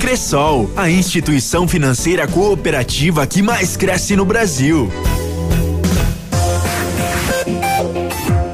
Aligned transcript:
Cressol, 0.00 0.68
a 0.74 0.90
instituição 0.90 1.68
financeira 1.68 2.26
cooperativa 2.26 3.24
que 3.28 3.40
mais 3.42 3.76
cresce 3.76 4.16
no 4.16 4.24
Brasil. 4.24 4.90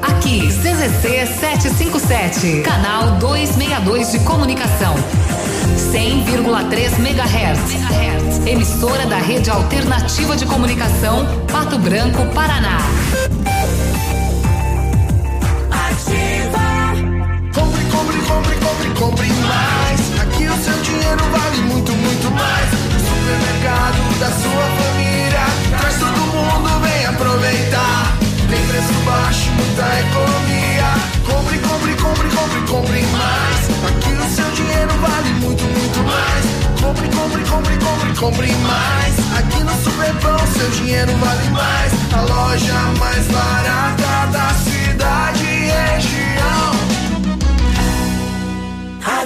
Aqui, 0.03 0.41
CZC 0.49 1.25
757, 1.39 2.61
canal 2.61 3.17
262 3.17 4.11
de 4.11 4.19
comunicação. 4.19 4.93
100,3 5.91 6.99
MHz. 6.99 8.47
Emissora 8.47 9.07
da 9.07 9.17
Rede 9.17 9.49
Alternativa 9.49 10.35
de 10.35 10.45
Comunicação, 10.45 11.25
Pato 11.51 11.79
Branco, 11.79 12.23
Paraná. 12.35 12.77
Compre, 18.33 18.55
compre, 18.55 18.89
compre, 18.89 18.89
compre, 18.89 19.29
compre 19.29 19.33
mais 19.47 19.83
seu 20.63 20.81
dinheiro 20.81 21.23
vale 21.29 21.61
muito, 21.63 21.91
muito 21.91 22.31
mais. 22.31 22.69
O 22.71 22.99
supermercado 23.03 24.19
da 24.19 24.31
sua 24.31 24.65
família 24.79 25.45
traz 25.77 25.95
todo 25.99 26.19
mundo, 26.31 26.69
vem 26.81 27.05
aproveitar. 27.05 28.17
Tem 28.49 28.65
preço 28.67 28.93
baixo, 29.05 29.51
muita 29.51 29.83
economia. 29.99 30.87
Compre, 31.27 31.57
compre, 31.59 31.95
compre, 31.95 32.29
compre, 32.29 32.61
compre 32.71 33.01
mais. 33.07 33.59
Aqui 33.89 34.13
o 34.13 34.35
seu 34.35 34.49
dinheiro 34.51 34.93
vale 35.01 35.29
muito, 35.41 35.63
muito 35.63 35.99
mais. 36.03 36.45
Compre, 36.81 37.07
compre, 37.09 37.43
compre, 37.43 37.77
compre, 37.77 38.13
compre 38.19 38.51
mais. 38.63 39.13
Aqui 39.37 39.63
no 39.63 39.75
Superpão 39.83 40.39
seu 40.55 40.69
dinheiro 40.69 41.11
vale 41.17 41.49
mais. 41.49 41.91
A 42.13 42.21
loja 42.21 42.79
mais 42.99 43.27
barata 43.27 44.31
da 44.31 44.49
cidade 44.63 45.43
e 45.43 45.71
região. 45.71 46.82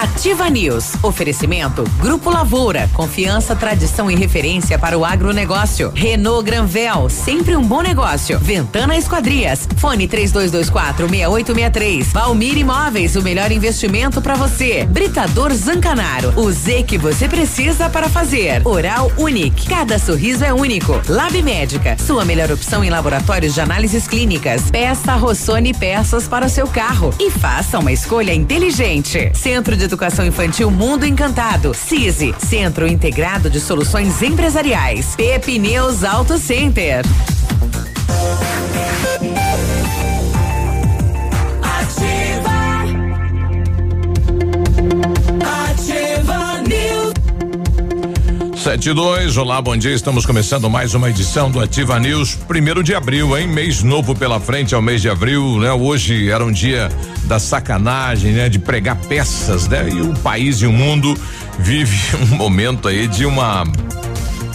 Ativa 0.00 0.48
News. 0.48 0.94
Oferecimento 1.02 1.82
Grupo 2.00 2.30
Lavoura. 2.30 2.88
Confiança, 2.92 3.56
tradição 3.56 4.08
e 4.10 4.14
referência 4.14 4.78
para 4.78 4.96
o 4.96 5.04
agronegócio. 5.04 5.92
Renault 5.94 6.44
Granvel. 6.44 7.08
Sempre 7.08 7.56
um 7.56 7.62
bom 7.64 7.82
negócio. 7.82 8.38
Ventana 8.38 8.96
Esquadrias. 8.96 9.68
Fone 9.76 10.06
3224 10.06 11.08
6863. 11.08 12.12
Valmir 12.12 12.56
Imóveis. 12.58 13.16
O 13.16 13.22
melhor 13.22 13.50
investimento 13.50 14.22
para 14.22 14.34
você. 14.34 14.84
Britador 14.84 15.52
Zancanaro. 15.52 16.32
O 16.36 16.50
Z 16.52 16.84
que 16.84 16.98
você 16.98 17.28
precisa 17.28 17.88
para 17.88 18.08
fazer. 18.08 18.66
Oral 18.66 19.10
Unique. 19.16 19.68
Cada 19.68 19.98
sorriso 19.98 20.44
é 20.44 20.52
único. 20.52 21.00
Lab 21.08 21.42
Médica. 21.42 21.96
Sua 21.98 22.24
melhor 22.24 22.52
opção 22.52 22.84
em 22.84 22.90
laboratórios 22.90 23.54
de 23.54 23.60
análises 23.60 24.06
clínicas. 24.06 24.70
Peça 24.70 25.14
Rossoni 25.16 25.74
peças 25.74 26.28
para 26.28 26.46
o 26.46 26.50
seu 26.50 26.68
carro. 26.68 27.12
E 27.18 27.30
faça 27.30 27.78
uma 27.78 27.90
escolha 27.90 28.32
inteligente. 28.32 29.07
Centro 29.32 29.74
de 29.74 29.84
Educação 29.84 30.26
Infantil 30.26 30.70
Mundo 30.70 31.06
Encantado. 31.06 31.72
CISI, 31.72 32.34
Centro 32.38 32.86
Integrado 32.86 33.48
de 33.48 33.58
Soluções 33.58 34.20
Empresariais. 34.20 35.16
Pepineus 35.16 36.04
Auto 36.04 36.36
Center. 36.36 37.02
Sete 48.68 48.92
dois, 48.92 49.38
olá, 49.38 49.62
bom 49.62 49.74
dia. 49.74 49.94
Estamos 49.94 50.26
começando 50.26 50.68
mais 50.68 50.92
uma 50.92 51.08
edição 51.08 51.50
do 51.50 51.58
Ativa 51.58 51.98
News, 51.98 52.34
primeiro 52.34 52.82
de 52.82 52.94
abril, 52.94 53.34
hein? 53.34 53.48
Mês 53.48 53.82
novo 53.82 54.14
pela 54.14 54.38
frente 54.38 54.74
ao 54.74 54.82
mês 54.82 55.00
de 55.00 55.08
abril, 55.08 55.58
né? 55.58 55.72
Hoje 55.72 56.28
era 56.28 56.44
um 56.44 56.52
dia 56.52 56.90
da 57.24 57.38
sacanagem, 57.38 58.32
né? 58.32 58.50
De 58.50 58.58
pregar 58.58 58.96
peças, 58.96 59.66
né? 59.68 59.88
E 59.88 60.02
o 60.02 60.12
país 60.16 60.60
e 60.60 60.66
o 60.66 60.72
mundo 60.72 61.16
vive 61.58 61.96
um 62.30 62.36
momento 62.36 62.88
aí 62.88 63.08
de 63.08 63.24
uma 63.24 63.64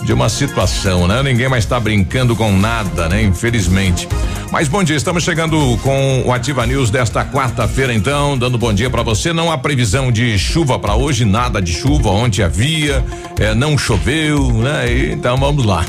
de 0.03 0.13
uma 0.13 0.29
situação, 0.29 1.07
né? 1.07 1.23
Ninguém 1.23 1.47
mais 1.47 1.63
está 1.63 1.79
brincando 1.79 2.35
com 2.35 2.51
nada, 2.51 3.07
né? 3.07 3.23
Infelizmente. 3.23 4.07
Mas 4.51 4.67
bom 4.67 4.83
dia, 4.83 4.95
estamos 4.95 5.23
chegando 5.23 5.77
com 5.81 6.23
o 6.25 6.31
Ativa 6.31 6.65
News 6.65 6.91
desta 6.91 7.25
quarta-feira, 7.25 7.93
então, 7.93 8.37
dando 8.37 8.57
bom 8.57 8.73
dia 8.73 8.89
para 8.89 9.01
você. 9.01 9.33
Não 9.33 9.51
há 9.51 9.57
previsão 9.57 10.11
de 10.11 10.37
chuva 10.37 10.77
para 10.77 10.95
hoje, 10.95 11.25
nada 11.25 11.61
de 11.61 11.71
chuva. 11.71 12.09
Ontem 12.09 12.43
havia, 12.43 13.03
é, 13.39 13.55
não 13.55 13.77
choveu, 13.77 14.51
né? 14.53 14.91
E, 14.91 15.11
então 15.13 15.37
vamos 15.37 15.65
lá. 15.65 15.85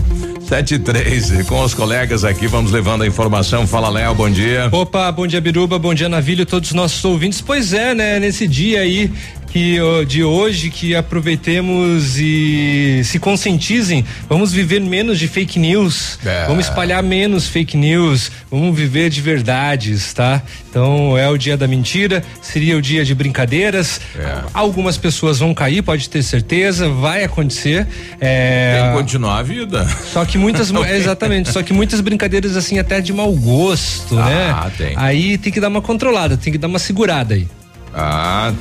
Sete 0.48 0.74
e 0.74 0.78
três, 0.78 1.30
com 1.46 1.62
os 1.62 1.72
colegas 1.72 2.22
aqui, 2.22 2.46
vamos 2.46 2.70
levando 2.70 3.02
a 3.02 3.06
informação. 3.06 3.66
Fala, 3.66 3.88
Léo, 3.88 4.14
bom 4.14 4.30
dia. 4.30 4.68
Opa, 4.70 5.10
bom 5.10 5.26
dia, 5.26 5.40
Biruba, 5.40 5.78
bom 5.78 5.94
dia, 5.94 6.08
Navilho, 6.08 6.44
todos 6.44 6.68
os 6.70 6.74
nossos 6.74 7.02
ouvintes. 7.04 7.40
Pois 7.40 7.72
é, 7.72 7.94
né, 7.94 8.20
nesse 8.20 8.46
dia 8.46 8.80
aí 8.80 9.10
que 9.54 9.78
de 10.08 10.24
hoje 10.24 10.68
que 10.68 10.96
aproveitemos 10.96 12.18
e 12.18 13.02
se 13.04 13.20
conscientizem. 13.20 14.04
Vamos 14.28 14.52
viver 14.52 14.80
menos 14.80 15.16
de 15.16 15.28
fake 15.28 15.60
news. 15.60 16.18
É. 16.26 16.46
Vamos 16.48 16.64
espalhar 16.64 17.00
menos 17.04 17.46
fake 17.46 17.76
news. 17.76 18.32
Vamos 18.50 18.76
viver 18.76 19.10
de 19.10 19.20
verdades, 19.20 20.12
tá? 20.12 20.42
Então 20.68 21.16
é 21.16 21.30
o 21.30 21.38
dia 21.38 21.56
da 21.56 21.68
mentira, 21.68 22.24
seria 22.42 22.76
o 22.76 22.82
dia 22.82 23.04
de 23.04 23.14
brincadeiras. 23.14 24.00
É. 24.18 24.42
Algumas 24.52 24.96
pessoas 24.96 25.38
vão 25.38 25.54
cair, 25.54 25.82
pode 25.82 26.10
ter 26.10 26.24
certeza, 26.24 26.88
vai 26.88 27.22
acontecer. 27.22 27.86
É... 28.20 28.80
Tem 28.80 28.90
que 28.90 28.96
continuar 28.96 29.38
a 29.38 29.42
vida. 29.44 29.86
Só 30.12 30.24
que 30.24 30.36
muitas, 30.36 30.72
exatamente, 30.90 31.52
só 31.52 31.62
que 31.62 31.72
muitas 31.72 32.00
brincadeiras 32.00 32.56
assim 32.56 32.80
até 32.80 33.00
de 33.00 33.12
mau 33.12 33.30
gosto, 33.30 34.18
ah, 34.18 34.24
né? 34.24 34.50
Ah, 34.50 34.70
tem. 34.76 34.94
Aí 34.96 35.38
tem 35.38 35.52
que 35.52 35.60
dar 35.60 35.68
uma 35.68 35.80
controlada, 35.80 36.36
tem 36.36 36.52
que 36.52 36.58
dar 36.58 36.66
uma 36.66 36.80
segurada 36.80 37.34
aí. 37.34 37.46
Ah, 37.94 38.52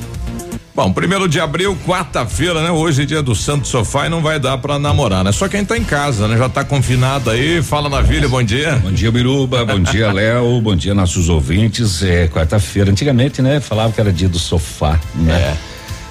Bom, 0.74 0.92
primeiro 0.92 1.28
de 1.28 1.38
abril, 1.38 1.78
quarta-feira, 1.86 2.60
né? 2.60 2.68
Hoje 2.68 3.02
é 3.02 3.04
dia 3.06 3.22
do 3.22 3.32
Santo 3.32 3.68
Sofá 3.68 4.06
e 4.06 4.08
não 4.08 4.20
vai 4.20 4.40
dar 4.40 4.58
para 4.58 4.76
namorar, 4.76 5.22
né? 5.22 5.30
Só 5.30 5.46
quem 5.46 5.64
tá 5.64 5.78
em 5.78 5.84
casa, 5.84 6.26
né? 6.26 6.36
Já 6.36 6.48
tá 6.48 6.64
confinado 6.64 7.30
aí. 7.30 7.62
Fala 7.62 7.88
na 7.88 8.00
Vila, 8.00 8.26
bom 8.26 8.42
dia. 8.42 8.74
Bom 8.82 8.90
dia, 8.90 9.12
Biruba. 9.12 9.64
bom 9.64 9.78
dia, 9.78 10.10
Léo. 10.12 10.60
Bom 10.60 10.74
dia, 10.74 10.92
nossos 10.92 11.28
ouvintes. 11.28 12.02
É 12.02 12.26
quarta-feira. 12.26 12.90
Antigamente, 12.90 13.40
né? 13.40 13.60
Falava 13.60 13.92
que 13.92 14.00
era 14.00 14.12
dia 14.12 14.28
do 14.28 14.36
sofá, 14.36 14.98
né? 15.14 15.54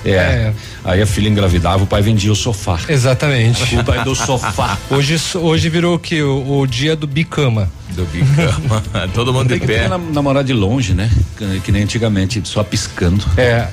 É. 0.05 0.09
É. 0.09 0.15
é. 0.15 0.53
Aí 0.85 1.01
a 1.01 1.05
filha 1.05 1.27
engravidava, 1.27 1.83
o 1.83 1.87
pai 1.87 2.01
vendia 2.01 2.31
o 2.31 2.35
sofá. 2.35 2.79
Exatamente. 2.87 3.75
O 3.75 3.83
pai 3.83 4.01
do 4.05 4.15
sofá. 4.15 4.77
Hoje, 4.89 5.17
hoje 5.35 5.67
virou 5.67 5.95
o 5.95 5.99
que? 5.99 6.21
O, 6.21 6.59
o, 6.59 6.65
dia 6.65 6.95
do 6.95 7.05
bicama. 7.05 7.69
Do 7.89 8.05
bicama. 8.05 8.81
Todo 9.13 9.33
mundo 9.33 9.49
Tem 9.49 9.59
de 9.59 9.67
pé. 9.67 9.89
namorar 9.89 10.41
de 10.41 10.53
longe, 10.53 10.93
né? 10.93 11.11
Que, 11.37 11.59
que 11.59 11.71
nem 11.71 11.83
antigamente, 11.83 12.41
só 12.45 12.63
piscando. 12.63 13.25
É 13.35 13.67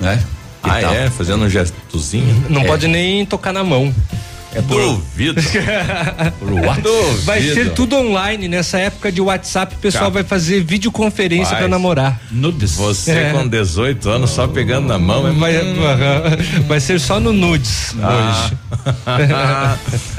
né? 0.00 0.22
ah, 0.62 0.80
tal. 0.80 0.94
é? 0.94 1.10
Fazendo 1.10 1.44
um 1.44 1.48
gestozinho? 1.48 2.46
Não 2.48 2.62
é. 2.62 2.66
pode 2.66 2.88
nem 2.88 3.24
tocar 3.24 3.52
na 3.52 3.64
mão. 3.64 3.94
É 4.54 4.62
por, 4.62 4.80
Duvido. 4.80 5.40
por 6.38 6.52
WhatsApp. 6.52 7.24
Vai 7.24 7.42
ser 7.42 7.74
tudo 7.74 7.96
online. 7.96 8.48
Nessa 8.48 8.78
época 8.78 9.12
de 9.12 9.20
WhatsApp, 9.20 9.74
o 9.74 9.78
pessoal 9.78 10.10
vai 10.10 10.24
fazer 10.24 10.62
videoconferência 10.62 11.56
para 11.56 11.68
namorar. 11.68 12.20
Nudes. 12.30 12.74
Você 12.74 13.12
é. 13.12 13.32
com 13.32 13.46
18 13.46 14.08
anos 14.08 14.30
só 14.30 14.46
pegando 14.48 14.88
na 14.88 14.98
mão. 14.98 15.22
Vai, 15.34 15.54
vai 16.66 16.80
ser 16.80 16.98
só 16.98 17.20
no 17.20 17.32
nudes 17.32 17.94
ah. 18.02 18.48
hoje. 18.48 18.58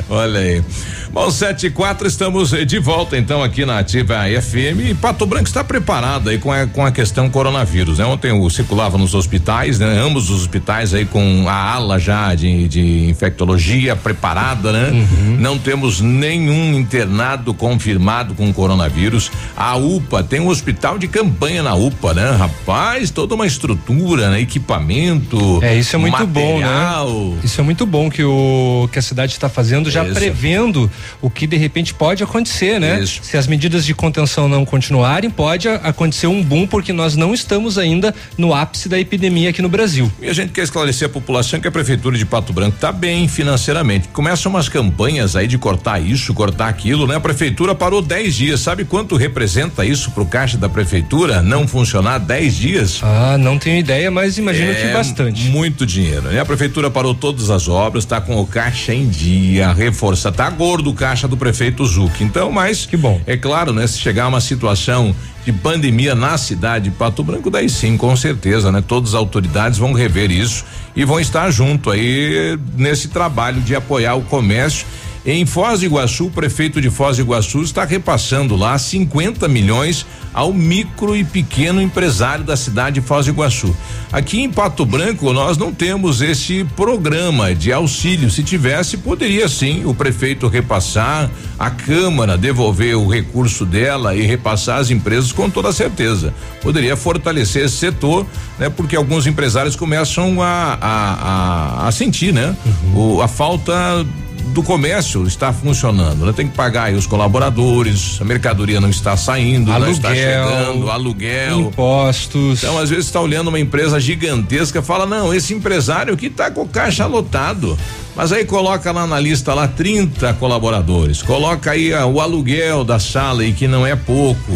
Olha 0.10 0.40
aí. 0.40 0.64
Bom, 1.12 1.32
sete 1.32 1.68
e 1.68 1.70
quatro, 1.72 2.08
estamos 2.08 2.52
de 2.52 2.78
volta 2.78 3.18
então 3.18 3.44
aqui 3.44 3.66
na 3.66 3.80
Ativa 3.80 4.25
FM 4.42 4.92
e 4.92 4.94
Pato 4.94 5.25
Branco 5.25 5.48
está 5.48 5.64
preparado 5.64 6.30
aí 6.30 6.38
com 6.38 6.52
a, 6.52 6.68
com 6.68 6.86
a 6.86 6.92
questão 6.92 7.28
coronavírus, 7.32 7.98
né? 7.98 8.06
Ontem 8.06 8.30
eu 8.30 8.50
circulava 8.52 8.96
nos 8.96 9.16
hospitais, 9.16 9.80
né? 9.80 10.00
Ambos 10.00 10.30
os 10.30 10.42
hospitais 10.42 10.94
aí 10.94 11.06
com 11.06 11.50
a 11.50 11.74
ala 11.74 11.98
já 11.98 12.36
de, 12.36 12.68
de 12.68 13.10
infectologia 13.10 13.96
preparada 13.96 14.19
preparada, 14.19 14.71
né? 14.74 14.89
Uhum. 14.92 15.38
Não 15.39 15.57
temos 15.57 16.01
nenhum 16.01 16.77
internado 16.77 17.54
confirmado 17.54 18.36
com 18.36 18.51
coronavírus. 18.51 19.31
A 19.56 19.77
UPA 19.77 20.21
tem 20.21 20.42
um 20.42 20.50
hospital 20.50 21.00
de 21.00 21.07
campanha 21.07 21.63
na 21.63 21.74
UPA, 21.74 22.13
né? 22.13 22.31
Rapaz, 22.31 23.10
toda 23.10 23.33
uma 23.33 23.48
estrutura, 23.48 24.30
né? 24.30 24.42
equipamento. 24.42 25.60
É, 25.63 25.77
isso 25.77 25.95
é 25.95 26.00
muito 26.00 26.27
material. 26.27 27.10
bom, 27.10 27.30
né? 27.31 27.39
Isso 27.44 27.62
é 27.62 27.63
muito 27.63 27.86
bom 27.86 28.10
que 28.10 28.24
o 28.24 28.89
que 28.92 29.00
a 29.00 29.01
cidade 29.01 29.31
está 29.31 29.48
fazendo, 29.48 29.89
já 29.89 30.04
isso. 30.04 30.13
prevendo 30.13 30.92
o 31.22 31.30
que 31.30 31.48
de 31.48 31.56
repente 31.56 31.94
pode 31.94 32.22
acontecer, 32.22 32.80
né? 32.80 33.00
Isso. 33.00 33.22
Se 33.24 33.38
as 33.38 33.48
medidas 33.48 33.86
de 33.86 33.94
contenção 33.94 34.50
não 34.50 34.65
continuarem, 34.65 35.30
pode 35.30 35.68
acontecer 35.68 36.27
um 36.27 36.44
boom 36.44 36.68
porque 36.68 36.92
nós 36.92 37.15
não 37.15 37.33
estamos 37.33 37.77
ainda 37.77 38.13
no 38.38 38.54
ápice 38.54 38.89
da 38.89 39.00
epidemia 39.00 39.50
aqui 39.50 39.62
no 39.62 39.69
Brasil. 39.69 40.12
E 40.22 40.27
a 40.27 40.33
gente 40.33 40.51
quer 40.51 40.63
esclarecer 40.63 41.07
a 41.07 41.10
população 41.10 41.60
que 41.60 41.68
a 41.68 41.72
prefeitura 41.72 42.18
de 42.18 42.25
Pato 42.25 42.51
Branco 42.51 42.75
está 42.75 42.92
bem 42.92 43.27
financeiramente. 43.27 44.09
Começam 44.14 44.52
umas 44.52 44.68
campanhas 44.68 45.36
aí 45.36 45.48
de 45.48 45.58
cortar 45.58 46.00
isso, 46.00 46.34
cortar 46.34 46.68
aquilo, 46.68 47.08
né? 47.08 47.16
A 47.16 47.20
prefeitura 47.20 47.74
parou 47.74 48.02
10 48.02 48.36
dias. 48.36 48.60
Sabe 48.60 48.84
quanto 48.84 49.16
representa 49.16 49.86
isso 49.86 50.12
pro 50.12 50.26
caixa 50.26 50.58
da 50.58 50.68
prefeitura 50.68 51.42
não 51.42 51.68
funcionar 51.68 52.18
10 52.20 52.56
dias? 52.56 53.00
Ah, 53.04 53.38
não 53.38 53.58
tenho 53.58 53.78
ideia, 53.78 54.12
mas 54.12 54.38
imagino 54.38 54.72
é 54.72 54.76
que 54.76 54.94
bastante. 54.94 55.46
Muito 55.46 55.86
dinheiro, 55.86 56.24
né? 56.24 56.40
A 56.40 56.46
prefeitura 56.46 56.90
parou 56.90 57.14
todas 57.14 57.50
as 57.50 57.68
obras, 57.68 58.04
está 58.04 58.20
com 58.20 58.40
o 58.40 58.46
caixa 58.46 58.94
em 58.94 59.08
dia, 59.08 59.72
reforça, 59.72 60.32
tá 60.32 60.50
gordo 60.50 60.90
o 60.90 60.94
caixa 60.94 61.28
do 61.28 61.38
prefeito 61.38 61.86
Zuc. 61.86 62.22
Então, 62.22 62.52
mas 62.52 62.86
que 62.86 62.98
bom. 62.98 63.22
É 63.26 63.38
claro, 63.38 63.74
né? 63.74 63.88
Se 63.88 64.00
chegar 64.00 64.28
uma 64.28 64.42
situação 64.42 65.16
de 65.51 65.54
pandemia 65.54 66.13
na 66.13 66.38
cidade 66.38 66.92
de 66.92 66.96
Pato 66.96 67.24
Branco, 67.24 67.50
daí 67.50 67.68
sim, 67.68 67.98
com 67.98 68.16
certeza, 68.16 68.72
né? 68.72 68.84
Todas 68.88 69.10
as 69.10 69.16
autoridades 69.16 69.80
vão 69.80 69.94
rever 69.94 70.30
isso 70.30 70.63
e 70.96 71.04
vão 71.04 71.19
estar 71.19 71.50
junto 71.50 71.90
aí 71.90 72.57
nesse 72.78 73.07
trabalho 73.07 73.60
de 73.60 73.75
apoiar 73.75 74.13
o 74.13 74.22
comércio 74.22 74.86
em 75.25 75.45
Foz 75.45 75.81
do 75.81 75.86
Iguaçu, 75.86 76.27
o 76.27 76.31
prefeito 76.31 76.80
de 76.80 76.89
Foz 76.89 77.18
do 77.18 77.24
Iguaçu 77.24 77.62
está 77.62 77.83
repassando 77.83 78.56
lá 78.56 78.77
50 78.77 79.48
milhões 79.50 80.06
ao 80.33 80.54
micro 80.54 81.16
e 81.16 81.24
pequeno 81.24 81.81
empresário 81.81 82.45
da 82.45 82.56
cidade 82.56 83.01
de 83.01 83.06
Foz 83.06 83.25
do 83.25 83.31
Iguaçu. 83.31 83.75
Aqui 84.12 84.42
em 84.42 84.50
Pato 84.50 84.86
Branco 84.86 85.33
nós 85.33 85.57
não 85.57 85.74
temos 85.74 86.21
esse 86.21 86.63
programa 86.75 87.54
de 87.54 87.74
auxílio. 87.74 88.31
Se 88.31 88.44
tivesse, 88.44 88.98
poderia 88.98 89.50
sim 89.50 89.83
o 89.86 89.94
prefeito 89.94 90.48
repassar, 90.48 91.30
a 91.57 91.69
Câmara 91.69 92.38
devolver 92.38 92.95
o 92.95 93.07
recurso 93.07 93.65
dela 93.65 94.15
e 94.15 94.22
repassar 94.22 94.80
as 94.80 94.89
empresas 94.89 95.33
com 95.33 95.50
toda 95.50 95.74
certeza. 95.74 96.33
Poderia 96.62 96.95
fortalecer 96.95 97.65
esse 97.65 97.75
setor, 97.75 98.25
né? 98.57 98.69
Porque 98.69 98.95
alguns 98.95 99.27
empresários 99.27 99.75
começam 99.75 100.42
a, 100.42 100.77
a, 100.80 101.83
a, 101.83 101.88
a 101.88 101.92
sentir, 101.92 102.33
né? 102.33 102.56
Uhum. 102.65 103.15
O, 103.18 103.22
a 103.22 103.27
falta 103.27 104.06
do 104.47 104.63
comércio 104.63 105.25
está 105.27 105.53
funcionando, 105.53 106.25
né? 106.25 106.33
Tem 106.33 106.47
que 106.47 106.56
pagar 106.56 106.91
os 106.94 107.06
colaboradores, 107.06 108.18
a 108.21 108.25
mercadoria 108.25 108.81
não 108.81 108.89
está 108.89 109.15
saindo, 109.15 109.71
aluguel, 109.71 109.88
não 109.88 109.95
está 109.95 110.15
chegando, 110.15 110.91
aluguel, 110.91 111.59
impostos. 111.62 112.63
Então, 112.63 112.77
às 112.77 112.89
vezes 112.89 113.06
está 113.06 113.21
olhando 113.21 113.50
uma 113.50 113.59
empresa 113.59 114.00
gigantesca, 114.00 114.81
fala: 114.81 115.06
"Não, 115.06 115.33
esse 115.33 115.53
empresário 115.53 116.18
que 116.18 116.27
está 116.27 116.50
com 116.50 116.62
o 116.62 116.68
caixa 116.68 117.06
lotado". 117.06 117.77
Mas 118.15 118.33
aí 118.33 118.44
coloca 118.44 118.91
lá 118.91 119.07
na 119.07 119.19
lista 119.19 119.53
lá 119.53 119.68
30 119.68 120.33
colaboradores, 120.33 121.21
coloca 121.21 121.71
aí 121.71 121.94
ah, 121.94 122.06
o 122.06 122.19
aluguel 122.19 122.83
da 122.83 123.00
sala 123.00 123.44
aí 123.44 123.53
que 123.53 123.68
não 123.68 123.88
é 123.88 123.95
pouco. 123.95 124.51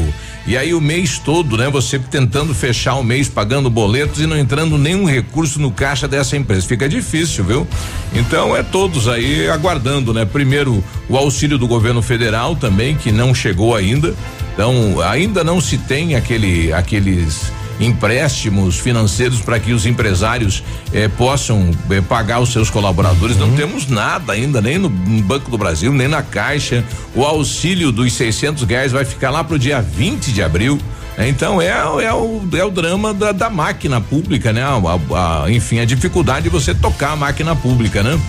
E 0.45 0.57
aí 0.57 0.74
o 0.74 0.81
mês 0.81 1.18
todo, 1.19 1.56
né? 1.57 1.69
Você 1.69 1.98
tentando 1.98 2.54
fechar 2.54 2.95
o 2.95 3.04
mês, 3.04 3.30
pagando 3.30 3.69
boletos 3.69 4.19
e 4.19 4.28
não 4.28 4.38
entrando 4.38 4.78
nenhum 4.78 5.06
recurso 5.06 5.60
no 5.60 5.72
caixa 5.72 6.07
dessa 6.07 6.36
empresa. 6.36 6.68
Fica 6.68 6.90
difícil, 6.90 7.45
viu? 7.45 7.68
Então 8.13 8.56
é 8.56 8.62
todos 8.62 9.07
aí 9.07 9.48
aguardando, 9.48 10.13
né? 10.13 10.25
Primeiro 10.25 10.84
o 11.07 11.18
auxílio 11.18 11.57
do 11.57 11.68
governo 11.68 12.01
federal 12.01 12.56
também, 12.56 12.95
que 12.95 13.12
não 13.12 13.34
chegou 13.34 13.74
ainda. 13.74 14.13
Então, 14.54 15.01
ainda 15.01 15.44
não 15.44 15.60
se 15.60 15.78
tem 15.78 16.16
aquele 16.16 16.72
aqueles 16.72 17.51
empréstimos 17.83 18.80
financeiros 18.80 19.41
para 19.41 19.59
que 19.59 19.74
os 19.74 19.85
empresários 19.85 20.63
eh, 20.91 21.07
possam 21.07 21.69
eh, 21.89 22.01
pagar 22.01 22.39
os 22.39 22.51
seus 22.51 22.69
colaboradores. 22.69 23.38
Uhum. 23.38 23.47
Não 23.47 23.56
temos 23.56 23.88
nada 23.88 24.33
ainda, 24.33 24.62
nem 24.62 24.77
no, 24.77 24.89
Banco 24.89 25.51
do 25.51 25.57
Brasil, 25.57 25.91
nem 25.91 26.07
na 26.07 26.21
Caixa. 26.21 26.83
O 27.15 27.24
auxílio 27.24 27.91
dos 27.91 28.13
600 28.13 28.63
reais 28.63 28.91
vai 28.91 29.06
ficar 29.06 29.30
lá 29.30 29.44
para 29.44 29.56
o 29.56 29.59
dia 29.59 29.81
20 29.81 30.31
de 30.31 30.41
abril. 30.41 30.80
Então 31.18 31.62
é, 31.62 31.68
é, 31.68 32.13
o, 32.13 32.41
é 32.53 32.65
o 32.65 32.71
drama 32.71 33.13
da, 33.13 33.31
da 33.31 33.50
máquina 33.50 34.01
pública, 34.01 34.51
né? 34.51 34.63
A, 34.63 35.44
a, 35.44 35.51
enfim, 35.51 35.80
a 35.80 35.85
dificuldade 35.85 36.44
de 36.44 36.50
você 36.50 36.74
tocar 36.74 37.12
a 37.12 37.15
máquina 37.15 37.56
pública, 37.56 38.01
né? 38.01 38.19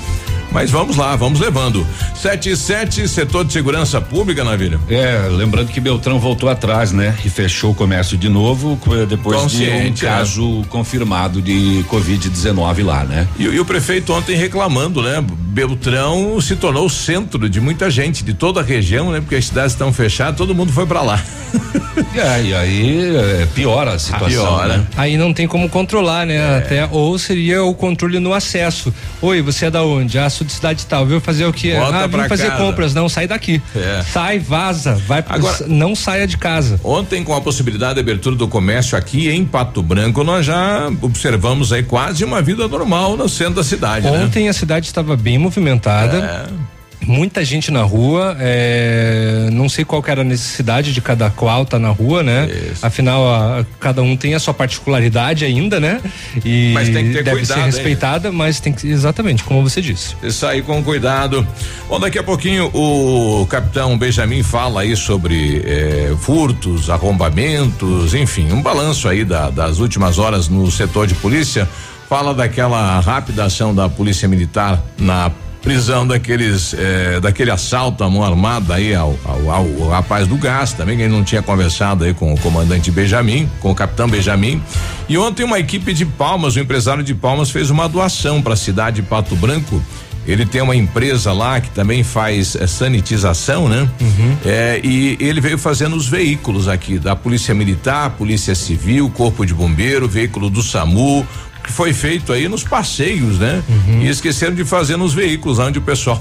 Mas 0.54 0.70
vamos 0.70 0.96
lá, 0.96 1.16
vamos 1.16 1.40
levando. 1.40 1.84
77, 2.14 3.08
setor 3.08 3.44
de 3.44 3.52
segurança 3.52 4.00
pública, 4.00 4.44
Navilho. 4.44 4.80
É, 4.88 5.26
lembrando 5.28 5.72
que 5.72 5.80
Beltrão 5.80 6.20
voltou 6.20 6.48
atrás, 6.48 6.92
né? 6.92 7.12
E 7.24 7.28
fechou 7.28 7.72
o 7.72 7.74
comércio 7.74 8.16
de 8.16 8.28
novo 8.28 8.78
depois 9.08 9.40
Consciente, 9.40 10.00
de 10.00 10.06
um 10.06 10.08
né? 10.08 10.14
caso 10.16 10.62
é. 10.64 10.68
confirmado 10.68 11.42
de 11.42 11.84
Covid-19 11.90 12.84
lá, 12.84 13.02
né? 13.02 13.26
E, 13.36 13.42
e, 13.42 13.58
o 13.58 13.64
prefeito 13.64 14.12
ontem 14.12 14.36
reclamando, 14.36 15.02
né? 15.02 15.24
Beltrão 15.26 16.40
se 16.40 16.54
tornou 16.54 16.86
o 16.86 16.90
centro 16.90 17.48
de 17.48 17.60
muita 17.60 17.90
gente, 17.90 18.22
de 18.22 18.32
toda 18.32 18.60
a 18.60 18.62
região, 18.62 19.10
né? 19.10 19.20
Porque 19.20 19.34
as 19.34 19.46
cidades 19.46 19.72
estão 19.72 19.92
fechadas, 19.92 20.36
todo 20.36 20.54
mundo 20.54 20.72
foi 20.72 20.86
para 20.86 21.02
lá. 21.02 21.20
é, 22.14 22.42
e 22.42 22.54
aí 22.54 23.16
é, 23.16 23.46
piora 23.54 23.94
a 23.94 23.98
situação. 23.98 24.28
Piora. 24.28 24.78
Né? 24.78 24.86
Aí 24.96 25.16
não 25.16 25.32
tem 25.32 25.48
como 25.48 25.68
controlar, 25.68 26.26
né? 26.26 26.36
É. 26.36 26.58
Até, 26.58 26.88
ou 26.90 27.18
seria 27.18 27.64
o 27.64 27.74
controle 27.74 28.20
no 28.20 28.32
acesso. 28.32 28.92
Oi, 29.20 29.42
você 29.42 29.66
é 29.66 29.70
da 29.70 29.82
onde? 29.82 30.18
Ah, 30.18 30.30
de 30.44 30.52
cidade 30.52 30.86
tal, 30.86 31.06
viu 31.06 31.20
fazer 31.20 31.46
o 31.46 31.52
que? 31.52 31.72
Ah, 31.74 32.06
vim 32.06 32.28
fazer 32.28 32.48
casa. 32.48 32.62
compras, 32.62 32.94
não, 32.94 33.08
sai 33.08 33.26
daqui. 33.26 33.60
É. 33.74 34.02
Sai, 34.02 34.38
vaza, 34.38 34.94
vai 35.06 35.24
Agora, 35.28 35.66
não 35.66 35.94
saia 35.94 36.26
de 36.26 36.36
casa. 36.36 36.78
Ontem 36.84 37.24
com 37.24 37.34
a 37.34 37.40
possibilidade 37.40 37.94
de 37.94 38.00
abertura 38.00 38.36
do 38.36 38.46
comércio 38.46 38.96
aqui 38.96 39.28
em 39.30 39.44
Pato 39.44 39.82
Branco, 39.82 40.22
nós 40.22 40.46
já 40.46 40.90
observamos 41.00 41.72
aí 41.72 41.82
quase 41.82 42.24
uma 42.24 42.42
vida 42.42 42.68
normal 42.68 43.16
no 43.16 43.28
centro 43.28 43.54
da 43.54 43.64
cidade, 43.64 44.08
né? 44.08 44.24
Ontem 44.24 44.44
né? 44.44 44.50
a 44.50 44.52
cidade 44.52 44.86
estava 44.86 45.16
bem 45.16 45.38
movimentada. 45.38 46.48
É 46.60 46.73
muita 47.06 47.44
gente 47.44 47.70
na 47.70 47.82
rua, 47.82 48.36
é, 48.40 49.48
não 49.52 49.68
sei 49.68 49.84
qual 49.84 50.02
era 50.06 50.22
a 50.22 50.24
necessidade 50.24 50.92
de 50.92 51.00
cada 51.00 51.30
qual 51.30 51.64
tá 51.64 51.78
na 51.78 51.90
rua, 51.90 52.22
né? 52.22 52.48
Isso. 52.72 52.84
Afinal, 52.84 53.26
a, 53.28 53.66
cada 53.80 54.02
um 54.02 54.16
tem 54.16 54.34
a 54.34 54.38
sua 54.38 54.54
particularidade 54.54 55.44
ainda, 55.44 55.80
né? 55.80 56.00
E 56.44 56.72
mas 56.72 56.88
tem 56.88 57.06
que 57.06 57.12
ter 57.12 57.22
deve 57.22 57.38
cuidado, 57.38 57.58
ser 57.58 57.64
respeitada, 57.64 58.28
hein? 58.28 58.34
mas 58.34 58.60
tem 58.60 58.72
que 58.72 58.86
exatamente 58.88 59.44
como 59.44 59.62
você 59.62 59.80
disse. 59.80 60.16
Isso 60.22 60.46
aí 60.46 60.62
com 60.62 60.82
cuidado. 60.82 61.46
Bom, 61.88 62.00
daqui 62.00 62.18
a 62.18 62.22
pouquinho 62.22 62.70
o 62.72 63.46
capitão 63.46 63.96
Benjamin 63.96 64.42
fala 64.42 64.82
aí 64.82 64.96
sobre 64.96 65.62
é, 65.64 66.14
furtos, 66.20 66.90
arrombamentos, 66.90 68.14
enfim, 68.14 68.52
um 68.52 68.62
balanço 68.62 69.08
aí 69.08 69.24
da, 69.24 69.50
das 69.50 69.78
últimas 69.78 70.18
horas 70.18 70.48
no 70.48 70.70
setor 70.70 71.06
de 71.06 71.14
polícia. 71.14 71.68
Fala 72.08 72.34
daquela 72.34 73.00
rápida 73.00 73.44
ação 73.44 73.74
da 73.74 73.88
polícia 73.88 74.28
militar 74.28 74.82
na 74.98 75.30
prisão 75.64 76.06
daqueles, 76.06 76.74
eh, 76.74 77.18
daquele 77.20 77.50
assalto 77.50 78.04
à 78.04 78.10
mão 78.10 78.22
armada 78.22 78.74
aí 78.74 78.94
ao, 78.94 79.18
ao, 79.24 79.50
ao, 79.50 79.88
rapaz 79.88 80.28
do 80.28 80.36
gás 80.36 80.74
também, 80.74 80.94
que 80.94 81.02
ele 81.02 81.12
não 81.12 81.24
tinha 81.24 81.40
conversado 81.42 82.04
aí 82.04 82.12
com 82.12 82.34
o 82.34 82.38
comandante 82.38 82.90
Benjamin, 82.90 83.48
com 83.60 83.70
o 83.70 83.74
capitão 83.74 84.06
Benjamin. 84.06 84.62
E 85.08 85.16
ontem 85.16 85.42
uma 85.42 85.58
equipe 85.58 85.94
de 85.94 86.04
Palmas, 86.04 86.54
o 86.54 86.58
um 86.58 86.62
empresário 86.62 87.02
de 87.02 87.14
Palmas 87.14 87.50
fez 87.50 87.70
uma 87.70 87.88
doação 87.88 88.42
para 88.42 88.52
a 88.52 88.56
cidade 88.56 88.96
de 88.96 89.02
Pato 89.08 89.34
Branco. 89.36 89.82
Ele 90.26 90.44
tem 90.44 90.60
uma 90.60 90.76
empresa 90.76 91.32
lá 91.32 91.60
que 91.60 91.70
também 91.70 92.04
faz 92.04 92.56
é, 92.56 92.66
sanitização, 92.66 93.68
né? 93.68 93.88
Uhum. 94.00 94.36
É, 94.44 94.80
e 94.84 95.16
ele 95.18 95.40
veio 95.40 95.58
fazendo 95.58 95.96
os 95.96 96.06
veículos 96.06 96.68
aqui 96.68 96.98
da 96.98 97.16
Polícia 97.16 97.54
Militar, 97.54 98.10
Polícia 98.10 98.54
Civil, 98.54 99.08
Corpo 99.10 99.46
de 99.46 99.54
Bombeiro, 99.54 100.06
veículo 100.06 100.50
do 100.50 100.62
SAMU, 100.62 101.26
que 101.64 101.72
foi 101.72 101.94
feito 101.94 102.30
aí 102.30 102.46
nos 102.46 102.62
passeios, 102.62 103.38
né? 103.38 103.62
Uhum. 103.66 104.02
E 104.02 104.08
esqueceram 104.08 104.54
de 104.54 104.64
fazer 104.64 104.98
nos 104.98 105.14
veículos, 105.14 105.58
onde 105.58 105.78
o 105.78 105.82
pessoal 105.82 106.20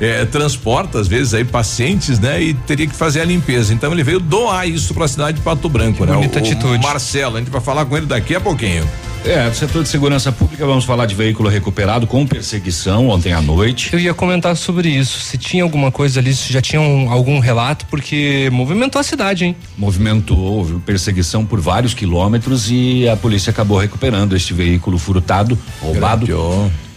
é, 0.00 0.24
transporta, 0.26 0.98
às 0.98 1.06
vezes, 1.06 1.34
aí 1.34 1.44
pacientes, 1.44 2.18
né? 2.18 2.42
E 2.42 2.54
teria 2.54 2.86
que 2.86 2.96
fazer 2.96 3.20
a 3.20 3.24
limpeza. 3.24 3.72
Então 3.74 3.92
ele 3.92 4.02
veio 4.02 4.18
doar 4.18 4.66
isso 4.66 4.94
para 4.94 5.04
a 5.04 5.08
cidade 5.08 5.38
de 5.38 5.44
Pato 5.44 5.68
Branco, 5.68 5.98
que 5.98 6.06
né? 6.06 6.14
Bonita 6.14 6.38
o, 6.38 6.42
atitude. 6.42 6.78
O 6.78 6.82
Marcelo, 6.82 7.36
a 7.36 7.38
gente 7.38 7.50
vai 7.50 7.60
falar 7.60 7.84
com 7.84 7.96
ele 7.96 8.06
daqui 8.06 8.34
a 8.34 8.40
pouquinho. 8.40 8.88
É, 9.24 9.48
do 9.50 9.54
setor 9.54 9.82
de 9.82 9.88
segurança 9.88 10.32
pública, 10.32 10.64
vamos 10.64 10.84
falar 10.84 11.04
de 11.06 11.14
veículo 11.14 11.48
recuperado 11.48 12.06
com 12.06 12.26
perseguição 12.26 13.08
ontem 13.08 13.32
à 13.32 13.42
noite. 13.42 13.90
Eu 13.92 13.98
ia 13.98 14.14
comentar 14.14 14.56
sobre 14.56 14.88
isso. 14.88 15.20
Se 15.20 15.36
tinha 15.36 15.62
alguma 15.62 15.90
coisa 15.90 16.20
ali, 16.20 16.34
se 16.34 16.52
já 16.52 16.62
tinha 16.62 16.80
um, 16.80 17.10
algum 17.10 17.38
relato, 17.38 17.84
porque 17.86 18.48
movimentou 18.50 19.00
a 19.00 19.02
cidade, 19.02 19.44
hein? 19.44 19.56
Movimentou, 19.76 20.38
houve 20.38 20.78
perseguição 20.80 21.44
por 21.44 21.60
vários 21.60 21.92
quilômetros 21.92 22.70
e 22.70 23.08
a 23.08 23.16
polícia 23.16 23.50
acabou 23.50 23.78
recuperando 23.78 24.34
este 24.34 24.54
veículo 24.54 24.98
furtado, 24.98 25.58
roubado. 25.80 26.26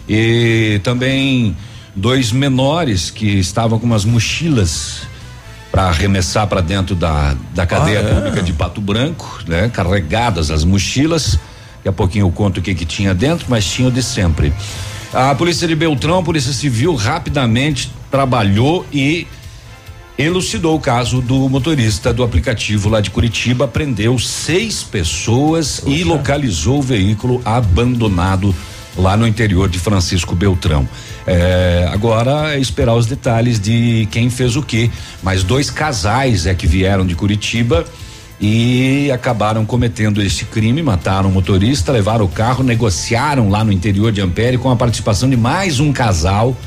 E 0.07 0.79
também 0.83 1.55
dois 1.95 2.31
menores 2.31 3.09
que 3.09 3.39
estavam 3.39 3.77
com 3.77 3.85
umas 3.85 4.05
mochilas 4.05 5.01
para 5.71 5.83
arremessar 5.83 6.47
para 6.47 6.61
dentro 6.61 6.95
da, 6.95 7.35
da 7.53 7.65
cadeia 7.65 7.99
ah, 7.99 8.03
é? 8.03 8.13
pública 8.13 8.43
de 8.43 8.53
Pato 8.53 8.81
Branco, 8.81 9.39
né? 9.47 9.69
Carregadas 9.69 10.51
as 10.51 10.63
mochilas 10.63 11.39
Daqui 11.81 11.89
a 11.89 11.91
pouquinho 11.91 12.27
eu 12.27 12.31
conto 12.31 12.59
o 12.59 12.61
que 12.61 12.75
que 12.75 12.85
tinha 12.85 13.11
dentro, 13.11 13.47
mas 13.49 13.65
tinha 13.65 13.87
o 13.87 13.91
de 13.91 14.03
sempre. 14.03 14.53
A 15.11 15.33
polícia 15.33 15.67
de 15.67 15.75
Beltrão, 15.75 16.19
a 16.19 16.23
polícia 16.23 16.53
civil 16.53 16.93
rapidamente 16.93 17.91
trabalhou 18.11 18.85
e 18.93 19.25
elucidou 20.15 20.75
o 20.75 20.79
caso 20.79 21.21
do 21.21 21.49
motorista 21.49 22.13
do 22.13 22.23
aplicativo 22.23 22.87
lá 22.87 23.01
de 23.01 23.09
Curitiba, 23.09 23.67
prendeu 23.67 24.19
seis 24.19 24.83
pessoas 24.83 25.81
e 25.87 26.03
localizou 26.03 26.77
o 26.77 26.81
veículo 26.83 27.41
abandonado 27.43 28.53
lá 28.95 29.17
no 29.17 29.25
interior 29.25 29.67
de 29.67 29.79
Francisco 29.79 30.35
Beltrão. 30.35 30.87
É, 31.25 31.89
agora 31.91 32.53
é 32.53 32.59
esperar 32.59 32.93
os 32.93 33.07
detalhes 33.07 33.59
de 33.59 34.07
quem 34.11 34.29
fez 34.29 34.55
o 34.55 34.61
que. 34.61 34.91
Mas 35.23 35.43
dois 35.43 35.71
casais 35.71 36.45
é 36.45 36.53
que 36.53 36.67
vieram 36.67 37.07
de 37.07 37.15
Curitiba 37.15 37.85
e 38.41 39.11
acabaram 39.11 39.63
cometendo 39.63 40.19
esse 40.19 40.45
crime, 40.45 40.81
mataram 40.81 41.29
o 41.29 41.31
motorista, 41.31 41.91
levaram 41.91 42.25
o 42.25 42.27
carro, 42.27 42.63
negociaram 42.63 43.49
lá 43.49 43.63
no 43.63 43.71
interior 43.71 44.11
de 44.11 44.19
Ampere 44.19 44.57
com 44.57 44.71
a 44.71 44.75
participação 44.75 45.29
de 45.29 45.37
mais 45.37 45.79
um 45.79 45.93
casal. 45.93 46.57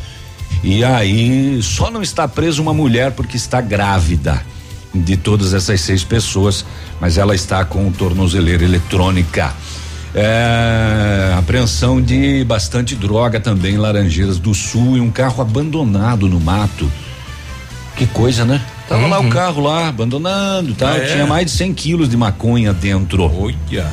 E 0.62 0.85
aí 0.85 1.61
só 1.62 1.90
não 1.90 2.00
está 2.00 2.28
preso 2.28 2.62
uma 2.62 2.73
mulher 2.73 3.11
porque 3.11 3.37
está 3.37 3.61
grávida 3.61 4.40
de 4.95 5.16
todas 5.16 5.52
essas 5.52 5.81
seis 5.81 6.04
pessoas, 6.04 6.64
mas 7.00 7.19
ela 7.19 7.35
está 7.35 7.64
com 7.64 7.90
tornozeleira 7.90 8.62
eletrônica. 8.62 9.52
É, 10.14 11.35
apreensão 11.37 12.00
de 12.00 12.45
bastante 12.45 12.95
droga 12.95 13.40
também 13.40 13.75
em 13.75 13.78
Laranjeiras 13.78 14.38
do 14.38 14.54
Sul 14.54 14.97
e 14.97 15.00
um 15.00 15.11
carro 15.11 15.43
abandonado 15.43 16.28
no 16.28 16.38
mato. 16.38 16.90
Que 17.97 18.07
coisa, 18.07 18.45
né? 18.45 18.64
Tava 18.88 19.03
uhum. 19.03 19.09
lá 19.09 19.21
o 19.21 19.23
uhum. 19.23 19.31
carro 19.31 19.62
lá, 19.62 19.88
abandonando 19.88 20.75
tal. 20.75 20.88
Ah, 20.88 20.99
é? 20.99 21.07
Tinha 21.07 21.26
mais 21.26 21.47
de 21.47 21.53
100 21.53 21.75
quilos 21.75 22.09
de 22.09 22.17
maconha 22.17 22.73
dentro. 22.73 23.25
Olha. 23.25 23.87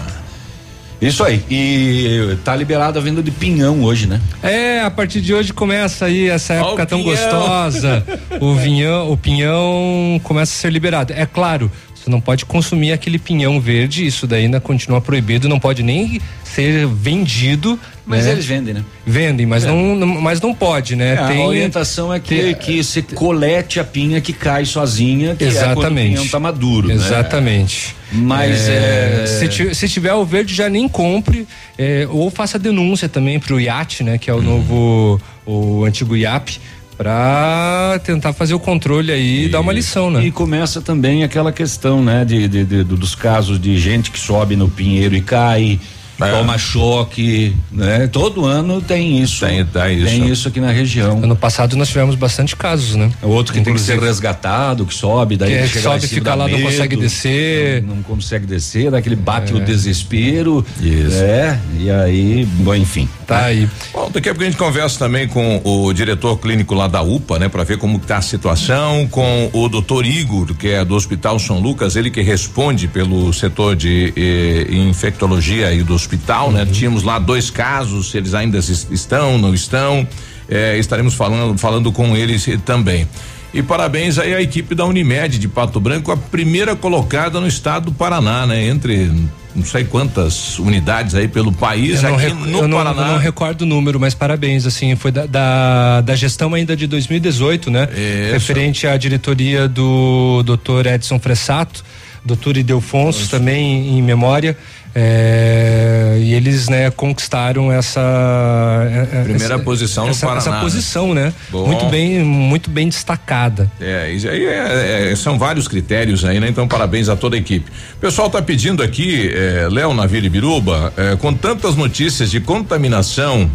Isso 1.02 1.24
aí. 1.24 1.44
E 1.50 2.38
tá 2.44 2.56
liberado 2.56 3.00
a 3.00 3.02
venda 3.02 3.24
de 3.24 3.32
pinhão 3.32 3.84
hoje, 3.84 4.06
né? 4.06 4.22
É, 4.44 4.82
a 4.82 4.92
partir 4.92 5.20
de 5.20 5.34
hoje 5.34 5.52
começa 5.52 6.06
aí 6.06 6.30
essa 6.30 6.54
época 6.54 6.84
oh, 6.84 6.86
tão 6.86 7.00
pinhão. 7.02 7.16
gostosa. 7.16 8.06
o 8.40 8.54
vinhão, 8.54 9.12
o 9.12 9.18
pinhão 9.18 10.22
começa 10.24 10.52
a 10.52 10.56
ser 10.56 10.72
liberado. 10.72 11.12
É 11.14 11.26
claro, 11.26 11.72
você 12.02 12.10
não 12.10 12.20
pode 12.20 12.46
consumir 12.46 12.92
aquele 12.92 13.20
pinhão 13.20 13.60
verde, 13.62 14.06
isso 14.06 14.26
daí 14.26 14.46
ainda 14.46 14.60
continua 14.60 15.00
proibido, 15.00 15.48
não 15.48 15.60
pode 15.60 15.84
nem 15.84 16.20
ser 16.44 16.88
vendido. 16.88 17.80
Mas 18.04 18.26
né? 18.26 18.32
eles 18.32 18.46
vendem, 18.46 18.74
né? 18.74 18.84
Vendem, 19.06 19.46
mas, 19.46 19.64
é. 19.64 19.68
não, 19.68 19.96
não, 19.96 20.08
mas 20.08 20.42
não 20.42 20.54
pode, 20.54 20.96
né? 20.96 21.14
É, 21.14 21.28
tem, 21.28 21.44
a 21.44 21.46
orientação 21.46 22.12
é 22.12 22.20
que, 22.20 22.56
que 22.56 22.84
se 22.84 23.04
colete 23.04 23.80
a 23.80 23.84
pinha 23.84 24.20
que 24.20 24.34
cai 24.34 24.66
sozinha, 24.66 25.36
que 25.36 25.44
exatamente. 25.44 25.84
é 25.84 26.14
o 26.14 26.16
pinhão 26.16 26.28
tá 26.28 26.40
maduro. 26.40 26.88
Né? 26.88 26.96
Exatamente. 26.96 27.96
Né? 28.12 28.20
Mas 28.24 28.68
é, 28.68 29.26
Se, 29.28 29.76
se, 29.76 29.88
tiver 29.88 30.14
o 30.14 30.26
verde, 30.26 30.54
já 30.54 30.68
nem 30.68 30.90
compre, 30.90 31.48
é, 31.78 32.08
ou 32.10 32.30
faça 32.32 32.58
denúncia 32.58 33.08
também 33.08 33.40
pro 33.40 33.60
IAT, 33.60 34.04
né? 34.04 34.18
Que 34.18 34.30
é 34.30 34.34
o 34.34 34.40
hum. 34.40 34.42
novo, 34.42 35.22
o 35.46 35.86
antigo 35.86 36.18
IAP 36.18 36.60
para 37.02 38.00
tentar 38.04 38.32
fazer 38.32 38.54
o 38.54 38.60
controle 38.60 39.12
aí 39.12 39.46
e 39.46 39.50
dar 39.50 39.60
uma 39.60 39.74
lição, 39.74 40.12
né? 40.12 40.24
E 40.24 40.30
começa 40.30 40.80
também 40.84 41.24
aquela 41.24 41.52
questão, 41.52 42.04
né, 42.04 42.24
de, 42.24 42.48
de, 42.48 42.64
de, 42.64 42.84
dos 42.84 43.16
casos 43.16 43.60
de 43.60 43.76
gente 43.80 44.12
que 44.12 44.20
sobe 44.20 44.56
no 44.56 44.70
pinheiro 44.70 45.16
e 45.16 45.22
cai, 45.22 45.80
é. 46.28 46.32
toma 46.32 46.58
choque, 46.58 47.56
né? 47.72 48.08
Todo 48.08 48.46
ano 48.46 48.82
tem 48.82 49.22
isso. 49.22 49.46
Tem, 49.46 49.66
tem 49.66 49.98
isso. 49.98 50.06
Tem 50.06 50.30
isso 50.30 50.48
aqui 50.48 50.60
na 50.60 50.72
região. 50.72 51.24
Ano 51.24 51.36
passado 51.36 51.76
nós 51.76 51.88
tivemos 51.88 52.16
bastante 52.16 52.56
casos, 52.56 52.96
né? 52.96 53.12
O 53.22 53.30
outro 53.30 53.54
que 53.54 53.60
Inclusive, 53.60 53.88
tem 53.88 53.98
que 53.98 54.02
ser 54.02 54.08
resgatado, 54.08 54.86
que 54.86 54.94
sobe, 54.94 55.38
daí 55.38 55.64
que, 55.64 55.74
que 55.74 55.80
sobe, 55.80 56.08
fica 56.08 56.36
lá, 56.36 56.46
medo, 56.46 56.58
não 56.58 56.66
consegue 56.66 56.96
descer. 56.96 57.84
Não, 57.84 57.96
não, 57.96 58.04
consegue 58.04 58.46
descer, 58.46 58.92
daquele 58.92 59.16
bate 59.16 59.54
é. 59.54 59.56
o 59.56 59.60
desespero. 59.60 60.66
Isso. 60.82 61.18
É, 61.22 61.60
e 61.80 61.90
aí, 61.90 62.46
bom, 62.46 62.76
enfim. 62.76 63.08
Tá 63.26 63.42
né? 63.42 63.46
aí. 63.46 63.70
Bom, 63.94 64.10
daqui 64.12 64.30
a 64.30 64.34
pouco 64.34 64.44
a 64.44 64.46
gente 64.46 64.58
conversa 64.58 65.00
também 65.00 65.28
com 65.28 65.62
o 65.64 65.94
diretor 65.94 66.38
clínico 66.38 66.74
lá 66.74 66.88
da 66.88 67.02
UPA, 67.02 67.40
né, 67.40 67.50
para 67.50 67.64
ver 67.64 67.78
como 67.78 68.00
tá 68.00 68.18
a 68.18 68.22
situação, 68.22 69.08
com 69.08 69.50
o 69.54 69.70
doutor 69.70 70.06
Igor, 70.06 70.54
que 70.56 70.70
é 70.70 70.84
do 70.84 70.96
Hospital 70.96 71.40
São 71.40 71.60
Lucas, 71.60 71.96
ele 71.96 72.10
que 72.10 72.22
responde 72.22 72.88
pelo 72.88 73.32
setor 73.34 73.76
de 73.76 74.14
eh, 74.16 74.68
infectologia 74.70 75.68
aí 75.68 75.84
do 75.84 75.94
hospital, 76.12 76.52
né? 76.52 76.60
uhum. 76.62 76.66
né? 76.66 76.72
Tínhamos 76.72 77.04
lá 77.04 77.18
dois 77.18 77.50
casos, 77.50 78.14
eles 78.14 78.34
ainda 78.34 78.60
estão, 78.60 79.38
não 79.38 79.54
estão, 79.54 80.08
eh, 80.50 80.78
estaremos 80.78 81.14
falando, 81.14 81.58
falando 81.58 81.92
com 81.92 82.16
eles 82.16 82.48
também. 82.66 83.08
E 83.54 83.62
parabéns 83.62 84.18
aí 84.18 84.34
à 84.34 84.42
equipe 84.42 84.74
da 84.74 84.86
Unimed 84.86 85.38
de 85.38 85.48
Pato 85.48 85.80
Branco, 85.80 86.12
a 86.12 86.18
primeira 86.18 86.74
colocada 86.74 87.40
no 87.42 87.48
estado 87.48 87.86
do 87.86 87.92
Paraná, 87.92 88.48
né? 88.48 88.66
Entre 88.66 89.12
não 89.54 89.66
sei 89.66 89.84
quantas 89.84 90.58
unidades 90.58 91.14
aí 91.14 91.28
pelo 91.28 91.52
país, 91.52 92.02
eu 92.02 92.16
aqui 92.16 92.34
no 92.34 92.60
eu 92.60 92.68
não, 92.70 92.78
Paraná. 92.78 93.02
Eu 93.02 93.08
não 93.08 93.18
recordo 93.18 93.64
o 93.64 93.66
número, 93.66 94.00
mas 94.00 94.14
parabéns, 94.14 94.66
assim, 94.66 94.96
foi 94.96 95.12
da, 95.12 95.26
da, 95.26 96.00
da 96.00 96.16
gestão 96.16 96.54
ainda 96.54 96.78
de 96.78 96.88
2018, 96.88 97.70
né? 97.70 97.90
Isso. 97.92 98.34
Referente 98.34 98.88
à 98.88 98.96
diretoria 98.96 99.68
do 99.68 100.42
doutor 100.44 100.86
Edson 100.86 101.20
Fressato, 101.20 101.84
doutor 102.24 102.58
Idelfonso 102.58 103.30
também 103.30 103.98
em 103.98 104.02
memória. 104.02 104.58
É, 104.94 106.18
e 106.20 106.34
eles, 106.34 106.68
né, 106.68 106.92
conquistaram 106.92 107.72
essa 107.72 108.02
é, 108.02 109.20
é, 109.20 109.24
primeira 109.24 109.56
essa, 109.56 109.64
posição 109.64 110.10
essa, 110.10 110.26
no 110.26 110.30
Paraná. 110.30 110.38
Essa 110.38 110.52
né? 110.52 110.62
posição, 110.62 111.14
né? 111.14 111.34
Bom. 111.50 111.66
Muito 111.66 111.86
bem, 111.86 112.20
muito 112.20 112.70
bem 112.70 112.90
destacada. 112.90 113.72
É, 113.80 114.04
aí 114.04 114.46
é, 114.46 115.12
é, 115.12 115.16
são 115.16 115.40
vários 115.40 115.66
critérios 115.68 116.26
aí, 116.26 116.42
né? 116.42 116.50
Então 116.50 116.68
parabéns 116.68 117.08
a 117.08 117.16
toda 117.16 117.38
a 117.38 117.40
equipe. 117.40 117.72
O 117.96 118.00
pessoal 118.00 118.30
tá 118.30 118.42
pedindo 118.42 118.84
aqui, 118.84 119.32
é, 119.34 119.70
Léo 119.72 119.94
Navira 119.94 120.26
e 120.26 120.30
Biruba, 120.30 120.92
é, 120.98 121.16
com 121.16 121.34
tantas 121.34 121.78
notícias 121.78 122.30
de 122.30 122.42
contaminação 122.42 123.50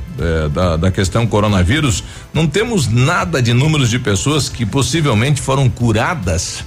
da, 0.54 0.78
da 0.78 0.90
questão 0.90 1.26
coronavírus, 1.26 2.02
não 2.32 2.46
temos 2.46 2.88
nada 2.88 3.42
de 3.42 3.52
números 3.52 3.90
de 3.90 3.99
pessoas 3.99 4.49
que 4.49 4.64
possivelmente 4.64 5.42
foram 5.42 5.68
curadas. 5.68 6.64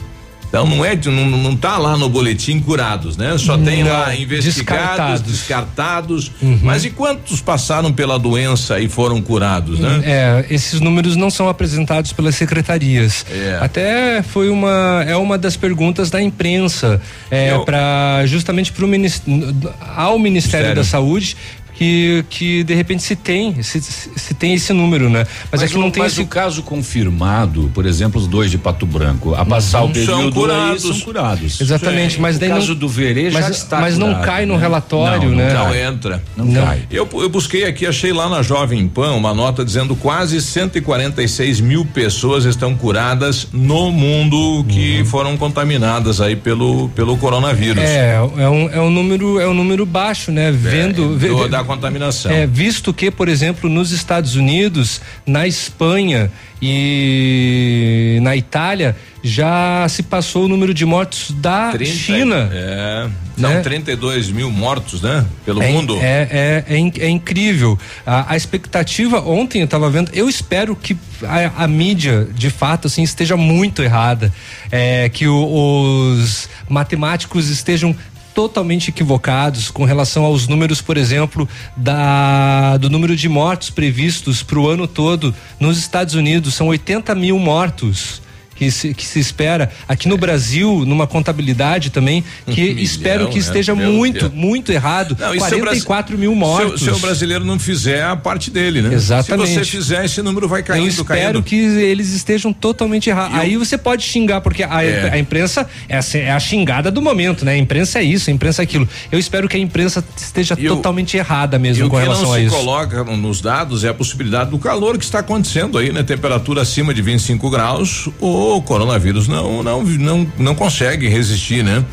Então 0.50 0.66
não 0.66 0.84
é 0.84 1.00
não, 1.06 1.26
não 1.26 1.56
tá 1.56 1.78
lá 1.78 1.96
no 1.96 2.10
boletim 2.10 2.60
curados, 2.60 3.16
né? 3.16 3.38
Só 3.38 3.56
tem 3.56 3.84
não, 3.84 3.92
lá 3.92 4.16
investigados, 4.16 4.56
descartados, 4.56 5.22
descartados 5.22 6.32
uhum. 6.42 6.60
mas 6.64 6.84
e 6.84 6.90
quantos 6.90 7.40
passaram 7.40 7.94
pela 7.94 8.18
doença 8.18 8.80
e 8.80 8.90
foram 8.90 9.22
curados, 9.22 9.80
né? 9.80 10.02
É, 10.04 10.46
esses 10.50 10.82
números 10.82 11.16
não 11.16 11.30
são 11.30 11.48
apresentados 11.48 12.12
pelas 12.12 12.36
secretarias. 12.36 13.26
É. 13.30 13.60
Até 13.62 14.24
foi 14.24 14.50
uma 14.50 15.06
é 15.08 15.16
uma 15.16 15.38
das 15.38 15.56
perguntas 15.56 16.10
da 16.10 16.22
imprensa 16.22 17.00
é, 17.30 17.56
para 17.60 18.26
justamente 18.26 18.72
para 18.72 18.84
o 18.84 18.88
ao 18.88 18.90
Ministério, 18.90 20.20
Ministério 20.20 20.76
da 20.76 20.84
Saúde 20.84 21.38
que, 21.80 22.26
que 22.30 22.62
de 22.66 22.74
repente 22.74 23.02
se 23.02 23.16
tem, 23.16 23.64
se, 23.64 23.80
se 23.82 24.34
tem 24.34 24.54
esse 24.54 24.74
número, 24.74 25.10
né? 25.10 25.26
Mas, 25.50 25.62
mas 25.62 25.64
é 25.64 25.68
que 25.68 25.78
não 25.78 25.90
tem 25.90 26.04
mas 26.04 26.12
esse... 26.12 26.22
o 26.22 26.28
caso 26.28 26.62
confirmado, 26.62 27.72
por 27.74 27.86
exemplo, 27.86 28.20
os 28.20 28.28
dois 28.28 28.52
de 28.52 28.58
Pato 28.58 28.86
Branco, 28.86 29.34
a 29.34 29.46
passar 29.46 29.84
uhum. 29.84 29.90
o 29.90 29.94
período 29.94 30.22
são 30.24 30.32
curados. 30.32 30.84
Aí, 30.84 30.92
são 30.92 31.00
curados. 31.00 31.62
Exatamente, 31.62 32.16
Sim. 32.16 32.22
mas 32.22 32.36
o 32.36 32.40
daí 32.42 32.50
caso 32.50 32.74
não, 32.74 32.76
do 32.76 32.90
Verê 32.90 33.32
já 33.32 33.50
está 33.50 33.80
Mas 33.80 33.94
curado, 33.94 34.12
não 34.12 34.22
cai 34.22 34.46
no 34.46 34.56
né? 34.56 34.60
relatório, 34.60 35.30
não, 35.30 35.38
né? 35.38 35.54
Não, 35.54 35.74
entra. 35.74 36.22
Não, 36.36 36.44
não, 36.44 36.66
cai. 36.66 36.82
Eu, 36.92 37.08
eu 37.14 37.30
busquei 37.30 37.64
aqui, 37.64 37.88
achei 37.88 38.12
lá 38.12 38.28
na 38.28 38.42
Jovem 38.42 38.86
Pan 38.86 39.14
uma 39.14 39.34
nota 39.34 39.64
dizendo 39.64 39.96
quase 39.96 40.42
146 40.42 41.62
mil 41.62 41.86
pessoas 41.86 42.44
estão 42.44 42.76
curadas 42.76 43.48
no 43.54 43.90
mundo 43.90 44.66
que 44.68 45.00
uhum. 45.00 45.06
foram 45.06 45.38
contaminadas 45.38 46.20
aí 46.20 46.36
pelo 46.36 46.90
pelo 46.90 47.16
coronavírus. 47.16 47.82
É, 47.82 48.16
é 48.16 48.50
um, 48.50 48.70
é 48.70 48.82
um 48.82 48.90
número 48.90 49.40
é 49.40 49.48
um 49.48 49.54
número 49.54 49.86
baixo, 49.86 50.30
né? 50.30 50.52
Vendo 50.52 51.16
é, 51.16 51.28
do, 51.30 51.48
da 51.48 51.69
contaminação. 51.70 52.32
É, 52.32 52.48
visto 52.48 52.92
que, 52.92 53.12
por 53.12 53.30
exemplo, 53.30 53.70
nos 53.70 53.92
Estados 53.92 54.36
Unidos, 54.36 55.02
na 55.26 55.46
Espanha 55.46 56.32
e 56.60 58.18
na 58.24 58.36
Itália 58.36 58.96
já 59.24 59.86
se 59.88 60.02
passou 60.02 60.46
o 60.46 60.48
número 60.48 60.74
de 60.74 60.86
mortos 60.86 61.32
da 61.32 61.72
30, 61.72 61.92
China. 61.92 62.50
É, 62.52 63.08
são 63.38 63.50
né? 63.52 63.62
32 63.62 64.32
mil 64.32 64.50
mortos, 64.50 65.02
né? 65.02 65.26
Pelo 65.46 65.62
é, 65.62 65.72
mundo. 65.72 65.98
É, 66.02 66.28
é, 66.32 66.66
é, 66.68 67.06
é 67.06 67.10
incrível. 67.10 67.78
A, 68.06 68.34
a, 68.34 68.38
expectativa, 68.38 69.22
ontem 69.22 69.60
eu 69.60 69.66
estava 69.66 69.90
vendo, 69.90 70.10
eu 70.14 70.28
espero 70.28 70.76
que 70.76 70.98
a, 71.24 71.64
a, 71.64 71.68
mídia, 71.68 72.28
de 72.34 72.50
fato, 72.50 72.88
assim, 72.88 73.04
esteja 73.04 73.38
muito 73.38 73.84
errada. 73.84 74.34
É, 74.72 75.10
que 75.10 75.28
o, 75.28 76.14
os 76.14 76.50
matemáticos 76.68 77.50
estejam 77.50 77.96
totalmente 78.40 78.90
equivocados 78.90 79.70
com 79.70 79.84
relação 79.84 80.24
aos 80.24 80.48
números, 80.48 80.82
por 80.82 80.96
exemplo, 80.96 81.46
da, 81.76 82.78
do 82.78 82.90
número 82.90 83.14
de 83.14 83.28
mortos 83.28 83.70
previstos 83.70 84.42
para 84.42 84.58
o 84.58 84.70
ano 84.70 84.88
todo 84.88 85.36
nos 85.60 85.78
Estados 85.78 86.14
Unidos. 86.14 86.54
São 86.54 86.70
80 86.70 87.14
mil 87.16 87.38
mortos 87.38 88.22
que 88.60 88.70
se, 88.70 88.94
que 88.94 89.06
se 89.06 89.20
espera 89.20 89.72
aqui 89.88 90.08
no 90.10 90.18
Brasil, 90.18 90.84
numa 90.86 91.08
contabilidade 91.08 91.90
também, 91.90 92.24
que 92.46 92.62
espero 92.82 93.28
que 93.30 93.36
né? 93.36 93.40
esteja 93.40 93.74
Meu 93.74 93.90
muito, 93.92 94.28
Deus. 94.28 94.34
muito 94.34 94.72
errado. 94.72 95.16
Não, 95.18 95.34
e 95.34 95.40
se 95.40 95.56
o 95.56 95.60
44 95.60 96.18
mil 96.18 96.32
Se, 96.32 96.36
o- 96.36 96.40
mortos. 96.40 96.82
se 96.82 96.90
o 96.90 97.00
brasileiro 97.00 97.46
não 97.46 97.58
fizer 97.58 98.04
a 98.04 98.16
parte 98.18 98.52
dele, 98.52 98.82
né? 98.82 98.94
Exatamente. 98.94 99.48
Se 99.50 99.60
você 99.60 99.66
fizer, 99.66 100.04
esse 100.06 100.22
número 100.22 100.48
vai 100.48 100.62
caindo, 100.62 100.84
Eu 100.86 100.90
espero 100.90 101.08
caindo. 101.08 101.42
que 101.44 101.56
eles 101.56 102.10
estejam 102.12 102.52
totalmente 102.52 103.10
errados. 103.10 103.38
Aí 103.40 103.56
você 103.56 103.78
pode 103.78 104.04
xingar, 104.04 104.42
porque 104.42 104.62
a, 104.64 104.84
É. 104.84 105.10
a 105.14 105.18
imprensa 105.18 105.66
é 105.88 105.98
a, 105.98 106.02
é 106.16 106.32
a 106.32 106.40
xingada 106.40 106.92
do 106.92 107.02
momento, 107.02 107.46
né? 107.46 107.54
A 107.54 107.58
imprensa 107.58 108.00
é 108.00 108.04
isso, 108.04 108.30
a 108.30 108.34
imprensa 108.34 108.62
é 108.62 108.64
aquilo. 108.64 108.88
Eu 109.12 109.18
espero 109.18 109.48
que 109.48 109.56
a 109.56 109.60
imprensa 109.60 110.04
esteja 110.18 110.54
o- 110.56 110.58
totalmente 110.68 111.16
errada 111.16 111.58
mesmo 111.58 111.86
o 111.88 111.90
com 111.90 111.96
que 111.96 112.02
relação 112.04 112.24
não 112.26 112.34
a 112.34 112.38
se 112.38 112.46
isso. 112.46 112.56
coloca 112.56 113.04
nos 113.06 113.40
dados 113.40 113.84
é 113.86 113.90
a 113.90 113.94
possibilidade 113.94 114.50
do 114.52 114.60
calor 114.60 114.98
que 114.98 115.06
está 115.06 115.20
acontecendo 115.20 115.78
aí, 115.78 115.94
né? 115.94 116.04
Temperatura 116.04 116.62
acima 116.62 116.94
de 116.94 117.02
25 117.02 117.50
graus, 117.50 118.10
o 118.58 118.62
coronavírus 118.62 119.28
não 119.28 119.62
não 119.64 119.84
não, 119.84 120.28
não 120.38 120.56
consegue 120.56 121.08
resistir, 121.08 121.64
né? 121.64 121.84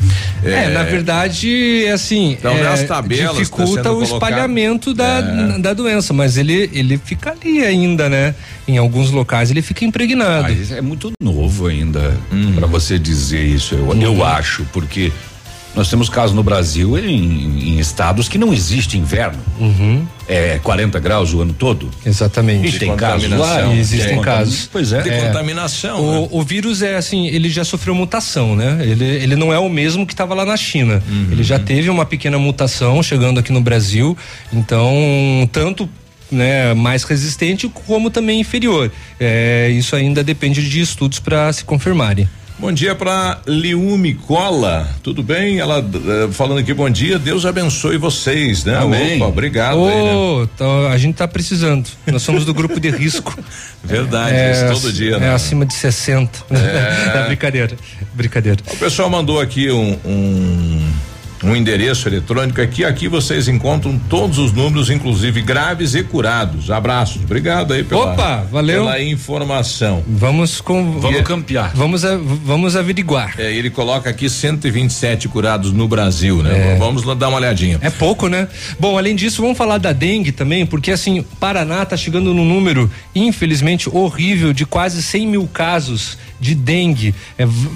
É, 0.43 0.69
na 0.69 0.83
verdade, 0.83 1.85
é 1.85 1.91
assim, 1.91 2.31
Então, 2.33 2.51
é, 2.57 2.63
nas 2.63 2.83
tabelas 2.83 3.33
tá 3.33 3.39
dificulta 3.39 3.83
sendo 3.83 3.89
o 3.89 3.93
colocado- 3.93 4.13
espalhamento 4.13 4.93
da, 4.93 5.19
É. 5.55 5.59
da 5.59 5.73
doença, 5.73 6.13
mas 6.13 6.37
ele, 6.37 6.69
ele 6.73 6.97
fica 7.03 7.31
ali 7.31 7.63
ainda, 7.65 8.09
né? 8.09 8.33
Em 8.67 8.77
alguns 8.77 9.11
locais 9.11 9.49
ele 9.51 9.61
fica 9.61 9.85
impregnado. 9.85 10.43
Mas 10.43 10.71
é 10.71 10.81
muito 10.81 11.11
novo 11.21 11.67
ainda 11.67 12.17
Hum. 12.31 12.53
pra 12.55 12.67
você 12.67 12.99
dizer 12.99 13.43
isso, 13.43 13.75
eu, 13.75 13.93
eu 14.01 14.23
acho, 14.25 14.65
porque 14.73 15.11
nós 15.77 15.89
temos 15.89 16.09
casos 16.09 16.35
no 16.35 16.41
Brasil 16.43 16.97
em, 16.97 17.75
em 17.75 17.79
estados 17.79 18.27
que 18.27 18.37
não 18.37 18.51
existe 18.53 18.97
inverno. 18.97 19.39
É 20.27 20.59
40 20.61 20.99
graus 20.99 21.33
o 21.33 21.39
ano 21.41 21.53
todo. 21.53 21.89
Exatamente. 22.05 22.75
E 22.75 22.79
tem 22.79 22.95
casos 22.97 23.29
lá. 23.29 23.61
tem 23.61 23.77
Existem 23.77 24.15
contam- 24.17 24.23
casos. 24.23 24.69
Pois 24.71 24.91
é. 24.91 25.01
de 25.03 25.09
É. 25.09 25.21
contaminação. 25.27 26.11
né? 26.21 26.27
O, 26.31 26.39
o 26.39 26.43
vírus 26.43 26.81
é 26.81 26.97
assim, 26.97 27.27
ele 27.27 27.47
já 27.49 27.63
sofreu 27.63 27.93
mutação, 27.95 28.55
né? 28.55 28.79
Ele, 28.81 29.05
ele 29.05 29.35
não 29.35 29.53
é 29.53 29.59
o 29.59 29.69
mesmo 29.69 30.05
que 30.05 30.13
estava 30.13 30.33
lá 30.33 30.43
na 30.45 30.57
China. 30.57 31.01
Uhum. 31.07 31.27
Ele 31.31 31.43
já 31.43 31.59
teve 31.59 31.89
uma 31.89 32.05
pequena 32.05 32.37
mutação 32.37 33.01
chegando 33.03 33.39
aqui 33.39 33.53
no 33.53 33.61
Brasil. 33.61 34.17
Então, 34.51 35.47
tanto 35.51 35.87
né, 36.29 36.73
mais 36.73 37.03
resistente 37.03 37.69
como 37.69 38.09
também 38.09 38.41
inferior. 38.41 38.91
É, 39.19 39.69
isso 39.71 39.95
ainda 39.95 40.23
depende 40.23 40.67
de 40.67 40.81
estudos 40.81 41.19
para 41.19 41.53
se 41.53 41.63
confirmarem. 41.63 42.27
Bom 42.59 42.71
dia 42.71 42.95
para 42.95 43.39
Liume 43.45 44.15
Cola, 44.15 44.89
tudo 45.03 45.21
bem? 45.21 45.59
Ela 45.59 45.77
eh, 45.77 46.31
falando 46.31 46.57
aqui, 46.57 46.73
bom 46.73 46.89
dia, 46.89 47.19
Deus 47.19 47.45
abençoe 47.45 47.97
vocês, 47.97 48.65
né? 48.65 48.75
Amém. 48.77 49.17
Opa, 49.17 49.27
obrigado 49.27 49.85
aí, 49.85 49.95
né? 49.95 50.49
Então, 50.55 50.87
a 50.87 50.97
gente 50.97 51.15
tá 51.17 51.27
precisando. 51.27 51.87
Nós 52.07 52.23
somos 52.23 52.45
do 52.45 52.55
grupo 52.55 52.79
de 52.79 52.89
risco. 52.89 53.37
Verdade, 53.83 54.35
é, 54.35 54.51
isso 54.53 54.81
todo 54.81 54.91
dia, 54.91 55.17
é 55.17 55.19
né? 55.19 55.33
acima 55.35 55.67
de 55.67 55.73
60. 55.75 56.45
É. 56.49 57.25
brincadeira. 57.29 57.77
Brincadeira. 58.15 58.59
O 58.73 58.77
pessoal 58.77 59.07
mandou 59.07 59.39
aqui 59.39 59.69
um, 59.69 59.95
um, 60.03 60.91
um 61.43 61.55
endereço 61.55 62.07
eletrônico 62.07 62.61
aqui. 62.61 62.83
Aqui 62.83 63.07
vocês 63.07 63.47
encontram 63.47 63.97
todos 64.09 64.37
os 64.37 64.51
números, 64.53 64.89
inclusive 64.89 65.41
graves 65.41 65.93
e 65.95 66.03
curados. 66.03 66.71
Abraços. 66.71 67.21
Obrigado 67.23 67.73
aí 67.73 67.83
pela, 67.83 68.13
Opa, 68.13 68.47
valeu. 68.51 68.83
pela 68.83 69.01
informação. 69.01 70.03
Vamos 70.07 70.59
com. 70.61 70.99
Vamos 70.99 71.21
campear. 71.21 71.71
Vamos, 71.75 72.03
a- 72.05 72.17
vamos 72.17 72.75
averiguar. 72.75 73.35
É, 73.37 73.51
ele 73.53 73.69
coloca 73.69 74.09
aqui 74.09 74.29
127 74.29 75.27
curados 75.27 75.71
no 75.71 75.87
Brasil, 75.87 76.41
né? 76.41 76.75
Vamos 76.79 77.03
lá 77.03 77.13
dar 77.13 77.29
uma 77.29 77.37
olhadinha. 77.37 77.77
É 77.81 77.89
pouco, 77.89 78.27
né? 78.27 78.47
Bom, 78.79 78.97
além 78.97 79.15
disso, 79.15 79.41
vamos 79.41 79.57
falar 79.57 79.77
da 79.77 79.93
dengue 79.93 80.31
também, 80.31 80.65
porque 80.65 80.91
assim, 80.91 81.23
Paraná 81.39 81.85
tá 81.85 81.95
chegando 81.95 82.33
num 82.33 82.45
número, 82.45 82.89
infelizmente, 83.13 83.89
horrível 83.89 84.53
de 84.53 84.65
quase 84.65 85.01
100 85.03 85.27
mil 85.27 85.47
casos 85.47 86.17
de 86.39 86.55
dengue. 86.55 87.13
É, 87.37 87.45
v- 87.45 87.69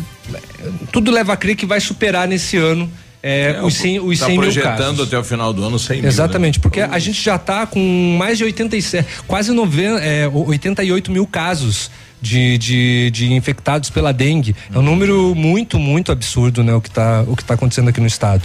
tudo 0.92 1.12
leva 1.12 1.34
a 1.34 1.38
crer 1.38 1.56
que 1.56 1.66
vai 1.66 1.80
superar 1.80 2.28
nesse 2.28 2.58
ano 2.58 2.90
é, 3.24 3.52
É, 3.58 3.64
os 3.64 3.76
100, 3.76 4.00
os 4.00 4.20
tá 4.20 4.26
100 4.26 4.34
mil 4.36 4.42
projetando 4.44 4.78
casos. 4.78 5.08
até 5.08 5.18
o 5.18 5.24
final 5.24 5.54
do 5.54 5.64
ano 5.64 5.78
100 5.78 6.02
mil. 6.02 6.08
Exatamente, 6.08 6.58
né? 6.58 6.62
porque 6.62 6.82
a 6.82 7.00
gente 7.00 7.22
já 7.22 7.36
está 7.36 7.66
com 7.66 8.16
mais 8.18 8.38
de 8.38 8.44
87, 8.44 9.08
quase 9.28 9.52
90, 9.52 10.00
é, 10.04 10.28
88 10.28 11.12
mil 11.12 11.28
casos 11.28 11.92
de, 12.22 12.58
de, 12.58 13.12
de 13.12 13.34
infectados 13.34 13.90
pela 13.90 14.12
dengue. 14.12 14.56
É 14.74 14.78
um 14.78 14.82
número 14.84 15.34
muito, 15.36 15.80
muito 15.80 16.12
absurdo, 16.12 16.64
né? 16.64 16.74
O 16.74 16.82
que 16.82 16.90
está 16.90 17.24
o 17.28 17.36
que 17.36 17.44
tá 17.44 17.56
acontecendo 17.56 17.90
aqui 17.90 18.00
no 18.00 18.08
estado. 18.08 18.44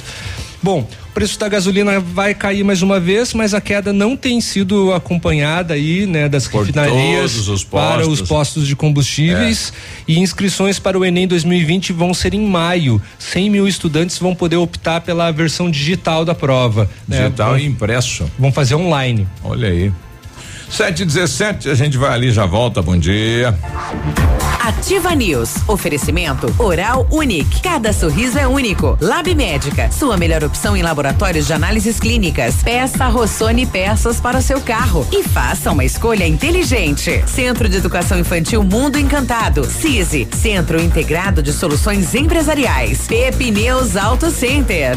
Bom, 0.63 0.89
preço 1.17 1.39
da 1.39 1.49
gasolina 1.49 1.99
vai 1.99 2.35
cair 2.35 2.63
mais 2.63 2.83
uma 2.83 3.01
vez, 3.01 3.33
mas 3.33 3.55
a 3.55 3.61
queda 3.61 3.91
não 3.91 4.15
tem 4.15 4.39
sido 4.39 4.93
acompanhada 4.93 5.73
aí, 5.73 6.05
né, 6.05 6.29
das 6.29 6.47
Por 6.47 6.61
refinarias 6.61 7.49
os 7.49 7.65
para 7.65 8.07
os 8.07 8.21
postos. 8.21 8.65
É. 8.65 8.67
de 8.67 8.77
combustíveis 8.77 9.73
e 10.07 10.19
inscrições 10.19 10.79
para 10.79 10.99
o 10.99 11.03
Enem 11.07 11.27
2020 11.27 11.91
vão 11.95 12.13
ser 12.13 12.35
em 12.35 12.47
maio. 12.47 13.01
100 13.19 13.49
mil 13.49 13.67
estudantes 13.67 14.19
vão 14.19 14.35
poder 14.35 14.57
optar 14.57 15.01
pela 15.01 15.31
versão 15.31 15.71
digital 15.71 16.23
da 16.23 16.35
prova. 16.35 16.87
né? 17.09 17.17
Digital 17.23 17.53
Vão- 17.53 17.59
e 17.61 17.65
impresso. 17.65 18.31
Vão 18.39 18.53
fazer 18.53 18.75
online. 18.75 19.27
Olha 19.43 19.69
aí. 19.71 19.91
7 20.71 21.03
e 21.03 21.07
17 21.07 21.71
a 21.71 21.75
gente 21.75 21.97
vai 21.97 22.13
ali, 22.13 22.31
já 22.31 22.47
volta. 22.47 22.83
Bom 22.83 22.97
dia. 22.97 23.57
Ativa 24.67 25.15
News. 25.15 25.55
Oferecimento 25.69 26.53
Oral 26.59 27.07
Unique. 27.11 27.63
Cada 27.63 27.93
sorriso 27.93 28.37
é 28.37 28.49
único. 28.49 28.99
Lab 29.01 29.33
Médica. 29.33 29.91
Sua 29.93 30.17
melhor 30.17 30.43
opção 30.43 30.77
em 30.77 30.83
laboratórios 30.83 31.47
de 31.47 31.53
análises 31.53 32.01
clínicas. 32.01 32.57
Peça 32.65 33.07
Rossoni 33.07 33.65
peças 33.65 34.21
para 34.21 34.39
o 34.39 34.43
seu 34.43 34.61
carro. 34.61 35.07
E 35.13 35.23
faça 35.23 35.71
uma 35.71 35.85
escolha 35.85 36.27
inteligente. 36.27 37.23
Centro 37.29 37.69
de 37.69 37.77
Educação 37.77 38.19
Infantil 38.19 38.65
Mundo 38.65 38.99
Encantado. 38.99 39.65
CISI. 39.65 40.27
Centro 40.33 40.83
Integrado 40.83 41.43
de 41.43 41.53
Soluções 41.53 42.13
Empresariais. 42.13 43.07
Pepineus 43.07 43.97
Auto 43.97 44.33
Center. 44.33 44.97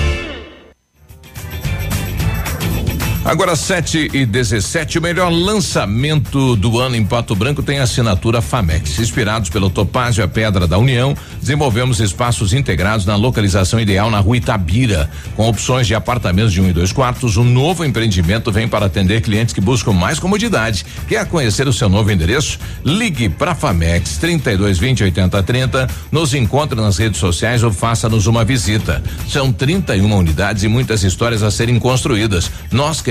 Agora 3.23 3.55
7 3.55 4.09
e 4.13 4.25
17, 4.25 4.97
o 4.97 5.01
melhor 5.01 5.31
lançamento 5.31 6.55
do 6.55 6.79
ano 6.79 6.95
em 6.95 7.05
Pato 7.05 7.35
Branco 7.35 7.61
tem 7.61 7.77
a 7.77 7.83
assinatura 7.83 8.41
Famex. 8.41 8.97
Inspirados 8.97 9.51
pelo 9.51 9.69
Topázio 9.69 10.23
a 10.23 10.27
Pedra 10.27 10.67
da 10.67 10.79
União, 10.79 11.15
desenvolvemos 11.39 11.99
espaços 11.99 12.51
integrados 12.51 13.05
na 13.05 13.15
localização 13.15 13.79
ideal 13.79 14.09
na 14.09 14.19
rua 14.19 14.37
Itabira, 14.37 15.07
com 15.35 15.47
opções 15.47 15.85
de 15.85 15.93
apartamentos 15.93 16.51
de 16.51 16.59
um 16.59 16.67
e 16.67 16.73
dois 16.73 16.91
quartos. 16.91 17.37
O 17.37 17.43
novo 17.43 17.85
empreendimento 17.85 18.51
vem 18.51 18.67
para 18.67 18.87
atender 18.87 19.21
clientes 19.21 19.53
que 19.53 19.61
buscam 19.61 19.91
mais 19.93 20.17
comodidade. 20.17 20.83
Quer 21.07 21.27
conhecer 21.27 21.67
o 21.67 21.73
seu 21.73 21.87
novo 21.87 22.11
endereço? 22.11 22.57
Ligue 22.83 23.29
para 23.29 23.53
Famex 23.53 24.17
32 24.17 24.79
20 24.79 25.03
80 25.03 25.43
30. 25.43 25.87
Nos 26.11 26.33
encontre 26.33 26.81
nas 26.81 26.97
redes 26.97 27.19
sociais 27.19 27.61
ou 27.61 27.71
faça-nos 27.71 28.25
uma 28.25 28.43
visita. 28.43 29.03
São 29.29 29.53
31 29.53 30.11
unidades 30.11 30.63
e 30.63 30.67
muitas 30.67 31.03
histórias 31.03 31.43
a 31.43 31.51
serem 31.51 31.77
construídas. 31.77 32.49
Nós 32.71 32.99
queremos 32.99 33.10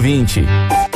2520. 0.00 0.95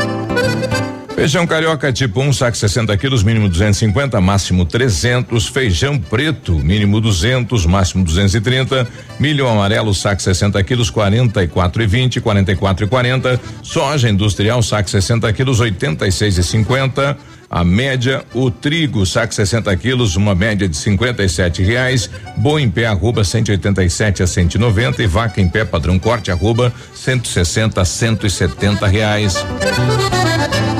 Feijão 1.21 1.45
carioca 1.45 1.93
tipo 1.93 2.19
1, 2.19 2.27
um, 2.27 2.33
saco 2.33 2.57
60 2.57 2.97
quilos, 2.97 3.21
mínimo 3.21 3.47
250, 3.47 4.19
máximo 4.19 4.65
300. 4.65 5.45
Feijão 5.49 5.99
preto, 5.99 6.51
mínimo 6.55 6.99
200, 6.99 7.63
máximo 7.67 8.03
230. 8.03 8.87
Milho 9.19 9.47
amarelo, 9.47 9.93
saco 9.93 10.19
60 10.19 10.63
quilos, 10.63 10.89
44 10.89 11.83
e 11.83 11.85
20, 11.85 12.21
44 12.21 12.85
e 12.85 12.89
40. 12.89 13.39
Soja 13.61 14.09
industrial, 14.09 14.63
saco 14.63 14.89
60 14.89 15.31
quilos, 15.31 15.59
86 15.59 16.39
e 16.39 16.43
50 16.43 17.17
a 17.51 17.63
média, 17.63 18.23
o 18.33 18.49
trigo, 18.49 19.05
saco 19.05 19.35
60 19.35 19.75
quilos, 19.75 20.15
uma 20.15 20.33
média 20.33 20.67
de 20.67 20.77
57 20.77 21.61
reais, 21.61 22.09
boi 22.37 22.61
em 22.61 22.69
pé, 22.71 22.85
arroba 22.85 23.25
187 23.25 24.23
a 24.23 24.27
190 24.27 25.03
e 25.03 25.05
vaca 25.05 25.41
em 25.41 25.49
pé, 25.49 25.65
padrão 25.65 25.99
corte, 25.99 26.31
arroba 26.31 26.73
160 26.95 27.81
a 27.81 27.85
170 27.85 28.87
reais. 28.87 29.35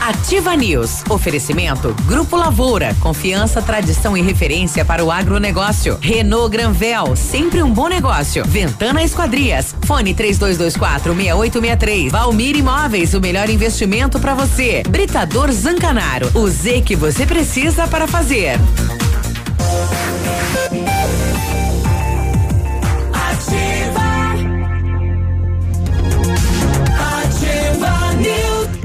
Ativa 0.00 0.56
News. 0.56 1.02
Oferecimento 1.08 1.94
Grupo 2.06 2.36
Lavoura. 2.36 2.94
Confiança, 3.00 3.60
tradição 3.60 4.16
e 4.16 4.22
referência 4.22 4.84
para 4.84 5.04
o 5.04 5.10
agronegócio. 5.10 5.98
Renault 6.00 6.50
Granvel. 6.50 7.14
Sempre 7.16 7.62
um 7.62 7.72
bom 7.72 7.88
negócio. 7.88 8.44
Ventana 8.44 9.02
Esquadrias. 9.02 9.74
Fone 9.86 10.14
3224 10.14 11.14
6863. 11.14 12.12
Valmir 12.12 12.56
Imóveis. 12.56 13.14
O 13.14 13.20
melhor 13.20 13.50
investimento 13.50 14.18
para 14.18 14.34
você. 14.34 14.82
Britador 14.88 15.50
Zancanaro. 15.52 16.30
O 16.34 16.48
Z 16.48 16.82
que 16.82 16.96
você 16.96 17.26
precisa 17.26 17.86
para 17.86 18.06
fazer. 18.06 18.58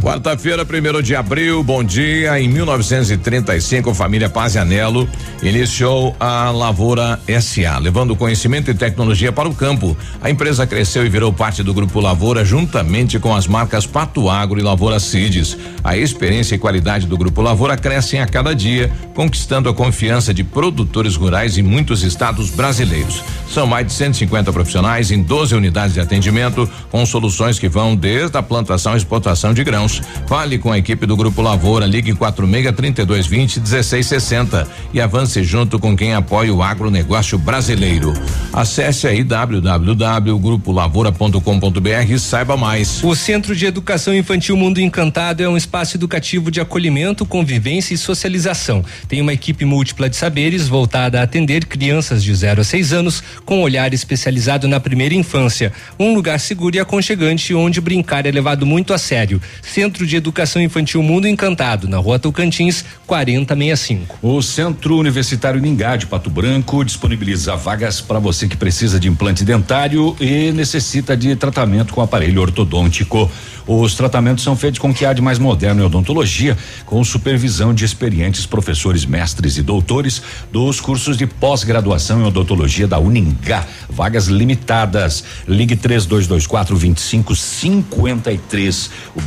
Quarta-feira, 0.06 0.64
primeiro 0.64 1.02
de 1.02 1.16
abril, 1.16 1.64
bom 1.64 1.84
dia. 1.84 2.40
Em 2.40 2.48
1935, 2.48 3.90
a 3.90 3.96
família 3.96 4.30
Pazianello 4.30 5.10
iniciou 5.42 6.16
a 6.20 6.52
Lavoura 6.52 7.20
SA, 7.42 7.80
levando 7.80 8.16
conhecimento 8.16 8.70
e 8.70 8.76
tecnologia 8.76 9.32
para 9.32 9.50
o 9.50 9.56
campo. 9.56 9.98
A 10.22 10.30
empresa 10.30 10.68
cresceu 10.68 11.04
e 11.08 11.10
virou 11.10 11.34
parte 11.34 11.64
do 11.64 11.74
Grupo 11.74 12.00
Lavoura, 12.00 12.46
juntamente 12.46 13.18
com 13.18 13.36
as 13.36 13.48
marcas 13.48 13.88
Pato 13.88 14.30
Agro 14.30 14.60
e 14.60 14.64
Lavoura 14.64 15.00
Cides. 15.00 15.58
A 15.84 15.98
experiência 15.98 16.54
e 16.54 16.60
qualidade 16.60 17.08
do 17.08 17.18
Grupo 17.18 17.42
Lavoura 17.42 17.76
crescem 17.76 18.22
a 18.22 18.28
cada 18.28 18.54
dia, 18.54 18.92
conquistando 19.16 19.70
a 19.70 19.74
confiança 19.74 20.32
de 20.32 20.44
produtores 20.44 21.16
rurais 21.16 21.58
em 21.58 21.64
muitos 21.64 22.04
estados 22.04 22.52
brasileiros. 22.52 23.24
São 23.50 23.66
mais 23.66 23.88
de 23.88 23.94
150 23.94 24.54
profissionais 24.54 25.10
em 25.10 25.24
12 25.24 25.56
unidades 25.56 25.96
de 25.96 26.00
atendimento, 26.00 26.70
com 26.92 27.04
soluções 27.08 27.58
que 27.58 27.68
vão 27.68 27.96
desde 27.96 28.38
a 28.38 28.44
plantação 28.44 28.94
à 28.94 28.98
exportação 28.98 29.52
de 29.52 29.64
grãos. 29.64 29.95
Fale 30.28 30.58
com 30.58 30.72
a 30.72 30.78
equipe 30.78 31.06
do 31.06 31.16
Grupo 31.16 31.42
Lavoura, 31.42 31.86
ligue 31.86 32.14
46 32.14 32.76
3220 32.76 33.60
1660 33.60 34.68
e 34.94 35.02
avance 35.02 35.44
junto 35.44 35.78
com 35.80 35.96
quem 35.96 36.14
apoia 36.14 36.54
o 36.54 36.62
agronegócio 36.64 37.38
brasileiro. 37.38 38.14
Acesse 38.52 39.08
aí 39.08 39.24
www.grupolavoura.com.br 39.24 42.10
e 42.10 42.20
saiba 42.20 42.58
mais. 42.58 43.04
O 43.04 43.16
Centro 43.16 43.56
de 43.56 43.66
Educação 43.66 44.16
Infantil 44.16 44.58
Mundo 44.58 44.80
Encantado 44.80 45.44
é 45.44 45.50
um 45.50 45.58
espaço 45.58 45.98
educativo 45.98 46.50
de 46.50 46.62
acolhimento, 46.62 47.26
convivência 47.26 47.94
e 47.94 47.98
socialização. 47.98 48.84
Tem 49.08 49.22
uma 49.22 49.34
equipe 49.34 49.66
múltipla 49.66 50.10
de 50.10 50.16
saberes 50.16 50.68
voltada 50.68 51.20
a 51.20 51.24
atender 51.24 51.66
crianças 51.66 52.24
de 52.24 52.34
0 52.34 52.62
a 52.62 52.64
6 52.64 52.94
anos 52.94 53.24
com 53.46 53.62
olhar 53.62 53.94
especializado 53.94 54.68
na 54.68 54.80
primeira 54.80 55.14
infância. 55.14 55.72
Um 56.00 56.14
lugar 56.14 56.40
seguro 56.40 56.76
e 56.76 56.80
aconchegante 56.80 57.54
onde 57.54 57.82
brincar 57.82 58.26
é 58.26 58.32
levado 58.32 58.66
muito 58.66 58.94
a 58.94 58.98
sério. 58.98 59.42
Centro 59.62 59.85
de 59.86 60.16
Educação 60.16 60.60
Infantil 60.60 61.04
Mundo 61.04 61.28
Encantado, 61.28 61.88
na 61.88 61.98
rua 61.98 62.18
Tocantins, 62.18 62.84
4065. 63.06 64.18
O 64.20 64.42
Centro 64.42 64.98
Universitário 64.98 65.62
Ningá 65.62 65.96
de 65.96 66.08
Pato 66.08 66.30
Branco 66.30 66.84
disponibiliza 66.84 67.56
vagas 67.56 68.02
para 68.02 68.18
você 68.18 68.48
que 68.48 68.58
precisa 68.58 69.00
de 69.00 69.08
implante 69.08 69.46
dentário 69.46 70.16
e 70.20 70.52
necessita 70.52 71.16
de 71.16 71.36
tratamento 71.36 71.94
com 71.94 72.02
aparelho 72.02 72.42
ortodôntico. 72.42 73.30
Os 73.68 73.96
tratamentos 73.96 74.44
são 74.44 74.56
feitos 74.56 74.80
com 74.80 74.90
o 74.90 74.94
que 74.94 75.06
há 75.06 75.14
de 75.14 75.22
mais 75.22 75.40
moderno 75.40 75.82
em 75.82 75.86
odontologia, 75.86 76.56
com 76.86 77.04
supervisão 77.04 77.74
de 77.74 77.84
experientes 77.84 78.46
professores, 78.46 79.06
mestres 79.06 79.58
e 79.58 79.64
doutores 79.64 80.22
dos 80.52 80.80
cursos 80.80 81.18
de 81.18 81.26
pós-graduação 81.26 82.22
em 82.22 82.26
odontologia 82.26 82.88
da 82.88 83.00
Uningá. 83.00 83.66
Vagas 83.90 84.28
limitadas. 84.28 85.24
Ligue 85.48 85.76
3224 85.76 86.78
2553. 86.78 88.92
O 89.16 89.22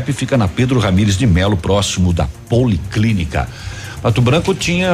Fica 0.00 0.36
na 0.36 0.48
Pedro 0.48 0.78
Ramires 0.78 1.16
de 1.16 1.26
Melo, 1.26 1.56
próximo 1.56 2.12
da 2.12 2.28
Policlínica. 2.48 3.48
Pato 4.02 4.20
Branco 4.20 4.54
tinha 4.54 4.88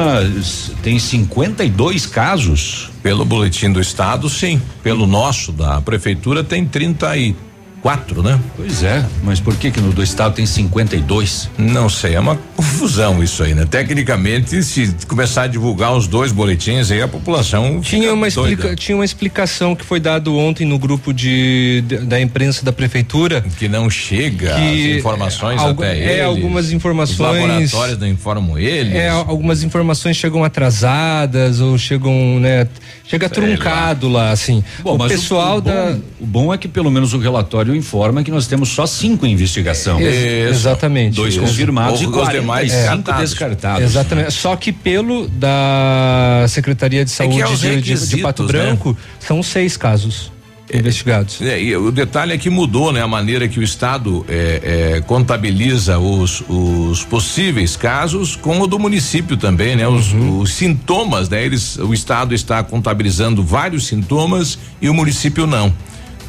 tem 0.81 0.97
52 0.97 2.05
casos. 2.05 2.89
Pelo 3.03 3.25
boletim 3.25 3.71
do 3.71 3.81
estado, 3.81 4.29
sim. 4.29 4.61
Pelo 4.81 5.05
nosso 5.05 5.51
da 5.51 5.81
prefeitura 5.81 6.43
tem 6.43 6.65
30 6.65 7.17
e 7.17 7.35
quatro, 7.81 8.21
né? 8.21 8.39
Pois 8.55 8.83
é, 8.83 9.03
mas 9.23 9.39
por 9.39 9.55
que 9.55 9.71
que 9.71 9.81
no 9.81 9.91
do 9.91 10.03
estado 10.03 10.35
tem 10.35 10.45
52? 10.45 11.49
Não 11.57 11.89
sei, 11.89 12.15
é 12.15 12.19
uma 12.19 12.37
confusão 12.55 13.23
isso 13.23 13.43
aí, 13.43 13.53
né? 13.53 13.65
Tecnicamente, 13.65 14.61
se 14.63 14.95
começar 15.07 15.43
a 15.43 15.47
divulgar 15.47 15.95
os 15.95 16.07
dois 16.07 16.31
boletins 16.31 16.91
aí, 16.91 17.01
a 17.01 17.07
população 17.07 17.81
tinha 17.81 18.13
uma 18.13 18.27
explica, 18.27 18.75
tinha 18.75 18.95
uma 18.95 19.05
explicação 19.05 19.75
que 19.75 19.83
foi 19.83 19.99
dado 19.99 20.37
ontem 20.37 20.65
no 20.65 20.77
grupo 20.77 21.13
de, 21.13 21.83
de 21.87 21.97
da 21.97 22.21
imprensa 22.21 22.63
da 22.63 22.71
prefeitura 22.71 23.41
que 23.57 23.67
não 23.67 23.89
chega 23.89 24.55
que 24.55 24.91
as 24.91 24.97
informações 24.97 25.59
algo, 25.59 25.83
até 25.83 25.97
é, 25.97 26.13
eles. 26.13 26.25
algumas 26.25 26.71
informações. 26.71 27.19
Os 27.19 27.73
laboratórios 27.73 27.97
não 27.97 28.07
informam 28.07 28.57
eles. 28.57 28.93
É, 28.93 29.09
algumas 29.09 29.63
informações 29.63 30.15
chegam 30.15 30.43
atrasadas 30.43 31.59
ou 31.59 31.77
chegam, 31.77 32.39
né? 32.39 32.67
Chega 33.05 33.27
Sei 33.27 33.43
truncado 33.43 34.07
lá. 34.07 34.25
lá, 34.25 34.31
assim. 34.31 34.63
Bom, 34.81 34.95
o 34.95 35.07
pessoal 35.07 35.55
o, 35.55 35.57
o 35.57 35.61
da. 35.61 35.91
Bom, 35.91 36.01
o 36.19 36.25
bom 36.25 36.53
é 36.53 36.57
que 36.57 36.67
pelo 36.67 36.91
menos 36.91 37.13
o 37.13 37.17
relatório 37.17 37.70
informa 37.75 38.23
que 38.23 38.31
nós 38.31 38.47
temos 38.47 38.69
só 38.69 38.85
cinco 38.85 39.25
em 39.25 39.31
investigação. 39.31 39.99
É, 39.99 40.47
exatamente. 40.49 41.15
Dois 41.15 41.33
isso. 41.33 41.43
confirmados 41.43 42.01
e 42.01 42.05
os 42.05 42.29
demais 42.29 42.71
é. 42.71 42.91
cinco 42.91 43.11
descartados. 43.13 43.83
Exatamente. 43.83 44.31
Só 44.31 44.55
que 44.55 44.71
pelo 44.71 45.27
da 45.27 46.45
Secretaria 46.47 47.03
de 47.03 47.11
Saúde 47.11 47.41
é 47.41 47.75
de, 47.75 47.81
de, 47.81 48.07
de, 48.07 48.17
Pato 48.17 48.43
né? 48.43 48.49
Branco, 48.49 48.97
são 49.19 49.41
seis 49.41 49.77
casos 49.77 50.31
investigados. 50.73 51.41
É, 51.41 51.61
e 51.61 51.75
o 51.75 51.91
detalhe 51.91 52.33
é 52.33 52.37
que 52.37 52.49
mudou, 52.49 52.91
né? 52.91 53.01
A 53.01 53.07
maneira 53.07 53.47
que 53.47 53.59
o 53.59 53.63
Estado 53.63 54.25
é, 54.29 54.95
é, 54.95 55.01
contabiliza 55.01 55.97
os, 55.97 56.43
os 56.47 57.03
possíveis 57.03 57.75
casos 57.75 58.35
com 58.35 58.59
o 58.61 58.67
do 58.67 58.79
município 58.79 59.35
também, 59.35 59.75
né? 59.75 59.87
Os, 59.87 60.13
uhum. 60.13 60.39
os, 60.39 60.53
sintomas, 60.53 61.29
né? 61.29 61.43
Eles, 61.43 61.77
o 61.77 61.93
Estado 61.93 62.33
está 62.33 62.63
contabilizando 62.63 63.43
vários 63.43 63.87
sintomas 63.87 64.57
e 64.81 64.89
o 64.89 64.93
município 64.93 65.45
não. 65.45 65.73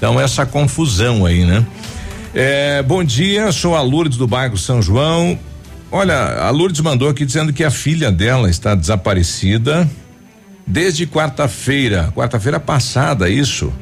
Então 0.02 0.18
essa 0.20 0.44
confusão 0.44 1.24
aí, 1.24 1.44
né? 1.44 1.64
É, 2.34 2.82
bom 2.82 3.04
dia, 3.04 3.52
sou 3.52 3.76
a 3.76 3.80
Lourdes 3.80 4.18
do 4.18 4.26
bairro 4.26 4.58
São 4.58 4.82
João. 4.82 5.38
Olha, 5.92 6.40
a 6.40 6.50
Lourdes 6.50 6.80
mandou 6.80 7.08
aqui 7.08 7.24
dizendo 7.24 7.52
que 7.52 7.62
a 7.62 7.70
filha 7.70 8.10
dela 8.10 8.50
está 8.50 8.74
desaparecida 8.74 9.88
desde 10.66 11.06
quarta-feira, 11.06 12.12
quarta-feira 12.16 12.58
passada, 12.58 13.28
isso. 13.28 13.72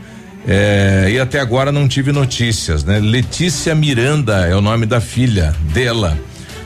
É, 0.47 1.09
e 1.11 1.19
até 1.19 1.41
agora 1.41 1.73
não 1.73 1.89
tive 1.89 2.13
notícias, 2.13 2.85
né? 2.85 2.99
Letícia 2.99 3.75
Miranda 3.75 4.47
é 4.47 4.55
o 4.55 4.61
nome 4.61 4.85
da 4.85 5.01
filha 5.01 5.57
dela. 5.73 6.19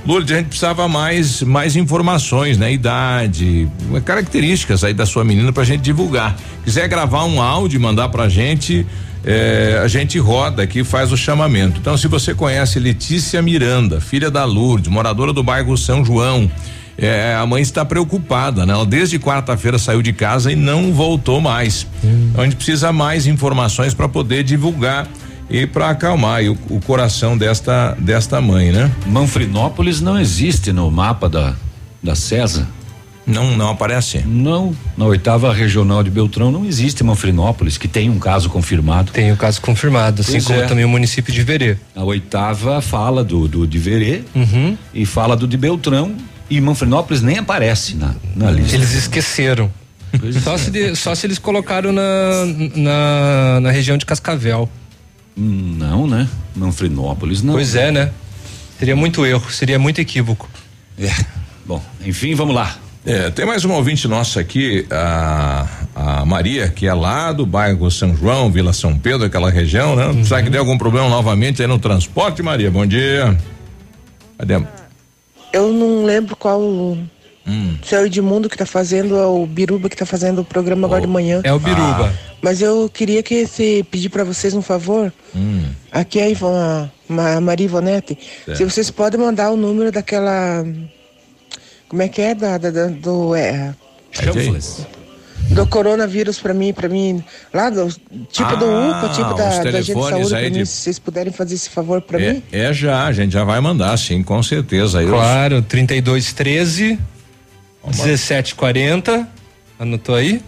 Lourdes, 0.05 0.33
a 0.33 0.39
gente 0.39 0.49
precisava 0.49 0.89
mais 0.89 1.43
mais 1.43 1.77
informações, 1.77 2.59
né? 2.59 2.73
Idade, 2.73 3.69
características 4.05 4.83
aí 4.83 4.93
da 4.93 5.07
sua 5.07 5.23
menina 5.23 5.53
pra 5.53 5.63
gente 5.63 5.81
divulgar. 5.83 6.37
Quiser 6.65 6.89
gravar 6.89 7.25
um 7.25 7.41
áudio 7.41 7.79
e 7.79 7.81
mandar 7.81 8.09
pra 8.09 8.29
gente, 8.29 8.85
é, 9.25 9.81
a 9.83 9.89
gente 9.89 10.19
roda 10.19 10.63
aqui 10.63 10.81
e 10.81 10.85
faz 10.85 11.13
o 11.13 11.17
chamamento. 11.17 11.81
Então, 11.81 11.97
se 11.97 12.07
você 12.09 12.35
conhece 12.35 12.79
Letícia 12.79 13.41
Miranda, 13.41 14.01
filha 14.01 14.31
da 14.31 14.45
Lourdes, 14.45 14.91
moradora 14.91 15.33
do 15.33 15.43
bairro 15.43 15.77
São 15.77 16.05
João, 16.05 16.51
é, 16.97 17.35
a 17.35 17.45
mãe 17.47 17.63
está 17.63 17.85
preocupada, 17.85 18.65
né? 18.65 18.73
Ela 18.73 18.87
desde 18.87 19.19
quarta-feira 19.19 19.79
saiu 19.79 20.01
de 20.01 20.13
casa 20.13 20.53
e 20.53 20.57
não 20.57 20.93
voltou 20.93 21.41
mais. 21.41 21.87
Então 22.03 22.43
a 22.43 22.45
gente 22.45 22.57
precisa 22.57 22.93
mais 22.93 23.27
informações 23.27 23.95
para 23.95 24.09
poder 24.09 24.45
divulgar 24.45 25.09
e 25.51 25.67
para 25.67 25.91
acalmar 25.91 26.43
o, 26.45 26.57
o, 26.71 26.81
coração 26.81 27.37
desta 27.37 27.97
desta 27.99 28.41
mãe, 28.41 28.71
né? 28.71 28.91
Manfrinópolis 29.07 30.01
não 30.01 30.19
existe 30.19 30.73
no 30.73 30.91
mapa 30.91 31.29
da 31.29 31.55
da 32.03 32.15
CESA. 32.15 32.69
Não, 33.27 33.57
não 33.57 33.71
aparece? 33.71 34.19
Não, 34.27 34.77
na 34.97 35.07
oitava 35.07 35.53
regional 35.53 36.03
de 36.03 36.11
Beltrão 36.11 36.53
não 36.53 36.65
existe 36.65 37.03
Manfrinópolis, 37.03 37.79
que 37.79 37.89
tem 37.89 38.11
um 38.11 38.19
caso 38.19 38.51
confirmado. 38.51 39.13
Tem 39.13 39.33
um 39.33 39.37
caso 39.37 39.61
confirmado, 39.61 40.21
assim 40.21 40.33
pois 40.33 40.45
como 40.47 40.61
é. 40.61 40.67
também 40.67 40.85
o 40.85 40.89
município 40.89 41.33
de 41.33 41.43
Verê. 41.43 41.79
A 41.97 42.05
oitava 42.05 42.81
fala 42.83 43.25
do, 43.25 43.49
do 43.49 43.67
de 43.67 43.79
Verê 43.79 44.23
uhum. 44.35 44.77
e 44.93 45.07
fala 45.07 45.37
do 45.37 45.47
de 45.49 45.57
Beltrão 45.57 46.15
e 46.51 46.61
Manfrinópolis 46.61 47.23
nem 47.23 47.39
aparece 47.39 47.97
na, 47.97 48.15
na 48.37 48.51
lista. 48.51 48.75
Eles 48.75 48.93
esqueceram. 48.93 49.73
Só, 50.43 50.55
é. 50.55 50.59
se 50.59 50.71
de, 50.71 50.95
só 50.95 51.15
se 51.15 51.27
eles 51.27 51.39
colocaram 51.39 51.93
na, 51.93 52.03
na, 52.77 53.61
na 53.63 53.71
região 53.71 53.97
de 53.97 54.07
Cascavel. 54.07 54.69
Não, 55.37 56.07
né? 56.07 56.29
Manfrinópolis 56.55 57.43
não. 57.43 57.55
Pois 57.55 57.75
é, 57.75 57.91
né? 57.91 58.13
Seria 58.79 58.95
muito 58.95 59.25
erro, 59.25 59.51
seria 59.51 59.79
muito 59.79 60.01
equívoco. 60.01 60.49
É. 60.99 61.13
Bom, 61.67 61.83
enfim, 62.05 62.35
vamos 62.35 62.55
lá. 62.55 62.77
É, 63.07 63.31
tem 63.31 63.45
mais 63.45 63.65
uma 63.67 63.77
ouvinte 63.77 64.09
nossa 64.09 64.41
aqui, 64.41 64.87
a, 64.91 65.67
a 65.95 66.25
Maria, 66.25 66.69
que 66.69 66.87
é 66.87 66.95
lá 66.95 67.33
do 67.33 67.45
bairro 67.45 67.91
São 67.91 68.17
João, 68.17 68.51
Vila 68.51 68.73
São 68.73 68.99
Pedro, 68.99 69.27
aquela 69.27 69.51
região, 69.51 69.95
né? 69.95 70.07
Uhum. 70.07 70.25
Sabe 70.25 70.45
que 70.45 70.51
deu 70.51 70.61
algum 70.61 70.79
problema 70.79 71.07
novamente 71.11 71.61
aí 71.61 71.69
no 71.69 71.79
transporte, 71.79 72.43
Maria? 72.43 72.71
Bom 72.71 72.87
dia. 72.87 73.37
Cadê? 74.39 74.63
Eu 75.53 75.71
não 75.71 76.05
lembro 76.05 76.35
qual. 76.35 76.61
Hum. 77.47 77.77
Se 77.83 77.95
é 77.95 78.01
o 78.01 78.07
Edmundo 78.07 78.49
que 78.49 78.57
tá 78.57 78.65
fazendo, 78.65 79.17
é 79.17 79.27
o 79.27 79.45
Biruba 79.45 79.91
que 79.91 79.97
tá 79.97 80.07
fazendo 80.07 80.41
o 80.41 80.45
programa 80.45 80.83
oh. 80.83 80.87
agora 80.87 81.03
de 81.03 81.07
manhã. 81.07 81.43
É 81.45 81.53
o 81.53 81.59
Biruba. 81.59 82.11
Ah. 82.11 82.35
Mas 82.41 82.63
eu 82.63 82.91
queria 82.93 83.23
que 83.23 83.47
se 83.47 83.85
pedir 83.91 84.09
para 84.09 84.25
vocês 84.25 84.55
um 84.55 84.63
favor. 84.63 85.13
Hum. 85.37 85.65
Aqui 85.93 86.21
é 86.21 86.25
a, 86.25 86.29
Ivon, 86.31 86.89
a 87.11 87.41
Maria 87.43 87.67
Ivonete. 87.67 88.19
É. 88.49 88.55
Se 88.55 88.65
vocês 88.65 88.91
podem 88.91 89.21
mandar 89.21 89.51
o 89.51 89.59
número 89.59 89.93
daquela. 89.93 90.65
Como 91.89 92.03
é 92.03 92.09
que 92.09 92.21
é? 92.21 92.35
Da, 92.35 92.59
da, 92.59 92.71
da 92.71 92.87
do. 92.87 93.35
É, 93.35 93.75
do 95.51 95.67
coronavírus 95.67 96.39
para 96.39 96.55
mim, 96.55 96.73
para 96.73 96.89
mim, 96.89 97.23
lá 97.53 97.69
do 97.69 97.89
tipo 98.31 98.49
ah, 98.49 98.55
do 98.55 98.65
UPA, 98.65 99.09
tipo 99.15 99.35
da, 99.35 99.63
da 99.63 99.83
gente 99.83 99.97
de 99.97 100.09
saúde, 100.09 100.35
aí 100.35 100.51
de... 100.51 100.59
mim, 100.59 100.65
se 100.65 100.73
vocês 100.73 100.99
puderem 100.99 101.33
fazer 101.33 101.55
esse 101.55 101.69
favor 101.69 102.01
para 102.01 102.21
é, 102.21 102.33
mim. 102.35 102.43
É 102.51 102.73
já, 102.73 103.07
a 103.07 103.13
gente 103.13 103.33
já 103.33 103.45
vai 103.45 103.61
mandar, 103.61 103.97
sim, 103.99 104.23
com 104.23 104.43
certeza. 104.43 105.01
Aí 105.01 105.07
claro, 105.07 105.57
eu... 105.57 105.63
3213 105.63 106.99
1740, 107.85 109.29
anotou 109.79 110.15
aí? 110.15 110.41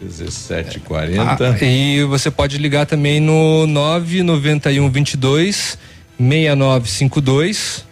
1740. 0.00 1.22
Ah, 1.22 1.64
e 1.64 2.02
você 2.04 2.30
pode 2.30 2.56
ligar 2.58 2.86
também 2.86 3.20
no 3.20 3.66
991 3.66 4.90
22 4.90 5.78
6952 6.18 7.84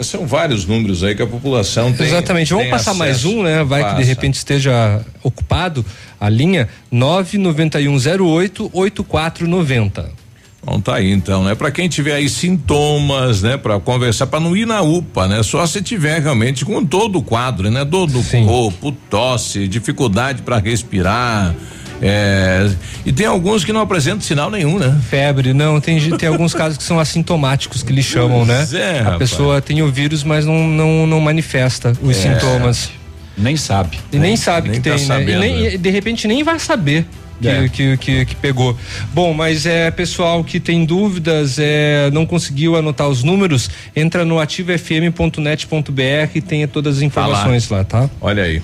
são 0.00 0.26
vários 0.26 0.64
números 0.66 1.02
aí 1.04 1.14
que 1.14 1.22
a 1.22 1.26
população 1.26 1.92
tem. 1.92 2.06
Exatamente. 2.06 2.50
Vamos 2.50 2.64
tem 2.64 2.70
passar 2.70 2.90
acesso. 2.92 2.98
mais 2.98 3.24
um, 3.24 3.42
né? 3.42 3.64
Vai 3.64 3.82
Passa. 3.82 3.96
que 3.96 4.02
de 4.02 4.08
repente 4.08 4.34
esteja 4.34 5.00
ocupado 5.22 5.84
a 6.20 6.28
linha 6.28 6.68
99108 6.90 8.70
8490. 8.72 10.20
Bom, 10.62 10.78
tá 10.78 10.96
aí 10.96 11.10
então, 11.10 11.42
né? 11.42 11.54
Para 11.54 11.70
quem 11.70 11.88
tiver 11.88 12.14
aí 12.14 12.28
sintomas, 12.28 13.40
né? 13.42 13.56
Para 13.56 13.80
conversar, 13.80 14.26
para 14.26 14.40
não 14.40 14.54
ir 14.54 14.66
na 14.66 14.82
UPA, 14.82 15.26
né? 15.26 15.42
Só 15.42 15.66
se 15.66 15.80
tiver 15.80 16.20
realmente 16.20 16.66
com 16.66 16.84
todo 16.84 17.18
o 17.18 17.22
quadro, 17.22 17.70
né? 17.70 17.82
Dor 17.82 18.06
do 18.06 18.22
Sim. 18.22 18.44
corpo, 18.44 18.92
tosse, 19.08 19.66
dificuldade 19.66 20.42
para 20.42 20.58
respirar, 20.58 21.54
é, 22.02 22.70
e 23.04 23.12
tem 23.12 23.26
alguns 23.26 23.64
que 23.64 23.72
não 23.72 23.80
apresentam 23.80 24.20
sinal 24.20 24.50
nenhum, 24.50 24.78
né? 24.78 24.98
Febre, 25.08 25.52
não, 25.52 25.80
tem, 25.80 25.98
tem 26.16 26.28
alguns 26.28 26.54
casos 26.54 26.78
que 26.78 26.84
são 26.84 26.98
assintomáticos 26.98 27.82
que 27.82 27.92
eles 27.92 28.04
chamam, 28.04 28.44
né? 28.44 28.66
É, 28.72 29.00
a 29.00 29.02
rapaz. 29.02 29.18
pessoa 29.18 29.60
tem 29.60 29.82
o 29.82 29.90
vírus, 29.90 30.24
mas 30.24 30.46
não, 30.46 30.66
não, 30.66 31.06
não 31.06 31.20
manifesta 31.20 31.92
os 32.02 32.16
é. 32.16 32.34
sintomas. 32.34 32.90
Nem 33.36 33.56
sabe. 33.56 33.98
E 34.12 34.18
nem 34.18 34.36
sabe 34.36 34.68
nem 34.68 34.80
que 34.80 34.88
tá 34.88 34.96
tem, 34.96 35.06
sabendo, 35.06 35.40
né? 35.40 35.48
E 35.48 35.68
nem, 35.68 35.78
de 35.78 35.90
repente 35.90 36.26
nem 36.26 36.42
vai 36.42 36.58
saber. 36.58 37.06
Que, 37.40 37.48
é. 37.48 37.68
que, 37.68 37.96
que, 37.96 38.24
que, 38.26 38.36
pegou. 38.36 38.76
Bom, 39.14 39.32
mas 39.32 39.64
é 39.64 39.90
pessoal 39.90 40.44
que 40.44 40.60
tem 40.60 40.84
dúvidas, 40.84 41.58
é, 41.58 42.10
não 42.12 42.26
conseguiu 42.26 42.76
anotar 42.76 43.08
os 43.08 43.22
números, 43.22 43.70
entra 43.96 44.26
no 44.26 44.38
ativofm.net.br 44.38 46.30
e 46.34 46.40
tem 46.42 46.68
todas 46.68 46.98
as 46.98 47.02
informações 47.02 47.66
tá 47.66 47.76
lá. 47.76 47.80
lá, 47.80 47.84
tá? 47.84 48.10
Olha 48.20 48.42
aí. 48.42 48.62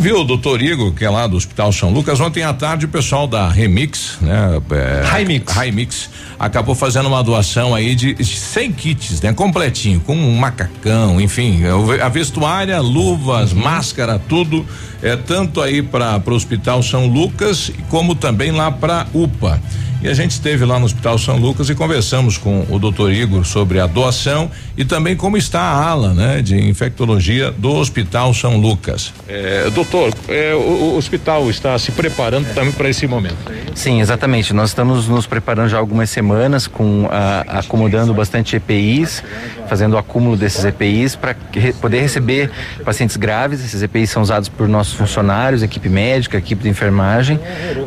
Ver 0.00 0.14
o 0.14 0.24
doutor 0.24 0.62
Igor, 0.62 0.92
que 0.92 1.04
é 1.04 1.10
lá 1.10 1.26
do 1.26 1.36
Hospital 1.36 1.72
São 1.72 1.90
Lucas. 1.90 2.20
Ontem 2.20 2.42
à 2.42 2.52
tarde 2.52 2.86
o 2.86 2.88
pessoal 2.88 3.26
da 3.26 3.48
Remix, 3.48 4.18
né? 4.20 4.60
É, 4.70 5.16
Remix. 5.16 5.52
Remix 5.52 6.10
acabou 6.40 6.74
fazendo 6.74 7.06
uma 7.06 7.22
doação 7.22 7.74
aí 7.74 7.94
de 7.94 8.16
100 8.24 8.72
kits, 8.72 9.20
né? 9.20 9.30
Completinho, 9.34 10.00
com 10.00 10.16
um 10.16 10.34
macacão, 10.36 11.20
enfim, 11.20 11.60
a 12.02 12.08
vestuária, 12.08 12.80
luvas, 12.80 13.52
uhum. 13.52 13.58
máscara, 13.58 14.18
tudo, 14.18 14.64
é 15.02 15.16
tanto 15.16 15.60
aí 15.60 15.82
para 15.82 16.18
o 16.26 16.30
Hospital 16.32 16.82
São 16.82 17.06
Lucas 17.06 17.70
como 17.90 18.14
também 18.14 18.52
lá 18.52 18.72
para 18.72 19.06
UPA. 19.12 19.60
E 20.02 20.08
a 20.08 20.14
gente 20.14 20.30
esteve 20.30 20.64
lá 20.64 20.78
no 20.78 20.86
Hospital 20.86 21.18
São 21.18 21.36
Lucas 21.36 21.68
e 21.68 21.74
conversamos 21.74 22.38
com 22.38 22.64
o 22.70 22.78
doutor 22.78 23.12
Igor 23.12 23.44
sobre 23.44 23.78
a 23.78 23.86
doação 23.86 24.50
e 24.74 24.82
também 24.82 25.14
como 25.14 25.36
está 25.36 25.60
a 25.60 25.84
ala, 25.84 26.14
né, 26.14 26.40
de 26.40 26.56
infectologia 26.56 27.50
do 27.50 27.70
Hospital 27.74 28.32
São 28.32 28.56
Lucas. 28.56 29.12
É, 29.28 29.68
doutor, 29.68 30.14
é, 30.26 30.54
o, 30.54 30.58
o, 30.58 30.96
hospital 30.96 31.50
está 31.50 31.78
se 31.78 31.92
preparando 31.92 32.46
também 32.54 32.72
para 32.72 32.88
esse 32.88 33.06
momento. 33.06 33.36
Sim, 33.74 34.00
exatamente. 34.00 34.54
Nós 34.54 34.70
estamos 34.70 35.06
nos 35.06 35.26
preparando 35.26 35.68
já 35.68 35.76
há 35.76 35.80
algumas 35.80 36.08
semanas 36.08 36.29
com 36.68 37.08
a, 37.10 37.58
acomodando 37.58 38.12
bastante 38.14 38.56
EPIs, 38.56 39.22
fazendo 39.68 39.94
o 39.94 39.98
acúmulo 39.98 40.36
desses 40.36 40.64
EPIs 40.64 41.16
para 41.16 41.34
re, 41.52 41.72
poder 41.72 42.00
receber 42.00 42.50
pacientes 42.84 43.16
graves. 43.16 43.64
Esses 43.64 43.82
EPIs 43.82 44.10
são 44.10 44.22
usados 44.22 44.48
por 44.48 44.68
nossos 44.68 44.94
funcionários, 44.94 45.62
equipe 45.62 45.88
médica, 45.88 46.38
equipe 46.38 46.62
de 46.62 46.68
enfermagem, 46.68 47.38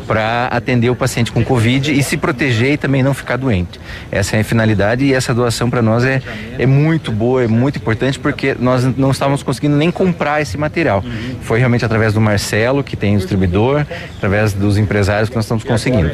para 0.06 0.46
atender 0.46 0.90
o 0.90 0.96
paciente 0.96 1.30
com 1.30 1.44
Covid 1.44 1.92
e 1.92 2.02
se 2.02 2.16
proteger 2.16 2.72
e 2.72 2.76
também 2.76 3.02
não 3.02 3.14
ficar 3.14 3.36
doente. 3.36 3.80
Essa 4.10 4.36
é 4.36 4.40
a 4.40 4.44
finalidade 4.44 5.04
e 5.04 5.12
essa 5.12 5.34
doação 5.34 5.68
para 5.68 5.82
nós 5.82 6.04
é, 6.04 6.22
é 6.58 6.66
muito 6.66 7.12
boa, 7.12 7.44
é 7.44 7.48
muito 7.48 7.78
importante 7.78 8.18
porque 8.18 8.56
nós 8.58 8.84
não 8.96 9.10
estávamos 9.10 9.42
conseguindo 9.42 9.76
nem 9.76 9.90
comprar 9.90 10.40
esse 10.40 10.56
material. 10.56 11.04
Foi 11.42 11.58
realmente 11.58 11.84
através 11.84 12.14
do 12.14 12.20
Marcelo, 12.20 12.82
que 12.82 12.96
tem 12.96 13.14
o 13.14 13.18
distribuidor, 13.18 13.86
através 14.16 14.52
dos 14.52 14.78
empresários 14.78 15.28
que 15.28 15.36
nós 15.36 15.44
estamos 15.44 15.64
conseguindo. 15.64 16.12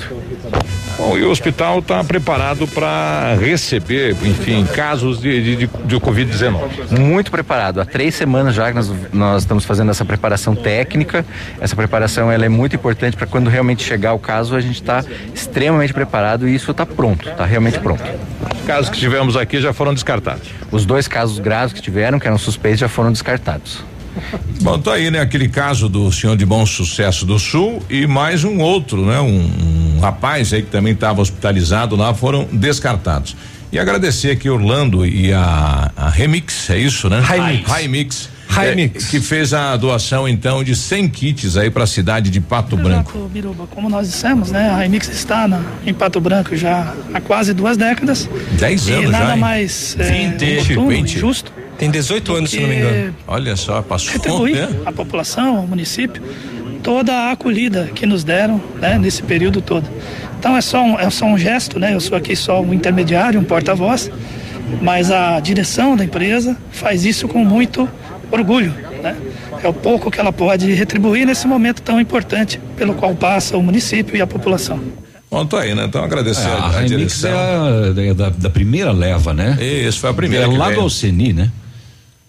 Bom, 1.00 1.16
e 1.16 1.24
o 1.24 1.30
hospital 1.30 1.78
está 1.78 2.04
preparado 2.04 2.68
para 2.68 3.34
receber, 3.40 4.14
enfim, 4.22 4.66
casos 4.66 5.18
de, 5.18 5.56
de, 5.56 5.66
de 5.66 5.96
Covid-19? 5.96 6.98
Muito 6.98 7.30
preparado. 7.30 7.80
Há 7.80 7.86
três 7.86 8.14
semanas 8.14 8.54
já 8.54 8.68
que 8.68 8.74
nós, 8.74 8.92
nós 9.10 9.42
estamos 9.42 9.64
fazendo 9.64 9.90
essa 9.90 10.04
preparação 10.04 10.54
técnica. 10.54 11.24
Essa 11.58 11.74
preparação 11.74 12.30
ela 12.30 12.44
é 12.44 12.50
muito 12.50 12.76
importante 12.76 13.16
para 13.16 13.26
quando 13.26 13.48
realmente 13.48 13.82
chegar 13.82 14.12
o 14.12 14.18
caso, 14.18 14.54
a 14.54 14.60
gente 14.60 14.74
está 14.74 15.02
extremamente 15.34 15.94
preparado 15.94 16.46
e 16.46 16.54
isso 16.54 16.70
está 16.70 16.84
pronto, 16.84 17.30
está 17.30 17.46
realmente 17.46 17.78
pronto. 17.78 18.04
Os 18.54 18.66
casos 18.66 18.90
que 18.90 18.98
tivemos 18.98 19.38
aqui 19.38 19.58
já 19.58 19.72
foram 19.72 19.94
descartados? 19.94 20.50
Os 20.70 20.84
dois 20.84 21.08
casos 21.08 21.38
graves 21.38 21.72
que 21.72 21.80
tiveram, 21.80 22.18
que 22.18 22.26
eram 22.26 22.36
suspeitos, 22.36 22.80
já 22.80 22.90
foram 22.90 23.10
descartados. 23.10 23.82
Bom, 24.60 24.78
tá 24.78 24.94
aí, 24.94 25.10
né? 25.10 25.20
Aquele 25.20 25.48
caso 25.48 25.88
do 25.88 26.12
senhor 26.12 26.36
de 26.36 26.44
bom 26.44 26.66
sucesso 26.66 27.24
do 27.24 27.38
Sul 27.38 27.82
e 27.88 28.06
mais 28.06 28.44
um 28.44 28.60
outro, 28.60 29.06
né? 29.06 29.18
Um, 29.20 29.38
um 29.38 29.89
rapaz 30.00 30.52
aí 30.52 30.62
que 30.62 30.70
também 30.70 30.92
estava 30.92 31.20
hospitalizado 31.20 31.94
lá 31.94 32.12
foram 32.14 32.48
descartados. 32.50 33.36
E 33.72 33.78
agradecer 33.78 34.32
aqui 34.32 34.50
Orlando 34.50 35.06
e 35.06 35.32
a, 35.32 35.92
a 35.96 36.08
Remix, 36.10 36.70
é 36.70 36.78
isso, 36.78 37.08
né? 37.08 37.22
Remix. 37.24 37.70
Remix. 37.70 38.30
Remix. 38.48 39.06
É, 39.06 39.10
que 39.10 39.20
fez 39.20 39.54
a 39.54 39.76
doação 39.76 40.26
então 40.28 40.64
de 40.64 40.74
100 40.74 41.08
kits 41.08 41.56
aí 41.56 41.70
para 41.70 41.84
a 41.84 41.86
cidade 41.86 42.30
de 42.30 42.40
Pato 42.40 42.76
Branco. 42.76 43.12
Exato, 43.12 43.28
Biruba. 43.28 43.66
Como 43.68 43.88
nós 43.88 44.08
dissemos, 44.08 44.50
né? 44.50 44.70
A 44.70 44.78
Remix 44.78 45.08
está 45.08 45.46
na, 45.46 45.62
em 45.86 45.94
Pato 45.94 46.20
Branco 46.20 46.56
já 46.56 46.94
há 47.14 47.20
quase 47.20 47.54
duas 47.54 47.76
décadas. 47.76 48.28
10 48.58 48.88
e 48.88 48.92
anos 48.92 49.10
nada 49.12 49.26
já. 49.26 49.34
hein? 49.34 49.40
mais 49.40 49.96
é, 50.00 50.30
20, 50.30 50.54
oportuno, 50.54 50.88
20. 50.88 51.18
justo 51.18 51.52
Tem 51.78 51.90
18 51.90 52.34
anos, 52.34 52.50
se 52.50 52.60
não 52.60 52.68
me 52.68 52.76
engano. 52.76 53.14
Olha 53.26 53.56
só, 53.56 53.80
passou. 53.82 54.12
retribuir 54.12 54.56
né? 54.56 54.80
à 54.84 54.92
população, 54.92 55.56
ao 55.58 55.66
município, 55.66 56.20
toda 56.82 57.12
a 57.12 57.32
acolhida 57.32 57.90
que 57.94 58.06
nos 58.06 58.24
deram 58.24 58.60
né, 58.80 58.98
nesse 58.98 59.22
período 59.22 59.60
todo. 59.60 59.88
Então 60.38 60.56
é 60.56 60.60
só, 60.60 60.82
um, 60.82 60.98
é 60.98 61.08
só 61.10 61.26
um 61.26 61.36
gesto, 61.38 61.78
né? 61.78 61.94
Eu 61.94 62.00
sou 62.00 62.16
aqui 62.16 62.34
só 62.34 62.60
um 62.62 62.72
intermediário, 62.72 63.38
um 63.38 63.44
porta-voz, 63.44 64.10
mas 64.80 65.10
a 65.10 65.38
direção 65.40 65.96
da 65.96 66.04
empresa 66.04 66.56
faz 66.70 67.04
isso 67.04 67.28
com 67.28 67.44
muito 67.44 67.88
orgulho. 68.30 68.74
Né? 69.02 69.14
É 69.62 69.68
o 69.68 69.72
pouco 69.72 70.10
que 70.10 70.18
ela 70.18 70.32
pode 70.32 70.72
retribuir 70.72 71.26
nesse 71.26 71.46
momento 71.46 71.82
tão 71.82 72.00
importante 72.00 72.60
pelo 72.76 72.94
qual 72.94 73.14
passa 73.14 73.56
o 73.56 73.62
município 73.62 74.16
e 74.16 74.20
a 74.22 74.26
população. 74.26 74.80
Bom, 75.30 75.46
tô 75.46 75.56
aí, 75.56 75.74
né? 75.74 75.84
Então 75.84 76.02
agradecer 76.02 76.48
É, 76.48 76.52
a, 76.52 76.54
a 76.54 76.66
a 76.66 76.70
Remix 76.80 76.92
é, 76.92 76.96
direção. 76.96 77.30
a- 77.30 78.00
é 78.00 78.14
da, 78.14 78.30
da 78.30 78.50
primeira 78.50 78.90
leva, 78.92 79.32
né? 79.32 79.56
Isso, 79.60 80.00
foi 80.00 80.10
a 80.10 80.14
primeira 80.14 80.46
É 80.46 80.48
lá 80.48 80.70
do 80.70 80.80
Alceni, 80.80 81.32
né? 81.32 81.50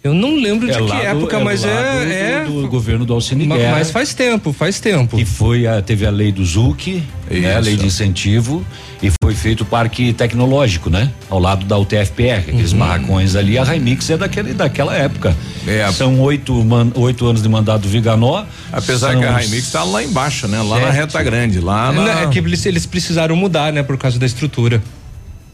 Eu 0.04 0.16
não 0.16 0.36
lembro 0.36 0.66
de 0.66 0.74
É 0.74 0.78
que 0.78 0.82
lá 0.82 0.96
do- 0.96 1.02
época, 1.04 1.38
é 1.38 1.44
mas 1.44 1.64
é. 1.64 1.68
do- 1.68 2.12
é 2.12 2.44
do 2.64 2.68
governo 2.68 3.06
do 3.06 3.14
Alceni 3.14 3.46
ma- 3.46 3.56
Guerra. 3.56 3.74
mas 3.74 3.92
faz 3.92 4.16
tempo, 4.16 4.52
faz 4.52 4.80
tempo. 4.80 5.16
Que 5.16 5.26
foi 5.26 5.68
a, 5.68 5.80
teve 5.80 6.08
a 6.08 6.10
lei 6.10 6.32
do 6.32 6.44
ZUC, 6.44 7.04
né? 7.30 7.56
A 7.56 7.60
lei 7.60 7.78
de 7.78 7.86
incentivo, 7.86 8.66
e 9.04 9.12
foi 9.24 9.36
feito 9.36 9.62
o 9.62 9.66
parque 9.66 10.12
tecnológico, 10.12 10.90
né? 10.90 11.12
Ao 11.30 11.38
lado 11.38 11.68
da 11.68 11.78
UTFPR, 11.78 12.40
aqueles 12.50 12.72
Uhum. 12.74 12.80
barracões 12.80 13.36
ali. 13.36 13.60
A 13.60 13.64
Remix 13.64 14.10
é 14.10 14.18
daquele, 14.18 14.54
daquela 14.56 14.96
época. 14.96 15.38
É. 15.68 15.88
São 15.92 16.20
oito, 16.22 16.52
man- 16.66 16.92
oito 16.96 17.28
anos 17.28 17.44
de 17.44 17.48
mandato 17.48 17.82
do 17.84 17.88
Viganó. 17.90 18.44
Apesar 18.72 19.16
que 19.16 19.24
a 19.24 19.38
Remix 19.38 19.72
tá 19.72 19.84
lá 19.84 20.04
embaixo, 20.04 20.48
né? 20.48 20.64
Lá 20.64 20.80
na 20.80 20.88
sete. 20.88 20.96
reta 20.96 21.22
grande, 21.22 21.60
lá 21.60 21.92
na. 21.92 22.22
É 22.22 22.26
que 22.28 22.40
eles, 22.40 22.66
eles 22.66 22.88
precisaram 22.88 23.36
mudar, 23.36 23.72
né, 23.72 23.84
por 23.84 23.98
causa 24.00 24.18
da 24.18 24.26
estrutura. 24.26 24.82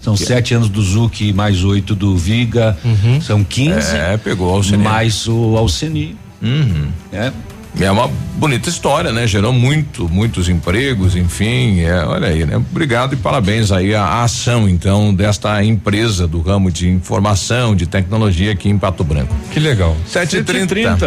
São 0.07 0.15
sete 0.15 0.53
anos 0.53 0.69
do 0.69 0.81
ZUC 0.81 1.33
mais 1.33 1.63
oito 1.65 1.93
do 1.93 2.15
Viga. 2.15 2.77
São 3.21 3.43
15. 3.43 3.95
É, 3.95 4.15
pegou 4.17 4.49
o 4.49 4.55
Alceni. 4.55 4.83
Mais 4.83 5.27
o 5.27 5.57
Alceni. 5.57 6.15
Uhum. 6.41 6.87
É. 7.11 7.31
É 7.79 7.91
uma 7.91 8.07
bonita 8.37 8.69
história, 8.69 9.11
né? 9.11 9.27
Gerou 9.27 9.51
muito, 9.53 10.07
muitos 10.09 10.49
empregos, 10.49 11.15
enfim, 11.15 11.81
é, 11.81 12.03
olha 12.05 12.29
aí, 12.29 12.43
né? 12.45 12.55
Obrigado 12.55 13.13
e 13.13 13.15
parabéns 13.17 13.71
aí 13.71 13.93
à, 13.93 14.01
à 14.03 14.23
ação, 14.23 14.67
então, 14.67 15.13
desta 15.13 15.63
empresa 15.63 16.25
do 16.25 16.41
ramo 16.41 16.71
de 16.71 16.89
informação, 16.89 17.75
de 17.75 17.85
tecnologia 17.85 18.51
aqui 18.51 18.67
em 18.69 18.79
Pato 18.79 19.03
Branco. 19.03 19.35
Que 19.51 19.59
legal. 19.59 19.95
7h30. 20.11 21.03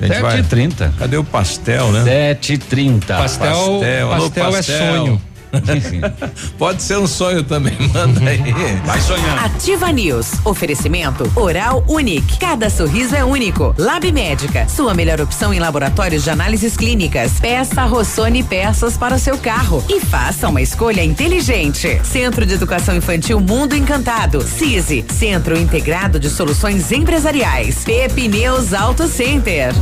A 0.00 0.06
gente 0.06 0.20
vai- 0.20 0.42
7h30. 0.42 0.92
Cadê 0.98 1.16
o 1.16 1.24
pastel, 1.24 1.90
né? 1.92 2.34
7h30. 2.34 3.06
Pastel, 3.06 3.80
alô, 4.12 4.30
pastel, 4.30 4.56
é 4.56 4.62
sonho. 4.62 5.22
Pode 6.58 6.82
ser 6.82 6.98
um 6.98 7.06
sonho 7.06 7.42
também, 7.42 7.76
manda 7.92 8.28
aí. 8.28 8.42
Vai 8.84 9.00
sonhando. 9.00 9.40
Ativa 9.44 9.90
News. 9.92 10.32
Oferecimento 10.44 11.30
Oral 11.36 11.84
Unique. 11.88 12.38
Cada 12.38 12.70
sorriso 12.70 13.14
é 13.14 13.24
único. 13.24 13.74
Lab 13.78 14.10
Médica. 14.12 14.68
Sua 14.68 14.94
melhor 14.94 15.20
opção 15.20 15.52
em 15.52 15.58
laboratórios 15.58 16.24
de 16.24 16.30
análises 16.30 16.76
clínicas. 16.76 17.32
Peça 17.40 17.84
Rossoni 17.84 18.42
peças 18.42 18.96
para 18.96 19.14
o 19.14 19.18
seu 19.18 19.38
carro. 19.38 19.84
E 19.88 20.00
faça 20.00 20.48
uma 20.48 20.62
escolha 20.62 21.02
inteligente. 21.02 22.00
Centro 22.04 22.46
de 22.46 22.54
Educação 22.54 22.96
Infantil 22.96 23.40
Mundo 23.40 23.74
Encantado. 23.74 24.42
CISI. 24.42 25.04
Centro 25.08 25.58
Integrado 25.58 26.18
de 26.18 26.30
Soluções 26.30 26.90
Empresariais. 26.92 27.84
Pepineus 27.84 28.72
Auto 28.72 29.06
Center. 29.06 29.72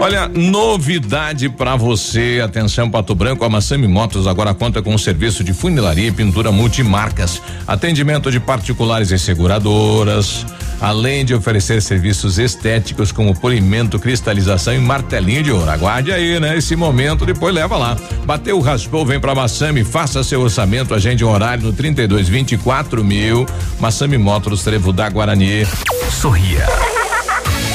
Olha, 0.00 0.28
novidade 0.28 1.48
pra 1.48 1.74
você. 1.74 2.40
Atenção, 2.42 2.88
Pato 2.88 3.16
Branco, 3.16 3.44
a 3.44 3.48
Massami 3.48 3.88
Motos 3.88 4.28
agora 4.28 4.54
conta 4.54 4.80
com 4.80 4.94
um 4.94 4.98
serviço 4.98 5.42
de 5.42 5.52
funilaria 5.52 6.06
e 6.06 6.12
pintura 6.12 6.52
multimarcas. 6.52 7.42
Atendimento 7.66 8.30
de 8.30 8.38
particulares 8.38 9.10
e 9.10 9.18
seguradoras. 9.18 10.46
Além 10.80 11.24
de 11.24 11.34
oferecer 11.34 11.82
serviços 11.82 12.38
estéticos 12.38 13.10
como 13.10 13.38
polimento, 13.38 13.98
cristalização 13.98 14.72
e 14.72 14.78
martelinho 14.78 15.42
de 15.42 15.50
ouro. 15.50 15.68
Aguarde 15.68 16.12
aí, 16.12 16.38
né? 16.38 16.56
Esse 16.56 16.76
momento, 16.76 17.26
depois 17.26 17.52
leva 17.52 17.76
lá. 17.76 17.96
Bateu, 18.24 18.60
raspou, 18.60 19.04
vem 19.04 19.18
pra 19.18 19.34
Massami, 19.34 19.82
faça 19.82 20.22
seu 20.22 20.40
orçamento, 20.40 20.94
agende 20.94 21.24
um 21.24 21.30
horário 21.30 21.64
no 21.64 21.72
32 21.72 22.28
24 22.28 23.02
mil. 23.02 23.44
Massami 23.80 24.16
Motos, 24.16 24.62
Trevo 24.62 24.92
da 24.92 25.10
Guarani. 25.10 25.66
Sorria. 26.08 26.64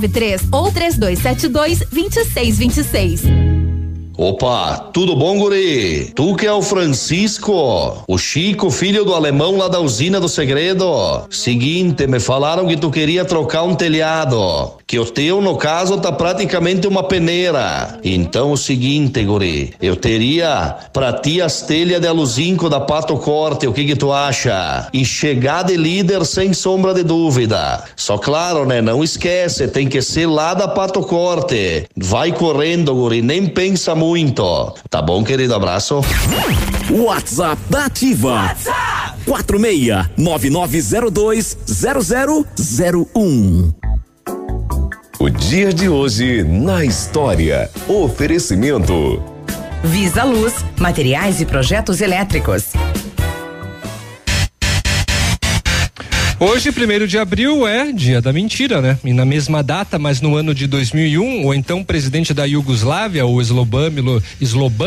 6993 0.00 0.48
ou 0.52 0.70
3272 0.70 1.78
2626. 1.90 3.22
Opa, 4.18 4.78
tudo 4.94 5.14
bom, 5.14 5.38
guri? 5.38 6.10
Tu 6.14 6.34
que 6.36 6.46
é 6.46 6.52
o 6.52 6.62
Francisco, 6.62 8.02
o 8.08 8.16
Chico, 8.16 8.70
filho 8.70 9.04
do 9.04 9.14
alemão 9.14 9.58
lá 9.58 9.68
da 9.68 9.78
usina 9.78 10.18
do 10.18 10.26
segredo. 10.26 11.26
Seguinte, 11.28 12.06
me 12.06 12.18
falaram 12.18 12.66
que 12.66 12.78
tu 12.78 12.90
queria 12.90 13.26
trocar 13.26 13.64
um 13.64 13.74
telhado, 13.74 14.72
que 14.86 15.00
o 15.00 15.04
teu, 15.04 15.40
no 15.40 15.56
caso, 15.56 15.98
tá 15.98 16.12
praticamente 16.12 16.86
uma 16.86 17.02
peneira. 17.02 17.98
Então, 18.04 18.52
o 18.52 18.56
seguinte, 18.56 19.24
guri, 19.24 19.74
eu 19.82 19.96
teria 19.96 20.76
pra 20.92 21.12
ti 21.12 21.42
as 21.42 21.62
telhas 21.62 22.00
de 22.00 22.06
aluzinco 22.06 22.70
da 22.70 22.78
Pato 22.78 23.16
Corte, 23.16 23.66
o 23.66 23.72
que 23.72 23.84
que 23.84 23.96
tu 23.96 24.12
acha? 24.12 24.88
E 24.92 25.04
chegar 25.04 25.64
de 25.64 25.76
líder 25.76 26.24
sem 26.24 26.52
sombra 26.52 26.94
de 26.94 27.02
dúvida. 27.02 27.82
Só 27.96 28.16
claro, 28.16 28.64
né, 28.64 28.80
não 28.80 29.02
esquece, 29.02 29.66
tem 29.66 29.88
que 29.88 30.00
ser 30.00 30.26
lá 30.26 30.54
da 30.54 30.68
Pato 30.68 31.00
Corte. 31.00 31.88
Vai 31.96 32.30
correndo, 32.30 32.94
guri, 32.94 33.22
nem 33.22 33.48
pensa 33.48 33.92
muito. 33.92 34.72
Tá 34.88 35.02
bom, 35.02 35.24
querido? 35.24 35.52
Abraço. 35.52 36.00
WhatsApp 36.90 37.60
da 37.68 37.86
Ativa. 37.86 38.34
WhatsApp 38.34 39.06
46 39.26 40.06
9902 40.16 41.58
0001. 41.66 43.72
O 45.18 45.30
dia 45.30 45.72
de 45.72 45.88
hoje 45.88 46.42
na 46.42 46.84
história. 46.84 47.70
Oferecimento. 47.88 49.22
Visa 49.82 50.22
Luz, 50.24 50.62
materiais 50.78 51.40
e 51.40 51.46
projetos 51.46 52.02
elétricos. 52.02 52.74
Hoje, 56.38 56.70
primeiro 56.70 57.08
de 57.08 57.18
abril, 57.18 57.66
é 57.66 57.90
dia 57.92 58.20
da 58.20 58.30
mentira, 58.30 58.82
né? 58.82 58.98
E 59.02 59.14
na 59.14 59.24
mesma 59.24 59.62
data, 59.62 59.98
mas 59.98 60.20
no 60.20 60.36
ano 60.36 60.54
de 60.54 60.66
2001, 60.66 61.46
o 61.46 61.54
então 61.54 61.82
presidente 61.82 62.34
da 62.34 62.44
Iugoslávia, 62.44 63.24
o 63.24 63.40
Sloban, 63.40 63.88
Milo, 63.88 64.22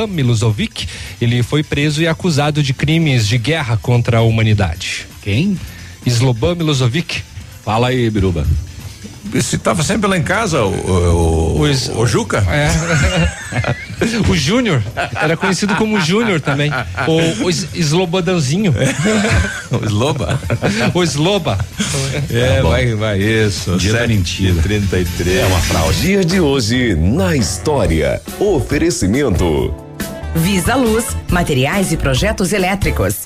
Milosevic, 0.08 0.88
ele 1.20 1.42
foi 1.42 1.64
preso 1.64 2.04
e 2.04 2.08
acusado 2.08 2.62
de 2.62 2.72
crimes 2.72 3.28
de 3.28 3.40
guerra 3.40 3.78
contra 3.78 4.20
a 4.20 4.22
humanidade. 4.22 5.08
Quem? 5.24 5.58
Sloban 6.06 6.54
Milosevic. 6.54 7.24
Fala 7.64 7.88
aí, 7.88 8.08
Biruba. 8.12 8.46
Você 9.32 9.56
estava 9.56 9.84
sempre 9.84 10.10
lá 10.10 10.18
em 10.18 10.24
casa, 10.24 10.64
o, 10.64 10.72
o, 10.72 11.62
o, 11.62 12.02
o 12.02 12.08
Juca? 12.08 12.44
É. 12.50 12.70
o 14.28 14.36
Júnior. 14.36 14.82
Era 15.16 15.38
conhecido 15.38 15.76
como 15.76 16.00
Júnior 16.02 16.42
também. 16.42 16.72
O, 17.08 17.46
o 17.46 17.50
Slobodãozinho. 17.50 18.74
o 19.72 19.86
Sloba? 19.86 20.40
o 20.94 21.04
Sloba. 21.04 21.58
É, 22.32 22.62
vai, 22.62 22.96
vai, 22.96 23.20
isso. 23.20 23.78
Dia 23.78 23.94
da 23.94 24.08
mentira. 24.08 24.62
33. 24.62 25.38
É 25.38 25.46
uma 25.46 25.60
fraude. 25.60 26.02
Dia 26.02 26.24
de 26.26 26.40
hoje 26.40 26.96
na 26.96 27.36
história. 27.36 28.22
Oferecimento. 28.40 29.74
Visa 30.36 30.76
Luz, 30.76 31.18
materiais 31.30 31.92
e 31.92 31.98
projetos 31.98 32.54
elétricos. 32.54 33.26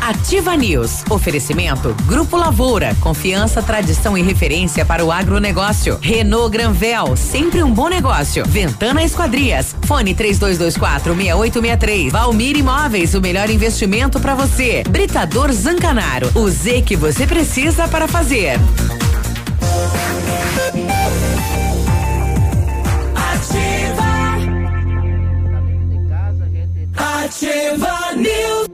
Ativa 0.00 0.56
News. 0.56 1.02
Oferecimento 1.10 1.92
Grupo 2.06 2.36
Lavoura. 2.36 2.94
Confiança, 3.00 3.60
tradição 3.60 4.16
e 4.16 4.22
referência 4.22 4.84
para 4.84 5.04
o 5.04 5.10
agronegócio. 5.10 5.98
Renault 6.00 6.50
Granvel. 6.50 7.16
Sempre 7.16 7.64
um 7.64 7.72
bom 7.72 7.88
negócio. 7.88 8.44
Ventana 8.46 9.02
Esquadrias. 9.02 9.74
Fone 9.86 10.14
3224 10.14 11.14
6863. 11.16 12.12
Valmir 12.12 12.56
Imóveis. 12.56 13.14
O 13.14 13.20
melhor 13.20 13.50
investimento 13.50 14.20
para 14.20 14.36
você. 14.36 14.84
Britador 14.88 15.50
Zancanaro. 15.50 16.30
O 16.36 16.48
Z 16.48 16.82
que 16.82 16.94
você 16.94 17.26
precisa 17.26 17.88
para 17.88 18.06
fazer. 18.06 18.58
Ativa 27.00 28.14
News. 28.14 28.68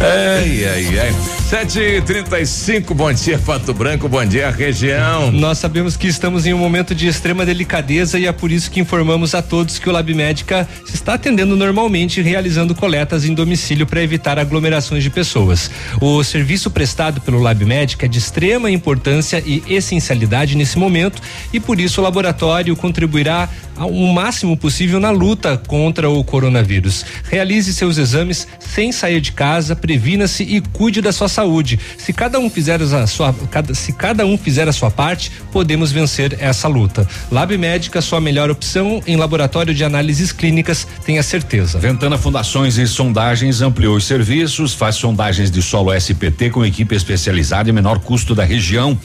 Ai, 0.00 0.64
ai, 0.66 0.98
ai. 0.98 1.43
Sete 1.54 1.78
e 1.78 2.02
trinta 2.02 2.40
e 2.40 2.44
cinco, 2.44 2.96
bom 2.96 3.12
dia 3.12 3.38
Pato 3.38 3.72
Branco, 3.72 4.08
bom 4.08 4.26
dia 4.26 4.50
região. 4.50 5.30
Nós 5.30 5.56
sabemos 5.56 5.96
que 5.96 6.08
estamos 6.08 6.46
em 6.46 6.52
um 6.52 6.58
momento 6.58 6.96
de 6.96 7.06
extrema 7.06 7.46
delicadeza 7.46 8.18
e 8.18 8.26
é 8.26 8.32
por 8.32 8.50
isso 8.50 8.68
que 8.68 8.80
informamos 8.80 9.36
a 9.36 9.40
todos 9.40 9.78
que 9.78 9.88
o 9.88 9.92
Lab 9.92 10.12
Médica 10.12 10.68
está 10.92 11.14
atendendo 11.14 11.54
normalmente 11.54 12.20
realizando 12.20 12.74
coletas 12.74 13.24
em 13.24 13.32
domicílio 13.32 13.86
para 13.86 14.02
evitar 14.02 14.36
aglomerações 14.36 15.04
de 15.04 15.10
pessoas. 15.10 15.70
O 16.00 16.24
serviço 16.24 16.72
prestado 16.72 17.20
pelo 17.20 17.40
Lab 17.40 17.64
Médica 17.64 18.06
é 18.06 18.08
de 18.08 18.18
extrema 18.18 18.68
importância 18.68 19.40
e 19.46 19.62
essencialidade 19.68 20.56
nesse 20.56 20.76
momento 20.76 21.22
e 21.52 21.60
por 21.60 21.78
isso 21.78 22.00
o 22.00 22.04
laboratório 22.04 22.74
contribuirá 22.74 23.48
ao 23.76 23.92
máximo 23.92 24.56
possível 24.56 25.00
na 25.00 25.10
luta 25.10 25.60
contra 25.66 26.08
o 26.08 26.22
coronavírus. 26.22 27.04
Realize 27.24 27.72
seus 27.72 27.98
exames 27.98 28.46
sem 28.58 28.92
sair 28.92 29.20
de 29.20 29.32
casa, 29.32 29.74
previna-se 29.76 30.42
e 30.42 30.60
cuide 30.60 31.00
da 31.00 31.12
sua 31.12 31.28
saúde. 31.28 31.78
Se 31.98 32.12
cada 32.12 32.38
um 32.38 32.48
fizer 32.50 32.80
a 32.82 33.06
sua, 33.06 33.34
se 33.74 33.92
cada 33.92 34.26
um 34.26 34.36
fizer 34.36 34.68
a 34.68 34.72
sua 34.72 34.90
parte, 34.90 35.30
podemos 35.52 35.92
vencer 35.92 36.36
essa 36.40 36.68
luta. 36.68 37.06
Lab 37.30 37.56
Médica, 37.56 38.00
sua 38.00 38.20
melhor 38.20 38.50
opção 38.50 39.02
em 39.06 39.16
laboratório 39.16 39.74
de 39.74 39.84
análises 39.84 40.32
clínicas, 40.32 40.86
tenha 41.04 41.22
certeza. 41.22 41.78
Ventana 41.78 42.18
Fundações 42.18 42.78
e 42.78 42.86
Sondagens 42.86 43.60
ampliou 43.60 43.96
os 43.96 44.04
serviços, 44.04 44.74
faz 44.74 44.96
sondagens 44.96 45.50
de 45.50 45.62
solo 45.62 45.92
SPT 45.94 46.50
com 46.50 46.64
equipe 46.64 46.94
especializada 46.94 47.68
e 47.68 47.72
menor 47.72 47.98
custo 47.98 48.34
da 48.34 48.44
região. 48.44 48.98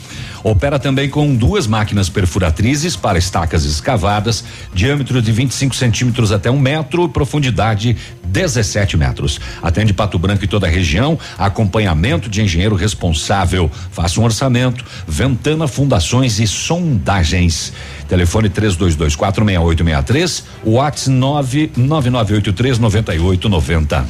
Opera 0.44 0.80
também 0.80 1.10
com 1.10 1.36
duas 1.36 1.68
máquinas 1.68 2.10
perfuratrizes 2.10 2.96
para 2.96 3.18
estacas 3.18 3.66
escavadas, 3.66 4.44
diâmetro 4.74 5.22
de 5.22 5.32
25 5.32 5.76
centímetros 5.76 6.32
até 6.32 6.50
um 6.50 6.60
metro, 6.60 7.10
profundidade 7.10 7.98
17 8.24 8.96
metros. 8.96 9.40
Atende 9.62 9.94
Pato 9.94 10.20
Branco 10.20 10.44
e 10.44 10.48
toda 10.48 10.68
a 10.68 10.70
região, 10.70 11.18
acompanhamento 11.38 12.30
de 12.30 12.42
engenheiro 12.42 12.76
responsável. 12.76 13.70
Faça 13.92 14.20
um 14.20 14.24
orçamento. 14.24 14.86
Ventana 15.08 15.68
Fundações 15.68 16.40
e 16.40 16.48
Sondagens. 16.48 17.74
Telefone 18.10 18.50
32246863, 18.50 20.44
WhatsApp 20.66 21.10
999839890. 21.10 24.04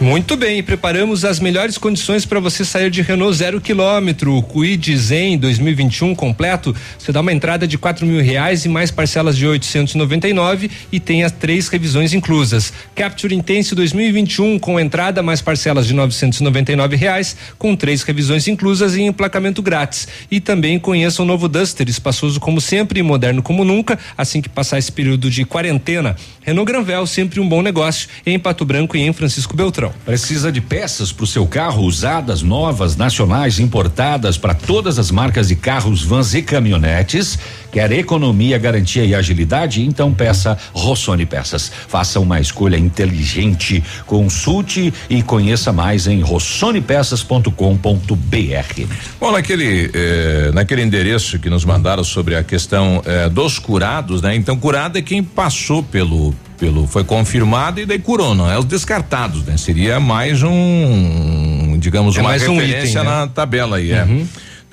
Muito 0.00 0.34
bem, 0.34 0.62
preparamos 0.62 1.26
as 1.26 1.38
melhores 1.38 1.76
condições 1.76 2.24
para 2.24 2.40
você 2.40 2.64
sair 2.64 2.88
de 2.88 3.02
Renault 3.02 3.36
zero 3.36 3.60
quilômetro. 3.60 4.34
O 4.34 4.42
Kwid 4.42 4.96
Zen 4.96 5.36
2021 5.36 6.14
completo, 6.14 6.74
você 6.98 7.12
dá 7.12 7.20
uma 7.20 7.34
entrada 7.34 7.68
de 7.68 7.76
quatro 7.76 8.06
mil 8.06 8.22
reais 8.22 8.64
e 8.64 8.68
mais 8.70 8.90
parcelas 8.90 9.36
de 9.36 9.46
899 9.46 10.70
e 10.90 10.98
tem 10.98 11.22
as 11.22 11.32
três 11.32 11.68
revisões 11.68 12.14
inclusas. 12.14 12.72
Capture 12.94 13.34
Intense 13.34 13.74
2021 13.74 14.58
com 14.58 14.80
entrada 14.80 15.22
mais 15.22 15.42
parcelas 15.42 15.86
de 15.86 15.92
999 15.92 16.96
reais, 16.96 17.36
com 17.58 17.76
três 17.76 18.02
revisões 18.02 18.48
inclusas 18.48 18.96
e 18.96 19.02
emplacamento 19.02 19.60
grátis. 19.60 20.08
E 20.30 20.40
também 20.40 20.78
conheça 20.78 21.22
o 21.22 21.26
novo 21.26 21.46
Duster, 21.46 21.86
espaçoso 21.90 22.40
como 22.40 22.58
sempre 22.58 23.00
e 23.00 23.02
moderno 23.02 23.39
como 23.42 23.64
nunca, 23.64 23.98
assim 24.16 24.40
que 24.40 24.48
passar 24.48 24.78
esse 24.78 24.90
período 24.90 25.30
de 25.30 25.44
quarentena. 25.44 26.16
Renault 26.42 26.70
Granvel, 26.70 27.06
sempre 27.06 27.40
um 27.40 27.48
bom 27.48 27.62
negócio 27.62 28.08
em 28.24 28.38
Pato 28.38 28.64
Branco 28.64 28.96
e 28.96 29.00
em 29.00 29.12
Francisco 29.12 29.56
Beltrão. 29.56 29.92
Precisa 30.04 30.50
de 30.50 30.60
peças 30.60 31.12
para 31.12 31.24
o 31.24 31.26
seu 31.26 31.46
carro, 31.46 31.82
usadas, 31.82 32.42
novas, 32.42 32.96
nacionais, 32.96 33.58
importadas 33.58 34.36
para 34.38 34.54
todas 34.54 34.98
as 34.98 35.10
marcas 35.10 35.48
de 35.48 35.56
carros, 35.56 36.02
vans 36.02 36.34
e 36.34 36.42
caminhonetes? 36.42 37.38
Quer 37.70 37.92
economia, 37.92 38.58
garantia 38.58 39.04
e 39.04 39.14
agilidade? 39.14 39.84
Então 39.84 40.12
peça 40.12 40.58
Rossoni 40.72 41.24
Peças. 41.24 41.70
Faça 41.88 42.18
uma 42.18 42.40
escolha 42.40 42.76
inteligente. 42.76 43.82
Consulte 44.06 44.92
e 45.08 45.22
conheça 45.22 45.72
mais 45.72 46.06
em 46.06 46.20
rossonepeças.com.br. 46.20 48.94
Bom, 49.20 49.32
naquele, 49.32 49.90
eh, 49.94 50.50
naquele 50.52 50.82
endereço 50.82 51.38
que 51.38 51.48
nos 51.48 51.64
mandaram 51.64 52.02
sobre 52.02 52.34
a 52.34 52.42
questão 52.42 53.02
eh, 53.04 53.28
dos 53.28 53.58
curados, 53.58 54.22
né? 54.22 54.34
Então, 54.34 54.56
curado 54.56 54.98
é 54.98 55.02
quem 55.02 55.22
passou 55.22 55.82
pelo 55.82 56.34
pelo 56.58 56.86
foi 56.86 57.02
confirmado 57.02 57.80
e 57.80 57.86
daí 57.86 57.98
curou, 57.98 58.34
não 58.34 58.50
é 58.50 58.58
os 58.58 58.66
descartados, 58.66 59.42
né? 59.44 59.56
Seria 59.56 59.98
mais 59.98 60.42
um, 60.42 61.78
digamos, 61.78 62.14
É 62.16 62.20
uma 62.20 62.28
mais 62.28 62.46
um 62.46 62.58
referência 62.58 63.00
item, 63.00 63.04
né? 63.04 63.10
na 63.10 63.26
tabela 63.26 63.78
aí, 63.78 63.92
é. 63.92 64.06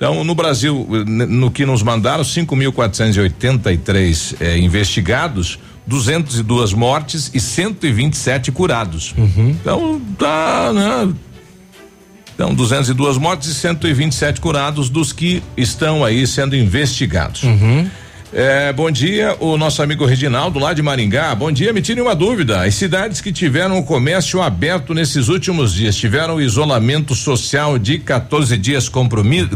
Uhum. 0.00 0.08
Então, 0.12 0.24
no 0.24 0.34
Brasil, 0.34 0.86
no 1.06 1.50
que 1.50 1.66
nos 1.66 1.82
mandaram, 1.82 2.22
5.483 2.22 4.36
eh, 4.40 4.56
investigados, 4.58 5.58
202 5.86 6.72
mortes 6.72 7.30
e 7.34 7.40
127 7.40 8.52
curados. 8.52 9.12
Então, 9.60 10.00
tá, 10.16 10.72
né? 10.72 11.12
Então, 12.34 12.54
202 12.54 13.18
mortes 13.18 13.48
e 13.48 13.54
127 13.54 14.40
curados 14.40 14.88
dos 14.88 15.12
que 15.12 15.42
estão 15.56 16.04
aí 16.04 16.24
sendo 16.24 16.54
investigados. 16.54 17.42
É, 18.32 18.72
bom 18.74 18.90
dia, 18.90 19.34
o 19.40 19.56
nosso 19.56 19.82
amigo 19.82 20.04
Reginaldo 20.04 20.58
lá 20.58 20.74
de 20.74 20.82
Maringá. 20.82 21.34
Bom 21.34 21.50
dia, 21.50 21.72
me 21.72 21.80
tire 21.80 22.00
uma 22.00 22.14
dúvida. 22.14 22.62
As 22.62 22.74
cidades 22.74 23.20
que 23.22 23.32
tiveram 23.32 23.78
o 23.78 23.84
comércio 23.84 24.42
aberto 24.42 24.92
nesses 24.92 25.28
últimos 25.28 25.72
dias 25.72 25.96
tiveram 25.96 26.38
isolamento 26.40 27.14
social 27.14 27.78
de 27.78 27.98
14 27.98 28.56
dias 28.58 28.86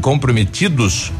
comprometidos? 0.00 1.12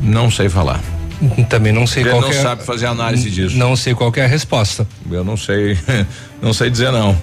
Não 0.00 0.30
sei 0.30 0.48
falar. 0.48 0.80
Também 1.50 1.72
não 1.74 1.86
sei 1.86 2.04
Ele 2.04 2.10
qual 2.10 2.22
não 2.22 2.30
que 2.30 2.36
é- 2.36 2.40
sabe 2.42 2.64
fazer 2.64 2.86
análise 2.86 3.28
disso. 3.30 3.56
Não 3.58 3.76
sei 3.76 3.94
qual 3.94 4.10
é 4.16 4.24
a 4.24 4.26
resposta. 4.26 4.88
Eu 5.10 5.22
não 5.22 5.36
sei, 5.36 5.76
não 6.40 6.54
sei 6.54 6.70
dizer 6.70 6.90
não. 6.90 7.16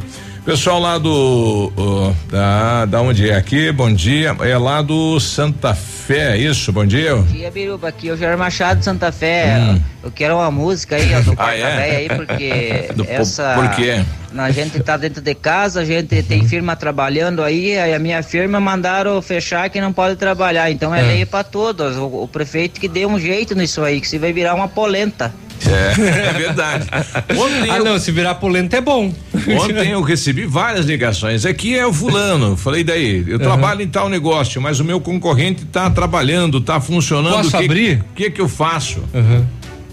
Pessoal 0.47 0.79
lá 0.79 0.97
do 0.97 1.73
uh, 1.77 2.15
da 2.31 2.85
da 2.85 3.01
onde 3.01 3.29
é 3.29 3.35
aqui? 3.35 3.69
Bom 3.69 3.91
dia. 3.91 4.33
É 4.39 4.57
lá 4.57 4.81
do 4.81 5.19
Santa 5.19 5.75
Fé, 5.75 6.35
é 6.35 6.37
isso? 6.37 6.71
Bom 6.71 6.85
dia. 6.85 7.17
Bom 7.17 7.23
dia, 7.23 7.51
Biruba. 7.51 7.89
Aqui 7.89 8.07
é 8.07 8.13
o 8.13 8.17
Jair 8.17 8.37
Machado 8.37 8.79
de 8.79 8.85
Santa 8.85 9.11
Fé. 9.11 9.57
Hum. 9.59 9.81
Eu 10.05 10.09
quero 10.09 10.35
uma 10.37 10.49
música 10.49 10.95
aí, 10.95 11.13
ó, 11.13 11.19
do 11.19 11.31
Ah, 11.35 11.35
Porta 11.35 11.51
é? 11.53 11.75
Véia 11.75 11.97
aí, 11.97 12.07
porque 12.07 12.89
Do 12.95 13.03
po- 13.03 13.11
essa. 13.11 13.55
por 13.55 13.69
quê? 13.71 14.01
A 14.37 14.51
gente 14.51 14.79
tá 14.79 14.95
dentro 14.95 15.21
de 15.21 15.35
casa, 15.35 15.81
a 15.81 15.85
gente 15.85 16.23
tem 16.23 16.47
firma 16.47 16.77
trabalhando 16.77 17.43
aí, 17.43 17.77
aí 17.77 17.93
a 17.93 17.99
minha 17.99 18.23
firma 18.23 18.57
mandaram 18.57 19.21
fechar 19.21 19.69
que 19.69 19.81
não 19.81 19.91
pode 19.91 20.15
trabalhar. 20.15 20.71
Então 20.71 20.95
é 20.95 21.01
É. 21.01 21.03
lei 21.03 21.25
pra 21.25 21.43
todos. 21.43 21.97
O, 21.97 22.23
o 22.23 22.27
prefeito 22.27 22.79
que 22.79 22.87
dê 22.87 23.05
um 23.05 23.19
jeito 23.19 23.53
nisso 23.53 23.83
aí, 23.83 23.99
que 23.99 24.07
se 24.07 24.17
vai 24.17 24.31
virar 24.31 24.53
uma 24.55 24.69
polenta. 24.69 25.33
É, 25.65 25.89
é 26.29 26.33
verdade. 26.33 26.87
Ontem 27.35 27.69
ah, 27.71 27.77
eu- 27.79 27.83
não, 27.83 27.99
se 27.99 28.11
virar 28.11 28.35
polenta 28.35 28.77
é 28.77 28.81
bom. 28.81 29.11
Ontem 29.55 29.91
eu 29.91 30.01
recebi 30.01 30.45
várias 30.45 30.85
ligações. 30.85 31.45
Aqui 31.45 31.77
é 31.77 31.85
o 31.85 31.93
fulano. 31.93 32.57
Falei 32.57 32.83
daí, 32.83 33.23
eu 33.27 33.39
trabalho 33.39 33.81
em 33.81 33.87
tal 33.87 34.09
negócio, 34.09 34.61
mas 34.61 34.79
o 34.79 34.83
meu 34.83 34.99
concorrente 34.99 35.63
está 35.63 35.89
trabalhando, 35.89 36.57
está 36.57 36.79
funcionando. 36.81 37.35
Posso 37.35 37.55
o 37.55 37.59
que, 37.59 37.65
abrir? 37.65 37.99
O 38.11 38.13
que 38.15 38.29
que 38.31 38.41
eu 38.41 38.49
faço? 38.49 39.03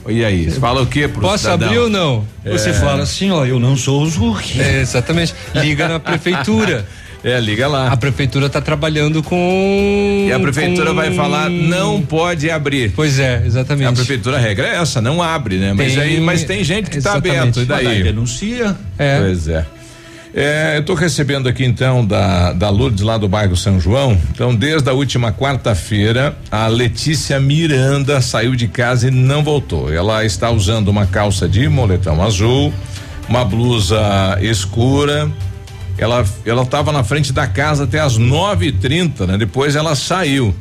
E 0.06 0.22
aí, 0.24 0.50
você 0.50 0.60
fala 0.60 0.82
o 0.82 0.86
que 0.86 1.08
pro 1.08 1.22
Posso 1.22 1.44
cidadão? 1.44 1.68
abrir 1.68 1.78
ou 1.78 1.88
não? 1.88 2.24
É. 2.44 2.52
Você 2.52 2.74
fala 2.74 3.02
assim, 3.02 3.30
ó, 3.30 3.46
eu 3.46 3.58
não 3.58 3.74
sou 3.74 4.02
o 4.02 4.06
Zuc. 4.06 4.60
É, 4.60 4.80
exatamente. 4.82 5.34
Liga 5.54 5.88
na 5.88 5.98
prefeitura. 6.00 6.86
É, 7.24 7.40
liga 7.40 7.66
lá. 7.66 7.88
A 7.90 7.96
prefeitura 7.96 8.46
está 8.46 8.60
trabalhando 8.60 9.22
com. 9.22 10.26
E 10.28 10.30
a 10.30 10.38
prefeitura 10.38 10.90
com... 10.90 10.96
vai 10.96 11.14
falar, 11.14 11.48
não 11.48 12.02
pode 12.02 12.50
abrir. 12.50 12.92
Pois 12.94 13.18
é, 13.18 13.42
exatamente. 13.46 13.88
A 13.88 13.92
prefeitura, 13.92 14.36
a 14.36 14.40
regra 14.40 14.68
é 14.68 14.76
essa, 14.76 15.00
não 15.00 15.22
abre, 15.22 15.56
né? 15.56 15.72
Mas, 15.72 15.94
Tem- 15.94 16.02
aí, 16.02 16.20
mas 16.20 16.44
tem 16.44 16.62
gente 16.62 16.90
que 16.90 16.98
está 16.98 17.14
aberto, 17.14 17.56
e 17.56 17.58
Mas 17.60 17.68
daí? 17.68 17.84
daí 17.84 18.02
denuncia. 18.02 18.76
É. 18.98 19.20
Pois 19.20 19.48
é. 19.48 19.64
É, 20.36 20.72
eu 20.74 20.80
estou 20.80 20.96
recebendo 20.96 21.48
aqui 21.48 21.64
então 21.64 22.04
da, 22.04 22.52
da 22.52 22.68
Lourdes 22.68 23.02
lá 23.02 23.16
do 23.16 23.28
bairro 23.28 23.56
São 23.56 23.80
João. 23.80 24.18
Então, 24.32 24.52
desde 24.52 24.90
a 24.90 24.92
última 24.92 25.32
quarta-feira, 25.32 26.36
a 26.50 26.66
Letícia 26.66 27.38
Miranda 27.38 28.20
saiu 28.20 28.56
de 28.56 28.66
casa 28.66 29.06
e 29.08 29.10
não 29.12 29.44
voltou. 29.44 29.92
Ela 29.92 30.24
está 30.24 30.50
usando 30.50 30.88
uma 30.88 31.06
calça 31.06 31.48
de 31.48 31.68
moletom 31.68 32.20
azul, 32.20 32.74
uma 33.28 33.44
blusa 33.44 34.36
escura. 34.42 35.30
Ela 35.96 36.24
ela 36.44 36.62
estava 36.62 36.90
na 36.92 37.04
frente 37.04 37.32
da 37.32 37.46
casa 37.46 37.84
até 37.84 38.00
as 38.00 38.18
9h30, 38.18 39.26
né? 39.26 39.38
Depois 39.38 39.76
ela 39.76 39.94
saiu. 39.94 40.54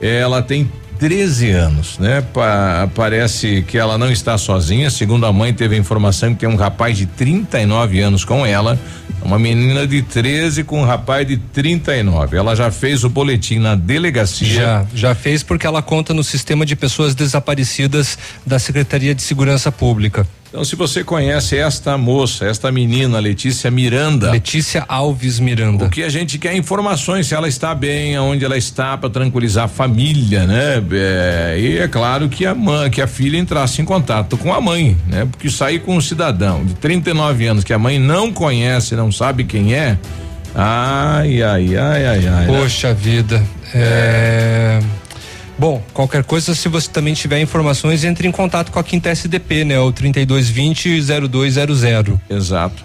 Ela 0.00 0.42
tem 0.42 0.70
13 0.98 1.50
anos, 1.50 1.98
né? 1.98 2.20
Pa- 2.32 2.88
parece 2.94 3.62
que 3.62 3.78
ela 3.78 3.96
não 3.96 4.10
está 4.10 4.36
sozinha. 4.36 4.90
Segundo 4.90 5.24
a 5.26 5.32
mãe, 5.32 5.52
teve 5.52 5.74
a 5.76 5.78
informação 5.78 6.32
que 6.34 6.40
tem 6.40 6.48
um 6.48 6.56
rapaz 6.56 6.96
de 6.98 7.06
39 7.06 8.00
anos 8.00 8.24
com 8.24 8.44
ela. 8.44 8.78
Uma 9.24 9.38
menina 9.38 9.86
de 9.86 10.02
13 10.02 10.64
com 10.64 10.82
um 10.82 10.84
rapaz 10.84 11.26
de 11.26 11.36
39. 11.36 12.36
Ela 12.36 12.56
já 12.56 12.72
fez 12.72 13.04
o 13.04 13.08
boletim 13.08 13.58
na 13.60 13.76
delegacia. 13.76 14.48
Já, 14.48 14.86
já 14.94 15.14
fez 15.14 15.44
porque 15.44 15.64
ela 15.64 15.80
conta 15.80 16.12
no 16.12 16.24
sistema 16.24 16.66
de 16.66 16.74
pessoas 16.74 17.14
desaparecidas 17.14 18.18
da 18.44 18.58
Secretaria 18.58 19.14
de 19.14 19.22
Segurança 19.22 19.70
Pública. 19.70 20.26
Então, 20.52 20.66
se 20.66 20.76
você 20.76 21.02
conhece 21.02 21.56
esta 21.56 21.96
moça, 21.96 22.44
esta 22.44 22.70
menina, 22.70 23.18
Letícia 23.18 23.70
Miranda. 23.70 24.32
Letícia 24.32 24.84
Alves 24.86 25.40
Miranda. 25.40 25.86
O 25.86 25.88
que 25.88 26.02
a 26.02 26.10
gente 26.10 26.36
quer 26.36 26.52
é 26.52 26.56
informações, 26.58 27.26
se 27.26 27.34
ela 27.34 27.48
está 27.48 27.74
bem, 27.74 28.16
aonde 28.16 28.44
ela 28.44 28.58
está, 28.58 28.98
para 28.98 29.08
tranquilizar 29.08 29.64
a 29.64 29.68
família, 29.68 30.46
né? 30.46 30.84
É, 30.92 31.56
e 31.58 31.78
é 31.78 31.88
claro 31.88 32.28
que 32.28 32.44
a 32.44 32.54
mãe, 32.54 32.90
que 32.90 33.00
a 33.00 33.06
filha 33.06 33.38
entrasse 33.38 33.80
em 33.80 33.84
contato 33.86 34.36
com 34.36 34.52
a 34.52 34.60
mãe, 34.60 34.94
né? 35.06 35.26
Porque 35.30 35.48
sair 35.48 35.78
com 35.78 35.96
um 35.96 36.02
cidadão 36.02 36.62
de 36.62 36.74
39 36.74 37.46
anos 37.46 37.64
que 37.64 37.72
a 37.72 37.78
mãe 37.78 37.98
não 37.98 38.30
conhece, 38.30 38.94
não 38.94 39.10
sabe 39.10 39.44
quem 39.44 39.72
é. 39.72 39.96
Ai, 40.54 41.42
ai, 41.42 41.76
ai, 41.78 42.06
ai, 42.06 42.28
ai. 42.28 42.46
né? 42.46 42.60
Poxa 42.60 42.92
vida. 42.92 43.42
É... 43.74 44.80
Bom, 45.62 45.80
qualquer 45.94 46.24
coisa, 46.24 46.56
se 46.56 46.68
você 46.68 46.90
também 46.90 47.14
tiver 47.14 47.40
informações, 47.40 48.02
entre 48.02 48.26
em 48.26 48.32
contato 48.32 48.72
com 48.72 48.80
a 48.80 48.82
Quinta 48.82 49.10
SDP, 49.10 49.64
né? 49.64 49.78
O 49.78 49.92
3220-0200. 49.92 52.18
Exato. 52.28 52.84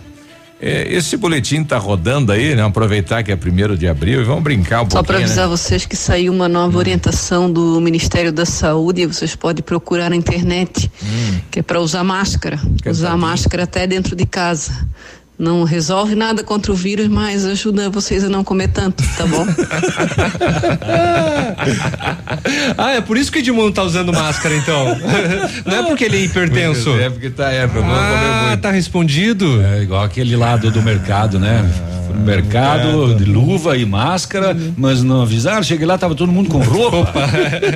É, 0.61 0.87
esse 0.93 1.17
boletim 1.17 1.63
tá 1.63 1.79
rodando 1.79 2.31
aí, 2.31 2.53
né? 2.53 2.63
Aproveitar 2.63 3.23
que 3.23 3.31
é 3.31 3.35
primeiro 3.35 3.75
de 3.75 3.87
abril 3.87 4.21
e 4.21 4.23
vamos 4.23 4.43
brincar 4.43 4.83
um 4.83 4.85
Só 4.85 5.01
para 5.01 5.05
pouquinho. 5.05 5.25
avisar 5.25 5.45
né? 5.45 5.51
vocês 5.57 5.87
que 5.87 5.95
saiu 5.95 6.31
uma 6.31 6.47
nova 6.47 6.77
orientação 6.77 7.51
do 7.51 7.81
Ministério 7.81 8.31
da 8.31 8.45
Saúde, 8.45 9.07
vocês 9.07 9.35
podem 9.35 9.63
procurar 9.63 10.11
na 10.11 10.15
internet, 10.15 10.91
que 11.49 11.57
é 11.57 11.63
para 11.63 11.81
usar 11.81 12.03
máscara. 12.03 12.59
Usar 12.85 13.17
máscara 13.17 13.63
até 13.63 13.87
dentro 13.87 14.15
de 14.15 14.27
casa. 14.27 14.87
Não 15.39 15.63
resolve 15.63 16.15
nada 16.15 16.43
contra 16.43 16.71
o 16.71 16.75
vírus, 16.75 17.07
mas 17.07 17.45
ajuda 17.45 17.91
vocês 17.91 18.23
a 18.23 18.29
não 18.29 18.43
comer 18.43 18.69
tanto, 18.69 19.03
tá 19.15 19.23
bom? 19.27 19.45
ah, 22.75 22.93
é 22.93 23.01
por 23.01 23.17
isso 23.17 23.31
que 23.31 23.37
o 23.37 23.41
Edmundo 23.41 23.71
tá 23.71 23.83
usando 23.83 24.11
máscara, 24.11 24.55
então. 24.55 24.97
Não 25.63 25.77
é 25.77 25.83
porque 25.83 26.05
ele 26.05 26.17
é 26.17 26.21
hipertenso. 26.21 26.89
É 26.97 27.11
porque 27.11 27.29
tá, 27.29 27.51
é, 27.51 27.67
comer 27.67 27.83
Ah, 27.85 28.45
muito. 28.47 28.61
tá 28.61 28.71
respondido. 28.71 29.61
É 29.61 29.83
igual 29.83 30.03
aquele 30.03 30.35
lado 30.35 30.71
do 30.71 30.81
mercado, 30.81 31.37
né? 31.39 31.63
Fui 32.07 32.15
no 32.15 32.21
mercado, 32.25 33.13
de 33.13 33.25
luva 33.25 33.77
e 33.77 33.85
máscara, 33.85 34.57
mas 34.75 35.03
não 35.03 35.21
avisaram. 35.21 35.61
Cheguei 35.61 35.85
lá, 35.85 35.99
tava 35.99 36.15
todo 36.15 36.31
mundo 36.31 36.49
com 36.49 36.57
roupa. 36.59 37.13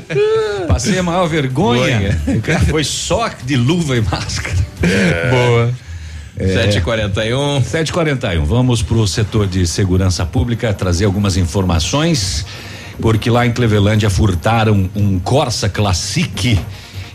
Passei 0.68 0.98
a 0.98 1.04
maior 1.04 1.28
vergonha. 1.28 2.20
Foi 2.72 2.84
só 2.84 3.30
de 3.46 3.56
luva 3.56 3.96
e 3.98 4.02
máscara. 4.02 4.58
Boa. 5.30 5.91
É. 6.38 6.68
7h41. 6.68 7.62
7h41. 7.64 8.44
Vamos 8.44 8.82
para 8.82 8.98
o 8.98 9.08
setor 9.08 9.48
de 9.48 9.66
segurança 9.68 10.26
pública 10.26 10.74
trazer 10.74 11.06
algumas 11.06 11.38
informações, 11.38 12.46
porque 13.00 13.30
lá 13.30 13.46
em 13.46 13.52
Clevelândia 13.52 14.10
furtaram 14.10 14.90
um 14.96 15.20
Corsa 15.20 15.70
Classic 15.70 16.60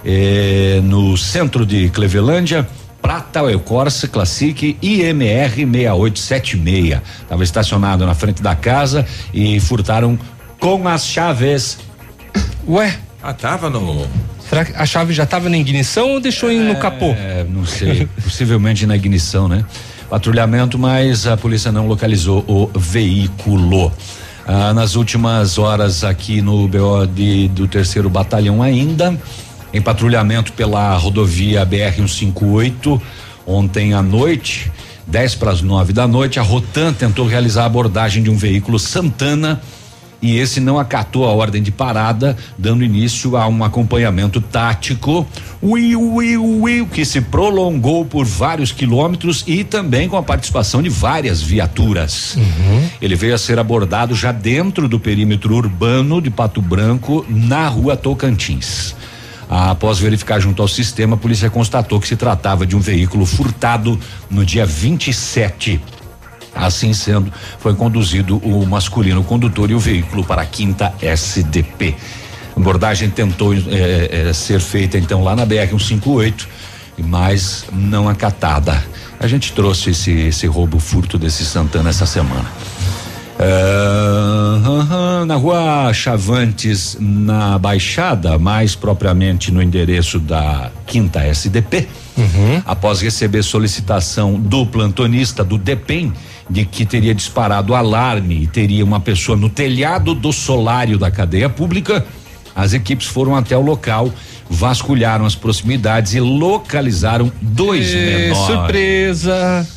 eh, 0.05 0.81
no 0.83 1.17
centro 1.17 1.64
de 1.64 1.89
Clevelândia. 1.89 2.67
Prata 3.01 3.41
é 3.51 3.55
o 3.55 3.61
Corsa 3.61 4.09
Classic 4.09 4.77
IMR 4.83 5.55
6876. 5.55 7.01
Estava 7.23 7.45
estacionado 7.45 8.05
na 8.05 8.14
frente 8.14 8.43
da 8.43 8.57
casa 8.57 9.07
e 9.33 9.61
furtaram 9.61 10.19
com 10.59 10.89
as 10.89 11.07
chaves. 11.07 11.79
Ué? 12.69 12.99
Ah, 13.23 13.33
tava 13.33 13.71
no. 13.71 14.07
Será 14.49 14.64
que 14.64 14.72
a 14.74 14.86
chave 14.86 15.12
já 15.12 15.24
estava 15.24 15.49
na 15.49 15.59
ignição 15.59 16.11
ou 16.11 16.20
deixou 16.20 16.53
ir 16.53 16.61
no 16.61 16.76
capô? 16.76 17.07
É, 17.07 17.44
não 17.49 17.66
sei. 17.66 18.09
possivelmente 18.22 18.86
na 18.86 18.94
ignição, 18.94 19.49
né? 19.49 19.64
Patrulhamento, 20.09 20.78
mas 20.78 21.26
a 21.26 21.36
polícia 21.36 21.72
não 21.72 21.88
localizou 21.88 22.44
o 22.47 22.70
veículo. 22.78 23.92
Ah, 24.47 24.72
nas 24.72 24.94
últimas 24.94 25.59
horas 25.59 26.05
aqui 26.05 26.40
no 26.40 26.68
BO 26.68 27.05
de, 27.12 27.49
do 27.49 27.66
terceiro 27.66 28.09
batalhão 28.09 28.62
ainda, 28.62 29.18
em 29.74 29.82
patrulhamento 29.82 30.53
pela 30.53 30.97
rodovia 30.97 31.66
BR-158, 31.66 33.01
ontem 33.44 33.92
à 33.92 34.01
noite, 34.01 34.70
10 35.09 35.34
para 35.34 35.51
as 35.51 35.62
9 35.62 35.92
da 35.92 36.07
noite, 36.07 36.38
a 36.38 36.42
Rotan 36.42 36.92
tentou 36.92 37.26
realizar 37.26 37.64
a 37.64 37.66
abordagem 37.66 38.22
de 38.22 38.30
um 38.30 38.36
veículo 38.36 38.78
Santana 38.78 39.61
e 40.27 40.39
esse 40.39 40.61
não 40.61 40.79
acatou 40.79 41.24
a 41.24 41.33
ordem 41.33 41.62
de 41.62 41.70
parada, 41.70 42.37
dando 42.59 42.85
início 42.85 43.37
a 43.37 43.47
um 43.47 43.62
acompanhamento 43.62 44.41
tático, 44.41 45.27
uiu, 45.62 46.14
uiu, 46.14 46.45
uiu, 46.62 46.87
que 46.87 47.05
se 47.05 47.20
prolongou 47.20 48.05
por 48.05 48.24
vários 48.24 48.72
quilômetros 48.72 49.45
e 49.47 49.62
também 49.62 50.09
com 50.09 50.16
a 50.16 50.22
participação 50.22 50.83
de 50.83 50.89
várias 50.89 51.41
viaturas. 51.41 52.37
Ele 53.01 53.14
veio 53.14 53.35
a 53.35 53.39
ser 53.39 53.59
abordado 53.59 54.14
já 54.14 54.33
dentro 54.33 54.89
do 54.89 54.99
perímetro 54.99 55.55
urbano 55.55 56.20
de 56.20 56.31
Pato 56.31 56.61
Branco, 56.61 57.24
na 57.29 57.68
rua 57.68 57.97
Tocantins. 57.97 58.95
Após 59.49 59.99
verificar 59.99 60.41
junto 60.41 60.61
ao 60.61 60.66
sistema, 60.66 61.14
a 61.14 61.18
polícia 61.18 61.49
constatou 61.49 62.01
que 62.01 62.09
se 62.09 62.16
tratava 62.16 62.66
de 62.66 62.74
um 62.74 62.81
veículo 62.81 63.24
furtado 63.24 63.99
no 64.29 64.45
dia 64.45 64.66
27. 64.66 65.81
Assim 66.57 66.92
sendo, 66.92 67.32
foi 67.59 67.74
conduzido 67.74 68.38
o 68.38 68.66
masculino 68.66 69.22
condutor 69.22 69.70
e 69.70 69.74
o 69.74 69.78
veículo 69.78 70.24
para 70.24 70.42
a 70.42 70.46
quinta 70.46 70.94
SDP. 71.00 71.94
A 72.57 72.61
abordagem 72.61 73.11
tentou 73.11 73.54
eh, 73.54 73.61
eh, 74.28 74.32
ser 74.32 74.61
feita 74.61 74.96
então 74.96 75.22
lá 75.22 75.36
na 75.36 75.44
BR 75.44 75.68
158, 75.68 76.48
mas 76.98 77.66
não 77.72 78.09
acatada. 78.09 78.82
A 79.20 79.26
gente 79.26 79.52
trouxe 79.52 79.90
esse, 79.90 80.11
esse 80.11 80.46
roubo 80.46 80.78
furto 80.78 81.18
desse 81.18 81.44
Santana 81.44 81.90
essa 81.90 82.07
semana. 82.07 82.46
Ah, 83.38 84.61
aham, 84.64 85.26
na 85.26 85.34
rua 85.34 85.92
Chavantes, 85.92 86.96
na 86.98 87.59
Baixada, 87.59 88.38
mais 88.38 88.74
propriamente 88.74 89.52
no 89.52 89.62
endereço 89.62 90.18
da 90.18 90.70
Quinta 90.86 91.20
SDP, 91.20 91.86
após 92.64 93.02
receber 93.02 93.42
solicitação 93.42 94.40
do 94.40 94.64
plantonista 94.64 95.44
do 95.44 95.59
DEPEN 95.59 96.12
de 96.49 96.64
que 96.64 96.86
teria 96.86 97.14
disparado 97.14 97.74
alarme 97.74 98.42
e 98.42 98.47
teria 98.47 98.84
uma 98.84 99.01
pessoa 99.01 99.36
no 99.36 99.51
telhado 99.51 100.14
do 100.14 100.32
solário 100.32 100.99
da 100.99 101.11
cadeia 101.11 101.49
pública, 101.49 102.07
as 102.55 102.72
equipes 102.72 103.07
foram 103.07 103.36
até 103.36 103.57
o 103.57 103.61
local, 103.61 104.11
vasculharam 104.49 105.26
as 105.26 105.34
proximidades 105.34 106.14
e 106.14 106.20
localizaram 106.20 107.30
dois 107.42 107.92
Ê, 107.92 108.28
menores 108.28 108.38
surpresa. 108.47 109.68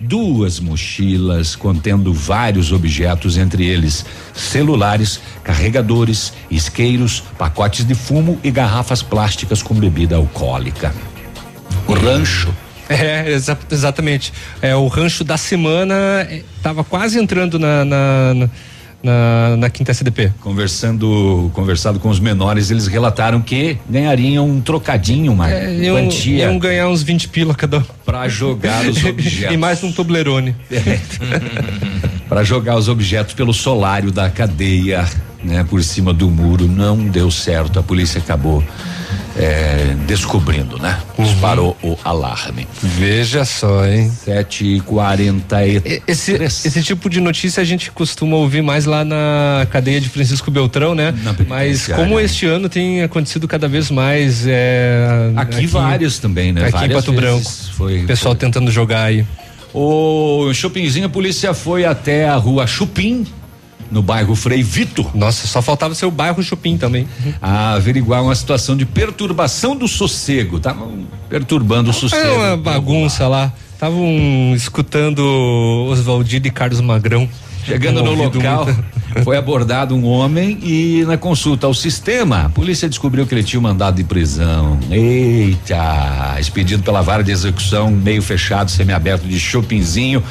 duas 0.00 0.58
mochilas 0.58 1.54
contendo 1.54 2.12
vários 2.12 2.72
objetos, 2.72 3.36
entre 3.36 3.64
eles 3.64 4.04
celulares, 4.34 5.20
carregadores, 5.44 6.32
isqueiros, 6.50 7.22
pacotes 7.38 7.86
de 7.86 7.94
fumo 7.94 8.40
e 8.42 8.50
garrafas 8.50 9.02
plásticas 9.02 9.62
com 9.62 9.74
bebida 9.74 10.16
alcoólica. 10.16 10.92
O 11.86 11.92
rancho. 11.92 12.52
É, 12.88 13.32
exa- 13.32 13.58
exatamente. 13.70 14.32
É, 14.62 14.74
o 14.76 14.86
rancho 14.86 15.24
da 15.24 15.36
semana 15.36 15.94
é, 16.28 16.42
tava 16.62 16.84
quase 16.84 17.18
entrando 17.18 17.58
na, 17.58 17.84
na, 17.84 18.34
na, 18.34 18.48
na, 19.02 19.56
na 19.56 19.70
quinta 19.70 19.90
SDP. 19.90 20.32
Conversando, 20.40 21.50
conversado 21.52 21.98
com 21.98 22.08
os 22.08 22.20
menores, 22.20 22.70
eles 22.70 22.86
relataram 22.86 23.40
que 23.42 23.76
ganhariam 23.88 24.48
um 24.48 24.60
trocadinho, 24.60 25.32
uma 25.32 25.50
É, 25.50 25.74
iam, 25.84 25.96
quantia 25.96 26.44
iam 26.44 26.58
ganhar 26.58 26.88
uns 26.88 27.02
20 27.02 27.28
pila 27.28 27.54
cada 27.54 27.78
um. 27.78 27.84
para 28.04 28.28
jogar 28.28 28.86
os 28.86 29.02
objetos. 29.04 29.52
e 29.54 29.56
mais 29.56 29.82
um 29.82 29.90
Toblerone. 29.92 30.54
para 32.28 32.42
jogar 32.44 32.76
os 32.76 32.88
objetos 32.88 33.34
pelo 33.34 33.52
solário 33.54 34.10
da 34.10 34.28
cadeia, 34.30 35.08
né, 35.42 35.64
por 35.68 35.82
cima 35.82 36.12
do 36.12 36.28
muro. 36.30 36.66
Não 36.66 36.96
deu 37.06 37.30
certo. 37.30 37.78
A 37.78 37.82
polícia 37.82 38.18
acabou 38.20 38.62
é, 39.38 39.94
descobrindo, 40.06 40.78
né? 40.78 40.98
Disparou 41.18 41.76
o 41.82 41.96
alarme. 42.04 42.66
Veja 42.82 43.44
só, 43.44 43.86
hein? 43.86 44.10
7h43. 44.26 46.02
Esse, 46.06 46.32
esse 46.32 46.82
tipo 46.82 47.08
de 47.10 47.20
notícia 47.20 47.60
a 47.60 47.64
gente 47.64 47.90
costuma 47.90 48.36
ouvir 48.36 48.62
mais 48.62 48.84
lá 48.86 49.04
na 49.04 49.66
cadeia 49.70 50.00
de 50.00 50.08
Francisco 50.08 50.50
Beltrão, 50.50 50.94
né? 50.94 51.14
Mas 51.48 51.88
como 51.88 52.18
este 52.18 52.46
ano 52.46 52.68
tem 52.68 53.02
acontecido 53.02 53.46
cada 53.46 53.68
vez 53.68 53.90
mais. 53.90 54.44
É, 54.46 55.30
Aqui 55.36 55.66
vários 55.66 56.18
também, 56.18 56.52
né? 56.52 56.62
Aqui 56.62 56.72
Várias 56.72 56.90
em 56.90 56.94
Pato 56.94 57.12
Branco. 57.12 57.50
foi- 57.76 58.04
o 58.04 58.06
pessoal 58.06 58.34
tentando 58.34 58.70
jogar 58.70 59.02
aí. 59.04 59.24
O 59.74 60.50
Chupinzinho, 60.54 61.06
a 61.06 61.10
polícia 61.10 61.52
foi 61.52 61.84
até 61.84 62.26
a 62.28 62.36
rua 62.36 62.66
Chupim, 62.66 63.26
no 63.90 64.02
bairro 64.02 64.34
Frei 64.34 64.62
Vitor. 64.62 65.16
Nossa, 65.16 65.46
só 65.46 65.62
faltava 65.62 65.94
ser 65.94 66.06
o 66.06 66.10
bairro 66.10 66.42
Chupim 66.42 66.76
também. 66.76 67.06
A 67.40 67.74
averiguar 67.74 68.22
uma 68.22 68.34
situação 68.34 68.76
de 68.76 68.84
perturbação 68.84 69.76
do 69.76 69.88
sossego. 69.88 70.56
Estavam 70.56 71.06
perturbando 71.28 71.90
o 71.90 71.92
sossego. 71.92 72.24
É 72.24 72.32
uma 72.32 72.56
bagunça 72.56 73.26
lá. 73.28 73.52
Estavam 73.72 74.52
escutando 74.54 75.20
Oswaldino 75.90 76.46
e 76.46 76.50
Carlos 76.50 76.80
Magrão. 76.80 77.28
Chegando 77.66 78.00
no 78.00 78.14
local, 78.14 78.68
foi 79.24 79.36
abordado 79.36 79.94
um 79.94 80.04
homem 80.04 80.56
e 80.62 81.04
na 81.04 81.18
consulta 81.18 81.66
ao 81.66 81.74
sistema, 81.74 82.44
a 82.44 82.48
polícia 82.48 82.88
descobriu 82.88 83.26
que 83.26 83.34
ele 83.34 83.42
tinha 83.42 83.58
um 83.58 83.62
mandado 83.62 83.96
de 83.96 84.04
prisão. 84.04 84.78
Eita! 84.88 86.36
Expedido 86.38 86.84
pela 86.84 87.02
vara 87.02 87.24
de 87.24 87.32
execução 87.32 87.90
meio 87.90 88.22
fechado, 88.22 88.70
semiaberto 88.70 89.26
de 89.26 89.40
Chopinzinho, 89.40 90.22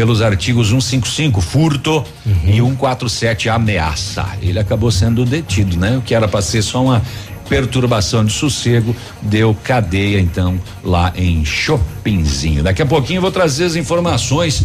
pelos 0.00 0.22
artigos 0.22 0.68
155, 0.68 1.42
furto, 1.42 2.02
e 2.46 2.52
147, 2.52 3.50
ameaça. 3.50 4.26
Ele 4.40 4.58
acabou 4.58 4.90
sendo 4.90 5.26
detido, 5.26 5.76
né? 5.76 5.98
O 5.98 6.00
que 6.00 6.14
era 6.14 6.26
para 6.26 6.40
ser 6.40 6.62
só 6.62 6.82
uma 6.82 7.02
perturbação 7.46 8.24
de 8.24 8.32
sossego, 8.32 8.96
deu 9.20 9.54
cadeia 9.62 10.18
então 10.18 10.58
lá 10.82 11.12
em 11.14 11.44
Chopinzinho. 11.44 12.62
Daqui 12.62 12.80
a 12.80 12.86
pouquinho 12.86 13.18
eu 13.18 13.20
vou 13.20 13.30
trazer 13.30 13.64
as 13.64 13.76
informações 13.76 14.64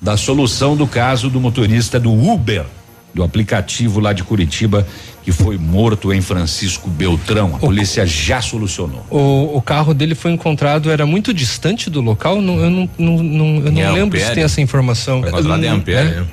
da 0.00 0.16
solução 0.16 0.76
do 0.76 0.86
caso 0.86 1.28
do 1.28 1.40
motorista 1.40 1.98
do 1.98 2.12
Uber, 2.12 2.64
do 3.12 3.24
aplicativo 3.24 3.98
lá 3.98 4.12
de 4.12 4.22
Curitiba, 4.22 4.86
que 5.28 5.32
foi 5.32 5.58
morto 5.58 6.10
em 6.10 6.22
Francisco 6.22 6.88
Beltrão. 6.88 7.54
A 7.56 7.58
polícia 7.58 8.06
já 8.06 8.40
solucionou. 8.40 9.04
O, 9.10 9.58
o 9.58 9.60
carro 9.60 9.92
dele 9.92 10.14
foi 10.14 10.30
encontrado, 10.32 10.90
era 10.90 11.04
muito 11.04 11.34
distante 11.34 11.90
do 11.90 12.00
local? 12.00 12.40
Não, 12.40 12.58
eu 12.58 12.70
não, 12.70 12.90
não, 12.98 13.22
não- 13.22 13.56
eu 13.56 13.70
não 13.72 13.78
Em 13.82 13.92
lembro 13.92 14.16
se 14.18 14.22
Ampere. 14.24 14.34
tem 14.36 14.44
essa 14.44 14.62
informação. 14.62 15.22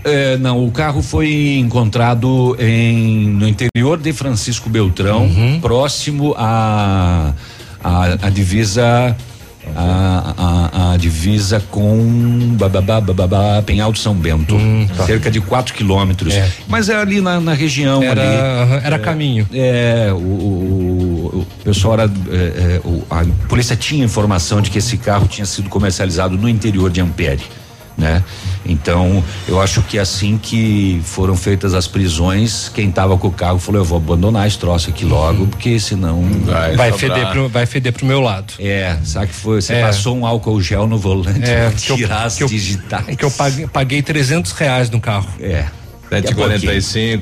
É, 0.05 0.37
não, 0.37 0.65
o 0.65 0.71
carro 0.71 1.01
foi 1.01 1.57
encontrado 1.57 2.55
em, 2.57 3.27
no 3.31 3.45
interior 3.49 3.97
de 3.99 4.13
Francisco 4.13 4.69
Beltrão, 4.69 5.23
Uhum. 5.25 5.59
próximo 5.59 6.33
à 6.37 7.33
a, 7.83 8.03
a, 8.27 8.29
divisa. 8.29 9.13
A, 9.75 10.33
a, 10.37 10.93
a 10.93 10.97
divisa 10.97 11.61
com 11.71 12.55
bababá, 12.57 12.99
bababá, 13.01 13.61
Penhal 13.65 13.91
de 13.91 13.99
São 13.99 14.13
Bento, 14.13 14.55
cerca 15.05 15.31
de 15.31 15.39
4 15.41 15.73
quilômetros. 15.73 16.33
Hum, 16.33 16.37
É. 16.37 16.49
Mas 16.67 16.89
é 16.89 16.95
ali 16.95 17.21
na, 17.21 17.39
na 17.39 17.53
região 17.53 18.01
Era- 18.03 18.21
ali. 18.21 18.85
era 18.85 18.99
caminho. 18.99 19.47
É, 19.53 20.09
o, 20.13 20.17
o- 20.17 21.39
o 21.41 21.63
pessoal 21.63 21.93
era. 21.99 22.11
é, 22.31 22.35
é, 22.35 22.81
o- 22.85 23.03
a 23.09 23.23
polícia 23.47 23.75
tinha 23.75 24.03
informação 24.05 24.61
de 24.61 24.69
que 24.69 24.77
esse 24.77 24.97
carro 24.97 25.27
tinha 25.27 25.45
sido 25.45 25.69
comercializado 25.69 26.37
no 26.37 26.47
interior 26.49 26.89
de 26.91 27.01
Ampere. 27.01 27.41
Né? 27.97 28.21
Então, 28.65 29.23
eu 29.47 29.61
acho 29.61 29.81
que 29.83 29.99
assim 29.99 30.37
que 30.37 30.99
foram 31.03 31.35
feitas 31.35 31.73
as 31.73 31.87
prisões, 31.87 32.69
quem 32.73 32.91
tava 32.91 33.17
com 33.17 33.27
o 33.27 33.31
carro 33.31 33.59
falou: 33.59 33.81
eu 33.81 33.85
vou 33.85 33.97
abandonar 33.97 34.47
esse 34.47 34.57
troço 34.57 34.89
aqui 34.89 35.05
logo, 35.05 35.47
porque 35.47 35.79
senão. 35.79 36.23
Vai, 36.75 36.91
feder 36.91 37.29
pro, 37.29 37.49
vai 37.49 37.65
feder 37.65 37.93
pro 37.93 38.05
meu 38.05 38.19
lado. 38.21 38.53
É, 38.59 38.97
sabe 39.03 39.27
que 39.27 39.33
foi? 39.35 39.61
Você 39.61 39.73
É. 39.75 39.81
passou 39.81 40.17
um 40.17 40.25
álcool 40.25 40.61
gel 40.61 40.87
no 40.87 40.97
volante 40.97 41.49
É, 41.49 41.69
pra 41.69 41.71
que 41.79 41.91
eu- 41.91 41.95
tirar 41.95 42.23
as 42.23 42.35
que 42.37 42.43
eu- 42.43 42.47
digitais. 42.47 43.15
Que 43.15 43.23
eu 43.25 43.31
paguei, 43.31 43.67
paguei 43.67 44.01
300 44.01 44.51
reais 44.51 44.89
no 44.89 44.99
carro. 44.99 45.27
É. 45.39 45.65
7h45. 46.09 47.21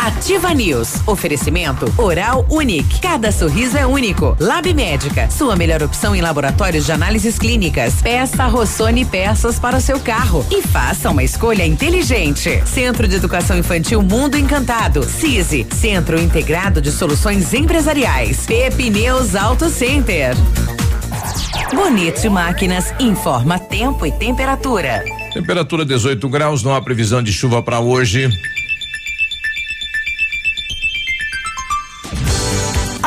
Ativa 0.00 0.54
News. 0.54 1.06
Oferecimento 1.06 1.92
Oral 1.98 2.46
Unique. 2.48 3.00
Cada 3.00 3.30
sorriso 3.30 3.76
é 3.76 3.86
único. 3.86 4.34
Lab 4.40 4.72
Médica. 4.72 5.28
Sua 5.30 5.56
melhor 5.56 5.82
opção 5.82 6.16
em 6.16 6.20
laboratórios 6.20 6.86
de 6.86 6.92
análises 6.92 7.38
clínicas. 7.38 8.00
Peça 8.00 8.46
Rossoni 8.46 9.04
peças 9.04 9.58
para 9.58 9.76
o 9.76 9.80
seu 9.80 10.00
carro 10.00 10.44
e 10.50 10.62
faça 10.62 11.10
uma 11.10 11.22
escolha 11.22 11.66
inteligente. 11.66 12.62
Centro 12.66 13.06
de 13.06 13.16
Educação 13.16 13.58
Infantil 13.58 14.02
Mundo 14.02 14.38
Encantado. 14.38 15.02
CISI. 15.02 15.66
Centro 15.70 16.18
Integrado 16.18 16.80
de 16.80 16.90
Soluções 16.90 17.52
Empresariais. 17.52 18.46
Pepineus 18.46 19.34
Auto 19.34 19.68
Center. 19.68 20.34
Bonito 21.74 22.30
Máquinas 22.30 22.92
informa 22.98 23.58
tempo 23.58 24.06
e 24.06 24.12
temperatura. 24.12 25.04
Temperatura 25.32 25.84
18 25.84 26.28
graus, 26.28 26.62
não 26.62 26.74
há 26.74 26.82
previsão 26.82 27.22
de 27.22 27.32
chuva 27.32 27.62
para 27.62 27.78
hoje. 27.78 28.28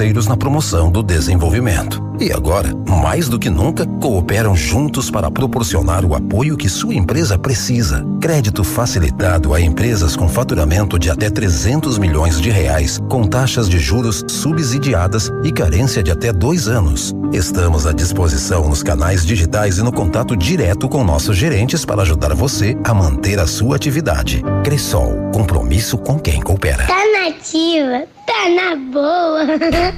na 0.00 0.34
promoção 0.34 0.90
do 0.90 1.02
desenvolvimento. 1.02 2.02
E 2.18 2.32
agora, 2.32 2.70
mais 3.02 3.28
do 3.28 3.38
que 3.38 3.50
nunca, 3.50 3.84
cooperam 4.00 4.56
juntos 4.56 5.10
para 5.10 5.30
proporcionar 5.30 6.06
o 6.06 6.14
apoio 6.14 6.56
que 6.56 6.70
sua 6.70 6.94
empresa 6.94 7.38
precisa. 7.38 8.02
Crédito 8.18 8.64
facilitado 8.64 9.52
a 9.52 9.60
empresas 9.60 10.16
com 10.16 10.26
faturamento 10.26 10.98
de 10.98 11.10
até 11.10 11.28
300 11.28 11.98
milhões 11.98 12.40
de 12.40 12.48
reais, 12.48 12.98
com 13.10 13.24
taxas 13.24 13.68
de 13.68 13.78
juros 13.78 14.24
subsidiadas 14.26 15.30
e 15.44 15.52
carência 15.52 16.02
de 16.02 16.10
até 16.10 16.32
dois 16.32 16.66
anos. 16.66 17.14
Estamos 17.30 17.86
à 17.86 17.92
disposição 17.92 18.68
nos 18.70 18.82
canais 18.82 19.26
digitais 19.26 19.76
e 19.76 19.82
no 19.82 19.92
contato 19.92 20.34
direto 20.34 20.88
com 20.88 21.04
nossos 21.04 21.36
gerentes 21.36 21.84
para 21.84 22.02
ajudar 22.02 22.34
você 22.34 22.74
a 22.84 22.94
manter 22.94 23.38
a 23.38 23.46
sua 23.46 23.76
atividade. 23.76 24.42
Cressol, 24.64 25.30
compromisso 25.34 25.98
com 25.98 26.18
quem 26.18 26.40
coopera. 26.40 26.86
Tá 26.86 27.00
nativa, 27.20 28.06
tá 28.26 28.48
na 28.48 28.76
boa. 28.76 29.46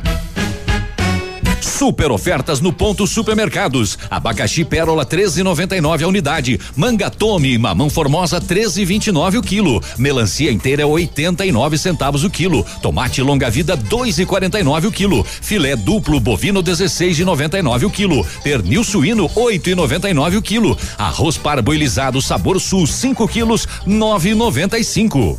Super 1.72 2.12
ofertas 2.12 2.60
no 2.60 2.70
ponto 2.70 3.06
supermercados. 3.06 3.98
Abacaxi 4.10 4.62
pérola 4.62 5.06
13,99 5.06 6.02
a 6.02 6.06
unidade. 6.06 6.60
Manga 6.76 7.10
tome 7.10 7.56
mamão 7.56 7.88
formosa 7.88 8.40
13,29 8.40 9.38
o 9.38 9.42
quilo. 9.42 9.82
Melancia 9.96 10.52
inteira 10.52 10.86
89 10.86 11.78
centavos 11.78 12.24
o 12.24 12.30
quilo. 12.30 12.64
Tomate 12.82 13.22
longa 13.22 13.48
vida 13.48 13.76
2,49 13.76 14.88
o 14.88 14.92
quilo. 14.92 15.24
Filé 15.24 15.74
duplo 15.74 16.20
bovino 16.20 16.62
16,99 16.62 17.86
o 17.86 17.90
quilo. 17.90 18.24
Pernil 18.44 18.84
suíno 18.84 19.28
8,99 19.30 20.36
o 20.36 20.42
quilo. 20.42 20.78
Arroz 20.98 21.38
parboilizado 21.38 22.20
sabor 22.20 22.60
sul 22.60 22.86
5 22.86 23.26
quilos 23.26 23.66
9,95. 23.86 25.38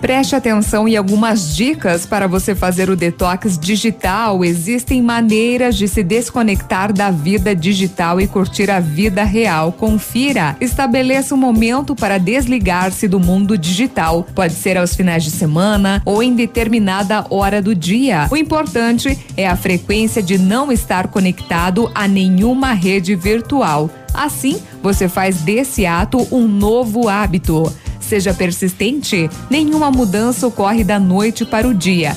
Preste 0.00 0.36
atenção 0.36 0.86
em 0.86 0.96
algumas 0.96 1.56
dicas 1.56 2.04
para 2.04 2.26
você 2.26 2.54
fazer 2.54 2.90
o 2.90 2.96
detox 2.96 3.58
digital. 3.58 4.44
Existem 4.44 5.02
maneiras 5.02 5.76
de 5.76 5.88
se 5.88 6.02
desconectar 6.02 6.92
da 6.92 7.10
vida 7.10 7.56
digital 7.56 8.20
e 8.20 8.26
curtir 8.26 8.70
a 8.70 8.78
vida 8.78 9.24
real. 9.24 9.72
Confira. 9.72 10.56
Estabeleça 10.60 11.34
um 11.34 11.38
momento 11.38 11.94
para 11.94 12.18
desligar-se 12.18 13.08
do 13.08 13.18
mundo 13.18 13.56
digital. 13.56 14.26
Pode 14.34 14.52
ser 14.52 14.76
aos 14.76 14.94
finais 14.94 15.24
de 15.24 15.30
semana 15.30 16.02
ou 16.04 16.22
em 16.22 16.34
determinada 16.34 17.24
hora 17.30 17.62
do 17.62 17.74
dia. 17.74 18.28
O 18.30 18.36
importante 18.36 19.18
é 19.36 19.48
a 19.48 19.56
frequência 19.56 20.22
de 20.22 20.36
não 20.36 20.70
estar 20.70 21.08
conectado 21.08 21.90
a 21.94 22.06
nenhuma 22.06 22.72
rede 22.72 23.14
virtual. 23.14 23.90
Assim, 24.12 24.60
você 24.82 25.08
faz 25.08 25.42
desse 25.42 25.84
ato 25.84 26.26
um 26.30 26.46
novo 26.46 27.08
hábito. 27.08 27.70
Seja 28.06 28.32
persistente, 28.32 29.28
nenhuma 29.50 29.90
mudança 29.90 30.46
ocorre 30.46 30.84
da 30.84 30.96
noite 30.96 31.44
para 31.44 31.66
o 31.66 31.74
dia. 31.74 32.16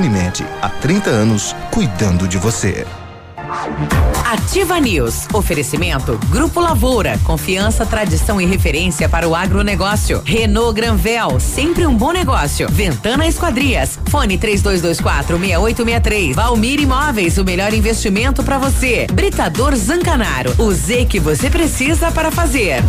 Unimed, 0.00 0.46
há 0.62 0.68
30 0.70 1.10
anos, 1.10 1.54
cuidando 1.70 2.26
de 2.26 2.38
você. 2.38 2.86
Ativa 4.24 4.80
News. 4.80 5.26
Oferecimento 5.30 6.18
Grupo 6.30 6.58
Lavoura. 6.58 7.20
Confiança, 7.22 7.84
tradição 7.84 8.40
e 8.40 8.46
referência 8.46 9.10
para 9.10 9.28
o 9.28 9.34
agronegócio. 9.34 10.22
Renault 10.24 10.72
Granvel. 10.72 11.38
Sempre 11.38 11.86
um 11.86 11.94
bom 11.94 12.12
negócio. 12.12 12.66
Ventana 12.70 13.26
Esquadrias. 13.26 13.98
Fone 14.08 14.38
3224 14.38 15.38
6863. 15.38 16.34
Valmir 16.34 16.80
Imóveis. 16.80 17.36
O 17.36 17.44
melhor 17.44 17.74
investimento 17.74 18.42
para 18.42 18.56
você. 18.56 19.06
Britador 19.12 19.76
Zancanaro. 19.76 20.54
O 20.56 20.72
Z 20.72 21.04
que 21.04 21.20
você 21.20 21.50
precisa 21.50 22.10
para 22.10 22.30
fazer. 22.30 22.82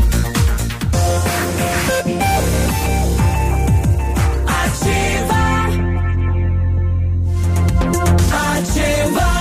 Ativa 8.62 9.41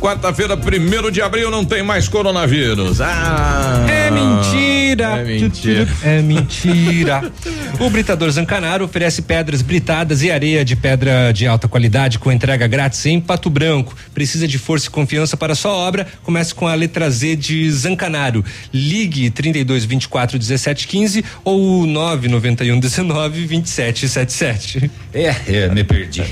Quarta-feira, 0.00 0.56
primeiro 0.56 1.10
de 1.12 1.20
abril, 1.20 1.50
não 1.50 1.62
tem 1.62 1.82
mais 1.82 2.08
coronavírus. 2.08 3.02
Ah, 3.02 3.84
É 3.86 4.10
mentira. 4.10 5.18
É 5.20 5.24
mentira. 5.24 5.88
É 6.02 6.22
mentira. 6.22 7.32
o 7.78 7.90
Britador 7.90 8.30
Zancanaro 8.30 8.86
oferece 8.86 9.20
pedras 9.20 9.60
britadas 9.60 10.22
e 10.22 10.30
areia 10.30 10.64
de 10.64 10.74
pedra 10.74 11.32
de 11.32 11.46
alta 11.46 11.68
qualidade 11.68 12.18
com 12.18 12.32
entrega 12.32 12.66
grátis 12.66 13.04
em 13.04 13.20
Pato 13.20 13.50
Branco. 13.50 13.94
Precisa 14.14 14.48
de 14.48 14.58
força 14.58 14.86
e 14.86 14.90
confiança 14.90 15.36
para 15.36 15.54
sua 15.54 15.72
obra? 15.72 16.06
Comece 16.22 16.54
com 16.54 16.66
a 16.66 16.74
letra 16.74 17.10
Z 17.10 17.36
de 17.36 17.70
Zancanaro. 17.70 18.42
Ligue 18.72 19.28
32 19.30 19.84
24 19.84 20.38
17 20.38 20.88
15 20.88 21.24
ou 21.44 21.86
991 21.86 22.80
19 22.80 23.46
27 23.46 24.08
77. 24.08 24.90
É, 25.12 25.34
é, 25.46 25.68
me 25.68 25.84
perdi. 25.84 26.22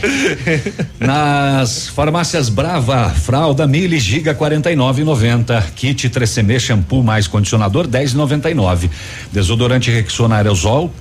Nas 0.99 1.89
farmácias 1.89 2.49
Brava, 2.49 3.11
fralda 3.11 3.58
Mili 3.67 3.99
Giga 3.99 4.35
49,90. 4.35 5.63
Kit 5.75 6.09
3CM 6.09 6.59
shampoo 6.59 7.03
mais 7.03 7.27
condicionador 7.27 7.87
10,99. 7.87 8.91
Desodorante 9.33 9.91
Rexona 9.91 10.37
aerosol 10.37 10.93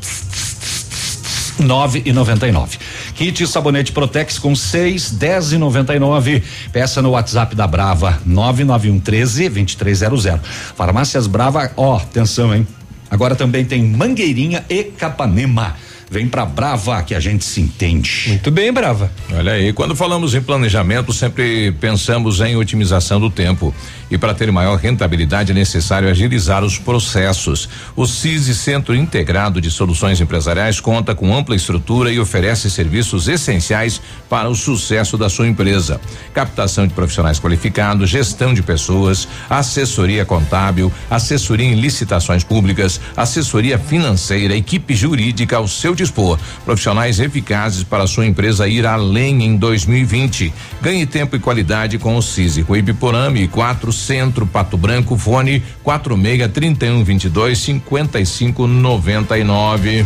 9,99. 1.59 2.77
Kit 3.15 3.47
sabonete 3.47 3.91
Protex 3.91 4.37
com 4.39 4.55
6, 4.55 5.13
10,99. 5.17 6.43
Peça 6.71 7.01
no 7.01 7.11
WhatsApp 7.11 7.55
da 7.55 7.67
Brava 7.67 8.19
991 8.25 8.99
13 8.99 9.49
2300. 9.49 10.39
Farmácias 10.75 11.27
Brava, 11.27 11.71
ó, 11.75 11.97
atenção, 11.97 12.53
hein? 12.53 12.67
Agora 13.09 13.35
também 13.35 13.65
tem 13.65 13.83
Mangueirinha 13.83 14.63
e 14.69 14.83
Capanema. 14.83 15.75
Vem 16.09 16.27
pra 16.27 16.45
Brava 16.45 17.03
que 17.03 17.13
a 17.13 17.19
gente 17.19 17.43
se 17.43 17.59
entende. 17.59 18.25
Muito 18.27 18.49
bem, 18.49 18.71
Brava. 18.71 19.11
Olha 19.33 19.51
aí, 19.51 19.73
quando 19.73 19.93
falamos 19.93 20.33
em 20.33 20.41
planejamento, 20.41 21.11
sempre 21.11 21.73
pensamos 21.73 22.39
em 22.39 22.55
otimização 22.55 23.19
do 23.19 23.29
tempo. 23.29 23.75
E 24.09 24.17
para 24.17 24.33
ter 24.33 24.49
maior 24.49 24.77
rentabilidade 24.77 25.51
é 25.51 25.53
necessário 25.53 26.09
agilizar 26.09 26.63
os 26.63 26.79
processos. 26.79 27.67
O 27.93 28.07
CISI 28.07 28.55
Centro 28.55 28.95
Integrado 28.95 29.59
de 29.59 29.69
Soluções 29.69 30.21
Empresariais 30.21 30.79
conta 30.79 31.13
com 31.13 31.35
ampla 31.35 31.55
estrutura 31.55 32.09
e 32.09 32.19
oferece 32.19 32.71
serviços 32.71 33.27
essenciais 33.27 34.01
para 34.29 34.47
o 34.47 34.55
sucesso 34.55 35.17
da 35.17 35.27
sua 35.29 35.47
empresa. 35.47 35.99
Captação 36.33 36.87
de 36.87 36.93
profissionais 36.93 37.37
qualificados, 37.37 38.09
gestão 38.09 38.53
de 38.53 38.63
pessoas, 38.63 39.27
assessoria 39.49 40.23
contábil, 40.23 40.89
assessoria 41.09 41.67
em 41.67 41.75
licitações 41.75 42.45
públicas, 42.45 43.01
assessoria 43.15 43.77
financeira, 43.77 44.55
equipe 44.55 44.95
jurídica 44.95 45.57
ao 45.57 45.67
seu 45.67 45.96
dispor. 45.97 46.39
Profissionais 46.63 47.19
eficazes 47.19 47.83
para 47.83 48.03
a 48.03 48.07
sua 48.07 48.25
empresa 48.25 48.67
ir 48.67 48.85
além 48.85 49.43
em 49.43 49.57
2020. 49.57 50.53
Ganhe 50.81 51.05
tempo 51.05 51.35
e 51.35 51.39
qualidade 51.39 51.97
com 51.97 52.15
o 52.15 52.21
CISI. 52.21 52.61
Rui 52.61 52.81
Biporame, 52.81 53.47
4 53.47 53.91
Centro, 53.91 54.45
Pato 54.45 54.77
Branco, 54.77 55.17
fone 55.17 55.61
46 55.83 56.51
31 56.51 57.03
22 57.03 57.59
55 57.59 58.67
99. 58.67 60.05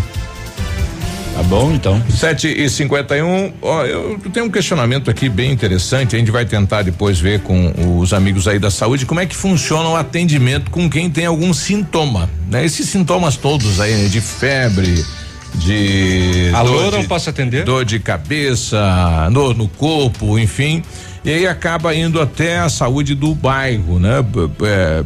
Tá 1.34 1.44
bom, 1.44 1.72
então. 1.72 2.02
7 2.10 2.48
e 2.48 2.70
51 2.70 3.26
um, 3.26 3.54
ó, 3.62 3.86
eu 3.86 4.20
tenho 4.34 4.46
um 4.46 4.50
questionamento 4.50 5.10
aqui 5.10 5.30
bem 5.30 5.52
interessante. 5.52 6.16
A 6.16 6.20
gente 6.20 6.30
vai 6.30 6.46
tentar 6.46 6.82
depois 6.82 7.20
ver 7.20 7.40
com 7.42 8.00
os 8.00 8.14
amigos 8.14 8.48
aí 8.48 8.60
da 8.60 8.70
saúde 8.70 9.06
como 9.06 9.20
é 9.20 9.26
que 9.26 9.36
funciona 9.36 9.90
o 9.90 9.96
atendimento 9.96 10.70
com 10.70 10.90
quem 10.90 11.10
tem 11.10 11.26
algum 11.26 11.54
sintoma, 11.54 12.30
né? 12.50 12.66
Esses 12.66 12.90
sintomas 12.90 13.38
todos 13.38 13.80
aí, 13.80 13.94
né? 13.94 14.08
de 14.10 14.20
febre, 14.20 15.06
de. 15.56 16.52
Alô, 16.54 16.72
dor 16.84 16.92
não 16.94 17.02
de- 17.02 17.08
posso 17.08 17.30
atender? 17.30 17.64
Dor 17.64 17.86
de 17.86 18.00
cabeça, 18.00 19.30
dor 19.32 19.56
no 19.56 19.68
corpo, 19.68 20.38
enfim. 20.40 20.84
E 21.24 21.30
aí 21.32 21.48
acaba 21.48 21.94
indo 21.94 22.20
até 22.20 22.60
a 22.60 22.70
saúde 22.70 23.14
do 23.14 23.36
bairro, 23.36 24.00
né? 24.00 24.16
É, 24.64 25.04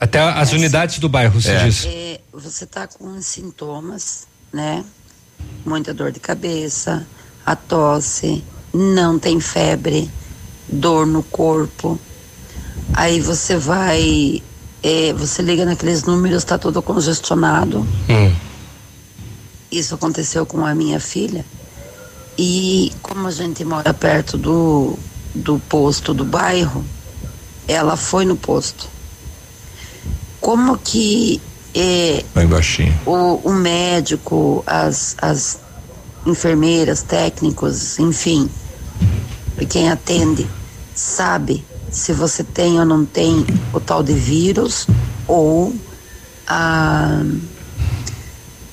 Até 0.00 0.18
as 0.20 0.52
unidades 0.52 0.98
do 0.98 1.08
bairro, 1.08 1.40
se 1.40 1.50
É. 1.50 1.64
diz. 1.64 1.86
É, 1.86 2.20
você 2.32 2.66
tá 2.66 2.86
com 2.86 3.20
sintomas, 3.22 4.26
né? 4.52 4.84
Muita 5.64 5.94
dor 5.94 6.10
de 6.12 6.20
cabeça, 6.20 7.06
a 7.46 7.54
tosse, 7.56 8.42
não 8.72 9.18
tem 9.18 9.40
febre, 9.40 10.10
dor 10.68 11.06
no 11.06 11.22
corpo. 11.22 11.98
Aí 12.92 13.20
você 13.20 13.56
vai, 13.56 14.42
é, 14.82 15.12
você 15.14 15.42
liga 15.42 15.64
naqueles 15.64 16.02
números, 16.02 16.44
tá 16.44 16.58
todo 16.58 16.82
congestionado. 16.82 17.86
Isso 19.74 19.96
aconteceu 19.96 20.46
com 20.46 20.64
a 20.64 20.72
minha 20.72 21.00
filha. 21.00 21.44
E 22.38 22.92
como 23.02 23.26
a 23.26 23.30
gente 23.32 23.64
mora 23.64 23.92
perto 23.92 24.38
do, 24.38 24.96
do 25.34 25.58
posto 25.68 26.14
do 26.14 26.24
bairro, 26.24 26.84
ela 27.66 27.96
foi 27.96 28.24
no 28.24 28.36
posto. 28.36 28.88
Como 30.40 30.78
que 30.78 31.42
é, 31.74 32.24
o, 33.04 33.48
o 33.48 33.52
médico, 33.52 34.62
as, 34.64 35.16
as 35.20 35.58
enfermeiras, 36.24 37.02
técnicos, 37.02 37.98
enfim, 37.98 38.48
quem 39.68 39.90
atende, 39.90 40.46
sabe 40.94 41.64
se 41.90 42.12
você 42.12 42.44
tem 42.44 42.78
ou 42.78 42.86
não 42.86 43.04
tem 43.04 43.44
o 43.72 43.80
tal 43.80 44.04
de 44.04 44.12
vírus 44.12 44.86
ou 45.26 45.74
a, 46.46 47.22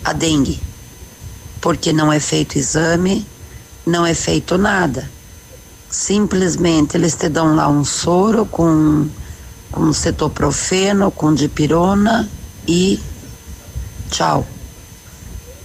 a 0.04 0.14
dengue. 0.14 0.70
Porque 1.62 1.93
não 1.93 2.12
é 2.12 2.20
feito 2.20 2.57
exame, 2.57 3.26
não 3.86 4.05
é 4.05 4.14
feito 4.14 4.57
nada. 4.57 5.09
Simplesmente 5.89 6.97
eles 6.97 7.16
te 7.16 7.30
dão 7.30 7.55
lá 7.55 7.70
um 7.70 7.86
soro 7.86 8.45
com, 8.45 9.07
com 9.72 9.93
cetoprofeno, 9.93 11.12
com 11.12 11.34
dipirona 11.34 12.30
e 12.68 12.99
tchau. 14.09 14.45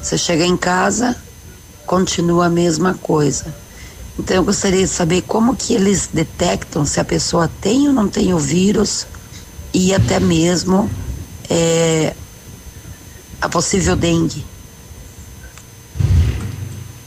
Você 0.00 0.18
chega 0.18 0.44
em 0.44 0.56
casa, 0.56 1.16
continua 1.86 2.46
a 2.46 2.50
mesma 2.50 2.94
coisa. 2.94 3.54
Então 4.18 4.36
eu 4.36 4.44
gostaria 4.44 4.82
de 4.82 4.88
saber 4.88 5.22
como 5.22 5.56
que 5.56 5.74
eles 5.74 6.08
detectam 6.12 6.84
se 6.86 6.98
a 7.00 7.04
pessoa 7.04 7.50
tem 7.60 7.88
ou 7.88 7.92
não 7.92 8.08
tem 8.08 8.32
o 8.32 8.38
vírus 8.38 9.06
e 9.74 9.94
até 9.94 10.18
mesmo 10.18 10.90
eh, 11.50 12.14
a 13.40 13.48
possível 13.48 13.94
dengue. 13.94 14.44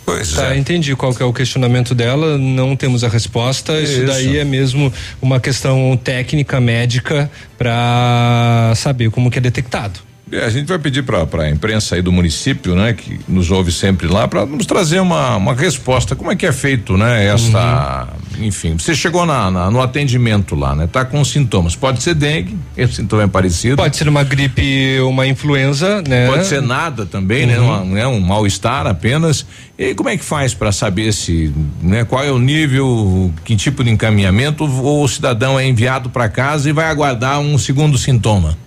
Pois 0.10 0.34
tá, 0.34 0.58
entendi 0.58 0.96
qual 0.96 1.14
que 1.14 1.22
é 1.22 1.26
o 1.26 1.32
questionamento 1.32 1.94
dela, 1.94 2.38
não 2.38 2.76
temos 2.76 3.04
a 3.04 3.08
resposta. 3.08 3.80
Isso, 3.80 3.94
Isso. 3.94 4.06
daí 4.06 4.40
é 4.40 4.44
mesmo 4.44 4.92
uma 5.22 5.40
questão 5.40 5.96
técnica, 6.04 6.60
médica, 6.60 7.30
para 7.58 8.74
saber 8.76 9.12
como 9.12 9.30
que 9.30 9.38
é 9.38 9.42
detectado. 9.42 10.09
É, 10.32 10.46
a 10.46 10.50
gente 10.50 10.68
vai 10.68 10.78
pedir 10.80 11.04
para 11.04 11.26
a 11.44 11.50
imprensa 11.50 11.96
aí 11.96 12.02
do 12.02 12.12
município, 12.12 12.76
né, 12.76 12.94
que 12.94 13.20
nos 13.28 13.50
ouve 13.50 13.72
sempre 13.72 14.08
lá, 14.08 14.28
para 14.28 14.46
nos 14.46 14.66
trazer 14.66 15.00
uma, 15.00 15.36
uma 15.38 15.54
resposta. 15.54 16.16
Como 16.16 16.32
é 16.32 16.36
que 16.36 16.46
é 16.46 16.52
feito, 16.52 16.96
né, 16.98 17.26
essa 17.28 18.08
enfim, 18.40 18.78
você 18.78 18.96
chegou 18.96 19.26
na, 19.26 19.52
na- 19.52 19.70
no 19.72 19.82
atendimento 19.82 20.56
lá, 20.56 20.74
né? 20.74 20.88
Tá 20.88 21.04
com 21.04 21.24
sintomas. 21.26 21.76
Pode 21.76 22.02
ser 22.02 22.14
dengue, 22.14 22.58
esse 22.78 22.94
sintoma 22.96 23.24
é 23.24 23.28
parecido. 23.28 23.76
Pode 23.76 23.98
ser 23.98 24.08
uma 24.08 24.24
gripe, 24.24 24.98
uma 25.02 25.28
influenza, 25.28 26.02
né? 26.08 26.28
Pode 26.28 26.46
ser 26.46 26.62
nada 26.62 27.06
também, 27.06 27.46
né? 27.46 27.60
Uhum. 27.60 27.66
Uma- 27.66 27.84
né? 27.84 28.08
Um 28.08 28.20
mal-estar 28.22 28.88
apenas. 28.88 29.46
E 29.78 29.94
como 29.94 30.08
é 30.08 30.16
que 30.16 30.24
faz 30.24 30.54
para 30.54 30.72
saber 30.72 31.12
se, 31.12 31.54
né? 31.82 32.06
Qual 32.06 32.24
é 32.24 32.32
o 32.32 32.40
nível, 32.40 33.30
que 33.44 33.58
tipo 33.58 33.84
de 33.84 33.90
encaminhamento 33.90 34.64
ou 34.64 35.04
o 35.04 35.08
cidadão 35.10 35.60
é 35.60 35.68
enviado 35.68 36.10
para 36.10 36.30
casa 36.30 36.70
e 36.70 36.72
vai 36.72 36.86
aguardar 36.86 37.40
um 37.42 37.58
segundo 37.58 37.98
sintoma? 37.98 38.58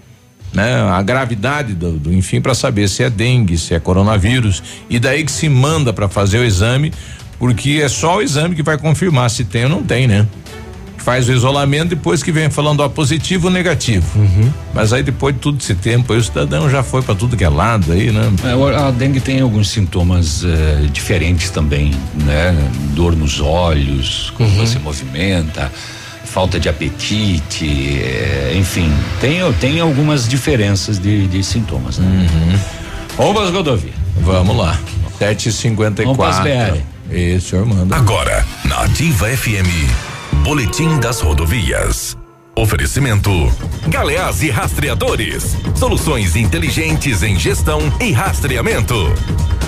Né? 0.52 0.74
A 0.74 1.00
gravidade 1.02 1.74
do, 1.74 1.92
do 1.92 2.12
enfim 2.12 2.40
para 2.40 2.54
saber 2.54 2.88
se 2.88 3.02
é 3.02 3.08
dengue, 3.08 3.56
se 3.56 3.74
é 3.74 3.80
coronavírus 3.80 4.62
e 4.88 4.98
daí 4.98 5.24
que 5.24 5.32
se 5.32 5.48
manda 5.48 5.92
para 5.92 6.08
fazer 6.08 6.38
o 6.38 6.44
exame, 6.44 6.92
porque 7.38 7.80
é 7.82 7.88
só 7.88 8.18
o 8.18 8.22
exame 8.22 8.54
que 8.54 8.62
vai 8.62 8.76
confirmar 8.76 9.30
se 9.30 9.44
tem 9.44 9.64
ou 9.64 9.70
não 9.70 9.82
tem, 9.82 10.06
né? 10.06 10.26
Faz 10.98 11.28
o 11.28 11.32
isolamento 11.32 11.88
depois 11.88 12.22
que 12.22 12.30
vem 12.30 12.48
falando 12.48 12.80
ó, 12.80 12.88
positivo 12.88 13.48
ou 13.48 13.52
negativo. 13.52 14.06
Mas 14.72 14.92
aí 14.92 15.02
depois 15.02 15.34
de 15.34 15.40
tudo 15.40 15.58
esse 15.58 15.74
tempo, 15.74 16.12
aí 16.12 16.18
o 16.20 16.22
cidadão 16.22 16.70
já 16.70 16.84
foi 16.84 17.02
para 17.02 17.16
tudo 17.16 17.36
que 17.36 17.42
é 17.42 17.48
lado 17.48 17.90
aí, 17.90 18.12
né? 18.12 18.30
É, 18.44 18.76
a 18.76 18.90
dengue 18.92 19.18
tem 19.18 19.40
alguns 19.40 19.68
sintomas 19.70 20.44
eh, 20.44 20.86
diferentes 20.92 21.50
também, 21.50 21.90
né? 22.14 22.54
Dor 22.94 23.16
nos 23.16 23.40
olhos, 23.40 24.32
quando 24.36 24.54
você 24.54 24.78
movimenta, 24.78 25.72
falta 26.32 26.58
de 26.58 26.66
apetite, 26.66 28.00
eh, 28.02 28.54
enfim, 28.56 28.90
tem, 29.20 29.40
tem 29.60 29.80
algumas 29.80 30.26
diferenças 30.26 30.98
de, 30.98 31.26
de 31.26 31.44
sintomas, 31.44 31.98
né? 31.98 32.58
Vamos 33.18 33.34
para 33.34 33.44
as 33.48 33.52
rodovias. 33.52 33.94
Vamos 34.22 34.56
lá. 34.56 34.78
7h54. 35.20 36.04
Vamos 36.04 36.16
pras 36.16 36.40
BR. 36.40 36.80
Isso, 37.14 37.50
senhor 37.50 37.66
manda. 37.66 37.94
Agora, 37.94 38.46
na 38.64 38.84
Ativa 38.84 39.28
FM, 39.28 39.68
Boletim 40.42 40.98
das 41.00 41.20
Rodovias. 41.20 42.16
Oferecimento: 42.56 43.30
Galeás 43.88 44.42
e 44.42 44.48
Rastreadores. 44.48 45.54
Soluções 45.74 46.34
inteligentes 46.34 47.22
em 47.22 47.38
gestão 47.38 47.80
e 48.00 48.10
rastreamento. 48.10 49.12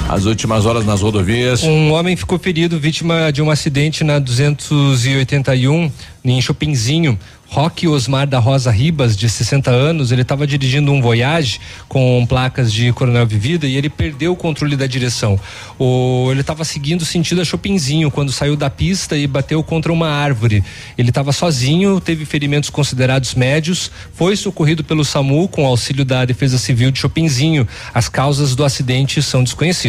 As 0.09 0.27
últimas 0.27 0.67
horas 0.67 0.85
nas 0.85 1.01
rodovias. 1.01 1.63
Um 1.63 1.93
homem 1.93 2.15
ficou 2.15 2.39
ferido, 2.39 2.79
vítima 2.79 3.33
de 3.33 3.41
um 3.41 3.51
acidente 3.51 4.05
na 4.05 4.19
281 4.19 5.91
em 6.25 6.41
Chopinzinho. 6.41 7.19
Roque 7.47 7.87
Osmar 7.87 8.27
da 8.27 8.41
Rosa 8.41 8.69
Ribas, 8.69 9.17
de 9.17 9.29
60 9.29 9.71
anos, 9.71 10.11
ele 10.11 10.23
estava 10.23 10.45
dirigindo 10.45 10.91
um 10.91 11.01
Voyage 11.01 11.61
com 11.87 12.27
placas 12.29 12.73
de 12.73 12.93
Coronel 12.93 13.25
Vivida 13.27 13.65
e 13.65 13.77
ele 13.77 13.89
perdeu 13.89 14.33
o 14.33 14.37
controle 14.37 14.77
da 14.77 14.89
direção. 14.89 15.39
O, 15.79 16.29
ele 16.33 16.41
estava 16.41 16.65
seguindo 16.65 17.05
sentido 17.05 17.41
a 17.41 17.45
Chopinzinho 17.45 18.11
quando 18.11 18.33
saiu 18.33 18.57
da 18.57 18.69
pista 18.69 19.17
e 19.17 19.25
bateu 19.29 19.63
contra 19.63 19.93
uma 19.93 20.09
árvore. 20.09 20.65
Ele 20.99 21.11
estava 21.11 21.31
sozinho, 21.31 22.01
teve 22.01 22.25
ferimentos 22.25 22.71
considerados 22.71 23.37
médios, 23.37 23.89
foi 24.15 24.35
socorrido 24.35 24.83
pelo 24.83 25.05
SAMU 25.05 25.47
com 25.47 25.65
auxílio 25.65 26.05
da 26.05 26.25
Defesa 26.25 26.59
Civil 26.59 26.91
de 26.91 26.99
Chopinzinho. 26.99 27.69
As 27.93 28.09
causas 28.09 28.57
do 28.57 28.65
acidente 28.65 29.23
são 29.23 29.45
desconhecidas. 29.45 29.84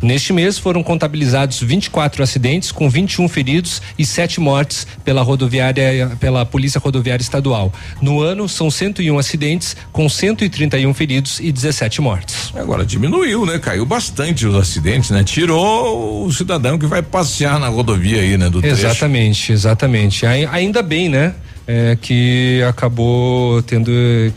Neste 0.00 0.32
mês 0.32 0.58
foram 0.58 0.82
contabilizados 0.82 1.60
24 1.60 2.22
acidentes 2.22 2.72
com 2.72 2.88
21 2.88 3.28
feridos 3.28 3.82
e 3.98 4.04
sete 4.04 4.40
mortes 4.40 4.86
pela 5.04 5.22
rodoviária 5.22 6.16
pela 6.18 6.44
Polícia 6.46 6.80
Rodoviária 6.80 7.22
Estadual. 7.22 7.72
No 8.00 8.20
ano 8.20 8.48
são 8.48 8.70
101 8.70 9.18
acidentes 9.18 9.76
com 9.92 10.08
131 10.08 10.92
feridos 10.94 11.38
e 11.40 11.52
17 11.52 12.00
mortes. 12.00 12.52
Agora 12.54 12.84
diminuiu, 12.84 13.44
né? 13.46 13.58
Caiu 13.58 13.84
bastante 13.86 14.46
os 14.46 14.54
acidentes, 14.56 15.10
né? 15.10 15.22
Tirou 15.22 16.24
o 16.26 16.32
cidadão 16.32 16.78
que 16.78 16.86
vai 16.86 17.02
passear 17.02 17.58
na 17.60 17.68
rodovia 17.68 18.20
aí, 18.22 18.36
né? 18.38 18.48
Do 18.48 18.60
trecho. 18.60 18.80
Exatamente, 18.86 19.52
exatamente. 19.52 20.26
Ai- 20.26 20.48
Ainda 20.50 20.82
bem, 20.82 21.08
né? 21.08 21.34
É, 21.66 21.96
que 22.00 22.60
acabou 22.68 23.62
tendo 23.62 23.90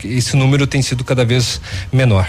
esse 0.04 0.36
número 0.36 0.66
tem 0.66 0.80
sido 0.80 1.02
cada 1.02 1.24
vez 1.24 1.60
menor. 1.92 2.28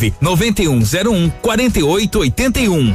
99101 0.21 1.29
4881. 1.41 2.93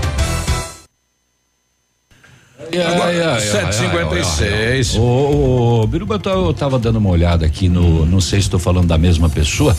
Agora, 2.84 3.38
7h56. 3.40 4.98
O, 4.98 5.00
o, 5.00 5.82
o 5.82 5.86
Biruba, 5.86 6.14
eu 6.16 6.18
tava- 6.18 6.40
eu 6.40 6.54
tava 6.54 6.78
dando 6.78 6.96
uma 6.96 7.10
olhada 7.10 7.46
aqui 7.46 7.68
no, 7.68 8.04
não 8.06 8.20
sei 8.20 8.40
se 8.40 8.46
estou 8.48 8.58
falando 8.58 8.86
da 8.88 8.98
mesma 8.98 9.28
pessoa, 9.28 9.76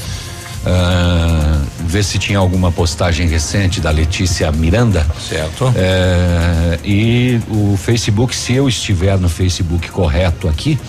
ah, 0.65 1.59
ver 1.85 2.03
se 2.03 2.17
tinha 2.17 2.37
alguma 2.39 2.71
postagem 2.71 3.27
recente 3.27 3.81
da 3.81 3.89
Letícia 3.91 4.49
Miranda. 4.51 5.05
Certo. 5.19 5.73
É, 5.75 6.79
e 6.85 7.39
o 7.49 7.75
Facebook, 7.77 8.35
se 8.35 8.53
eu 8.53 8.69
estiver 8.69 9.17
no 9.19 9.27
Facebook 9.27 9.89
correto 9.89 10.47
aqui, 10.47 10.79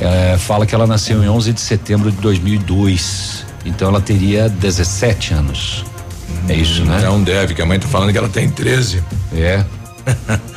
é, 0.00 0.38
fala 0.38 0.64
que 0.64 0.74
ela 0.74 0.86
nasceu 0.86 1.22
em 1.22 1.28
11 1.28 1.52
de 1.52 1.60
setembro 1.60 2.10
de 2.10 2.16
2002. 2.18 3.44
Então 3.64 3.88
ela 3.88 4.00
teria 4.00 4.48
17 4.48 5.34
anos. 5.34 5.84
É 6.48 6.54
isso, 6.54 6.84
né? 6.84 7.00
Não 7.02 7.22
deve, 7.22 7.54
que 7.54 7.62
a 7.62 7.66
mãe 7.66 7.78
tá 7.78 7.88
falando 7.88 8.12
que 8.12 8.18
ela 8.18 8.28
tem 8.28 8.48
13. 8.48 9.02
É. 9.34 9.64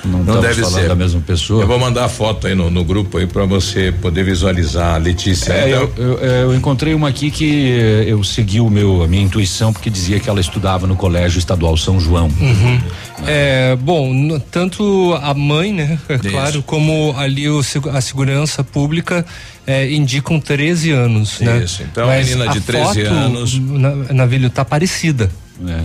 Não, 0.03 0.23
Não 0.23 0.41
deve 0.41 0.63
ser. 0.65 0.87
da 0.87 0.95
mesma 0.95 1.21
pessoa. 1.21 1.63
Eu 1.63 1.67
vou 1.67 1.79
mandar 1.79 2.05
a 2.05 2.09
foto 2.09 2.47
aí 2.47 2.55
no, 2.55 2.69
no 2.69 2.83
grupo 2.83 3.17
aí 3.17 3.25
para 3.27 3.45
você 3.45 3.91
poder 3.91 4.23
visualizar 4.23 4.95
a 4.95 4.97
Letícia. 4.97 5.51
É, 5.53 5.69
Então, 5.69 5.89
eu, 5.97 6.03
eu- 6.03 6.17
eu 6.19 6.55
encontrei 6.55 6.93
uma 6.93 7.09
aqui 7.09 7.31
que 7.31 7.71
eh, 7.71 8.05
eu 8.07 8.23
segui 8.23 8.59
o 8.59 8.69
meu, 8.69 9.03
a 9.03 9.07
minha 9.07 9.21
intuição, 9.23 9.71
porque 9.73 9.89
dizia 9.89 10.19
que 10.19 10.29
ela 10.29 10.39
estudava 10.39 10.85
no 10.87 10.95
Colégio 10.95 11.39
Estadual 11.39 11.75
São 11.77 11.99
João. 11.99 12.27
Uhum. 12.39 12.81
É, 13.25 13.75
bom, 13.77 14.13
n- 14.13 14.39
tanto 14.51 15.17
a 15.21 15.33
mãe, 15.33 15.73
né, 15.73 15.97
é 16.09 16.15
Isso. 16.15 16.29
claro, 16.29 16.63
como 16.63 17.13
ali 17.17 17.49
o 17.49 17.61
a 17.93 18.01
segurança 18.01 18.63
pública 18.63 19.25
é, 19.65 19.91
indicam 19.91 20.39
13 20.39 20.91
anos, 20.91 21.39
né? 21.39 21.63
Isso, 21.63 21.83
então 21.83 22.09
a 22.09 22.15
menina 22.17 22.47
de 22.49 22.61
13 22.61 22.85
foto, 23.03 23.13
anos- 23.13 23.59
Na, 23.59 23.89
Navilho, 24.13 24.49
tá 24.49 24.63
parecida. 24.63 25.29
É, 25.67 25.81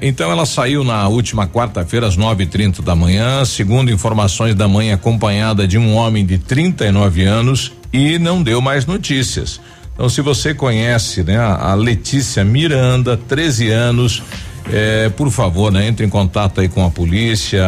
então 0.00 0.30
ela 0.30 0.46
saiu 0.46 0.84
na 0.84 1.08
última 1.08 1.46
quarta-feira 1.46 2.06
às 2.06 2.16
9:30 2.16 2.82
da 2.82 2.94
manhã, 2.94 3.44
segundo 3.44 3.90
informações 3.90 4.54
da 4.54 4.68
mãe, 4.68 4.92
acompanhada 4.92 5.66
de 5.66 5.76
um 5.76 5.94
homem 5.94 6.24
de 6.24 6.38
39 6.38 7.24
anos 7.24 7.72
e 7.92 8.18
não 8.18 8.42
deu 8.42 8.60
mais 8.60 8.86
notícias. 8.86 9.60
Então, 9.94 10.08
se 10.08 10.20
você 10.20 10.52
conhece, 10.52 11.22
né, 11.22 11.38
a 11.38 11.72
Letícia 11.74 12.44
Miranda, 12.44 13.16
13 13.16 13.70
anos, 13.70 14.22
é, 14.72 15.08
por 15.10 15.30
favor, 15.30 15.70
né, 15.70 15.86
entre 15.86 16.04
em 16.04 16.08
contato 16.08 16.60
aí 16.60 16.68
com 16.68 16.84
a 16.84 16.90
polícia, 16.90 17.62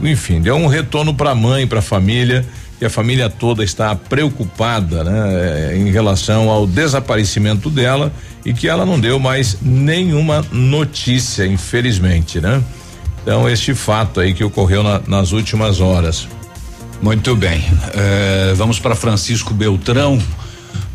enfim, 0.00 0.40
dê 0.40 0.52
um 0.52 0.68
retorno 0.68 1.12
para 1.12 1.32
a 1.32 1.34
mãe, 1.34 1.66
para 1.66 1.80
a 1.80 1.82
família, 1.82 2.46
que 2.78 2.84
a 2.84 2.90
família 2.90 3.28
toda 3.28 3.64
está 3.64 3.96
preocupada, 3.96 5.02
né, 5.02 5.72
é, 5.72 5.76
em 5.76 5.90
relação 5.90 6.48
ao 6.48 6.68
desaparecimento 6.68 7.68
dela 7.68 8.12
e 8.46 8.54
que 8.54 8.68
ela 8.68 8.86
não 8.86 8.98
deu 9.00 9.18
mais 9.18 9.58
nenhuma 9.60 10.42
notícia, 10.52 11.44
infelizmente, 11.44 12.40
né? 12.40 12.62
Então, 13.20 13.48
este 13.50 13.74
fato 13.74 14.20
aí 14.20 14.32
que 14.32 14.44
ocorreu 14.44 14.84
na- 14.84 15.00
nas 15.04 15.32
últimas 15.32 15.80
horas. 15.80 16.28
Muito 17.02 17.34
bem. 17.34 17.60
Eh, 17.92 18.54
vamos 18.56 18.78
para 18.78 18.94
Francisco 18.94 19.52
Beltrão 19.52 20.22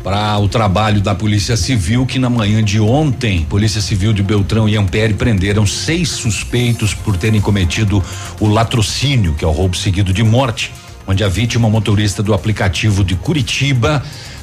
para 0.02 0.38
o 0.38 0.48
trabalho 0.48 1.02
da 1.02 1.14
Polícia 1.14 1.54
Civil 1.54 2.06
que 2.06 2.18
na 2.18 2.30
manhã 2.30 2.64
de 2.64 2.80
ontem, 2.80 3.42
Polícia 3.42 3.82
Civil 3.82 4.14
de 4.14 4.22
Beltrão 4.22 4.66
e 4.66 4.74
Ampere 4.76 5.12
prenderam 5.12 5.66
seis 5.66 6.08
suspeitos 6.08 6.94
por 6.94 7.18
terem 7.18 7.40
cometido 7.40 8.02
o 8.40 8.48
latrocínio, 8.48 9.34
que 9.34 9.44
é 9.44 9.48
o 9.48 9.52
roubo 9.52 9.76
seguido 9.76 10.10
de 10.12 10.22
morte, 10.24 10.72
onde 11.06 11.22
a 11.22 11.28
vítima 11.28 11.68
motorista 11.68 12.22
do 12.22 12.32
aplicativo 12.32 13.04
de 13.04 13.14
Curitiba 13.14 14.02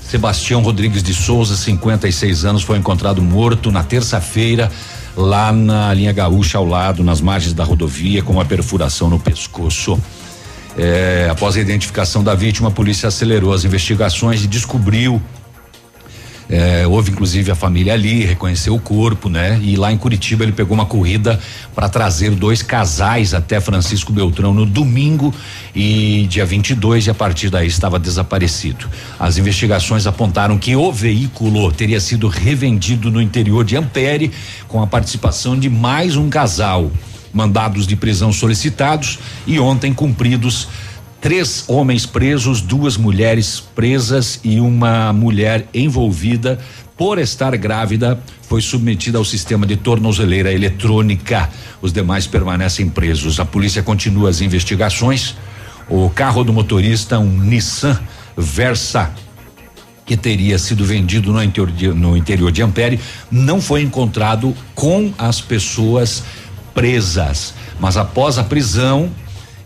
Sebastião 0.09 0.63
Rodrigues 0.63 1.03
de 1.03 1.13
Souza, 1.13 1.55
56 1.55 2.43
anos, 2.43 2.63
foi 2.63 2.79
encontrado 2.79 3.21
morto 3.21 3.71
na 3.71 3.83
terça-feira 3.83 4.71
lá 5.15 5.51
na 5.51 5.93
linha 5.93 6.11
gaúcha 6.11 6.57
ao 6.57 6.65
lado, 6.65 7.03
nas 7.03 7.21
margens 7.21 7.53
da 7.53 7.63
rodovia, 7.63 8.23
com 8.23 8.33
uma 8.33 8.43
perfuração 8.43 9.07
no 9.07 9.19
pescoço. 9.19 10.01
É, 10.75 11.27
após 11.29 11.55
a 11.57 11.59
identificação 11.59 12.23
da 12.23 12.33
vítima, 12.33 12.69
a 12.69 12.71
polícia 12.71 13.07
acelerou 13.07 13.53
as 13.53 13.63
investigações 13.65 14.43
e 14.43 14.47
descobriu 14.47 15.21
É, 16.49 16.87
houve 16.87 17.11
inclusive 17.11 17.51
a 17.51 17.55
família 17.55 17.93
ali, 17.93 18.25
reconheceu 18.25 18.73
o 18.73 18.79
corpo, 18.79 19.29
né? 19.29 19.59
E 19.61 19.75
lá 19.75 19.91
em 19.91 19.97
Curitiba 19.97 20.43
ele 20.43 20.51
pegou 20.51 20.73
uma 20.73 20.85
corrida 20.85 21.39
para 21.75 21.87
trazer 21.87 22.31
dois 22.31 22.63
casais 22.63 23.35
até 23.35 23.61
Francisco 23.61 24.11
Beltrão 24.11 24.51
no 24.51 24.65
domingo 24.65 25.31
e 25.75 26.25
dia 26.27 26.47
22 26.47 27.05
e 27.05 27.09
a 27.11 27.13
partir 27.13 27.51
daí 27.51 27.67
estava 27.67 27.99
desaparecido. 27.99 28.89
As 29.19 29.37
investigações 29.37 30.07
apontaram 30.07 30.57
que 30.57 30.75
o 30.75 30.91
veículo 30.91 31.71
teria 31.71 31.99
sido 31.99 32.27
revendido 32.27 33.11
no 33.11 33.21
interior 33.21 33.63
de 33.63 33.77
Ampere 33.77 34.31
com 34.67 34.81
a 34.81 34.87
participação 34.87 35.57
de 35.57 35.69
mais 35.69 36.15
um 36.15 36.29
casal. 36.29 36.91
Mandados 37.31 37.85
de 37.85 37.95
prisão 37.95 38.33
solicitados 38.33 39.19
e 39.45 39.59
ontem 39.59 39.93
cumpridos 39.93 40.67
três 41.21 41.65
homens 41.67 42.05
presos, 42.05 42.61
duas 42.61 42.97
mulheres 42.97 43.59
presas 43.59 44.39
e 44.43 44.59
uma 44.59 45.11
mulher 45.13 45.67
envolvida 45.73 46.59
por 46.97 47.17
estar 47.17 47.55
grávida 47.55 48.19
foi 48.41 48.61
submetida 48.61 49.17
ao 49.17 49.23
sistema 49.23 49.65
de 49.65 49.77
tornozeleira 49.77 50.51
eletrônica. 50.51 51.49
Os 51.81 51.93
demais 51.93 52.27
permanecem 52.27 52.89
presos. 52.89 53.39
A 53.39 53.45
polícia 53.45 53.81
continua 53.81 54.29
as 54.29 54.41
investigações. 54.41 55.35
O 55.87 56.09
carro 56.09 56.43
do 56.43 56.51
motorista, 56.51 57.19
um 57.19 57.29
Nissan 57.29 57.99
Versa 58.35 59.13
que 60.09 60.17
teria 60.17 60.57
sido 60.57 60.83
vendido 60.83 61.31
no 61.31 61.43
interior, 61.43 61.71
de, 61.71 61.87
no 61.89 62.17
interior 62.17 62.51
de 62.51 62.63
Ampere, 62.63 62.99
não 63.29 63.61
foi 63.61 63.83
encontrado 63.83 64.55
com 64.73 65.13
as 65.19 65.39
pessoas 65.39 66.23
presas. 66.73 67.53
Mas 67.79 67.95
após 67.95 68.39
a 68.39 68.43
prisão, 68.43 69.11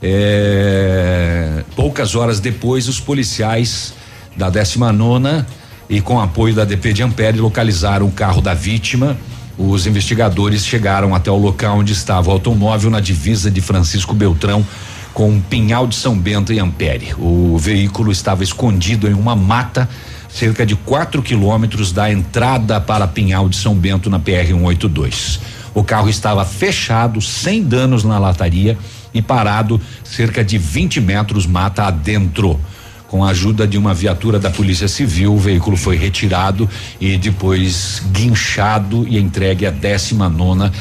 é, 0.05 1.63
poucas 1.77 2.13
horas 2.13 2.41
depois, 2.41 2.89
os 2.89 2.99
policiais 2.99 3.93
da 4.35 4.49
19 4.49 4.97
nona 4.97 5.47
e 5.89 6.01
com 6.01 6.19
apoio 6.19 6.53
da 6.53 6.65
DP 6.65 6.91
de 6.91 7.03
Ampere 7.03 7.39
localizaram 7.39 8.07
o 8.07 8.11
carro 8.11 8.41
da 8.41 8.53
vítima. 8.53 9.15
Os 9.57 9.87
investigadores 9.87 10.65
chegaram 10.65 11.15
até 11.15 11.31
o 11.31 11.37
local 11.37 11.77
onde 11.77 11.93
estava 11.93 12.29
o 12.29 12.33
automóvel 12.33 12.89
na 12.89 12.99
divisa 12.99 13.49
de 13.49 13.61
Francisco 13.61 14.13
Beltrão 14.13 14.65
com 15.13 15.29
um 15.29 15.39
Pinhal 15.39 15.87
de 15.87 15.95
São 15.95 16.17
Bento 16.17 16.51
e 16.51 16.59
Ampere. 16.59 17.13
O 17.17 17.57
veículo 17.57 18.11
estava 18.11 18.43
escondido 18.43 19.07
em 19.07 19.13
uma 19.13 19.37
mata 19.37 19.87
cerca 20.27 20.65
de 20.65 20.75
4 20.75 21.21
quilômetros 21.21 21.93
da 21.93 22.11
entrada 22.11 22.81
para 22.81 23.07
Pinhal 23.07 23.47
de 23.47 23.55
São 23.55 23.75
Bento 23.75 24.09
na 24.09 24.19
PR 24.19 24.47
182. 24.47 25.39
O 25.73 25.83
carro 25.83 26.09
estava 26.09 26.43
fechado, 26.43 27.21
sem 27.21 27.63
danos 27.63 28.03
na 28.03 28.19
lataria 28.19 28.77
e 29.13 29.21
parado 29.21 29.79
cerca 30.03 30.43
de 30.43 30.57
20 30.57 31.01
metros 31.01 31.45
mata 31.45 31.83
adentro. 31.83 32.59
Com 33.07 33.23
a 33.23 33.29
ajuda 33.29 33.67
de 33.67 33.77
uma 33.77 33.93
viatura 33.93 34.39
da 34.39 34.49
Polícia 34.49 34.87
Civil, 34.87 35.35
o 35.35 35.37
veículo 35.37 35.77
foi 35.77 35.95
retirado 35.95 36.67
e 36.99 37.15
depois 37.15 38.01
guinchado 38.11 39.07
e 39.07 39.19
entregue 39.19 39.67
à 39.67 39.71
19 39.71 40.35
nona, 40.35 40.71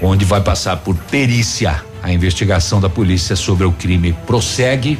onde 0.00 0.24
vai 0.24 0.40
passar 0.40 0.76
por 0.76 0.94
perícia. 0.94 1.82
A 2.00 2.12
investigação 2.12 2.80
da 2.80 2.88
polícia 2.88 3.34
sobre 3.34 3.66
o 3.66 3.72
crime 3.72 4.12
prossegue, 4.26 4.98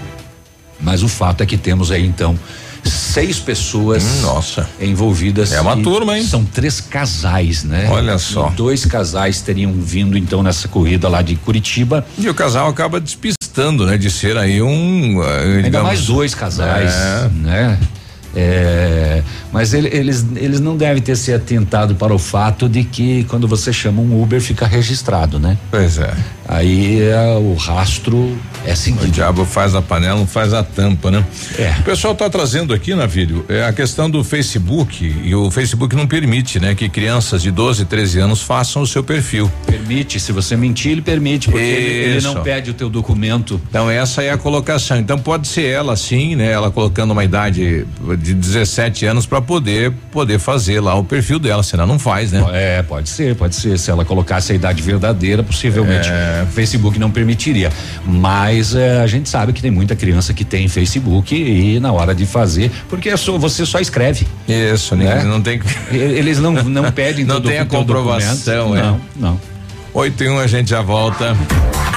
mas 0.81 1.03
o 1.03 1.09
fato 1.09 1.43
é 1.43 1.47
que 1.47 1.57
temos 1.57 1.93
aí 1.93 2.05
então 2.05 2.37
seis 2.85 3.39
pessoas 3.39 4.05
hum, 4.05 4.21
nossa. 4.23 4.69
envolvidas. 4.81 5.53
É 5.53 5.61
uma 5.61 5.77
turma, 5.77 6.19
hein? 6.19 6.25
São 6.25 6.45
três 6.45 6.81
casais, 6.81 7.65
né? 7.65 7.89
Olha 7.91 8.19
só. 8.19 8.51
E 8.53 8.57
dois 8.57 8.85
casais 8.85 9.41
teriam 9.41 9.73
vindo 9.73 10.17
então 10.19 10.43
nessa 10.43 10.69
corrida 10.69 11.09
lá 11.09 11.23
de 11.23 11.37
Curitiba. 11.37 12.05
E 12.19 12.29
o 12.29 12.35
casal 12.35 12.69
acaba 12.69 13.01
despistando, 13.01 13.87
né? 13.87 13.97
De 13.97 14.11
ser 14.11 14.37
aí 14.37 14.61
um. 14.61 15.23
Ainda 15.23 15.63
digamos, 15.63 15.87
mais 15.87 16.07
dois 16.07 16.35
casais, 16.35 16.93
é. 16.93 17.29
né? 17.35 17.79
É, 18.37 19.23
mas 19.53 19.73
ele, 19.73 19.89
eles, 19.93 20.27
eles 20.35 20.59
não 20.59 20.77
devem 20.77 21.01
ter 21.01 21.17
se 21.17 21.33
atentado 21.33 21.95
para 21.95 22.13
o 22.13 22.19
fato 22.19 22.69
de 22.69 22.83
que 22.83 23.23
quando 23.25 23.47
você 23.47 23.73
chama 23.73 24.03
um 24.03 24.21
Uber 24.21 24.41
fica 24.41 24.67
registrado, 24.67 25.39
né? 25.39 25.57
Pois 25.71 25.99
é. 25.99 26.13
Aí 26.47 27.01
é, 27.01 27.37
o 27.39 27.55
rastro 27.55 28.37
é 28.67 28.75
seguido. 28.75 29.05
O 29.05 29.09
diabo 29.09 29.45
faz 29.45 29.75
a 29.75 29.81
panela, 29.81 30.19
não 30.19 30.27
faz 30.27 30.53
a 30.53 30.63
tampa, 30.63 31.11
né? 31.11 31.25
É. 31.59 31.75
O 31.81 31.83
pessoal 31.83 32.13
está 32.13 32.29
trazendo 32.29 32.75
aqui, 32.75 32.95
Navírio, 32.95 33.45
é 33.49 33.65
a 33.65 33.73
questão 33.73 34.11
do 34.11 34.23
Facebook 34.23 35.05
e 35.25 35.35
o 35.35 35.51
Facebook 35.51 35.97
não 35.97 36.07
permite, 36.07 36.61
né? 36.61 36.75
Que 36.75 36.89
crianças 36.89 37.43
de 37.43 37.51
12, 37.51 37.85
13 37.87 38.21
anos 38.21 38.43
façam 38.43 38.83
o 38.83 38.87
seu 38.87 39.03
perfil. 39.03 39.51
Permite, 39.67 40.21
se 40.21 40.33
você 40.33 40.57
mentir, 40.57 40.93
ele 40.93 41.03
permite, 41.03 41.49
porque 41.49 41.65
ele, 41.65 42.17
ele, 42.17 42.21
não 42.21 42.43
pede 42.43 42.71
o 42.71 42.75
teu 42.75 42.91
documento. 42.91 43.61
Então 43.69 43.91
essa 43.91 44.23
é 44.23 44.31
a 44.31 44.39
colocação. 44.39 44.99
Então 44.99 45.19
pode 45.19 45.49
ser 45.49 45.65
ela 45.65 45.97
sim, 45.97 46.37
né? 46.37 46.51
Ela 46.53 46.71
colocando 46.71 47.13
uma 47.13 47.25
idade 47.25 47.87
de 48.19 48.35
17 48.35 49.07
anos 49.07 49.27
para 49.27 49.41
poder 49.41 49.93
poder 50.13 50.39
fazer 50.39 50.81
lá 50.81 50.95
o 50.95 51.05
perfil 51.05 51.39
dela, 51.39 51.63
senão 51.63 51.87
não 51.87 51.99
faz, 51.99 52.33
né? 52.33 52.45
É, 52.53 52.83
pode 52.83 53.09
ser, 53.09 53.35
pode 53.35 53.57
ser. 53.57 53.79
Se 53.79 53.91
ela 53.91 54.05
colocasse 54.05 54.53
a 54.53 54.55
idade 54.55 54.83
verdadeira, 54.83 55.43
possivelmente. 55.43 56.09
É 56.09 56.34
o 56.43 56.47
Facebook 56.47 56.99
não 56.99 57.11
permitiria. 57.11 57.71
Mas 58.07 58.75
é, 58.75 59.01
a 59.01 59.07
gente 59.07 59.29
sabe 59.29 59.53
que 59.53 59.63
tem 59.63 59.71
muita 59.71 59.95
criança 59.95 60.35
que 60.35 60.45
tem 60.45 60.69
Facebook 60.69 61.35
e 61.35 61.79
na 61.81 61.93
hora 61.93 62.15
de 62.15 62.27
fazer, 62.27 62.71
porque 62.89 63.09
é 63.09 63.17
só, 63.17 63.39
você 63.39 63.65
só 63.65 63.79
escreve. 63.79 64.27
Isso, 64.49 64.97
né? 64.97 65.23
não 65.25 65.41
tem. 65.41 65.61
Eles 65.91 66.39
não 66.39 66.53
não 66.53 66.91
pedem 66.93 67.25
não 67.25 67.41
tem 67.41 67.59
a 67.59 67.67
comprovação, 67.67 68.77
é. 68.77 68.83
Não, 68.83 69.01
não. 69.17 69.41
Oito 69.95 70.25
e 70.25 70.29
um 70.29 70.39
a 70.39 70.47
gente 70.47 70.71
já 70.71 70.83
volta. 70.83 71.37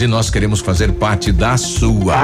e 0.00 0.06
nós 0.06 0.30
queremos 0.30 0.60
fazer 0.60 0.92
parte 0.92 1.30
da 1.30 1.56
sua. 1.56 2.14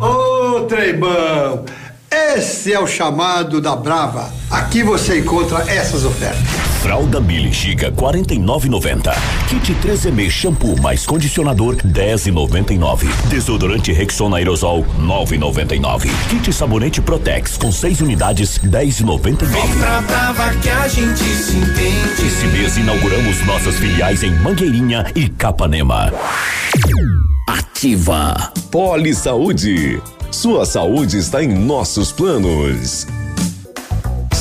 Ô, 0.00 0.60
Treibão, 0.62 1.64
esse 2.10 2.72
é 2.72 2.78
o 2.80 2.86
chamado 2.86 3.60
da 3.60 3.74
Brava. 3.74 4.32
Aqui 4.50 4.82
você 4.82 5.18
encontra 5.20 5.64
essas 5.70 6.04
ofertas. 6.04 6.67
Fralda 6.82 7.20
Mili 7.20 7.52
Giga 7.52 7.90
49,90. 7.90 9.12
Kit 9.48 9.74
3M 9.74 10.30
shampoo 10.30 10.80
mais 10.80 11.04
condicionador 11.04 11.76
10,99. 11.76 13.06
Desodorante 13.28 13.92
Rexona 13.92 14.36
aerosol 14.36 14.84
9,99. 15.00 16.08
Kit 16.30 16.52
sabonete 16.52 17.00
Protex 17.00 17.56
com 17.56 17.72
6 17.72 18.00
unidades 18.00 18.58
10,99. 18.58 19.46
Vem 19.46 19.68
pra 19.78 20.00
Brava 20.02 20.54
que 20.56 20.68
a 20.68 20.88
gente 20.88 21.24
se 21.24 21.56
entende. 21.56 22.26
Esse 22.26 22.46
mês 22.46 22.76
inauguramos 22.76 23.44
nossas 23.44 23.76
filiais 23.76 24.22
em 24.22 24.30
Mangueirinha 24.36 25.06
e 25.14 25.28
Capanema. 25.28 26.12
Ativa. 27.48 28.52
Poli 28.70 29.14
Saúde. 29.14 30.00
Sua 30.30 30.64
saúde 30.64 31.18
está 31.18 31.42
em 31.42 31.48
nossos 31.48 32.12
planos. 32.12 33.06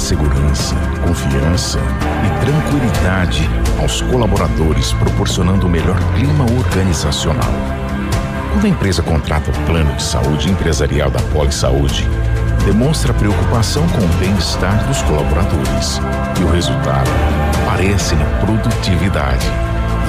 segurança, 0.00 0.74
confiança 1.06 1.78
e 1.78 2.44
tranquilidade 2.44 3.48
aos 3.78 4.00
colaboradores, 4.00 4.92
proporcionando 4.94 5.66
o 5.66 5.70
melhor 5.70 5.98
clima 6.14 6.44
organizacional. 6.58 7.52
Quando 8.50 8.64
a 8.64 8.68
empresa 8.68 9.02
contrata 9.02 9.50
o 9.50 9.66
plano 9.66 9.94
de 9.94 10.02
saúde 10.02 10.50
empresarial 10.50 11.10
da 11.10 11.20
Poli 11.32 11.52
Saúde, 11.52 12.08
demonstra 12.64 13.12
preocupação 13.12 13.86
com 13.88 14.02
o 14.04 14.18
bem-estar 14.18 14.84
dos 14.86 15.02
colaboradores 15.02 16.00
e 16.40 16.44
o 16.44 16.50
resultado 16.50 17.10
aparece 17.66 18.14
na 18.16 18.24
produtividade. 18.40 19.46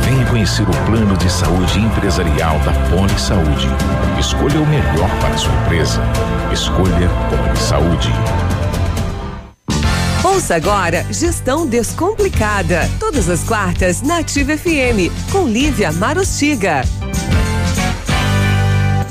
Venha 0.03 0.25
conhecer 0.25 0.63
o 0.63 0.85
plano 0.85 1.15
de 1.17 1.29
saúde 1.29 1.79
empresarial 1.79 2.57
da 2.59 2.71
Poli 2.89 3.19
Saúde. 3.19 3.69
Escolha 4.17 4.59
o 4.59 4.65
melhor 4.67 5.09
para 5.19 5.35
a 5.35 5.37
sua 5.37 5.53
empresa. 5.63 6.01
Escolha 6.51 7.09
Poli 7.29 7.57
Saúde. 7.57 8.11
Ouça 10.33 10.55
agora 10.55 11.05
Gestão 11.11 11.67
Descomplicada. 11.67 12.89
Todas 12.97 13.27
as 13.27 13.43
quartas 13.43 14.01
na 14.01 14.19
Ativa 14.19 14.57
FM, 14.57 15.11
com 15.29 15.45
Lívia 15.45 15.91
Marostiga. 15.91 16.83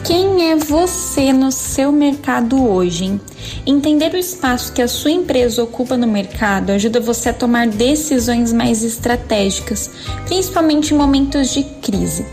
Quem 0.03 0.51
é 0.51 0.57
você 0.57 1.31
no 1.31 1.53
seu 1.53 1.93
mercado 1.93 2.67
hoje? 2.67 3.05
Hein? 3.05 3.21
Entender 3.67 4.15
o 4.15 4.17
espaço 4.17 4.73
que 4.73 4.81
a 4.81 4.89
sua 4.89 5.11
empresa 5.11 5.63
ocupa 5.63 5.95
no 5.95 6.07
mercado 6.07 6.71
ajuda 6.71 7.01
você 7.01 7.29
a 7.29 7.35
tomar 7.35 7.67
decisões 7.67 8.51
mais 8.51 8.83
estratégicas, 8.83 9.91
principalmente 10.25 10.95
em 10.95 10.97
momentos 10.97 11.53
de 11.53 11.65
crise. 11.83 12.25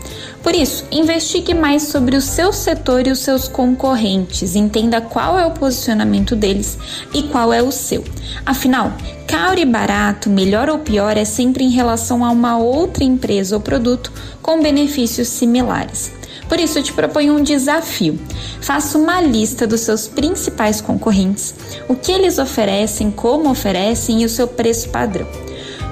Por 0.42 0.54
isso, 0.54 0.84
investigue 0.90 1.52
mais 1.52 1.82
sobre 1.84 2.16
o 2.16 2.22
seu 2.22 2.52
setor 2.52 3.06
e 3.06 3.10
os 3.10 3.18
seus 3.18 3.48
concorrentes, 3.48 4.54
entenda 4.54 5.00
qual 5.00 5.38
é 5.38 5.44
o 5.44 5.50
posicionamento 5.50 6.36
deles 6.36 6.78
e 7.12 7.24
qual 7.24 7.52
é 7.52 7.62
o 7.62 7.72
seu. 7.72 8.04
Afinal, 8.46 8.92
caro 9.26 9.58
e 9.58 9.64
barato, 9.64 10.30
melhor 10.30 10.70
ou 10.70 10.78
pior, 10.78 11.16
é 11.16 11.24
sempre 11.24 11.64
em 11.64 11.70
relação 11.70 12.24
a 12.24 12.30
uma 12.30 12.56
outra 12.56 13.04
empresa 13.04 13.56
ou 13.56 13.60
produto 13.60 14.12
com 14.40 14.62
benefícios 14.62 15.28
similares. 15.28 16.12
Por 16.48 16.58
isso, 16.58 16.78
eu 16.78 16.82
te 16.82 16.92
proponho 16.92 17.34
um 17.34 17.42
desafio. 17.42 18.18
Faça 18.60 18.96
uma 18.96 19.20
lista 19.20 19.66
dos 19.66 19.82
seus 19.82 20.08
principais 20.08 20.80
concorrentes, 20.80 21.54
o 21.88 21.94
que 21.94 22.10
eles 22.10 22.38
oferecem, 22.38 23.10
como 23.10 23.50
oferecem 23.50 24.22
e 24.22 24.24
o 24.24 24.30
seu 24.30 24.48
preço 24.48 24.88
padrão. 24.88 25.26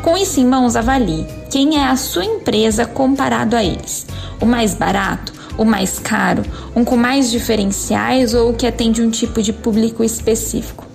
Com 0.07 0.17
isso 0.17 0.39
em 0.39 0.47
mãos, 0.47 0.77
avalie 0.77 1.27
quem 1.51 1.79
é 1.79 1.89
a 1.89 1.97
sua 1.97 2.25
empresa 2.25 2.87
comparado 2.87 3.57
a 3.57 3.65
eles. 3.65 4.07
O 4.41 4.47
mais 4.47 4.73
barato, 4.73 5.33
o 5.59 5.65
mais 5.65 5.99
caro, 5.99 6.45
um 6.77 6.85
com 6.85 6.97
mais 6.97 7.29
diferenciais 7.29 8.33
ou 8.33 8.51
o 8.51 8.55
que 8.55 8.69
atende 8.69 9.03
um 9.03 9.11
tipo 9.11 9.43
de 9.43 9.53
público 9.53 10.05
específico. 10.05 10.87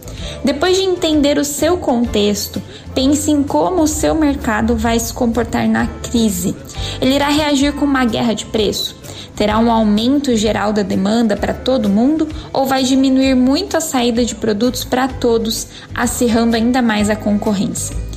Depois 0.45 0.77
de 0.77 0.83
entender 0.83 1.37
o 1.37 1.43
seu 1.43 1.75
contexto, 1.75 2.61
pense 2.95 3.29
em 3.29 3.43
como 3.43 3.83
o 3.83 3.87
seu 3.87 4.15
mercado 4.15 4.77
vai 4.77 4.97
se 4.97 5.13
comportar 5.13 5.67
na 5.67 5.87
crise. 5.87 6.55
Ele 7.01 7.15
irá 7.15 7.27
reagir 7.27 7.73
com 7.73 7.83
uma 7.83 8.05
guerra 8.05 8.33
de 8.33 8.45
preço? 8.45 8.95
Terá 9.35 9.59
um 9.59 9.69
aumento 9.69 10.33
geral 10.37 10.71
da 10.71 10.83
demanda 10.83 11.35
para 11.35 11.53
todo 11.53 11.89
mundo 11.89 12.29
ou 12.53 12.65
vai 12.65 12.85
diminuir 12.85 13.35
muito 13.35 13.75
a 13.75 13.81
saída 13.81 14.23
de 14.23 14.35
produtos 14.35 14.85
para 14.85 15.09
todos, 15.09 15.67
acirrando 15.93 16.55
ainda 16.55 16.81
mais 16.81 17.09
a 17.09 17.15
concorrência? 17.17 18.09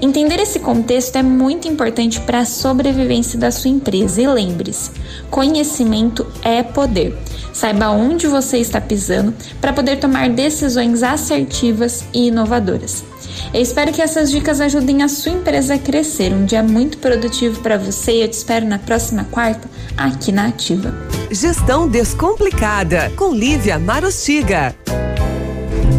Entender 0.00 0.40
esse 0.40 0.58
contexto 0.58 1.16
é 1.16 1.22
muito 1.22 1.68
importante 1.68 2.20
para 2.20 2.40
a 2.40 2.44
sobrevivência 2.44 3.38
da 3.38 3.50
sua 3.50 3.70
empresa 3.70 4.20
e 4.20 4.26
lembre-se: 4.26 4.90
conhecimento 5.30 6.26
é 6.42 6.62
poder. 6.62 7.16
Saiba 7.52 7.90
onde 7.90 8.26
você 8.26 8.58
está 8.58 8.80
pisando 8.80 9.34
para 9.60 9.72
poder 9.72 9.98
tomar 9.98 10.30
decisões 10.30 11.02
assertivas 11.02 12.04
e 12.12 12.28
inovadoras. 12.28 13.04
Eu 13.52 13.60
espero 13.60 13.92
que 13.92 14.00
essas 14.00 14.30
dicas 14.30 14.60
ajudem 14.60 15.02
a 15.02 15.08
sua 15.08 15.32
empresa 15.32 15.74
a 15.74 15.78
crescer. 15.78 16.32
Um 16.32 16.44
dia 16.44 16.62
muito 16.62 16.98
produtivo 16.98 17.60
para 17.60 17.76
você 17.76 18.12
e 18.12 18.22
eu 18.22 18.28
te 18.28 18.34
espero 18.34 18.66
na 18.66 18.78
próxima 18.78 19.24
quarta 19.24 19.68
aqui 19.96 20.32
na 20.32 20.46
Ativa. 20.46 20.94
Gestão 21.30 21.88
Descomplicada 21.88 23.12
com 23.16 23.34
Lívia 23.34 23.78
Marostiga. 23.78 24.74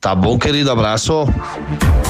Tá 0.00 0.14
bom, 0.14 0.38
querido? 0.38 0.70
Abraço. 0.70 1.26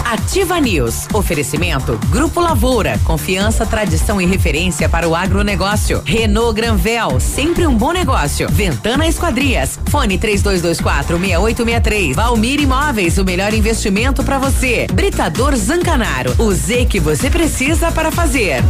Ativa 0.05 0.61
News. 0.61 1.09
Oferecimento 1.15 1.99
Grupo 2.11 2.39
Lavoura. 2.39 3.01
Confiança, 3.03 3.65
tradição 3.65 4.21
e 4.21 4.27
referência 4.27 4.91
para 4.91 5.09
o 5.09 5.15
agronegócio. 5.15 6.03
Renault 6.05 6.55
Granvel. 6.55 7.19
Sempre 7.19 7.67
um 7.67 7.75
bom 7.75 7.91
negócio. 7.93 8.47
Ventana 8.51 9.07
Esquadrias. 9.07 9.81
Fone 9.89 10.19
3224 10.19 11.19
6863. 11.19 12.15
Valmir 12.15 12.61
Imóveis. 12.61 13.17
O 13.17 13.25
melhor 13.25 13.55
investimento 13.55 14.23
para 14.23 14.39
você. 14.39 14.87
Britador 14.93 15.57
Zancanaro. 15.57 16.35
O 16.39 16.53
Z 16.53 16.85
que 16.85 17.01
você 17.01 17.31
precisa 17.31 17.91
para 17.91 18.13
fazer. 18.13 18.63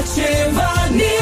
Ativa 0.00 0.88
News. 0.92 1.19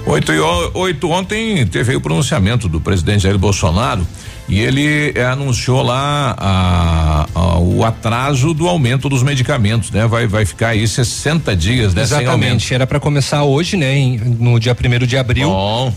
Oito 0.07 0.33
e 0.33 0.39
oito 0.39 1.09
ontem 1.09 1.67
teve 1.67 1.97
o 1.97 2.01
pronunciamento 2.01 2.69
do 2.69 2.79
presidente 2.79 3.23
Jair 3.23 3.39
Bolsonaro 3.39 4.07
e 4.49 4.61
ele 4.61 5.13
eh, 5.15 5.25
anunciou 5.25 5.83
lá 5.83 6.35
a- 6.39 7.27
a- 7.35 7.59
o 7.59 7.85
atraso 7.85 8.53
do 8.53 8.69
aumento 8.69 9.09
dos 9.09 9.23
medicamentos, 9.23 9.91
né? 9.91 10.07
Vai 10.07 10.27
vai 10.27 10.45
ficar 10.45 10.69
aí 10.69 10.87
60 10.87 11.55
dias, 11.57 11.95
né? 11.95 12.03
Exatamente, 12.03 12.73
era 12.75 12.87
para 12.87 13.01
começar 13.01 13.43
hoje, 13.45 13.77
né, 13.77 13.97
em- 13.97 14.19
no 14.19 14.59
dia 14.61 14.75
1 14.75 15.07
de 15.07 15.17
abril. 15.17 15.51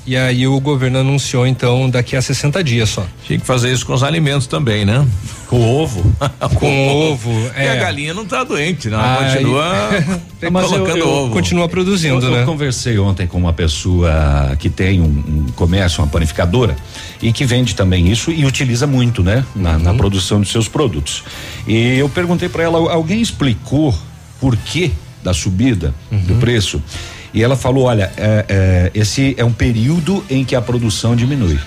E 0.05 0.15
aí 0.15 0.47
o 0.47 0.59
governo 0.59 0.99
anunciou 0.99 1.45
então 1.45 1.89
daqui 1.89 2.15
a 2.15 2.21
60 2.21 2.63
dias 2.63 2.89
só. 2.89 3.05
Tinha 3.25 3.37
que 3.39 3.45
fazer 3.45 3.71
isso 3.71 3.85
com 3.85 3.93
os 3.93 4.03
alimentos 4.03 4.47
também, 4.47 4.85
né? 4.85 5.05
Com 5.47 5.61
ovo. 5.81 6.13
com 6.59 6.89
ovo, 7.13 7.31
E 7.55 7.61
a 7.61 7.75
é. 7.75 7.79
galinha 7.79 8.13
não 8.13 8.25
tá 8.25 8.43
doente, 8.43 8.89
não. 8.89 8.99
Aí- 8.99 9.31
Continua 9.35 9.89
Mas 10.51 10.63
eu- 10.65 10.69
colocando 10.71 10.97
eu- 10.97 11.07
ovo. 11.09 11.33
Continua 11.33 11.69
produzindo, 11.69 12.25
eu, 12.25 12.31
né? 12.31 12.41
Eu 12.41 12.45
conversei 12.45 12.99
ontem 12.99 13.25
com 13.27 13.37
uma 13.37 13.53
pessoa 13.53 14.55
que 14.59 14.69
tem 14.69 14.99
um, 14.99 15.05
um 15.05 15.45
comércio, 15.55 16.01
uma 16.03 16.09
panificadora, 16.09 16.75
e 17.21 17.31
que 17.31 17.45
vende 17.45 17.75
também 17.75 18.11
isso 18.11 18.29
e 18.37 18.45
utiliza 18.45 18.85
muito, 18.85 19.23
né? 19.23 19.43
Na, 19.55 19.79
na 19.79 19.93
produção 19.95 20.39
de 20.41 20.47
seus 20.47 20.67
produtos. 20.67 21.23
E 21.67 21.97
eu 21.97 22.07
perguntei 22.07 22.47
para 22.47 22.63
ela, 22.63 22.77
alguém 22.93 23.19
explicou 23.19 23.97
por 24.39 24.55
que 24.55 24.91
da 25.23 25.33
subida 25.33 25.93
do 26.11 26.35
preço? 26.35 26.81
E 27.37 27.43
ela 27.43 27.55
falou, 27.55 27.83
olha, 27.83 28.11
é, 28.17 28.45
é, 28.49 28.91
esse 28.95 29.35
é 29.37 29.45
um 29.45 29.51
período 29.51 30.23
em 30.27 30.43
que 30.43 30.55
a 30.55 30.61
produção 30.61 31.15
diminui. 31.15 31.59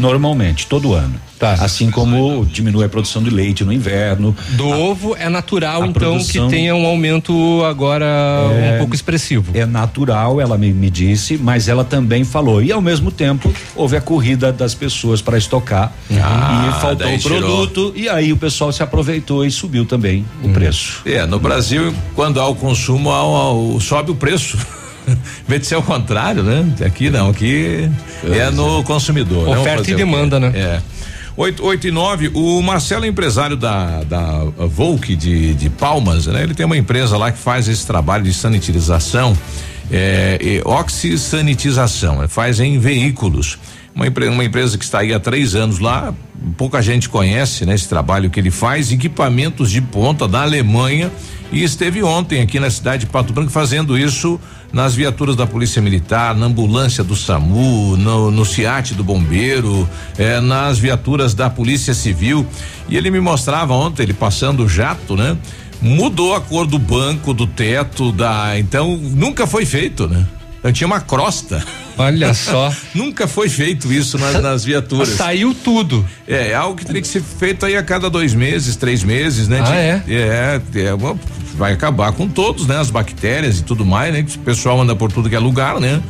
Normalmente, 0.00 0.66
todo 0.68 0.94
ano. 0.94 1.14
Assim 1.40 1.88
como 1.90 2.44
diminui 2.46 2.84
a 2.84 2.88
produção 2.88 3.22
de 3.22 3.30
leite 3.30 3.64
no 3.64 3.72
inverno. 3.72 4.34
Do 4.50 4.68
ovo 4.68 5.16
é 5.16 5.28
natural, 5.28 5.82
a 5.82 5.86
então, 5.86 5.92
produção- 6.12 6.46
que 6.48 6.54
tenha 6.54 6.74
um 6.74 6.84
aumento 6.86 7.62
agora 7.64 8.04
É, 8.06 8.74
um 8.74 8.78
pouco 8.78 8.94
expressivo. 8.94 9.52
É 9.54 9.64
natural, 9.64 10.40
ela 10.40 10.58
me, 10.58 10.72
me 10.72 10.90
disse, 10.90 11.36
mas 11.36 11.68
ela 11.68 11.84
também 11.84 12.24
falou. 12.24 12.60
E 12.62 12.72
ao 12.72 12.80
mesmo 12.80 13.10
tempo, 13.12 13.52
houve 13.76 13.96
a 13.96 14.00
corrida 14.00 14.52
das 14.52 14.74
pessoas 14.74 15.20
para 15.22 15.38
estocar. 15.38 15.92
Ah, 16.20 16.70
e 16.76 16.80
faltou 16.80 17.12
o 17.12 17.18
tirou. 17.18 17.38
produto. 17.38 17.92
E 17.96 18.08
aí 18.08 18.32
o 18.32 18.36
pessoal 18.36 18.72
se 18.72 18.82
aproveitou 18.82 19.44
e 19.44 19.50
subiu 19.50 19.84
também 19.84 20.24
o 20.42 20.48
preço. 20.50 21.02
É, 21.06 21.24
no 21.26 21.38
Brasil, 21.38 21.92
quando 22.16 22.40
há 22.40 22.46
o 22.48 22.54
consumo, 22.54 23.10
há 23.10 23.52
o- 23.52 23.80
sobe 23.80 24.10
o 24.10 24.14
preço. 24.16 24.58
Em 25.12 25.48
vez 25.48 25.62
de 25.62 25.66
ser 25.66 25.76
o 25.76 25.82
contrário, 25.82 26.42
né? 26.42 26.64
Aqui 26.84 27.10
não, 27.10 27.30
aqui 27.30 27.88
é 28.24 28.50
no 28.50 28.82
consumidor. 28.84 29.48
né? 29.48 29.58
Oferta 29.58 29.90
e 29.90 29.94
demanda, 29.94 30.38
né? 30.40 30.52
É. 30.54 30.80
8, 31.36 31.64
8 31.64 31.86
e 31.86 31.90
9, 31.92 32.30
o 32.34 32.60
Marcelo 32.60 33.04
é 33.04 33.08
empresário 33.08 33.56
da, 33.56 34.02
da 34.02 34.44
Volk 34.66 35.14
de, 35.14 35.54
de 35.54 35.70
Palmas, 35.70 36.26
né? 36.26 36.42
Ele 36.42 36.52
tem 36.52 36.66
uma 36.66 36.76
empresa 36.76 37.16
lá 37.16 37.30
que 37.30 37.38
faz 37.38 37.68
esse 37.68 37.86
trabalho 37.86 38.24
de 38.24 38.34
sanitização, 38.34 39.36
é, 39.90 40.38
e 40.40 40.60
oxisanitização, 40.64 42.20
né? 42.22 42.28
faz 42.28 42.60
em 42.60 42.78
veículos. 42.78 43.58
Uma, 43.98 44.06
empre- 44.06 44.28
uma 44.28 44.44
empresa 44.44 44.78
que 44.78 44.84
está 44.84 45.00
aí 45.00 45.12
há 45.12 45.18
três 45.18 45.56
anos 45.56 45.80
lá, 45.80 46.14
pouca 46.56 46.80
gente 46.80 47.08
conhece, 47.08 47.66
né? 47.66 47.74
Esse 47.74 47.88
trabalho 47.88 48.30
que 48.30 48.38
ele 48.38 48.48
faz, 48.48 48.92
equipamentos 48.92 49.72
de 49.72 49.80
ponta 49.80 50.28
da 50.28 50.42
Alemanha 50.42 51.10
e 51.50 51.64
esteve 51.64 52.00
ontem 52.04 52.40
aqui 52.40 52.60
na 52.60 52.70
cidade 52.70 53.06
de 53.06 53.10
Pato 53.10 53.32
Branco 53.32 53.50
fazendo 53.50 53.98
isso 53.98 54.38
nas 54.72 54.94
viaturas 54.94 55.34
da 55.34 55.48
Polícia 55.48 55.82
Militar, 55.82 56.36
na 56.36 56.46
ambulância 56.46 57.02
do 57.02 57.16
SAMU, 57.16 57.96
no, 57.96 58.30
no 58.30 58.44
SIAT 58.44 58.94
do 58.94 59.02
Bombeiro, 59.02 59.88
eh, 60.16 60.40
nas 60.40 60.78
viaturas 60.78 61.34
da 61.34 61.50
Polícia 61.50 61.92
Civil. 61.92 62.46
E 62.88 62.96
ele 62.96 63.10
me 63.10 63.18
mostrava 63.18 63.74
ontem, 63.74 64.04
ele 64.04 64.14
passando 64.14 64.62
o 64.62 64.68
jato, 64.68 65.16
né? 65.16 65.36
Mudou 65.82 66.36
a 66.36 66.40
cor 66.40 66.68
do 66.68 66.78
banco, 66.78 67.34
do 67.34 67.48
teto, 67.48 68.12
da. 68.12 68.56
Então, 68.60 68.96
nunca 68.96 69.44
foi 69.44 69.66
feito, 69.66 70.06
né? 70.06 70.24
Eu 70.62 70.72
tinha 70.72 70.86
uma 70.86 71.00
crosta. 71.00 71.64
Olha 71.96 72.34
só. 72.34 72.72
Nunca 72.94 73.26
foi 73.28 73.48
feito 73.48 73.92
isso 73.92 74.18
nas, 74.18 74.42
nas 74.42 74.64
viaturas. 74.64 75.08
Saiu 75.10 75.54
tudo. 75.54 76.04
É, 76.26 76.48
é 76.50 76.54
algo 76.54 76.76
que 76.76 76.84
teria 76.84 77.00
que 77.02 77.08
ser 77.08 77.22
feito 77.22 77.64
aí 77.64 77.76
a 77.76 77.82
cada 77.82 78.10
dois 78.10 78.34
meses, 78.34 78.74
três 78.76 79.02
meses, 79.04 79.46
né? 79.48 79.60
Ah, 79.60 80.02
De- 80.04 80.14
é? 80.16 80.60
É, 80.86 80.96
bom, 80.96 81.18
vai 81.56 81.72
acabar 81.72 82.12
com 82.12 82.26
todos, 82.28 82.66
né? 82.66 82.76
As 82.78 82.90
bactérias 82.90 83.58
e 83.60 83.62
tudo 83.62 83.84
mais, 83.86 84.12
né? 84.12 84.22
Que 84.22 84.36
o 84.36 84.40
pessoal 84.40 84.80
anda 84.80 84.94
por 84.96 85.12
tudo 85.12 85.28
que 85.28 85.36
é 85.36 85.38
lugar, 85.38 85.78
né? 85.80 86.02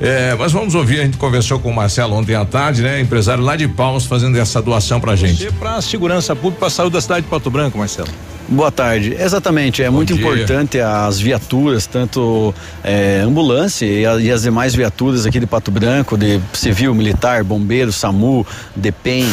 É, 0.00 0.34
mas 0.38 0.50
vamos 0.52 0.74
ouvir, 0.74 1.00
a 1.00 1.04
gente 1.04 1.18
conversou 1.18 1.58
com 1.58 1.70
o 1.70 1.74
Marcelo 1.74 2.14
ontem 2.14 2.34
à 2.34 2.44
tarde, 2.44 2.80
né? 2.80 3.00
Empresário 3.00 3.44
lá 3.44 3.54
de 3.54 3.68
Palmas 3.68 4.06
fazendo 4.06 4.38
essa 4.38 4.62
doação 4.62 4.98
pra 4.98 5.14
gente. 5.14 5.50
Para 5.52 5.74
a 5.76 5.82
segurança 5.82 6.34
pública, 6.34 6.58
para 6.60 6.68
a 6.68 6.70
saúde 6.70 6.94
da 6.94 7.00
cidade 7.02 7.22
de 7.22 7.28
Pato 7.28 7.50
Branco, 7.50 7.76
Marcelo. 7.76 8.08
Boa 8.52 8.72
tarde. 8.72 9.14
Exatamente, 9.16 9.80
é 9.80 9.88
muito 9.88 10.12
dia. 10.12 10.20
importante 10.26 10.80
as 10.80 11.20
viaturas, 11.20 11.86
tanto 11.86 12.52
é, 12.82 13.20
ambulância 13.24 13.86
e, 13.86 14.04
a- 14.04 14.16
e 14.16 14.28
as 14.28 14.42
demais 14.42 14.74
viaturas 14.74 15.24
aqui 15.24 15.38
de 15.38 15.46
Pato 15.46 15.70
Branco, 15.70 16.18
de 16.18 16.40
civil, 16.52 16.92
militar, 16.92 17.44
bombeiro, 17.44 17.92
SAMU, 17.92 18.44
DEPEN, 18.74 19.24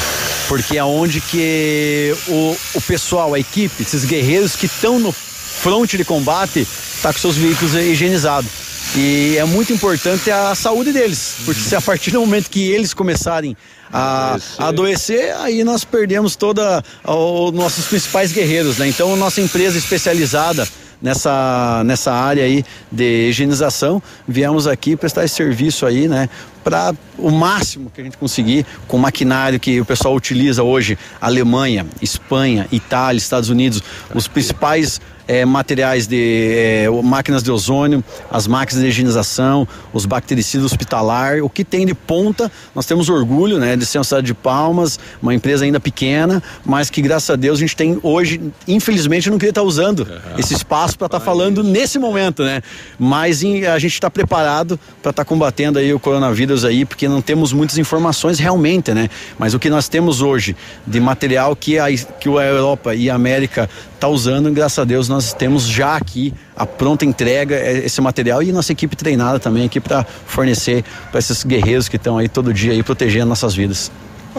porque 0.47 0.77
é 0.77 0.83
onde 0.83 1.19
que 1.19 2.15
o, 2.27 2.55
o 2.75 2.81
pessoal, 2.81 3.33
a 3.33 3.39
equipe, 3.39 3.81
esses 3.81 4.05
guerreiros 4.05 4.55
que 4.55 4.67
estão 4.67 4.99
no 4.99 5.11
fronte 5.11 5.97
de 5.97 6.05
combate, 6.05 6.67
tá 7.01 7.11
com 7.11 7.17
seus 7.17 7.35
veículos 7.35 7.73
higienizados. 7.73 8.51
E 8.95 9.35
é 9.37 9.43
muito 9.43 9.73
importante 9.73 10.29
a 10.29 10.53
saúde 10.55 10.93
deles, 10.93 11.37
porque 11.43 11.59
se 11.59 11.75
a 11.75 11.81
partir 11.81 12.11
do 12.11 12.19
momento 12.21 12.49
que 12.49 12.71
eles 12.71 12.93
começarem 12.93 13.57
a, 13.91 14.37
a 14.57 14.67
adoecer, 14.67 15.35
aí 15.37 15.63
nós 15.63 15.83
perdemos 15.83 16.35
toda 16.35 16.83
os 17.05 17.51
nossos 17.53 17.85
principais 17.85 18.31
guerreiros, 18.31 18.77
né? 18.77 18.87
Então, 18.87 19.15
nossa 19.15 19.41
empresa 19.41 19.77
especializada 19.77 20.67
nessa, 21.01 21.83
nessa 21.85 22.11
área 22.11 22.43
aí 22.43 22.63
de 22.91 23.29
higienização, 23.29 24.01
viemos 24.27 24.67
aqui 24.67 24.95
prestar 24.95 25.25
esse 25.25 25.35
serviço 25.35 25.85
aí, 25.85 26.07
né? 26.07 26.29
Para 26.63 26.93
o 27.17 27.31
máximo 27.31 27.89
que 27.89 28.01
a 28.01 28.03
gente 28.03 28.17
conseguir 28.17 28.65
com 28.87 28.97
o 28.97 28.99
maquinário 28.99 29.59
que 29.59 29.79
o 29.79 29.85
pessoal 29.85 30.13
utiliza 30.15 30.63
hoje, 30.63 30.97
Alemanha, 31.21 31.85
Espanha, 32.01 32.67
Itália, 32.71 33.17
Estados 33.17 33.49
Unidos, 33.49 33.81
os 34.13 34.27
principais 34.27 34.99
eh, 35.27 35.45
materiais 35.45 36.07
de 36.07 36.87
o- 36.91 37.01
máquinas 37.03 37.43
de 37.43 37.51
ozônio, 37.51 38.03
as 38.31 38.47
máquinas 38.47 38.83
de 38.83 38.89
higienização, 38.89 39.67
os 39.93 40.05
bactericidas 40.05 40.65
hospitalar, 40.65 41.39
o 41.43 41.49
que 41.49 41.63
tem 41.63 41.85
de 41.85 41.93
ponta, 41.93 42.51
nós 42.73 42.85
temos 42.85 43.09
orgulho, 43.09 43.57
né, 43.57 43.75
de 43.75 43.85
ser 43.85 43.97
uma 43.97 44.03
cidade 44.03 44.27
de 44.27 44.33
Palmas, 44.33 44.99
uma 45.21 45.33
empresa 45.33 45.65
ainda 45.65 45.79
pequena, 45.79 46.41
mas 46.65 46.89
que 46.89 47.01
graças 47.01 47.29
a 47.29 47.35
Deus 47.35 47.57
a 47.57 47.61
gente 47.61 47.75
tem 47.75 47.99
hoje, 48.03 48.39
infelizmente 48.67 49.29
não 49.29 49.37
queria 49.37 49.51
estar 49.51 49.63
usando 49.63 50.07
esse 50.37 50.53
espaço 50.53 50.97
para 50.97 51.07
estar 51.07 51.19
falando 51.19 51.63
nesse 51.63 51.99
momento, 51.99 52.43
né? 52.43 52.61
Mas 52.99 53.43
em- 53.43 53.65
a 53.65 53.77
gente 53.79 53.93
está 53.93 54.09
preparado 54.09 54.79
para 55.01 55.09
estar 55.11 55.25
combatendo 55.25 55.79
aí 55.79 55.93
o 55.93 55.99
coronavírus 55.99 56.63
aí, 56.63 56.85
porque 56.85 57.07
não 57.07 57.21
temos 57.21 57.51
muitas 57.53 57.77
informações 57.77 58.39
realmente, 58.39 58.93
né? 58.93 59.09
Mas 59.37 59.53
o 59.53 59.59
que 59.59 59.69
nós 59.69 59.87
temos 59.89 60.21
hoje 60.21 60.55
de 60.85 60.99
material 60.99 61.55
que 61.55 61.77
a, 61.79 61.87
que 61.91 62.29
a 62.29 62.43
Europa 62.43 62.95
e 62.95 63.09
a 63.09 63.15
América 63.15 63.69
tá 63.99 64.07
usando, 64.07 64.51
graças 64.51 64.79
a 64.79 64.83
Deus 64.83 65.09
nós 65.09 65.33
temos 65.33 65.67
já 65.67 65.95
aqui 65.95 66.33
a 66.55 66.65
pronta 66.65 67.05
entrega 67.05 67.55
é, 67.55 67.85
esse 67.85 67.99
material 68.01 68.41
e 68.43 68.51
nossa 68.51 68.71
equipe 68.71 68.95
treinada 68.95 69.39
também 69.39 69.65
aqui 69.65 69.79
para 69.79 70.05
fornecer 70.25 70.83
para 71.11 71.19
esses 71.19 71.43
guerreiros 71.43 71.89
que 71.89 71.95
estão 71.95 72.17
aí 72.17 72.29
todo 72.29 72.53
dia 72.53 72.73
aí 72.73 72.83
protegendo 72.83 73.27
nossas 73.27 73.55
vidas. 73.55 73.91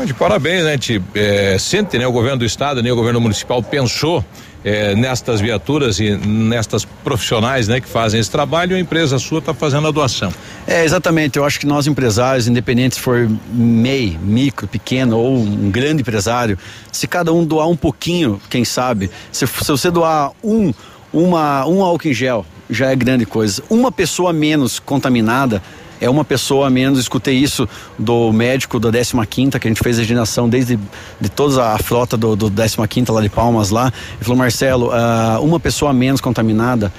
De 0.05 0.15
parabéns, 0.15 0.63
né? 0.63 0.71
A 0.71 0.73
gente 0.75 1.03
é, 1.13 1.57
sente, 1.59 1.99
né? 1.99 2.07
O 2.07 2.13
governo 2.13 2.39
do 2.39 2.45
estado, 2.45 2.81
né? 2.81 2.93
O 2.93 2.95
governo 2.95 3.21
municipal 3.21 3.61
pensou 3.61 4.25
é, 4.65 4.95
nestas 4.95 5.41
viaturas 5.41 6.01
e 6.01 6.17
nestas 6.17 6.85
profissionais, 6.85 7.69
né? 7.69 7.81
Que 7.81 7.89
fazem 7.89 8.21
esse 8.21 8.31
trabalho 8.31 8.77
a 8.77 8.79
empresa 8.79 9.19
sua 9.19 9.39
está 9.39 9.55
fazendo 9.55 9.89
a 9.89 9.91
doação. 9.91 10.33
É, 10.67 10.85
exatamente. 10.85 11.39
Eu 11.39 11.45
acho 11.45 11.59
que 11.61 11.67
nós 11.67 11.87
empresários, 11.87 12.49
independente 12.49 12.97
se 12.97 13.01
for 13.01 13.29
MEI, 13.53 14.19
micro, 14.21 14.67
pequeno 14.67 15.19
ou 15.19 15.39
um 15.39 15.71
grande 15.71 16.03
empresário, 16.03 16.59
se 16.91 17.07
cada 17.07 17.33
um 17.33 17.45
doar 17.45 17.69
um 17.69 17.77
pouquinho, 17.77 18.41
quem 18.51 18.65
sabe, 18.65 19.11
se, 19.31 19.47
se 19.47 19.69
você 19.69 19.91
doar 19.91 20.33
um, 20.43 20.73
uma, 21.13 21.67
um 21.67 21.83
álcool 21.83 22.09
em 22.09 22.15
gel, 22.15 22.45
já 22.69 22.91
é 22.91 22.97
grande 22.97 23.25
coisa. 23.25 23.63
Uma 23.71 23.91
pessoa 23.91 24.33
menos 24.33 24.79
contaminada 24.79 25.63
é 26.01 26.09
uma 26.09 26.25
pessoa 26.25 26.67
a 26.67 26.71
menos. 26.71 26.99
Escutei 26.99 27.35
isso 27.35 27.69
do 27.99 28.33
médico 28.33 28.79
da 28.79 28.91
15 28.91 29.59
que 29.59 29.69
a 29.69 29.71
gente 29.71 29.83
fez 29.83 29.99
a 29.99 30.03
higienização 30.03 30.49
desde 30.49 30.79
de 31.21 31.29
toda 31.29 31.73
a 31.73 31.79
frota 31.79 32.17
do, 32.17 32.37
do 32.37 32.51
15 32.51 33.13
lá 33.13 33.21
de 33.21 33.29
Palmas 33.29 33.71
lá. 33.71 33.93
Ele 34.15 34.25
falou, 34.25 34.39
Marcelo, 34.39 34.89
uh, 34.89 35.43
uma 35.43 35.61
pessoa 35.61 35.91
a 35.91 35.95
menos 35.95 36.21
contaminada 36.21 36.93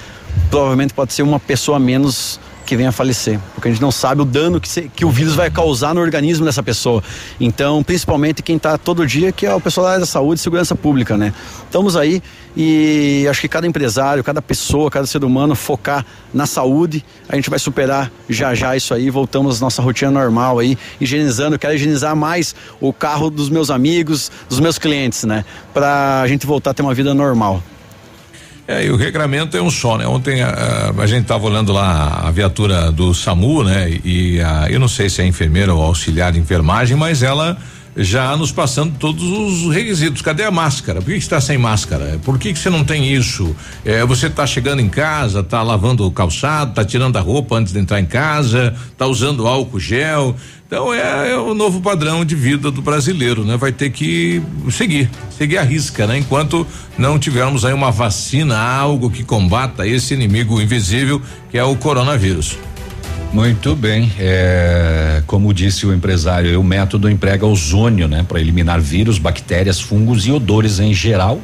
provavelmente 0.50 0.94
pode 0.94 1.12
ser 1.12 1.22
uma 1.22 1.40
pessoa 1.40 1.76
a 1.76 1.80
menos 1.80 2.38
que 2.70 2.76
venha 2.76 2.90
a 2.90 2.92
falecer, 2.92 3.36
porque 3.52 3.66
a 3.66 3.70
gente 3.72 3.82
não 3.82 3.90
sabe 3.90 4.22
o 4.22 4.24
dano 4.24 4.60
que, 4.60 4.68
se, 4.68 4.82
que 4.82 5.04
o 5.04 5.10
vírus 5.10 5.34
vai 5.34 5.50
causar 5.50 5.92
no 5.92 6.00
organismo 6.00 6.44
dessa 6.44 6.62
pessoa. 6.62 7.02
Então, 7.40 7.82
principalmente 7.82 8.44
quem 8.44 8.58
está 8.58 8.78
todo 8.78 9.04
dia, 9.04 9.32
que 9.32 9.44
é 9.44 9.52
o 9.52 9.60
pessoal 9.60 9.98
da 9.98 10.06
saúde 10.06 10.38
e 10.38 10.42
segurança 10.44 10.76
pública, 10.76 11.16
né? 11.16 11.34
Estamos 11.64 11.96
aí 11.96 12.22
e 12.56 13.26
acho 13.28 13.40
que 13.40 13.48
cada 13.48 13.66
empresário, 13.66 14.22
cada 14.22 14.40
pessoa, 14.40 14.88
cada 14.88 15.04
ser 15.04 15.24
humano 15.24 15.56
focar 15.56 16.06
na 16.32 16.46
saúde, 16.46 17.04
a 17.28 17.34
gente 17.34 17.50
vai 17.50 17.58
superar 17.58 18.08
já 18.28 18.54
já 18.54 18.76
isso 18.76 18.94
aí, 18.94 19.10
voltamos 19.10 19.60
à 19.60 19.64
nossa 19.64 19.82
rotina 19.82 20.12
normal 20.12 20.60
aí, 20.60 20.78
higienizando, 21.00 21.58
quero 21.58 21.74
higienizar 21.74 22.14
mais 22.14 22.54
o 22.80 22.92
carro 22.92 23.30
dos 23.30 23.50
meus 23.50 23.68
amigos, 23.68 24.30
dos 24.48 24.60
meus 24.60 24.78
clientes, 24.78 25.24
né? 25.24 25.44
Para 25.74 26.20
a 26.20 26.28
gente 26.28 26.46
voltar 26.46 26.70
a 26.70 26.74
ter 26.74 26.82
uma 26.82 26.94
vida 26.94 27.12
normal. 27.14 27.60
É, 28.70 28.86
e 28.86 28.90
o 28.92 28.94
regramento 28.94 29.56
é 29.56 29.60
um 29.60 29.68
só, 29.68 29.98
né? 29.98 30.06
Ontem 30.06 30.42
a, 30.42 30.94
a 30.96 31.04
gente 31.04 31.22
estava 31.22 31.44
olhando 31.44 31.72
lá 31.72 32.20
a 32.22 32.30
viatura 32.30 32.92
do 32.92 33.12
SAMU, 33.12 33.64
né? 33.64 33.98
E 34.04 34.40
a, 34.40 34.68
eu 34.70 34.78
não 34.78 34.86
sei 34.86 35.10
se 35.10 35.20
é 35.20 35.26
enfermeira 35.26 35.74
ou 35.74 35.82
auxiliar 35.82 36.30
de 36.30 36.38
enfermagem, 36.38 36.96
mas 36.96 37.24
ela 37.24 37.58
já 37.96 38.36
nos 38.36 38.52
passando 38.52 38.96
todos 38.96 39.24
os 39.24 39.74
requisitos. 39.74 40.22
Cadê 40.22 40.44
a 40.44 40.52
máscara? 40.52 41.02
Por 41.02 41.10
que 41.10 41.16
está 41.16 41.40
sem 41.40 41.58
máscara? 41.58 42.20
Por 42.24 42.38
que, 42.38 42.52
que 42.52 42.58
você 42.60 42.70
não 42.70 42.84
tem 42.84 43.12
isso? 43.12 43.56
É, 43.84 44.04
você 44.04 44.28
está 44.28 44.46
chegando 44.46 44.78
em 44.78 44.88
casa, 44.88 45.40
está 45.40 45.64
lavando 45.64 46.06
o 46.06 46.12
calçado, 46.12 46.70
está 46.70 46.84
tirando 46.84 47.16
a 47.16 47.20
roupa 47.20 47.56
antes 47.56 47.72
de 47.72 47.80
entrar 47.80 47.98
em 47.98 48.06
casa, 48.06 48.72
está 48.92 49.04
usando 49.04 49.48
álcool 49.48 49.80
gel. 49.80 50.36
Então 50.70 50.94
é, 50.94 51.32
é, 51.32 51.36
o 51.36 51.52
novo 51.52 51.80
padrão 51.80 52.24
de 52.24 52.36
vida 52.36 52.70
do 52.70 52.80
brasileiro, 52.80 53.44
né? 53.44 53.56
Vai 53.56 53.72
ter 53.72 53.90
que 53.90 54.40
seguir, 54.70 55.10
seguir 55.36 55.58
a 55.58 55.62
risca, 55.64 56.06
né? 56.06 56.16
Enquanto 56.16 56.64
não 56.96 57.18
tivermos 57.18 57.64
aí 57.64 57.72
uma 57.72 57.90
vacina, 57.90 58.56
algo 58.56 59.10
que 59.10 59.24
combata 59.24 59.84
esse 59.84 60.14
inimigo 60.14 60.60
invisível 60.60 61.20
que 61.50 61.58
é 61.58 61.64
o 61.64 61.74
coronavírus. 61.74 62.56
Muito 63.32 63.74
bem, 63.74 64.12
é, 64.16 65.24
como 65.26 65.52
disse 65.52 65.86
o 65.86 65.92
empresário, 65.92 66.60
o 66.60 66.62
método 66.62 67.10
emprega 67.10 67.44
ozônio, 67.44 68.06
né, 68.06 68.24
para 68.26 68.40
eliminar 68.40 68.80
vírus, 68.80 69.18
bactérias, 69.18 69.80
fungos 69.80 70.24
e 70.24 70.30
odores 70.30 70.78
em 70.78 70.94
geral 70.94 71.40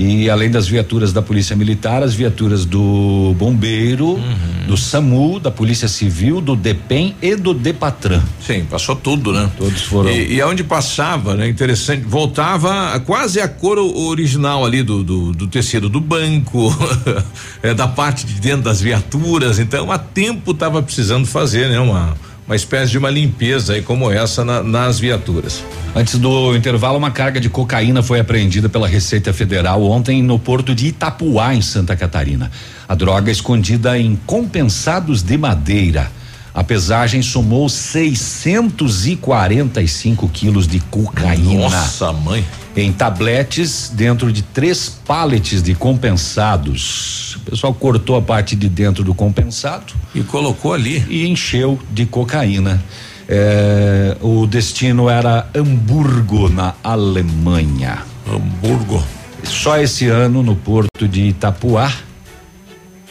e 0.00 0.30
além 0.30 0.48
das 0.48 0.68
viaturas 0.68 1.12
da 1.12 1.20
Polícia 1.20 1.56
Militar, 1.56 2.04
as 2.04 2.14
viaturas 2.14 2.64
do 2.64 3.34
Bombeiro, 3.36 4.10
uhum. 4.10 4.66
do 4.68 4.76
SAMU, 4.76 5.40
da 5.40 5.50
Polícia 5.50 5.88
Civil, 5.88 6.40
do 6.40 6.54
DEPEN 6.54 7.16
e 7.20 7.34
do 7.34 7.52
DEPATRAN. 7.52 8.22
Sim, 8.40 8.64
passou 8.70 8.94
tudo, 8.94 9.32
né? 9.32 9.50
Todos 9.58 9.82
foram. 9.82 10.08
E, 10.08 10.34
e 10.34 10.40
aonde 10.40 10.62
passava, 10.62 11.34
né? 11.34 11.48
Interessante, 11.48 12.04
voltava 12.06 13.00
quase 13.00 13.40
a 13.40 13.48
cor 13.48 13.76
original 13.78 14.64
ali 14.64 14.84
do, 14.84 15.02
do, 15.02 15.32
do 15.32 15.48
tecido 15.48 15.88
do 15.88 16.00
banco, 16.00 16.72
é, 17.60 17.74
da 17.74 17.88
parte 17.88 18.24
de 18.24 18.34
dentro 18.34 18.62
das 18.62 18.80
viaturas. 18.80 19.58
Então, 19.58 19.90
há 19.90 19.98
tempo 19.98 20.52
estava 20.52 20.80
precisando 20.80 21.26
fazer, 21.26 21.68
né? 21.68 21.80
Uma 21.80 22.16
uma 22.48 22.56
espécie 22.56 22.90
de 22.90 22.96
uma 22.96 23.10
limpeza 23.10 23.74
aí 23.74 23.82
como 23.82 24.10
essa 24.10 24.42
na, 24.42 24.62
nas 24.62 24.98
viaturas. 24.98 25.62
Antes 25.94 26.18
do 26.18 26.56
intervalo, 26.56 26.96
uma 26.96 27.10
carga 27.10 27.38
de 27.38 27.50
cocaína 27.50 28.02
foi 28.02 28.18
apreendida 28.18 28.70
pela 28.70 28.88
Receita 28.88 29.34
Federal 29.34 29.82
ontem 29.82 30.22
no 30.22 30.38
porto 30.38 30.74
de 30.74 30.86
Itapuá, 30.86 31.54
em 31.54 31.60
Santa 31.60 31.94
Catarina. 31.94 32.50
A 32.88 32.94
droga 32.94 33.30
escondida 33.30 33.98
em 33.98 34.18
compensados 34.24 35.22
de 35.22 35.36
madeira. 35.36 36.10
A 36.58 36.64
pesagem 36.64 37.22
somou 37.22 37.68
645 37.68 40.28
quilos 40.30 40.66
de 40.66 40.80
cocaína. 40.80 41.68
Nossa, 41.68 42.12
mãe. 42.12 42.44
Em 42.76 42.92
tabletes 42.92 43.92
dentro 43.94 44.32
de 44.32 44.42
três 44.42 44.98
paletes 45.06 45.62
de 45.62 45.76
compensados. 45.76 47.36
O 47.36 47.50
pessoal 47.50 47.72
cortou 47.72 48.16
a 48.16 48.22
parte 48.22 48.56
de 48.56 48.68
dentro 48.68 49.04
do 49.04 49.14
compensado. 49.14 49.94
E 50.12 50.24
colocou 50.24 50.74
ali. 50.74 51.06
E 51.08 51.28
encheu 51.28 51.78
de 51.92 52.06
cocaína. 52.06 52.82
É, 53.28 54.16
o 54.20 54.44
destino 54.44 55.08
era 55.08 55.48
Hamburgo, 55.54 56.48
na 56.48 56.74
Alemanha. 56.82 57.98
Hamburgo. 58.26 59.00
Só 59.44 59.78
esse 59.78 60.08
ano, 60.08 60.42
no 60.42 60.56
porto 60.56 61.06
de 61.06 61.28
Itapuá, 61.28 61.92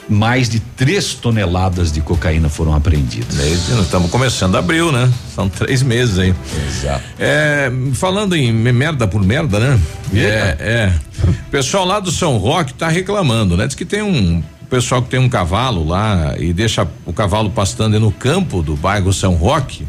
mais 0.09 0.49
de 0.49 0.59
3 0.59 1.15
toneladas 1.15 1.91
de 1.91 2.01
cocaína 2.01 2.49
foram 2.49 2.73
apreendidas. 2.73 3.37
Estamos 3.81 4.09
começando 4.09 4.55
abril, 4.55 4.91
né? 4.91 5.11
São 5.33 5.49
três 5.49 5.81
meses 5.83 6.17
aí. 6.17 6.33
Exato. 6.67 7.03
É, 7.19 7.71
falando 7.93 8.35
em 8.35 8.51
merda 8.51 9.07
por 9.07 9.23
merda, 9.23 9.59
né? 9.59 9.79
É, 10.13 10.57
é. 10.59 10.93
O 11.27 11.49
pessoal 11.51 11.85
lá 11.85 11.99
do 11.99 12.11
São 12.11 12.37
Roque 12.37 12.73
tá 12.73 12.87
reclamando, 12.87 13.57
né? 13.57 13.67
Diz 13.67 13.75
que 13.75 13.85
tem 13.85 14.01
um 14.01 14.41
pessoal 14.69 15.01
que 15.01 15.09
tem 15.09 15.19
um 15.19 15.29
cavalo 15.29 15.87
lá 15.87 16.35
e 16.37 16.53
deixa 16.53 16.87
o 17.05 17.13
cavalo 17.13 17.49
pastando 17.49 17.99
no 17.99 18.11
campo 18.11 18.61
do 18.61 18.75
bairro 18.75 19.11
São 19.13 19.33
Roque. 19.33 19.85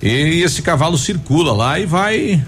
E 0.00 0.42
esse 0.42 0.62
cavalo 0.62 0.96
circula 0.96 1.52
lá 1.52 1.78
e 1.78 1.86
vai 1.86 2.42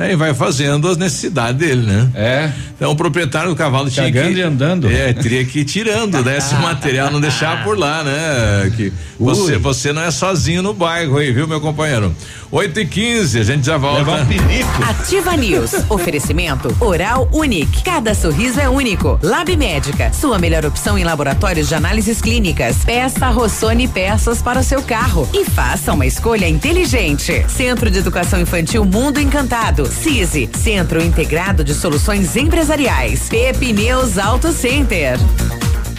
Aí 0.00 0.16
vai 0.16 0.32
fazendo 0.32 0.88
as 0.88 0.96
necessidades 0.96 1.58
dele, 1.58 1.86
né? 1.86 2.08
É. 2.14 2.50
Então 2.74 2.92
o 2.92 2.96
proprietário 2.96 3.50
do 3.50 3.56
cavalo 3.56 3.90
tinha 3.90 4.10
Cagando 4.10 4.32
que, 4.32 4.40
e 4.40 4.42
andando. 4.42 4.90
É, 4.90 5.12
teria 5.12 5.44
que 5.44 5.60
ir 5.60 5.64
tirando, 5.66 6.24
né? 6.24 6.38
Esse 6.38 6.54
material, 6.60 7.10
não 7.10 7.20
deixar 7.20 7.62
por 7.62 7.78
lá, 7.78 8.02
né? 8.02 8.72
Que 8.74 8.90
você, 9.18 9.58
você 9.58 9.92
não 9.92 10.02
é 10.02 10.10
sozinho 10.10 10.62
no 10.62 10.72
bairro 10.72 11.18
aí, 11.18 11.30
viu, 11.30 11.46
meu 11.46 11.60
companheiro? 11.60 12.14
8 12.50 12.80
e 12.80 12.86
15 12.86 13.38
a 13.38 13.44
gente 13.44 13.66
já 13.66 13.76
volta. 13.76 13.98
Levar 13.98 14.26
um. 14.26 14.84
Ativa 14.84 15.36
News. 15.36 15.72
Oferecimento 15.90 16.74
Oral 16.80 17.28
Unique. 17.32 17.82
Cada 17.84 18.14
sorriso 18.14 18.58
é 18.58 18.68
único. 18.68 19.20
Lab 19.22 19.54
Médica. 19.54 20.10
Sua 20.14 20.38
melhor 20.38 20.64
opção 20.64 20.96
em 20.96 21.04
laboratórios 21.04 21.68
de 21.68 21.74
análises 21.74 22.22
clínicas. 22.22 22.78
Peça 22.84 23.28
Rossoni 23.28 23.86
peças 23.86 24.40
para 24.40 24.60
o 24.60 24.64
seu 24.64 24.82
carro. 24.82 25.28
E 25.34 25.44
faça 25.44 25.92
uma 25.92 26.06
escolha 26.06 26.48
inteligente. 26.48 27.44
Centro 27.48 27.90
de 27.90 27.98
Educação 27.98 28.40
Infantil 28.40 28.84
Mundo 28.86 29.20
Encantado. 29.20 29.89
CISI. 29.90 30.48
Centro 30.56 31.02
Integrado 31.02 31.62
de 31.62 31.74
Soluções 31.74 32.36
Empresariais. 32.36 33.28
Pepineus 33.28 34.18
Auto 34.18 34.52
Center. 34.52 35.18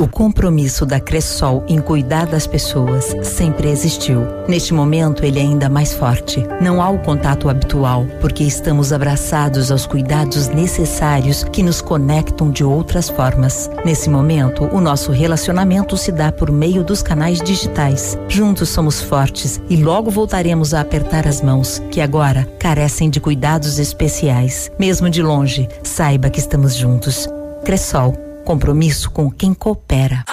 O 0.00 0.08
compromisso 0.08 0.86
da 0.86 0.98
Cressol 0.98 1.62
em 1.68 1.78
cuidar 1.78 2.24
das 2.24 2.46
pessoas 2.46 3.14
sempre 3.22 3.68
existiu. 3.68 4.26
Neste 4.48 4.72
momento, 4.72 5.26
ele 5.26 5.38
é 5.38 5.42
ainda 5.42 5.68
mais 5.68 5.92
forte. 5.92 6.42
Não 6.58 6.80
há 6.80 6.88
o 6.88 6.98
contato 7.00 7.50
habitual, 7.50 8.06
porque 8.18 8.42
estamos 8.42 8.94
abraçados 8.94 9.70
aos 9.70 9.86
cuidados 9.86 10.48
necessários 10.48 11.44
que 11.44 11.62
nos 11.62 11.82
conectam 11.82 12.50
de 12.50 12.64
outras 12.64 13.10
formas. 13.10 13.70
Nesse 13.84 14.08
momento, 14.08 14.64
o 14.72 14.80
nosso 14.80 15.12
relacionamento 15.12 15.98
se 15.98 16.10
dá 16.10 16.32
por 16.32 16.50
meio 16.50 16.82
dos 16.82 17.02
canais 17.02 17.42
digitais. 17.42 18.16
Juntos 18.26 18.70
somos 18.70 19.02
fortes 19.02 19.60
e 19.68 19.76
logo 19.76 20.10
voltaremos 20.10 20.72
a 20.72 20.80
apertar 20.80 21.28
as 21.28 21.42
mãos, 21.42 21.78
que 21.90 22.00
agora 22.00 22.48
carecem 22.58 23.10
de 23.10 23.20
cuidados 23.20 23.78
especiais. 23.78 24.72
Mesmo 24.78 25.10
de 25.10 25.22
longe, 25.22 25.68
saiba 25.82 26.30
que 26.30 26.40
estamos 26.40 26.74
juntos. 26.74 27.28
Cressol 27.66 28.29
compromisso 28.44 29.10
com 29.10 29.30
quem 29.30 29.54
coopera. 29.54 30.24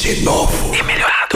de 0.00 0.22
novo 0.22 0.74
e 0.74 0.82
melhorado. 0.82 1.09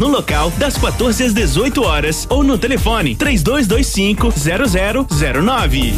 no 0.00 0.08
local 0.08 0.50
das 0.52 0.78
14 0.78 1.24
às 1.24 1.34
18 1.34 1.82
horas 1.82 2.26
ou 2.30 2.42
no 2.42 2.56
telefone 2.56 3.14
3225 3.14 4.32
0009. 5.06 5.92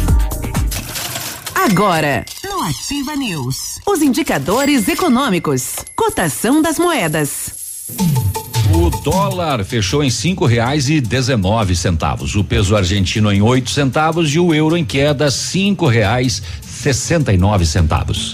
Agora, 1.55 2.25
no 2.43 2.61
Ativa 2.63 3.15
News, 3.15 3.79
os 3.87 4.01
indicadores 4.01 4.89
econômicos, 4.89 5.75
cotação 5.95 6.61
das 6.61 6.77
moedas. 6.77 7.85
O 8.73 8.89
dólar 8.89 9.63
fechou 9.63 10.03
em 10.03 10.09
cinco 10.09 10.45
reais 10.45 10.89
e 10.89 10.99
dezenove 10.99 11.73
centavos. 11.73 12.35
O 12.35 12.43
peso 12.43 12.75
argentino 12.75 13.31
em 13.31 13.41
oito 13.41 13.69
centavos 13.69 14.35
e 14.35 14.39
o 14.39 14.53
euro 14.53 14.75
em 14.75 14.83
queda 14.83 15.31
cinco 15.31 15.87
reais 15.87 16.43
sessenta 16.61 17.31
e 17.31 17.37
nove 17.37 17.65
centavos. 17.65 18.33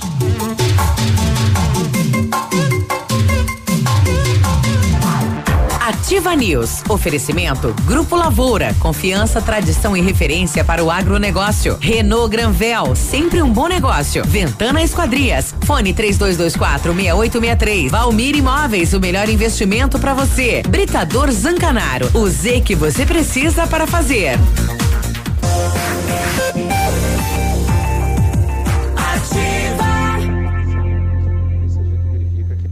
Ativa 6.10 6.36
News. 6.36 6.82
Oferecimento 6.90 7.72
Grupo 7.86 8.16
Lavoura. 8.16 8.74
Confiança, 8.80 9.40
tradição 9.40 9.96
e 9.96 10.02
referência 10.02 10.64
para 10.64 10.84
o 10.84 10.90
agronegócio. 10.90 11.78
Renault 11.80 12.32
Granvel. 12.32 12.96
Sempre 12.96 13.44
um 13.44 13.54
bom 13.54 13.68
negócio. 13.68 14.26
Ventana 14.26 14.82
Esquadrias. 14.82 15.54
Fone 15.68 15.94
3224 15.94 16.96
6863. 16.96 17.92
Valmir 17.92 18.36
Imóveis. 18.36 18.92
O 18.94 19.00
melhor 19.00 19.30
investimento 19.30 20.00
para 20.00 20.16
você. 20.16 20.64
Britador 20.68 21.30
Zancanaro. 21.30 22.10
O 22.16 22.28
Z 22.28 22.62
que 22.62 22.74
você 22.74 23.06
precisa 23.06 23.68
para 23.68 23.86
fazer. 23.86 24.40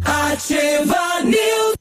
Ativa 0.04 1.22
News. 1.24 1.78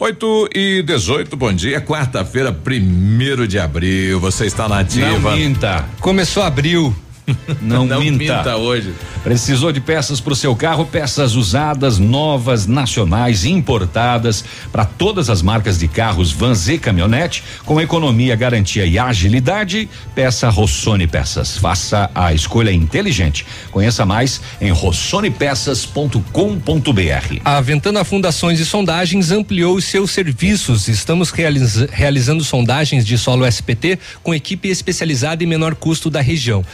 8 0.00 0.48
e 0.54 0.82
18, 0.82 1.36
bom 1.36 1.52
dia. 1.52 1.78
Quarta-feira, 1.78 2.50
primeiro 2.50 3.46
de 3.46 3.58
abril. 3.58 4.18
Você 4.18 4.46
está 4.46 4.66
na 4.66 4.78
ativa. 4.78 5.10
Não 5.10 5.36
minta. 5.36 5.84
Começou 6.00 6.42
abril. 6.42 6.96
Não, 7.60 7.84
Não 7.86 8.00
minta. 8.00 8.36
minta 8.38 8.56
hoje. 8.56 8.92
Precisou 9.22 9.70
de 9.72 9.80
peças 9.80 10.20
para 10.20 10.32
o 10.32 10.36
seu 10.36 10.54
carro? 10.56 10.86
Peças 10.86 11.34
usadas, 11.34 11.98
novas, 11.98 12.66
nacionais, 12.66 13.44
importadas 13.44 14.44
para 14.72 14.84
todas 14.84 15.28
as 15.30 15.42
marcas 15.42 15.78
de 15.78 15.88
carros, 15.88 16.32
vans 16.32 16.68
e 16.68 16.78
caminhonete, 16.78 17.42
com 17.64 17.80
economia, 17.80 18.34
garantia 18.36 18.86
e 18.86 18.98
agilidade. 18.98 19.88
Peça 20.14 20.48
Rossoni 20.48 21.06
Peças. 21.06 21.56
Faça 21.58 22.10
a 22.14 22.32
escolha 22.32 22.72
inteligente. 22.72 23.44
Conheça 23.70 24.06
mais 24.06 24.40
em 24.60 24.70
rossonepeças.com.br. 24.70 27.40
A 27.44 27.60
Ventana 27.60 28.04
Fundações 28.04 28.60
e 28.60 28.66
Sondagens 28.66 29.30
ampliou 29.30 29.76
os 29.76 29.84
seus 29.84 30.10
serviços. 30.10 30.88
Estamos 30.88 31.30
realiza- 31.30 31.88
realizando 31.92 32.42
sondagens 32.44 33.04
de 33.04 33.16
solo 33.18 33.46
SPT 33.46 33.98
com 34.22 34.34
equipe 34.34 34.68
especializada 34.68 35.42
e 35.42 35.46
menor 35.46 35.74
custo 35.74 36.10
da 36.10 36.20
região. 36.20 36.64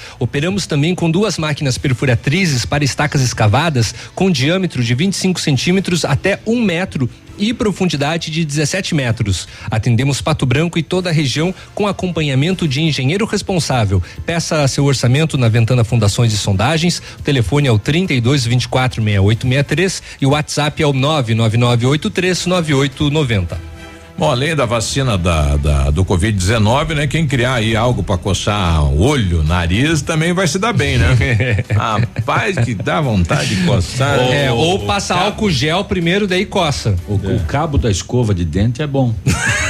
Operamos 0.46 0.64
também 0.68 0.94
com 0.94 1.10
duas 1.10 1.38
máquinas 1.38 1.76
perfuratrizes 1.76 2.64
para 2.64 2.84
estacas 2.84 3.20
escavadas 3.20 3.92
com 4.14 4.30
diâmetro 4.30 4.80
de 4.80 4.94
25 4.94 5.40
centímetros 5.40 6.04
até 6.04 6.38
um 6.46 6.62
metro 6.62 7.10
e 7.36 7.52
profundidade 7.52 8.30
de 8.30 8.44
17 8.44 8.94
metros. 8.94 9.48
Atendemos 9.68 10.20
Pato 10.20 10.46
Branco 10.46 10.78
e 10.78 10.84
toda 10.84 11.10
a 11.10 11.12
região 11.12 11.52
com 11.74 11.88
acompanhamento 11.88 12.68
de 12.68 12.80
engenheiro 12.80 13.26
responsável. 13.26 14.00
Peça 14.24 14.68
seu 14.68 14.84
orçamento 14.84 15.36
na 15.36 15.48
Ventana 15.48 15.82
Fundações 15.82 16.32
e 16.32 16.38
Sondagens. 16.38 17.02
O 17.18 17.22
telefone 17.22 17.66
é 17.66 17.72
o 17.72 17.78
32 17.78 18.46
24 18.46 19.02
6863 19.02 20.02
e 20.20 20.26
o 20.26 20.30
WhatsApp 20.30 20.80
é 20.80 20.86
o 20.86 20.92
99983 20.92 22.46
9890. 22.46 23.75
Bom, 24.18 24.30
além 24.30 24.56
da 24.56 24.64
vacina 24.64 25.18
da, 25.18 25.56
da- 25.56 25.90
do 25.90 26.02
Covid-19, 26.04 26.94
né? 26.94 27.06
Quem 27.06 27.26
criar 27.26 27.54
aí 27.54 27.76
algo 27.76 28.02
para 28.02 28.16
coçar 28.16 28.82
olho, 28.84 29.42
nariz, 29.42 30.00
também 30.00 30.32
vai 30.32 30.46
se 30.48 30.58
dar 30.58 30.72
bem, 30.72 30.96
né? 30.96 31.08
Rapaz, 31.74 32.56
que 32.64 32.74
dá 32.74 33.00
vontade 33.00 33.54
de 33.54 33.62
coçar. 33.66 34.18
É, 34.18 34.50
O- 34.50 34.56
ou 34.56 34.74
o 34.76 34.86
passa 34.86 35.12
cabo- 35.14 35.26
álcool 35.26 35.50
gel 35.50 35.84
primeiro, 35.84 36.26
daí 36.26 36.46
coça. 36.46 36.96
O, 37.06 37.14
o 37.16 37.40
cabo 37.46 37.76
da 37.76 37.90
escova 37.90 38.34
de 38.34 38.44
dente 38.44 38.80
é 38.80 38.86
bom. 38.86 39.14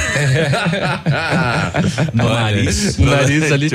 no 2.13 2.29
nariz. 2.29 2.97
No 2.97 3.11
nariz 3.11 3.51
ali. 3.51 3.69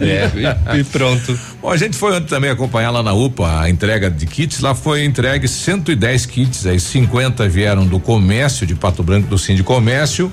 É. 0.00 0.30
E, 0.74 0.80
e 0.80 0.84
pronto. 0.84 1.38
Bom, 1.60 1.70
a 1.70 1.76
gente 1.76 1.96
foi 1.96 2.16
ontem 2.16 2.26
também 2.26 2.50
acompanhar 2.50 2.90
lá 2.90 3.02
na 3.02 3.12
UPA 3.12 3.60
a 3.62 3.70
entrega 3.70 4.10
de 4.10 4.26
kits. 4.26 4.60
Lá 4.60 4.74
foi 4.74 5.04
entregue 5.04 5.46
110 5.48 6.26
kits, 6.26 6.66
aí 6.66 6.80
50 6.80 7.48
vieram 7.48 7.86
do 7.86 8.00
comércio 8.00 8.66
de 8.66 8.74
Pato 8.74 9.02
Branco, 9.02 9.28
do 9.28 9.38
Sim 9.38 9.54
de 9.54 9.62
Comércio, 9.62 10.32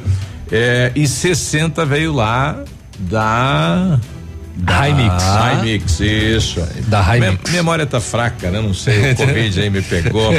eh, 0.52 0.92
e 0.96 1.08
60 1.08 1.86
veio 1.86 2.14
lá 2.14 2.64
da. 3.00 4.00
Da 4.62 4.90
Himix. 4.90 5.24
Himix, 5.62 6.00
isso. 6.00 6.62
Da 6.88 7.02
Mem- 7.04 7.30
Himix. 7.30 7.52
memória 7.52 7.86
tá 7.86 8.00
fraca, 8.00 8.50
né? 8.52 8.60
Não 8.62 8.74
sei, 8.74 9.12
o 9.12 9.16
Covid 9.18 9.62
aí 9.62 9.70
me 9.70 9.82
pegou. 9.82 10.32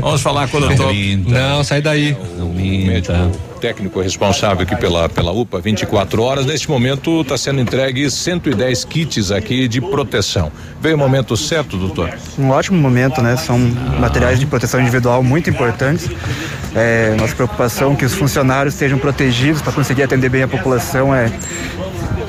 Vamos 0.00 0.20
falar 0.22 0.48
com 0.48 0.56
o 0.58 0.60
doutor. 0.60 0.92
Não, 1.26 1.62
sai 1.62 1.80
daí. 1.82 2.16
O 2.38 2.46
médico 2.54 3.12
técnico 3.60 4.00
responsável 4.00 4.62
aqui 4.62 4.76
pela, 4.76 5.08
pela 5.08 5.32
UPA 5.32 5.60
24 5.60 6.22
horas. 6.22 6.46
Neste 6.46 6.70
momento 6.70 7.22
está 7.22 7.36
sendo 7.36 7.60
entregue 7.60 8.08
110 8.10 8.84
kits 8.84 9.30
aqui 9.32 9.66
de 9.66 9.80
proteção. 9.80 10.50
Veio 10.80 10.94
o 10.94 10.98
momento 10.98 11.36
certo, 11.36 11.76
doutor? 11.76 12.16
Um 12.38 12.50
ótimo 12.50 12.78
momento, 12.78 13.20
né? 13.20 13.36
São 13.36 13.58
materiais 13.58 14.38
de 14.38 14.46
proteção 14.46 14.80
individual 14.80 15.22
muito 15.24 15.50
importantes. 15.50 16.08
É, 16.74 17.16
nossa 17.18 17.34
preocupação 17.34 17.92
é 17.92 17.96
que 17.96 18.04
os 18.04 18.14
funcionários 18.14 18.74
estejam 18.74 18.98
protegidos 18.98 19.60
para 19.60 19.72
conseguir 19.72 20.04
atender 20.04 20.28
bem 20.28 20.42
a 20.44 20.48
população 20.48 21.12
é 21.14 21.30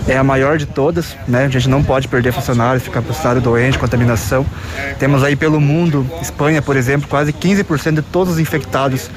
é 0.08 0.18
a 0.18 0.24
maior 0.24 0.58
de 0.58 0.66
todas, 0.66 1.16
né? 1.28 1.46
A 1.46 1.50
gente 1.50 1.70
não 1.70 1.84
pode 1.84 2.08
perder 2.08 2.32
funcionários, 2.34 2.84
ficar 2.84 3.02
funcionário 3.02 3.42
doente, 3.42 3.78
contaminação. 3.78 4.46
Temos 4.98 5.24
aí 5.24 5.36
pelo 5.36 5.60
mundo, 5.60 6.06
Espanha, 6.22 6.62
por 6.62 6.76
exemplo, 6.76 7.08
quase 7.08 7.32
15% 7.34 7.96
de 7.96 8.02
todos 8.02 8.34
os 8.34 8.40
infectados 8.40 9.10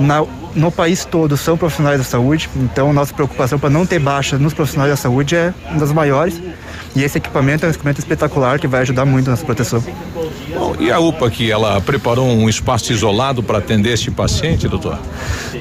na- 0.00 0.24
no 0.56 0.72
país 0.72 1.04
todo 1.04 1.36
são 1.36 1.56
profissionais 1.56 1.98
da 1.98 2.04
saúde. 2.04 2.48
Então, 2.56 2.92
nossa 2.92 3.12
preocupação 3.12 3.58
para 3.58 3.70
não 3.70 3.86
ter 3.86 3.98
baixa 3.98 4.38
nos 4.38 4.54
profissionais 4.54 4.90
da 4.90 4.96
saúde 4.96 5.36
é 5.36 5.54
uma 5.70 5.78
das 5.78 5.92
maiores. 5.92 6.40
E 6.96 7.02
esse 7.04 7.18
equipamento 7.18 7.64
é 7.64 7.68
um 7.68 7.70
equipamento 7.70 8.00
espetacular 8.00 8.58
que 8.58 8.66
vai 8.66 8.80
ajudar 8.80 9.04
muito 9.04 9.30
nessa 9.30 9.44
proteção. 9.44 9.84
Bom, 10.54 10.74
e 10.80 10.90
a 10.90 10.98
UPA 10.98 11.26
aqui, 11.26 11.50
ela 11.50 11.78
preparou 11.82 12.26
um 12.26 12.48
espaço 12.48 12.90
isolado 12.90 13.42
para 13.42 13.58
atender 13.58 13.92
este 13.92 14.10
paciente, 14.10 14.66
doutor? 14.66 14.98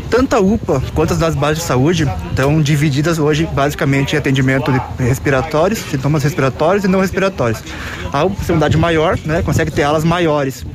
Tanto 0.10 0.34
a 0.36 0.40
UPA 0.40 0.82
quanto 0.94 1.12
as 1.12 1.20
das 1.20 1.36
bases 1.36 1.60
de 1.60 1.66
saúde 1.66 2.10
estão 2.30 2.62
divididas 2.62 3.20
hoje 3.20 3.46
basicamente 3.52 4.14
em 4.14 4.18
atendimento 4.18 4.72
de 4.72 4.80
respiratórios, 5.04 5.80
sintomas 5.80 6.24
respiratórios 6.24 6.86
e 6.86 6.88
não 6.88 7.02
respiratórios. 7.02 7.62
A 8.14 8.24
UPA, 8.24 8.36
tem 8.36 8.46
uma 8.48 8.54
unidade 8.54 8.78
maior, 8.78 9.20
né, 9.26 9.42
consegue 9.42 9.72
ter 9.72 9.84
alas 9.84 10.06
maiores, 10.06 10.66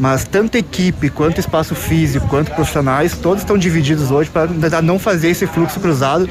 mas 0.00 0.24
tanto 0.24 0.56
equipe 0.56 1.10
quanto 1.10 1.38
espaço 1.38 1.76
físico 1.76 2.26
quanto 2.26 2.50
profissionais, 2.50 3.16
todos 3.16 3.42
estão 3.42 3.56
divididos 3.56 3.67
hoje 4.10 4.30
para 4.30 4.48
tentar 4.48 4.82
não 4.82 4.98
fazer 4.98 5.30
esse 5.30 5.46
fluxo 5.46 5.80
cruzado 5.80 6.28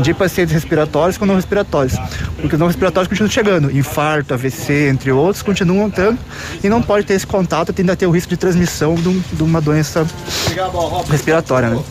de 0.00 0.14
pacientes 0.14 0.52
respiratórios 0.52 1.16
com 1.16 1.26
não 1.26 1.36
respiratórios, 1.36 1.96
porque 2.40 2.54
os 2.54 2.60
não 2.60 2.66
respiratórios 2.66 3.08
continuam 3.08 3.30
chegando, 3.30 3.70
infarto, 3.76 4.34
AVC, 4.34 4.88
entre 4.88 5.12
outros, 5.12 5.42
continuam 5.42 5.88
estando 5.88 6.18
e 6.62 6.68
não 6.68 6.82
pode 6.82 7.06
ter 7.06 7.14
esse 7.14 7.26
contato, 7.26 7.72
tende 7.72 7.90
a 7.90 7.96
ter 7.96 8.06
o 8.06 8.10
risco 8.10 8.30
de 8.30 8.36
transmissão 8.36 8.94
de, 8.94 9.20
de 9.20 9.42
uma 9.42 9.60
doença 9.60 10.06
respiratória, 11.10 11.70
né? 11.70 11.82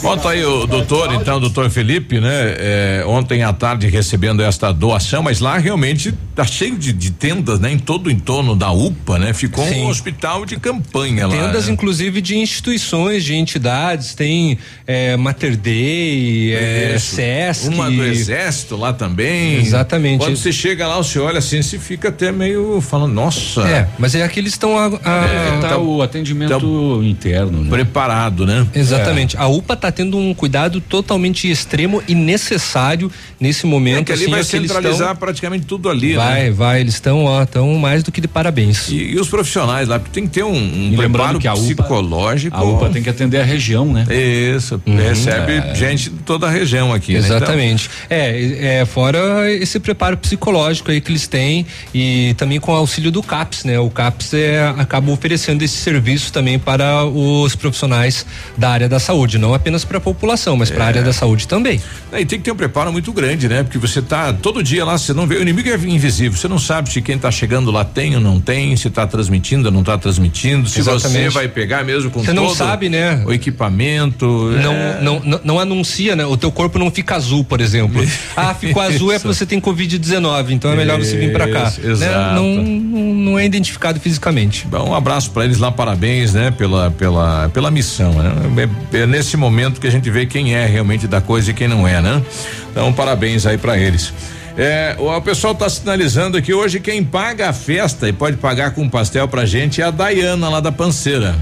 Conta 0.00 0.30
aí 0.30 0.44
o 0.44 0.66
doutor, 0.66 1.12
então, 1.14 1.36
o 1.36 1.40
doutor 1.40 1.70
Felipe, 1.70 2.20
né? 2.20 2.54
É, 2.58 3.04
ontem 3.06 3.42
à 3.42 3.52
tarde 3.52 3.86
recebendo 3.88 4.42
esta 4.42 4.72
doação, 4.72 5.22
mas 5.22 5.40
lá 5.40 5.58
realmente 5.58 6.12
tá 6.34 6.44
cheio 6.44 6.76
de, 6.78 6.92
de 6.92 7.10
tendas, 7.10 7.60
né? 7.60 7.72
Em 7.72 7.78
todo 7.78 8.06
o 8.06 8.10
entorno 8.10 8.54
da 8.56 8.70
UPA, 8.70 9.18
né? 9.18 9.32
Ficou 9.32 9.66
Sim. 9.66 9.82
um 9.82 9.88
hospital 9.88 10.44
de 10.46 10.56
campanha 10.56 11.26
lá. 11.26 11.34
Tendas, 11.36 11.66
né? 11.66 11.72
inclusive, 11.72 12.20
de 12.20 12.36
instituições, 12.36 13.24
de 13.24 13.34
entidades, 13.34 14.14
tem 14.14 14.58
é, 14.86 15.16
Mater 15.16 15.56
Dei, 15.56 16.54
é. 16.54 16.98
Sesc. 16.98 17.68
Uma 17.68 17.90
do 17.90 18.04
exército 18.04 18.76
lá 18.76 18.92
também. 18.92 19.56
Exatamente. 19.56 20.20
Quando 20.20 20.36
você 20.36 20.52
chega 20.52 20.86
lá, 20.86 20.96
você 20.96 21.18
olha 21.18 21.38
assim, 21.38 21.62
você 21.62 21.78
fica 21.78 22.08
até 22.08 22.32
meio 22.32 22.80
falando, 22.80 23.12
nossa. 23.12 23.62
É, 23.68 23.88
mas 23.98 24.14
é 24.14 24.26
que 24.28 24.38
eles 24.40 24.52
estão 24.52 24.78
a, 24.78 24.86
a- 24.86 25.26
É, 25.26 25.60
tá 25.60 25.78
o 25.78 26.02
atendimento 26.02 27.02
interno, 27.02 27.62
né? 27.64 27.70
Preparado, 27.70 28.46
né? 28.46 28.66
Exatamente. 28.74 29.36
A 29.36 29.46
UPA 29.50 29.74
está 29.74 29.92
tendo 29.92 30.16
um 30.16 30.32
cuidado 30.34 30.80
totalmente 30.80 31.50
extremo 31.50 32.02
e 32.08 32.14
necessário 32.14 33.10
nesse 33.38 33.66
momento. 33.66 34.00
É 34.00 34.04
que 34.04 34.12
ali 34.12 34.22
assim, 34.22 34.30
vai 34.30 34.40
é 34.40 34.44
centralizar 34.44 35.08
tão- 35.08 35.16
praticamente 35.16 35.66
tudo 35.66 35.88
ali, 35.88 36.14
Vai, 36.14 36.44
né? 36.44 36.50
vai, 36.50 36.80
eles 36.80 36.94
estão, 36.94 37.24
ó, 37.24 37.42
estão 37.42 37.74
mais 37.74 38.02
do 38.02 38.10
que 38.12 38.20
de 38.20 38.28
parabéns. 38.28 38.88
E, 38.88 38.94
e 39.12 39.18
os 39.20 39.28
profissionais 39.28 39.88
lá, 39.88 39.98
porque 39.98 40.12
tem 40.12 40.26
que 40.26 40.34
ter 40.34 40.44
um, 40.44 40.54
um 40.92 40.96
preparo 40.96 41.38
que 41.38 41.46
a 41.48 41.54
UPA 41.54 41.62
psicológico. 41.64 42.56
a 42.56 42.62
UPA 42.62 42.88
tem 42.90 43.02
que 43.02 43.10
atender 43.10 43.40
a 43.40 43.44
região, 43.44 43.84
né? 43.92 44.06
Isso, 44.10 44.80
recebe 44.86 45.52
É. 45.52 45.74
gente 45.74 46.10
de 46.10 46.16
toda 46.20 46.46
a 46.46 46.50
região 46.50 46.92
aqui, 46.92 47.12
né? 47.14 47.18
Então, 47.20 47.36
Exatamente. 47.36 47.90
É, 48.08 48.78
é, 48.80 48.84
fora 48.86 49.50
esse 49.52 49.78
preparo 49.80 50.16
psicológico 50.16 50.90
aí 50.90 51.00
que 51.00 51.10
eles 51.10 51.26
têm 51.26 51.66
e 51.94 52.34
também 52.36 52.58
com 52.60 52.72
o 52.72 52.74
auxílio 52.76 53.10
do 53.10 53.22
CAPS, 53.22 53.64
né? 53.64 53.78
O 53.78 53.90
CAPS 53.90 54.34
é, 54.34 54.74
acaba 54.78 55.10
oferecendo 55.12 55.62
esse 55.62 55.76
serviço 55.76 56.32
também 56.32 56.58
para 56.58 57.04
os 57.04 57.54
profissionais 57.54 58.24
da 58.56 58.70
área 58.70 58.88
da 58.88 58.98
saúde, 58.98 59.38
não 59.40 59.54
apenas 59.54 59.84
para 59.84 59.98
a 59.98 60.00
população, 60.00 60.56
mas 60.56 60.70
para 60.70 60.84
a 60.84 60.86
área 60.86 61.02
da 61.02 61.12
saúde 61.12 61.48
também. 61.48 61.80
É, 62.12 62.20
E 62.20 62.24
tem 62.24 62.38
que 62.38 62.44
ter 62.44 62.52
um 62.52 62.56
preparo 62.56 62.92
muito 62.92 63.12
grande, 63.12 63.48
né? 63.48 63.62
Porque 63.62 63.78
você 63.78 64.00
tá 64.02 64.32
todo 64.32 64.62
dia 64.62 64.84
lá, 64.84 64.96
você 64.96 65.12
não 65.12 65.26
vê, 65.26 65.36
o 65.36 65.42
inimigo 65.42 65.68
é 65.68 65.74
invisível, 65.74 66.38
você 66.38 66.48
não 66.48 66.58
sabe 66.58 66.92
se 66.92 67.00
quem 67.00 67.18
tá 67.18 67.30
chegando 67.30 67.70
lá 67.70 67.84
tem 67.84 68.14
ou 68.14 68.20
não 68.20 68.40
tem, 68.40 68.76
se 68.76 68.90
tá 68.90 69.06
transmitindo 69.06 69.68
ou 69.68 69.72
não 69.72 69.82
tá 69.82 69.96
transmitindo, 69.96 70.68
se 70.68 70.82
você 70.82 70.90
Exatamente. 70.90 71.34
vai 71.34 71.48
pegar 71.48 71.84
mesmo 71.84 72.10
com 72.10 72.22
Você 72.22 72.32
não 72.32 72.46
todo 72.46 72.56
sabe, 72.56 72.88
né? 72.88 73.22
O 73.26 73.32
equipamento. 73.32 74.26
Não, 74.62 74.72
é. 74.72 74.98
não, 75.00 75.20
não, 75.20 75.40
não 75.42 75.60
anuncia, 75.60 76.14
né? 76.14 76.24
O 76.26 76.36
teu 76.36 76.52
corpo 76.52 76.78
não 76.78 76.90
fica 76.90 77.16
azul, 77.16 77.42
por 77.44 77.60
exemplo. 77.60 78.04
ah, 78.36 78.54
ficou 78.54 78.82
azul 78.82 79.10
é 79.10 79.16
Isso. 79.16 79.24
porque 79.24 79.36
você 79.36 79.46
tem 79.46 79.60
Covid-19, 79.60 80.50
então 80.50 80.72
é 80.72 80.76
melhor 80.76 80.98
você 80.98 81.16
vir 81.16 81.32
para 81.32 81.48
cá. 81.48 81.68
Isso, 81.68 81.96
né? 81.96 82.10
Não, 82.34 82.44
não, 82.44 83.14
não 83.14 83.38
é 83.38 83.44
identificado 83.44 83.98
fisicamente. 84.00 84.66
Bom, 84.66 84.90
um 84.90 84.94
abraço 84.94 85.30
para 85.30 85.44
eles 85.44 85.58
lá, 85.58 85.70
parabéns, 85.70 86.34
né, 86.34 86.50
pela 86.50 86.90
pela 86.90 87.48
pela 87.48 87.70
missão, 87.70 88.12
né? 88.12 88.68
É, 88.92 88.98
é 88.98 89.06
nesse 89.20 89.36
momento 89.36 89.82
que 89.82 89.86
a 89.86 89.90
gente 89.90 90.08
vê 90.08 90.24
quem 90.24 90.54
é 90.54 90.64
realmente 90.64 91.06
da 91.06 91.20
coisa 91.20 91.50
e 91.50 91.54
quem 91.54 91.68
não 91.68 91.86
é, 91.86 92.00
né? 92.00 92.22
Então, 92.70 92.90
parabéns 92.90 93.44
aí 93.44 93.58
para 93.58 93.76
eles. 93.76 94.14
É, 94.56 94.96
o, 94.98 95.20
pessoal 95.20 95.54
tá 95.54 95.68
sinalizando 95.68 96.40
que 96.40 96.54
hoje 96.54 96.80
quem 96.80 97.04
paga 97.04 97.50
a 97.50 97.52
festa 97.52 98.08
e 98.08 98.14
pode 98.14 98.38
pagar 98.38 98.70
com 98.70 98.88
pastel 98.88 99.28
pra 99.28 99.44
gente 99.44 99.82
é 99.82 99.84
a 99.84 99.90
Dayana 99.90 100.48
lá 100.48 100.58
da 100.58 100.72
Panceira. 100.72 101.36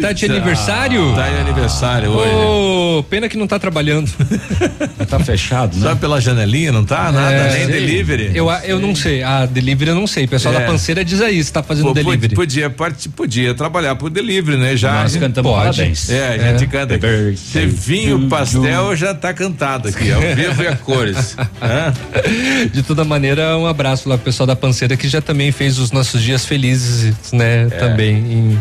Tá 0.00 0.12
de 0.12 0.24
aniversário? 0.26 1.14
Tá 1.14 1.28
de 1.28 1.36
aniversário 1.36 2.10
hoje. 2.10 2.34
Ô, 2.34 3.02
pena 3.08 3.28
que 3.28 3.36
não 3.36 3.46
tá 3.46 3.58
trabalhando. 3.58 4.10
tá 5.08 5.18
fechado, 5.20 5.76
Só 5.76 5.94
pela 5.94 6.20
janelinha, 6.20 6.72
não 6.72 6.84
tá 6.84 7.10
nada, 7.12 7.32
É, 7.32 7.52
nem 7.58 7.66
sei. 7.66 7.80
delivery. 7.80 8.30
Eu, 8.34 8.50
eu 8.64 8.80
não 8.80 8.94
sei. 8.94 9.22
A 9.22 9.46
delivery 9.46 9.90
eu 9.90 9.94
não 9.94 10.06
sei. 10.06 10.24
O 10.24 10.28
pessoal 10.28 10.54
É. 10.54 10.60
da 10.60 10.66
panceira 10.66 11.04
diz 11.04 11.20
aí 11.20 11.42
se 11.42 11.52
tá 11.52 11.62
fazendo 11.62 11.86
Pô, 11.86 11.94
delivery. 11.94 12.34
Podia, 12.34 12.68
podia, 12.68 13.10
podia 13.14 13.54
trabalhar 13.54 13.94
por 13.96 14.10
delivery, 14.10 14.58
né? 14.58 14.76
Já 14.76 15.02
Nós 15.02 15.16
cantamos 15.16 15.50
Pode. 15.50 15.76
parabéns. 15.76 16.10
É, 16.10 16.34
a 16.34 16.58
gente 16.58 16.66
canta. 16.68 16.98
Se 17.36 17.66
vinho, 17.66 18.28
pastel, 18.28 18.96
já 18.96 19.14
tá 19.14 19.32
cantado 19.32 19.88
aqui, 19.88 20.10
ao 20.12 20.20
vivo 20.20 20.62
e 20.62 20.66
a 20.66 20.76
cores. 20.76 21.36
De 22.72 22.82
toda 22.82 23.04
maneira, 23.04 23.56
um 23.56 23.66
abraço 23.66 24.08
lá 24.08 24.16
pro 24.16 24.24
pessoal 24.26 24.46
da 24.46 24.56
panceira 24.56 24.96
que 24.96 25.08
já 25.08 25.20
também 25.20 25.52
fez 25.52 25.78
os 25.78 25.92
nossos 25.92 26.20
dias 26.22 26.44
felizes, 26.44 27.32
né? 27.32 27.66
Também 27.78 28.16
em, 28.16 28.60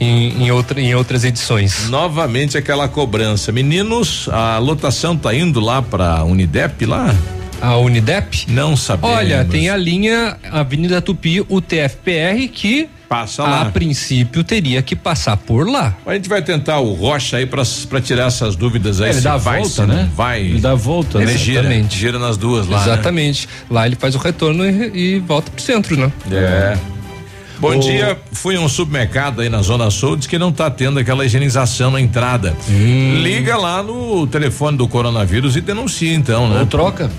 em, 0.00 0.44
em, 0.44 0.50
outra, 0.50 0.80
em 0.80 0.94
outras 0.94 1.24
edições. 1.24 1.88
Novamente 1.88 2.56
aquela 2.58 2.88
cobrança. 2.88 3.50
Meninos, 3.52 4.28
a 4.32 4.58
lotação 4.58 5.16
tá 5.16 5.34
indo 5.34 5.60
lá 5.60 5.80
pra 5.82 6.24
Unidep 6.24 6.84
lá? 6.86 7.14
A 7.60 7.76
Unidep? 7.78 8.44
Não 8.48 8.76
sabemos. 8.76 9.16
Olha, 9.16 9.44
tem 9.44 9.70
a 9.70 9.76
linha 9.76 10.36
Avenida 10.52 11.00
Tupi, 11.00 11.40
o 11.48 11.60
TFPR, 11.60 12.48
que 12.52 12.88
Passa 13.08 13.44
a 13.44 13.46
lá. 13.48 13.64
princípio 13.70 14.42
teria 14.44 14.82
que 14.82 14.94
passar 14.96 15.36
por 15.38 15.66
lá. 15.66 15.96
A 16.04 16.12
gente 16.14 16.28
vai 16.28 16.42
tentar 16.42 16.80
o 16.80 16.92
Rocha 16.92 17.36
aí 17.38 17.46
pra, 17.46 17.62
pra 17.88 18.00
tirar 18.00 18.26
essas 18.26 18.56
dúvidas 18.56 19.00
aí. 19.00 19.08
É, 19.08 19.12
ele 19.12 19.20
dá 19.22 19.34
a 19.34 19.36
vai, 19.38 19.60
volta, 19.60 19.86
né? 19.86 20.10
Vai. 20.14 20.40
Ele 20.40 20.60
dá 20.60 20.72
a 20.72 20.74
volta, 20.74 21.18
Ele 21.18 21.32
né? 21.32 21.38
gira, 21.38 21.60
Exatamente. 21.60 21.96
gira 21.98 22.18
nas 22.18 22.36
duas 22.36 22.66
lá. 22.66 22.78
né? 22.78 22.82
Exatamente. 22.92 23.48
Lá 23.70 23.86
ele 23.86 23.96
faz 23.96 24.14
o 24.14 24.18
retorno 24.18 24.68
e, 24.68 25.14
e 25.14 25.18
volta 25.20 25.50
pro 25.50 25.62
centro, 25.62 25.96
né? 25.96 26.12
É. 26.30 26.76
Bom 27.58 27.78
dia, 27.78 28.18
fui 28.32 28.56
a 28.56 28.60
um 28.60 28.68
supermercado 28.68 29.40
aí 29.40 29.48
na 29.48 29.62
Zona 29.62 29.90
Sul, 29.90 30.16
diz 30.16 30.26
que 30.26 30.38
não 30.38 30.52
tá 30.52 30.70
tendo 30.70 30.98
aquela 30.98 31.24
higienização 31.24 31.90
na 31.90 32.00
entrada. 32.00 32.54
Hum. 32.68 33.20
Liga 33.22 33.56
lá 33.56 33.82
no 33.82 34.26
telefone 34.26 34.76
do 34.76 34.86
coronavírus 34.86 35.56
e 35.56 35.60
denuncia 35.60 36.14
então, 36.14 36.48
né? 36.48 36.60
Ou 36.60 36.66
troca. 36.66 37.10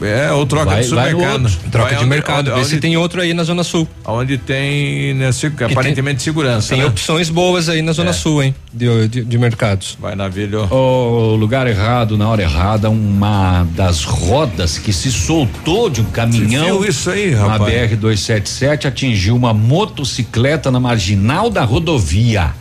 É, 0.00 0.30
ou 0.32 0.46
troca 0.46 0.66
Vai- 0.66 0.80
de 0.82 0.86
supermercado. 0.88 1.50
Troca 1.70 1.88
Vai 1.88 1.94
de 1.94 2.00
onde- 2.00 2.06
mercado, 2.08 2.50
onde- 2.50 2.60
vê 2.60 2.64
se 2.64 2.72
onde- 2.74 2.80
tem 2.80 2.96
outro 2.96 3.20
aí 3.20 3.34
na 3.34 3.42
Zona 3.42 3.64
Sul. 3.64 3.88
Onde 4.04 4.38
tem, 4.38 5.12
né, 5.14 5.32
se- 5.32 5.50
tem- 5.50 5.66
aparentemente 5.66 6.22
segurança. 6.22 6.68
Tem 6.70 6.78
né? 6.78 6.86
opções 6.86 7.28
boas 7.30 7.68
aí 7.68 7.82
na 7.82 7.92
Zona 7.92 8.10
É. 8.10 8.12
Sul, 8.12 8.42
hein? 8.42 8.54
De, 8.72 9.08
de, 9.08 9.24
de 9.24 9.38
mercados. 9.38 9.96
Vai 10.00 10.14
na 10.14 10.28
Vilho. 10.28 10.64
O 10.72 11.34
lugar 11.36 11.66
errado, 11.66 12.16
na 12.16 12.28
hora 12.28 12.42
errada, 12.42 12.88
uma 12.90 13.66
das 13.74 14.04
rodas 14.04 14.78
que 14.78 14.92
se 14.92 15.10
soltou 15.10 15.90
de 15.90 16.00
um 16.00 16.04
caminhão. 16.04 16.64
viu 16.80 16.84
isso 16.88 17.10
aí, 17.10 17.32
Na 17.32 17.48
rapaz? 17.48 17.72
BR 17.72 17.96
277 17.96 18.86
atingiu 18.86 19.34
uma 19.34 19.52
motocicleta 19.52 20.70
na 20.70 20.78
marginal 20.78 21.50
da 21.50 21.64
rodovia. 21.64 22.52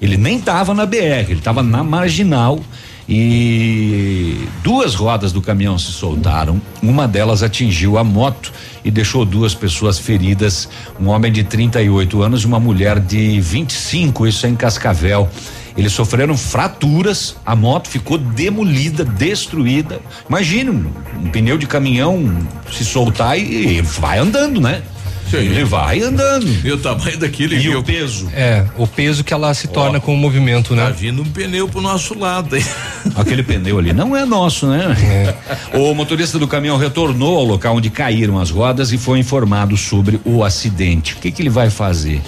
Ele 0.00 0.16
nem 0.16 0.36
estava 0.38 0.74
na 0.74 0.84
BR, 0.86 1.30
ele 1.30 1.38
estava 1.38 1.62
na 1.62 1.82
marginal 1.82 2.60
e 3.08 4.48
duas 4.62 4.94
rodas 4.94 5.32
do 5.32 5.40
caminhão 5.40 5.78
se 5.78 5.92
soltaram. 5.92 6.60
Uma 6.82 7.06
delas 7.06 7.42
atingiu 7.42 7.98
a 7.98 8.04
moto 8.04 8.52
e 8.84 8.90
deixou 8.90 9.24
duas 9.24 9.54
pessoas 9.54 9.98
feridas, 9.98 10.68
um 11.00 11.08
homem 11.08 11.30
de 11.30 11.44
38 11.44 12.22
anos 12.22 12.42
e 12.42 12.46
uma 12.46 12.58
mulher 12.58 12.98
de 12.98 13.40
25, 13.40 14.26
isso 14.26 14.46
é 14.46 14.48
em 14.48 14.56
Cascavel. 14.56 15.28
Eles 15.76 15.92
sofreram 15.92 16.36
fraturas, 16.36 17.36
a 17.44 17.54
moto 17.54 17.88
ficou 17.88 18.16
demolida, 18.16 19.04
destruída. 19.04 20.00
Imagine 20.26 20.70
um, 20.70 20.92
um 21.22 21.30
pneu 21.30 21.58
de 21.58 21.66
caminhão 21.66 22.34
se 22.72 22.84
soltar 22.84 23.38
e, 23.38 23.76
e 23.76 23.82
vai 23.82 24.18
andando, 24.18 24.58
né? 24.60 24.82
Ele 25.32 25.64
vai 25.64 26.00
andando. 26.00 26.46
E 26.64 26.70
o 26.72 26.78
tamanho 26.78 27.18
daquele 27.18 27.56
E 27.56 27.58
viu? 27.58 27.78
o 27.80 27.82
peso? 27.82 28.28
É, 28.32 28.64
o 28.76 28.86
peso 28.86 29.24
que 29.24 29.32
ela 29.34 29.52
se 29.54 29.68
torna 29.68 29.98
com 30.00 30.14
o 30.14 30.16
movimento, 30.16 30.74
Tá 30.74 30.86
né? 30.86 30.94
vindo 30.96 31.22
um 31.22 31.24
pneu 31.24 31.68
pro 31.68 31.80
nosso 31.80 32.18
lado, 32.18 32.56
hein? 32.56 32.64
Aquele 33.16 33.42
pneu 33.42 33.78
ali 33.78 33.92
não 33.92 34.16
é 34.16 34.24
nosso, 34.24 34.66
né? 34.66 34.94
O 35.74 35.94
motorista 35.94 36.38
do 36.38 36.46
caminhão 36.48 36.76
retornou 36.76 37.38
ao 37.38 37.44
local 37.44 37.76
onde 37.76 37.90
caíram 37.90 38.38
as 38.38 38.50
rodas 38.50 38.92
e 38.92 38.98
foi 38.98 39.18
informado 39.18 39.76
sobre 39.76 40.20
o 40.24 40.42
acidente. 40.44 41.14
O 41.14 41.16
que, 41.16 41.30
que 41.30 41.42
ele 41.42 41.50
vai 41.50 41.70
fazer? 41.70 42.20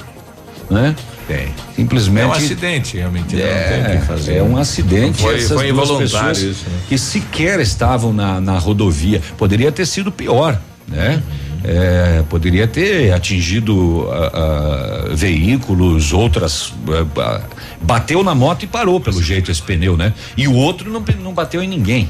Né? 0.71 0.95
Tem. 1.27 1.49
Simplesmente. 1.77 2.25
É 2.25 2.27
um 2.27 2.33
acidente, 2.33 2.97
realmente. 2.97 3.37
né? 3.37 3.43
não 3.45 3.69
tem 3.69 3.83
o 3.83 3.87
É, 3.97 4.01
que 4.01 4.07
fazer. 4.07 4.35
é 4.37 4.43
um 4.43 4.57
acidente. 4.57 5.21
Foi- 5.23 5.37
Essas 5.37 5.49
foi 5.53 5.73
duas 5.73 5.89
involuntário 5.89 6.29
pessoas 6.29 6.39
isso, 6.57 6.65
né? 6.69 6.77
Que 6.89 6.99
sequer 6.99 7.61
estavam 7.61 8.13
na, 8.13 8.41
na 8.41 8.59
rodovia. 8.59 9.21
Poderia 9.37 9.71
ter 9.71 9.87
sido 9.87 10.11
pior, 10.11 10.59
né? 10.87 11.23
É, 11.65 12.23
poderia 12.29 12.67
ter 12.67 13.13
atingido 13.13 14.09
ah, 14.11 14.31
ah, 14.33 15.15
veículos, 15.15 16.13
outras. 16.13 16.73
ah, 16.89 17.21
ah, 17.21 17.41
bateu 17.81 18.23
na 18.23 18.35
moto 18.35 18.63
e 18.63 18.67
parou, 18.67 19.01
pelo 19.01 19.23
jeito, 19.23 19.51
esse 19.51 19.63
pneu, 19.63 19.97
né? 19.97 20.13
E 20.37 20.47
o 20.47 20.55
outro 20.55 20.91
não, 20.91 21.03
não 21.23 21.33
bateu 21.33 21.63
em 21.63 21.69
ninguém. 21.69 22.09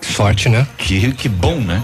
Sorte, 0.00 0.48
né? 0.48 0.66
Que, 0.76 1.12
que 1.12 1.28
bom, 1.28 1.58
né? 1.58 1.82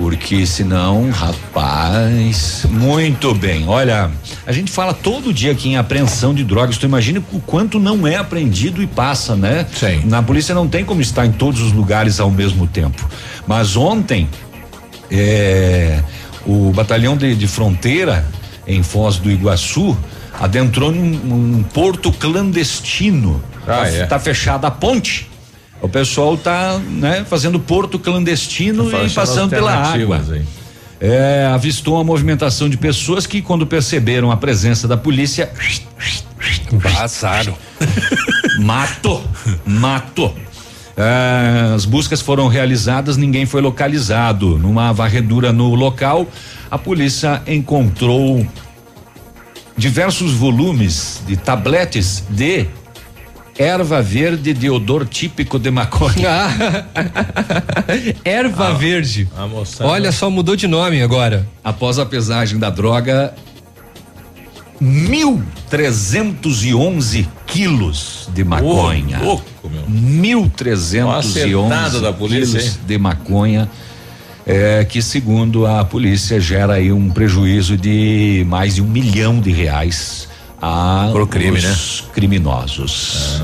Porque 0.00 0.46
senão, 0.46 1.10
rapaz, 1.10 2.64
muito 2.70 3.34
bem. 3.34 3.68
Olha, 3.68 4.10
a 4.46 4.52
gente 4.52 4.72
fala 4.72 4.94
todo 4.94 5.30
dia 5.30 5.52
aqui 5.52 5.68
em 5.68 5.76
apreensão 5.76 6.32
de 6.32 6.42
drogas. 6.42 6.78
Tu 6.78 6.86
imagina 6.86 7.22
o 7.32 7.38
quanto 7.38 7.78
não 7.78 8.06
é 8.06 8.16
apreendido 8.16 8.82
e 8.82 8.86
passa, 8.86 9.36
né? 9.36 9.66
Sim. 9.70 10.00
Na 10.06 10.22
polícia 10.22 10.54
não 10.54 10.66
tem 10.66 10.86
como 10.86 11.02
estar 11.02 11.26
em 11.26 11.32
todos 11.32 11.60
os 11.60 11.72
lugares 11.72 12.18
ao 12.18 12.30
mesmo 12.30 12.66
tempo. 12.66 13.06
Mas 13.46 13.76
ontem, 13.76 14.26
é, 15.10 16.02
o 16.46 16.72
batalhão 16.72 17.16
de, 17.16 17.34
de 17.34 17.46
fronteira 17.46 18.24
em 18.66 18.82
Foz 18.82 19.16
do 19.16 19.30
Iguaçu 19.30 19.96
adentrou 20.38 20.92
num, 20.92 21.10
num 21.10 21.62
porto 21.62 22.12
clandestino. 22.12 23.42
Ah, 23.62 23.66
tá, 23.66 23.88
é. 23.88 24.06
tá 24.06 24.18
fechada 24.18 24.66
a 24.66 24.70
ponte. 24.70 25.28
O 25.82 25.88
pessoal 25.88 26.36
tá, 26.36 26.78
né, 26.78 27.24
fazendo 27.28 27.58
porto 27.58 27.98
clandestino 27.98 28.90
Tá 28.90 29.02
e 29.02 29.10
passando 29.10 29.50
pela 29.50 29.72
água. 29.72 30.22
aí. 30.30 30.44
É, 31.00 31.50
avistou 31.52 31.94
uma 31.94 32.04
movimentação 32.04 32.68
de 32.68 32.76
pessoas 32.76 33.26
que, 33.26 33.40
quando 33.40 33.66
perceberam 33.66 34.30
a 34.30 34.36
presença 34.36 34.86
da 34.86 34.98
polícia, 34.98 35.50
Vazaram. 36.72 37.56
Mato, 38.60 39.22
mato. 39.64 40.34
Ah, 41.00 41.72
as 41.74 41.84
buscas 41.84 42.20
foram 42.20 42.46
realizadas, 42.48 43.16
ninguém 43.16 43.46
foi 43.46 43.60
localizado. 43.60 44.58
Numa 44.58 44.92
varredura 44.92 45.52
no 45.52 45.74
local, 45.74 46.26
a 46.70 46.76
polícia 46.78 47.42
encontrou 47.46 48.46
diversos 49.76 50.32
volumes 50.32 51.22
de 51.26 51.36
tabletes 51.36 52.24
de 52.28 52.66
erva 53.58 54.00
verde 54.00 54.52
de 54.54 54.70
odor 54.70 55.06
típico 55.06 55.58
de 55.58 55.70
maconha. 55.70 56.86
Erva 58.24 58.68
Ah, 58.68 58.72
verde. 58.72 59.28
Olha 59.80 60.12
só, 60.12 60.30
mudou 60.30 60.56
de 60.56 60.66
nome 60.66 61.02
agora. 61.02 61.46
Após 61.62 61.98
a 61.98 62.06
pesagem 62.06 62.58
da 62.58 62.70
droga, 62.70 63.34
1.311 64.82 67.28
quilos 67.46 68.28
de 68.32 68.42
maconha. 68.44 69.20
Louco, 69.20 69.68
meu. 69.68 69.82
1.311 69.84 71.04
Uma 71.04 71.18
acertada 71.18 72.00
da 72.00 72.12
polícia, 72.12 72.58
quilos 72.58 72.76
hein? 72.76 72.80
de 72.86 72.98
maconha. 72.98 73.68
É, 74.46 74.84
que 74.84 75.02
segundo 75.02 75.66
a 75.66 75.84
polícia 75.84 76.40
gera 76.40 76.72
aí 76.74 76.90
um 76.90 77.10
prejuízo 77.10 77.76
de 77.76 78.44
mais 78.48 78.76
de 78.76 78.82
um 78.82 78.86
milhão 78.86 79.38
de 79.38 79.52
reais 79.52 80.30
a 80.60 81.10
crime, 81.30 81.58
os 81.58 81.64
né? 81.64 81.76
criminosos. 82.12 83.40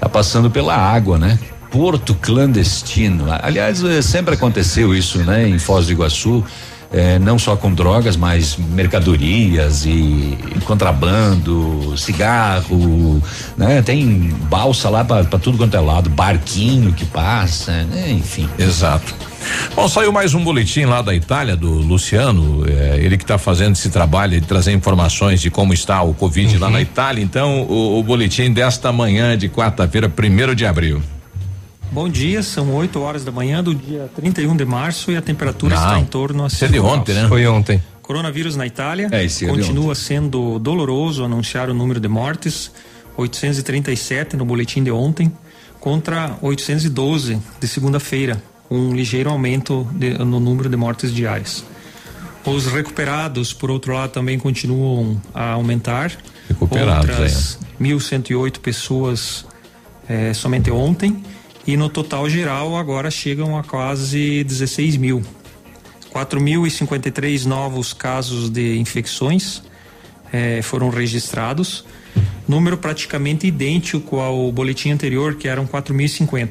Tá 0.00 0.08
passando 0.08 0.50
pela 0.50 0.76
água, 0.76 1.18
né? 1.18 1.38
Porto 1.70 2.14
clandestino. 2.14 3.26
Aliás, 3.40 3.82
eh, 3.82 4.02
sempre 4.02 4.34
aconteceu 4.34 4.94
isso, 4.94 5.18
né? 5.20 5.48
Em 5.48 5.58
Foz 5.58 5.86
do 5.86 5.92
Iguaçu. 5.92 6.44
Eh, 6.92 7.18
não 7.18 7.38
só 7.38 7.56
com 7.56 7.72
drogas, 7.72 8.16
mas 8.16 8.56
mercadorias 8.56 9.86
e 9.86 10.36
contrabando, 10.64 11.96
cigarro, 11.96 13.22
né? 13.56 13.82
Tem 13.82 14.28
balsa 14.48 14.88
lá 14.88 15.04
pra 15.04 15.24
tudo 15.24 15.58
quanto 15.58 15.76
é 15.76 15.80
lado, 15.80 16.10
barquinho 16.10 16.92
que 16.92 17.04
passa, 17.06 17.84
né? 17.84 18.10
Enfim. 18.10 18.48
Exato. 18.58 19.14
Bom, 19.74 19.88
saiu 19.88 20.12
mais 20.12 20.34
um 20.34 20.44
boletim 20.44 20.84
lá 20.84 21.02
da 21.02 21.14
Itália, 21.14 21.56
do 21.56 21.70
Luciano, 21.70 22.64
eh, 22.68 22.98
ele 23.00 23.16
que 23.16 23.24
está 23.24 23.38
fazendo 23.38 23.72
esse 23.72 23.90
trabalho 23.90 24.40
de 24.40 24.46
trazer 24.46 24.72
informações 24.72 25.40
de 25.40 25.50
como 25.50 25.72
está 25.72 26.02
o 26.02 26.14
Covid 26.14 26.58
lá 26.58 26.70
na 26.70 26.80
Itália. 26.80 27.22
Então, 27.22 27.62
o, 27.62 27.98
o 27.98 28.02
boletim 28.02 28.52
desta 28.52 28.92
manhã 28.92 29.36
de 29.36 29.48
quarta-feira, 29.48 30.08
primeiro 30.08 30.54
de 30.54 30.64
abril. 30.66 31.02
Bom 31.92 32.08
dia, 32.08 32.42
são 32.42 32.74
8 32.74 32.98
horas 32.98 33.22
da 33.22 33.30
manhã 33.30 33.62
do 33.62 33.74
dia 33.74 34.10
31 34.16 34.56
de 34.56 34.64
março 34.64 35.12
e 35.12 35.16
a 35.16 35.20
temperatura 35.20 35.74
Não, 35.76 35.82
está 35.82 35.98
em 35.98 36.06
torno 36.06 36.44
a 36.44 36.46
isso 36.46 36.64
é 36.64 36.68
5 36.68 36.72
de 36.72 36.80
ontem, 36.80 37.14
né? 37.14 37.28
Foi 37.28 37.46
ontem. 37.46 37.82
Coronavírus 38.00 38.56
na 38.56 38.66
Itália. 38.66 39.08
É, 39.12 39.26
é 39.26 39.46
continua 39.46 39.94
sendo 39.94 40.58
doloroso 40.58 41.22
anunciar 41.22 41.68
o 41.68 41.74
número 41.74 42.00
de 42.00 42.08
mortes, 42.08 42.72
837 43.14 44.38
no 44.38 44.44
boletim 44.46 44.82
de 44.82 44.90
ontem, 44.90 45.30
contra 45.80 46.34
812 46.40 47.38
de 47.60 47.68
segunda-feira, 47.68 48.42
um 48.70 48.94
ligeiro 48.94 49.28
aumento 49.28 49.86
de- 49.92 50.16
no 50.16 50.40
número 50.40 50.70
de 50.70 50.76
mortes 50.76 51.14
diárias. 51.14 51.62
Os 52.46 52.66
recuperados, 52.68 53.52
por 53.52 53.70
outro 53.70 53.92
lado, 53.92 54.12
também 54.12 54.38
continuam 54.38 55.20
a 55.34 55.50
aumentar. 55.50 56.10
Recuperados, 56.48 57.10
Outras 57.10 57.58
1.108 57.78 58.60
pessoas 58.60 59.44
eh, 60.08 60.32
somente 60.32 60.70
ontem. 60.70 61.22
E 61.66 61.76
no 61.76 61.88
total 61.88 62.28
geral, 62.28 62.76
agora 62.76 63.10
chegam 63.10 63.56
a 63.56 63.62
quase 63.62 64.42
16 64.44 64.96
mil. 64.96 65.22
4.053 66.12 67.44
novos 67.44 67.92
casos 67.92 68.50
de 68.50 68.78
infecções 68.78 69.62
eh, 70.32 70.60
foram 70.62 70.90
registrados, 70.90 71.84
número 72.46 72.76
praticamente 72.76 73.46
idêntico 73.46 74.18
ao 74.18 74.50
boletim 74.52 74.90
anterior, 74.90 75.36
que 75.36 75.48
eram 75.48 75.66
4.050. 75.66 76.50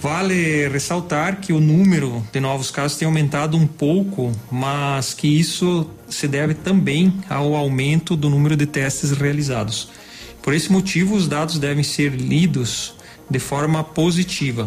Vale 0.00 0.68
ressaltar 0.68 1.40
que 1.40 1.52
o 1.52 1.60
número 1.60 2.26
de 2.32 2.40
novos 2.40 2.72
casos 2.72 2.98
tem 2.98 3.06
aumentado 3.06 3.56
um 3.56 3.68
pouco, 3.68 4.32
mas 4.50 5.14
que 5.14 5.28
isso 5.28 5.88
se 6.08 6.26
deve 6.26 6.54
também 6.54 7.14
ao 7.30 7.54
aumento 7.54 8.16
do 8.16 8.28
número 8.28 8.56
de 8.56 8.66
testes 8.66 9.12
realizados. 9.12 9.90
Por 10.42 10.54
esse 10.54 10.72
motivo, 10.72 11.14
os 11.14 11.28
dados 11.28 11.56
devem 11.56 11.84
ser 11.84 12.10
lidos 12.16 12.94
de 13.32 13.38
forma 13.38 13.82
positiva. 13.82 14.66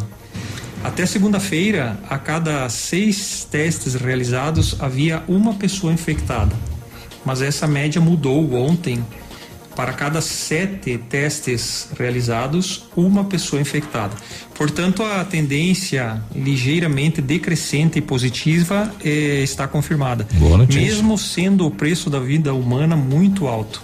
Até 0.83 1.05
segunda-feira, 1.05 1.97
a 2.09 2.17
cada 2.17 2.67
seis 2.69 3.47
testes 3.49 3.95
realizados, 3.95 4.75
havia 4.79 5.23
uma 5.27 5.53
pessoa 5.53 5.93
infectada. 5.93 6.55
Mas 7.23 7.41
essa 7.41 7.67
média 7.67 8.01
mudou 8.01 8.53
ontem. 8.53 9.03
Para 9.75 9.91
cada 9.91 10.21
sete 10.21 10.97
testes 10.97 11.89
realizados, 11.99 12.85
uma 12.95 13.25
pessoa 13.25 13.61
infectada. 13.61 14.15
Portanto, 14.53 15.03
a 15.03 15.25
tendência 15.25 16.21
ligeiramente 16.33 17.21
decrescente 17.21 17.99
e 17.99 18.01
positiva 18.01 18.89
eh, 19.03 19.41
está 19.43 19.67
confirmada. 19.67 20.25
Mesmo 20.73 21.17
sendo 21.17 21.67
o 21.67 21.71
preço 21.71 22.09
da 22.09 22.19
vida 22.19 22.53
humana 22.53 22.95
muito 22.95 23.47
alto. 23.47 23.83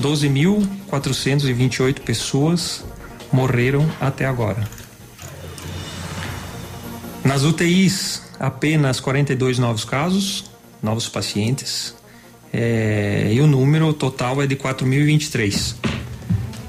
12.428 0.00 2.00
pessoas 2.00 2.82
morreram 3.34 3.90
até 4.00 4.24
agora. 4.24 4.66
Nas 7.24 7.42
UTIs, 7.42 8.22
apenas 8.38 9.00
42 9.00 9.58
novos 9.58 9.84
casos, 9.84 10.44
novos 10.80 11.08
pacientes, 11.08 11.94
é, 12.52 13.30
e 13.32 13.40
o 13.40 13.46
número 13.46 13.92
total 13.92 14.40
é 14.40 14.46
de 14.46 14.54
4.023. 14.54 15.74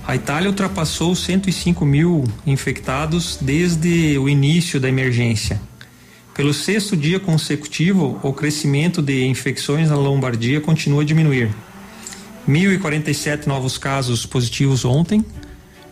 A 0.07 0.15
Itália 0.15 0.49
ultrapassou 0.49 1.15
105 1.15 1.85
mil 1.85 2.23
infectados 2.47 3.37
desde 3.39 4.17
o 4.17 4.27
início 4.27 4.79
da 4.79 4.89
emergência. 4.89 5.61
Pelo 6.33 6.53
sexto 6.53 6.97
dia 6.97 7.19
consecutivo, 7.19 8.19
o 8.23 8.33
crescimento 8.33 9.01
de 9.01 9.25
infecções 9.25 9.89
na 9.89 9.95
Lombardia 9.95 10.59
continua 10.59 11.03
a 11.03 11.05
diminuir. 11.05 11.49
1.047 12.47 13.47
novos 13.47 13.77
casos 13.77 14.25
positivos 14.25 14.83
ontem, 14.83 15.23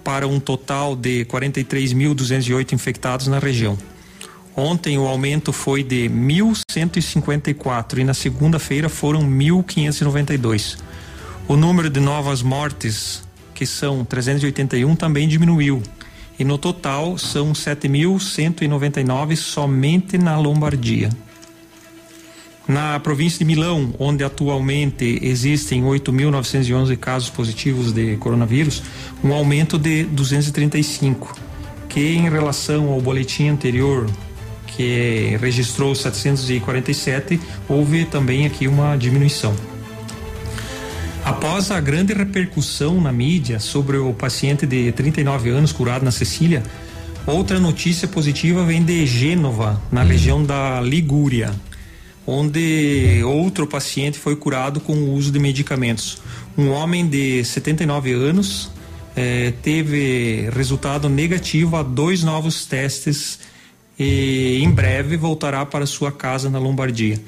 para 0.03 0.27
um 0.27 0.39
total 0.39 0.95
de 0.95 1.25
43.208 1.25 2.73
infectados 2.73 3.27
na 3.27 3.39
região. 3.39 3.77
Ontem 4.55 4.97
o 4.99 5.07
aumento 5.07 5.51
foi 5.51 5.83
de 5.83 6.07
1.154 6.09 7.97
e 7.97 8.03
na 8.03 8.13
segunda-feira 8.13 8.87
foram 8.87 9.21
1.592. 9.23 10.77
O 11.47 11.55
número 11.55 11.89
de 11.89 11.99
novas 11.99 12.43
mortes, 12.43 13.23
que 13.55 13.65
são 13.65 14.05
381, 14.05 14.95
também 14.95 15.27
diminuiu. 15.27 15.81
E 16.37 16.43
no 16.43 16.57
total 16.57 17.17
são 17.17 17.53
7.199 17.53 19.35
somente 19.35 20.17
na 20.17 20.37
Lombardia. 20.37 21.09
Na 22.67 22.97
província 22.97 23.39
de 23.39 23.45
Milão, 23.45 23.93
onde 23.99 24.23
atualmente 24.23 25.19
existem 25.21 25.83
8.911 25.83 26.95
casos 26.97 27.29
positivos 27.29 27.91
de 27.91 28.15
coronavírus, 28.17 28.81
um 29.21 29.33
aumento 29.33 29.77
de 29.77 30.05
235, 30.05 31.35
que 31.89 31.99
em 31.99 32.29
relação 32.29 32.89
ao 32.89 33.01
boletim 33.01 33.49
anterior, 33.49 34.09
que 34.65 35.37
registrou 35.41 35.93
747, 35.93 37.37
houve 37.67 38.05
também 38.05 38.45
aqui 38.45 38.65
uma 38.65 38.95
diminuição. 38.95 39.53
Após 41.25 41.69
a 41.69 41.81
grande 41.81 42.13
repercussão 42.13 42.99
na 42.99 43.11
mídia 43.11 43.59
sobre 43.59 43.97
o 43.97 44.13
paciente 44.13 44.65
de 44.65 44.91
39 44.93 45.49
anos 45.49 45.73
curado 45.73 46.05
na 46.05 46.11
Sicília, 46.11 46.63
outra 47.27 47.59
notícia 47.59 48.07
positiva 48.07 48.63
vem 48.63 48.83
de 48.83 49.05
Gênova, 49.05 49.81
na 49.91 50.03
região 50.03 50.43
da 50.43 50.81
Ligúria, 50.81 51.51
onde 52.25 53.21
outro 53.25 53.67
paciente 53.67 54.17
foi 54.17 54.35
curado 54.35 54.79
com 54.79 54.93
o 54.93 55.13
uso 55.13 55.31
de 55.31 55.39
medicamentos. 55.39 56.19
Um 56.57 56.69
homem 56.69 57.07
de 57.07 57.43
79 57.43 58.13
anos 58.13 58.69
eh, 59.15 59.53
teve 59.61 60.49
resultado 60.51 61.09
negativo 61.09 61.75
a 61.75 61.83
dois 61.83 62.23
novos 62.23 62.65
testes 62.65 63.39
e 63.97 64.61
em 64.63 64.69
breve 64.71 65.17
voltará 65.17 65.65
para 65.65 65.85
sua 65.85 66.11
casa 66.11 66.49
na 66.49 66.59
Lombardia. 66.59 67.19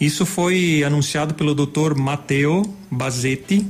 Isso 0.00 0.24
foi 0.24 0.82
anunciado 0.82 1.34
pelo 1.34 1.54
Dr. 1.54 1.94
Matteo 1.94 2.62
Bazzetti, 2.90 3.66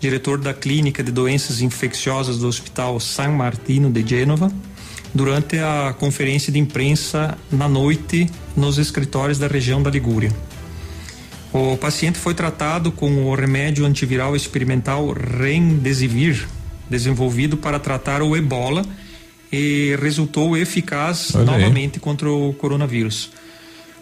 diretor 0.00 0.38
da 0.38 0.52
Clínica 0.52 1.02
de 1.02 1.12
Doenças 1.12 1.60
Infecciosas 1.60 2.38
do 2.38 2.48
Hospital 2.48 2.98
San 2.98 3.30
Martino 3.30 3.90
de 3.90 4.06
Gênova, 4.06 4.52
durante 5.14 5.58
a 5.58 5.94
conferência 5.98 6.52
de 6.52 6.58
imprensa 6.58 7.36
na 7.50 7.68
noite 7.68 8.28
nos 8.56 8.78
escritórios 8.78 9.38
da 9.38 9.46
região 9.46 9.82
da 9.82 9.90
Ligúria. 9.90 10.30
O 11.52 11.76
paciente 11.76 12.18
foi 12.18 12.34
tratado 12.34 12.92
com 12.92 13.24
o 13.24 13.34
remédio 13.34 13.86
antiviral 13.86 14.36
experimental 14.36 15.12
Remdesivir, 15.12 16.46
desenvolvido 16.90 17.56
para 17.56 17.78
tratar 17.78 18.22
o 18.22 18.36
ebola 18.36 18.84
e 19.50 19.96
resultou 20.00 20.56
eficaz 20.56 21.34
Olha 21.34 21.40
aí. 21.40 21.46
novamente 21.46 21.98
contra 21.98 22.30
o 22.30 22.52
coronavírus. 22.52 23.30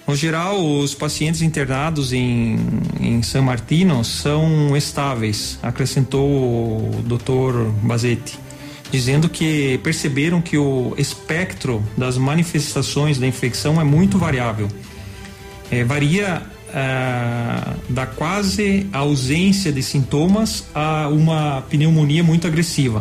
No 0.06 0.14
geral, 0.14 0.64
os 0.64 0.94
pacientes 0.94 1.42
internados 1.42 2.12
em, 2.12 2.56
em 3.00 3.22
San 3.22 3.42
Martino 3.42 4.04
são 4.04 4.76
estáveis, 4.76 5.58
acrescentou 5.62 6.28
o 6.28 7.02
Dr. 7.02 7.70
Bazetti. 7.82 8.38
Dizendo 8.90 9.28
que 9.28 9.78
perceberam 9.82 10.40
que 10.40 10.56
o 10.56 10.94
espectro 10.96 11.82
das 11.96 12.16
manifestações 12.16 13.18
da 13.18 13.26
infecção 13.26 13.80
é 13.80 13.84
muito 13.84 14.18
variável. 14.18 14.68
É, 15.70 15.82
varia 15.84 16.42
ah, 16.72 17.74
da 17.88 18.06
quase 18.06 18.86
ausência 18.92 19.72
de 19.72 19.82
sintomas 19.82 20.64
a 20.74 21.08
uma 21.08 21.62
pneumonia 21.62 22.22
muito 22.22 22.46
agressiva. 22.46 23.00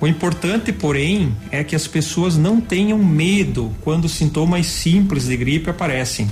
O 0.00 0.06
importante, 0.06 0.72
porém, 0.72 1.34
é 1.50 1.64
que 1.64 1.74
as 1.74 1.86
pessoas 1.86 2.36
não 2.36 2.60
tenham 2.60 2.98
medo 2.98 3.72
quando 3.80 4.08
sintomas 4.08 4.66
simples 4.66 5.26
de 5.26 5.36
gripe 5.36 5.70
aparecem, 5.70 6.28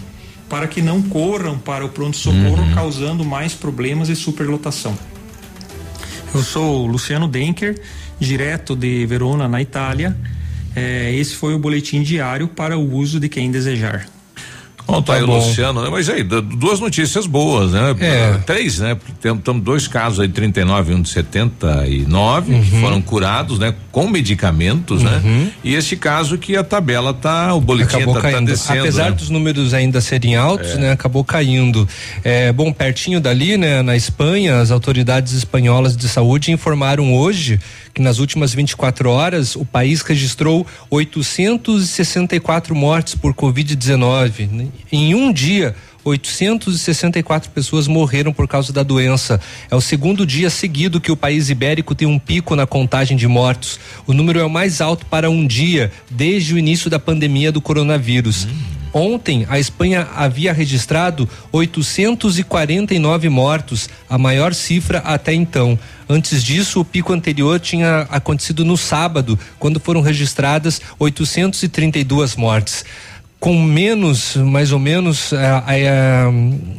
para 0.48 0.66
que 0.66 0.82
não 0.82 1.00
corram 1.00 1.58
para 1.58 1.84
o 1.84 1.88
pronto-socorro 1.88 2.62
Uhum. 2.62 2.74
causando 2.74 3.24
mais 3.24 3.54
problemas 3.54 4.08
e 4.08 4.16
superlotação. 4.16 4.96
Eu 6.34 6.42
sou 6.42 6.86
Luciano 6.86 7.28
Denker, 7.28 7.78
direto 8.18 8.74
de 8.74 9.04
Verona, 9.04 9.46
na 9.46 9.60
Itália. 9.60 10.16
Eh, 10.74 11.14
esse 11.14 11.36
foi 11.36 11.54
o 11.54 11.58
boletim 11.58 12.02
diário 12.02 12.48
para 12.48 12.78
o 12.78 12.94
uso 12.94 13.20
de 13.20 13.28
quem 13.28 13.50
desejar. 13.50 14.08
Bom, 14.86 15.00
tá, 15.00 15.12
Tá 15.14 15.18
aí, 15.20 15.24
bom. 15.26 15.36
Luciano, 15.38 15.82
né? 15.82 15.88
Mas 15.90 16.08
aí, 16.08 16.22
du- 16.22 16.42
duas 16.42 16.78
notícias 16.80 17.26
boas, 17.26 17.72
né? 17.72 17.94
É. 18.00 18.38
Três, 18.44 18.78
né? 18.80 18.96
Temos 19.20 19.62
dois 19.62 19.86
casos 19.88 20.20
aí, 20.20 20.28
39 20.28 20.92
e 20.92 20.94
um 20.96 21.00
de 21.02 21.08
79, 21.08 22.52
que 22.52 22.74
Uhum. 22.74 22.80
foram 22.80 23.00
curados, 23.00 23.58
né? 23.58 23.74
Com 23.90 24.08
medicamentos, 24.08 25.02
né? 25.02 25.50
E 25.64 25.74
esse 25.74 25.96
caso 25.96 26.36
que 26.36 26.56
a 26.56 26.64
tabela 26.64 27.14
tá, 27.14 27.54
o 27.54 27.60
boletim 27.60 27.96
acabou 27.96 28.14
tá, 28.14 28.20
tá 28.22 28.30
caindo. 28.32 28.46
descendo. 28.50 28.80
Apesar 28.80 29.10
né? 29.10 29.16
dos 29.16 29.30
números 29.30 29.72
ainda 29.72 30.00
serem 30.00 30.34
altos, 30.36 30.70
É. 30.72 30.76
né, 30.78 30.92
acabou 30.92 31.22
caindo. 31.24 31.88
É, 32.24 32.52
bom, 32.52 32.72
pertinho 32.72 33.20
dali, 33.20 33.56
né, 33.56 33.82
na 33.82 33.96
Espanha, 33.96 34.60
as 34.60 34.70
autoridades 34.70 35.32
espanholas 35.32 35.96
de 35.96 36.08
saúde 36.08 36.50
informaram 36.50 37.14
hoje 37.14 37.58
que 37.94 38.00
nas 38.00 38.18
últimas 38.18 38.54
24 38.54 39.10
horas 39.10 39.54
o 39.54 39.64
país 39.66 40.00
registrou 40.00 40.66
864 40.90 42.74
mortes 42.74 43.14
por 43.14 43.34
Covid-19. 43.34 44.48
né? 44.50 44.66
Em 44.90 45.14
um 45.14 45.32
dia, 45.32 45.74
864 46.04 47.50
pessoas 47.50 47.86
morreram 47.86 48.32
por 48.32 48.48
causa 48.48 48.72
da 48.72 48.82
doença. 48.82 49.40
É 49.70 49.76
o 49.76 49.80
segundo 49.80 50.26
dia 50.26 50.50
seguido 50.50 51.00
que 51.00 51.12
o 51.12 51.16
país 51.16 51.48
ibérico 51.48 51.94
tem 51.94 52.08
um 52.08 52.18
pico 52.18 52.56
na 52.56 52.66
contagem 52.66 53.16
de 53.16 53.28
mortos. 53.28 53.78
O 54.06 54.12
número 54.12 54.40
é 54.40 54.44
o 54.44 54.50
mais 54.50 54.80
alto 54.80 55.06
para 55.06 55.30
um 55.30 55.46
dia 55.46 55.92
desde 56.10 56.54
o 56.54 56.58
início 56.58 56.90
da 56.90 56.98
pandemia 56.98 57.52
do 57.52 57.60
coronavírus. 57.60 58.46
Ontem, 58.94 59.46
a 59.48 59.58
Espanha 59.58 60.06
havia 60.14 60.52
registrado 60.52 61.26
849 61.50 63.30
mortos, 63.30 63.88
a 64.06 64.18
maior 64.18 64.52
cifra 64.52 64.98
até 64.98 65.32
então. 65.32 65.78
Antes 66.06 66.44
disso, 66.44 66.80
o 66.80 66.84
pico 66.84 67.10
anterior 67.14 67.58
tinha 67.58 68.06
acontecido 68.10 68.66
no 68.66 68.76
sábado, 68.76 69.38
quando 69.58 69.80
foram 69.80 70.02
registradas 70.02 70.82
832 70.98 72.36
mortes 72.36 72.84
com 73.42 73.60
menos, 73.60 74.36
mais 74.36 74.70
ou 74.70 74.78
menos, 74.78 75.32
é, 75.32 75.62
é, 75.66 76.24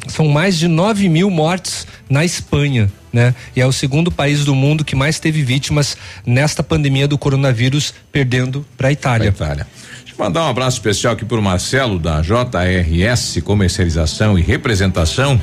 são 0.08 0.28
mais 0.28 0.58
de 0.58 0.66
9 0.66 1.10
mil 1.10 1.28
mortes 1.28 1.86
na 2.08 2.24
Espanha, 2.24 2.90
né? 3.12 3.34
E 3.54 3.60
é 3.60 3.66
o 3.66 3.72
segundo 3.72 4.10
país 4.10 4.46
do 4.46 4.54
mundo 4.54 4.82
que 4.82 4.96
mais 4.96 5.18
teve 5.18 5.42
vítimas 5.42 5.94
nesta 6.24 6.62
pandemia 6.62 7.06
do 7.06 7.18
coronavírus, 7.18 7.92
perdendo 8.10 8.64
para 8.78 8.88
a 8.88 8.92
Itália. 8.92 9.28
Itália. 9.28 9.66
Deixa 9.98 10.14
eu 10.18 10.24
mandar 10.24 10.46
um 10.46 10.48
abraço 10.48 10.78
especial 10.78 11.12
aqui 11.12 11.26
pro 11.26 11.42
Marcelo 11.42 11.98
da 11.98 12.22
JRS 12.22 13.42
Comercialização 13.44 14.38
e 14.38 14.40
Representação. 14.40 15.38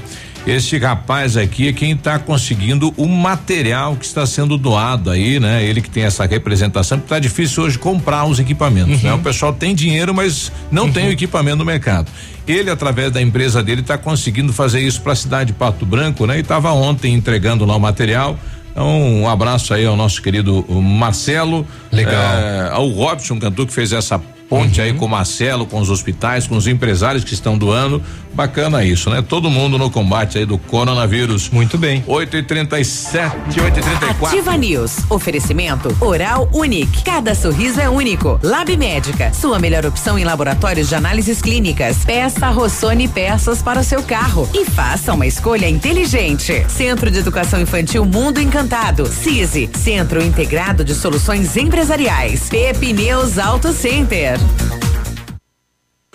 Este 0.46 0.78
rapaz 0.80 1.38
aqui 1.38 1.68
é 1.68 1.74
quem 1.74 1.92
está 1.92 2.18
conseguindo 2.18 2.92
o 2.98 3.08
material 3.08 3.96
que 3.96 4.06
está 4.06 4.26
sendo 4.26 4.58
doado 4.58 5.12
aí, 5.12 5.40
né? 5.40 5.64
Ele 5.64 5.82
que 5.82 5.90
tem 5.90 6.04
essa 6.04 6.26
representação, 6.26 6.98
porque 6.98 7.14
tá 7.14 7.20
difícil 7.20 7.64
hoje 7.64 7.78
comprar 7.78 8.26
os 8.26 8.40
equipamentos, 8.40 9.04
né? 9.04 9.14
O 9.14 9.20
pessoal 9.20 9.54
tem 9.54 9.76
dinheiro, 9.76 10.14
mas 10.14 10.52
não 10.72 10.92
tem 10.92 11.08
o 11.08 11.12
equipamento 11.12 11.58
no 11.58 11.66
mercado. 11.66 12.12
Ele, 12.48 12.72
através 12.72 13.12
da 13.12 13.22
empresa 13.22 13.62
dele, 13.62 13.82
está 13.82 14.00
conseguindo 14.00 14.52
fazer 14.52 14.82
isso 14.82 15.02
para 15.02 15.14
a 15.14 15.16
cidade 15.16 15.52
de 15.52 15.54
Pato 15.54 15.86
Branco, 15.86 16.26
né? 16.26 16.38
E 16.38 16.42
estava 16.42 16.72
ontem 16.72 17.14
entregando 17.14 17.64
lá 17.64 17.76
o 17.76 17.80
material. 17.80 18.38
Então, 18.72 19.22
um 19.22 19.30
abraço 19.30 19.74
aí 19.74 19.86
ao 19.86 19.96
nosso 19.96 20.22
querido 20.22 20.66
o 20.68 20.82
Marcelo. 20.82 21.68
Legal. 21.92 22.14
É, 22.14 22.70
ao 22.72 22.88
Robson 22.90 23.40
Cantu 23.40 23.68
que 23.68 23.74
fez 23.74 23.92
essa 23.92 24.20
ponte 24.50 24.82
aí 24.82 24.94
com 24.94 25.06
o 25.06 25.10
Marcelo, 25.10 25.66
com 25.66 25.80
os 25.80 25.90
hospitais, 25.90 26.46
com 26.46 26.58
os 26.58 26.68
empresários 26.68 27.24
que 27.24 27.34
estão 27.34 27.58
doando. 27.58 28.04
Bacana 28.34 28.84
isso, 28.84 29.10
né? 29.10 29.22
Todo 29.22 29.50
mundo 29.50 29.78
no 29.78 29.90
combate 29.90 30.38
aí 30.38 30.46
do 30.46 30.58
coronavírus. 30.58 31.50
Muito 31.50 31.78
bem. 31.78 32.04
8 32.08 32.38
e 32.38 32.44
37 32.44 33.62
8 33.62 33.80
e 33.80 33.82
34 33.82 34.26
Ativa 34.28 34.58
News. 34.58 34.98
Oferecimento 35.10 35.96
Oral 36.00 36.50
Unique. 36.54 37.04
Cada 37.04 37.36
sorriso 37.36 37.80
é 37.80 37.90
único. 37.90 38.40
Lab 38.42 38.76
Médica. 38.78 39.34
Sua 39.34 39.60
melhor 39.60 39.86
opção 39.86 40.18
em 40.18 40.24
laboratórios 40.24 40.90
de 40.90 40.96
análises 40.96 41.42
clínicas. 41.42 42.06
Peça 42.06 42.50
Rossoni 42.50 43.08
peças 43.08 43.62
para 43.62 43.80
o 43.80 43.84
seu 43.84 44.02
carro. 44.04 44.50
E 44.54 44.66
faça 44.66 45.14
uma 45.14 45.28
escolha 45.28 45.70
inteligente. 45.70 46.66
Centro 46.70 47.12
de 47.12 47.20
Educação 47.20 47.62
Infantil 47.62 48.06
Mundo 48.06 48.40
Encantado. 48.40 49.06
CISI. 49.06 49.70
Centro 49.78 50.24
Integrado 50.24 50.84
de 50.84 50.96
Soluções 50.96 51.58
Empresariais. 51.58 52.50
Pepineus 52.50 53.38
Auto 53.38 53.74
Center. 53.74 54.40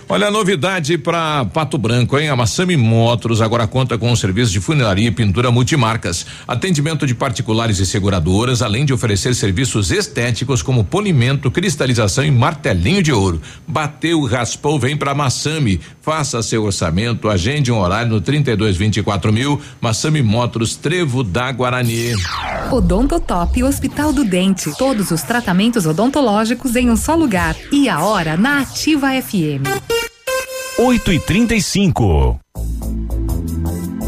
Olha 0.09 0.27
a 0.27 0.31
novidade 0.31 0.97
para 0.97 1.43
Pato 1.43 1.77
Branco, 1.77 2.17
hein? 2.17 2.29
A 2.29 2.35
Massami 2.35 2.77
Motors 2.77 3.41
agora 3.41 3.67
conta 3.67 3.97
com 3.97 4.09
um 4.09 4.15
serviço 4.15 4.53
de 4.53 4.61
funilaria 4.61 5.09
e 5.09 5.11
pintura 5.11 5.51
multimarcas, 5.51 6.25
atendimento 6.47 7.05
de 7.05 7.13
particulares 7.13 7.77
e 7.79 7.85
seguradoras, 7.85 8.61
além 8.61 8.85
de 8.85 8.93
oferecer 8.93 9.35
serviços 9.35 9.91
estéticos 9.91 10.61
como 10.61 10.85
polimento, 10.85 11.51
cristalização 11.51 12.23
e 12.23 12.31
martelinho 12.31 13.03
de 13.03 13.11
ouro. 13.11 13.41
Bateu, 13.67 14.23
raspou, 14.23 14.79
vem 14.79 14.95
para 14.95 15.13
Massami. 15.13 15.81
Faça 16.01 16.41
seu 16.41 16.63
orçamento, 16.63 17.27
agende 17.27 17.69
um 17.69 17.79
horário 17.79 18.09
no 18.09 18.21
32 18.21 18.77
24 18.77 19.33
mil. 19.33 19.59
Massami 19.81 20.21
Motors, 20.21 20.77
Trevo 20.77 21.21
da 21.21 21.51
Guarani. 21.51 22.13
Odontotop 22.71 23.61
Hospital 23.61 24.13
do 24.13 24.23
Dente. 24.23 24.71
Todos 24.77 25.11
os 25.11 25.21
tratamentos 25.23 25.85
odontológicos 25.85 26.77
em 26.77 26.89
um 26.89 26.95
só 26.95 27.13
lugar. 27.13 27.57
E 27.73 27.89
a 27.89 27.99
hora 27.99 28.37
na 28.37 28.61
Ativa 28.61 29.09
FM. 29.21 29.96
8 30.79 31.11
e 31.11 31.19
35 31.19 32.39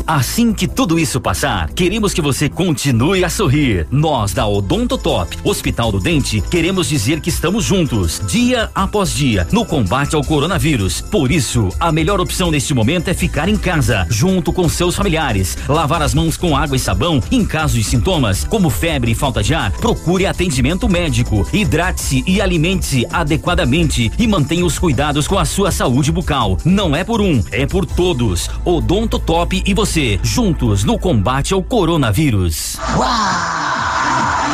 Assim 0.05 0.53
que 0.53 0.67
tudo 0.67 0.97
isso 0.97 1.21
passar, 1.21 1.69
queremos 1.71 2.13
que 2.13 2.21
você 2.21 2.49
continue 2.49 3.23
a 3.23 3.29
sorrir. 3.29 3.87
Nós 3.91 4.33
da 4.33 4.47
Odontotop, 4.47 5.37
Hospital 5.43 5.91
do 5.91 5.99
Dente, 5.99 6.41
queremos 6.41 6.89
dizer 6.89 7.21
que 7.21 7.29
estamos 7.29 7.63
juntos, 7.63 8.21
dia 8.27 8.69
após 8.73 9.13
dia, 9.13 9.47
no 9.51 9.65
combate 9.65 10.15
ao 10.15 10.23
coronavírus. 10.23 11.01
Por 11.01 11.31
isso, 11.31 11.69
a 11.79 11.91
melhor 11.91 12.19
opção 12.19 12.49
neste 12.51 12.73
momento 12.73 13.09
é 13.09 13.13
ficar 13.13 13.49
em 13.49 13.57
casa, 13.57 14.07
junto 14.09 14.51
com 14.51 14.67
seus 14.67 14.95
familiares. 14.95 15.57
Lavar 15.67 16.01
as 16.01 16.13
mãos 16.13 16.37
com 16.37 16.55
água 16.55 16.75
e 16.75 16.79
sabão. 16.79 17.21
Em 17.31 17.45
caso 17.45 17.75
de 17.75 17.83
sintomas, 17.83 18.43
como 18.43 18.69
febre 18.69 19.11
e 19.11 19.15
falta 19.15 19.43
de 19.43 19.53
ar, 19.53 19.71
procure 19.73 20.25
atendimento 20.25 20.89
médico. 20.89 21.47
Hidrate-se 21.53 22.23
e 22.25 22.41
alimente-se 22.41 23.05
adequadamente 23.11 24.11
e 24.17 24.27
mantenha 24.27 24.65
os 24.65 24.79
cuidados 24.79 25.27
com 25.27 25.37
a 25.37 25.45
sua 25.45 25.71
saúde 25.71 26.11
bucal. 26.11 26.57
Não 26.65 26.95
é 26.95 27.03
por 27.03 27.21
um, 27.21 27.43
é 27.51 27.65
por 27.65 27.85
todos. 27.85 28.49
Odontotop 28.65 29.61
e 29.65 29.73
você, 29.73 29.88
juntos 30.21 30.83
no 30.83 30.99
combate 30.99 31.53
ao 31.53 31.63
coronavírus. 31.63 32.77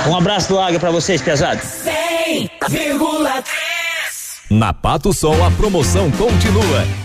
Um 0.07 0.16
abraço 0.16 0.49
do 0.49 0.60
Águia 0.60 0.80
pra 0.80 0.91
vocês, 0.91 1.22
pesados. 1.22 1.66
100,3 2.70 3.44
Na 4.49 4.72
Pato 4.74 5.12
Sol 5.12 5.44
a 5.44 5.52
promoção 5.52 6.10
continua. 6.12 7.05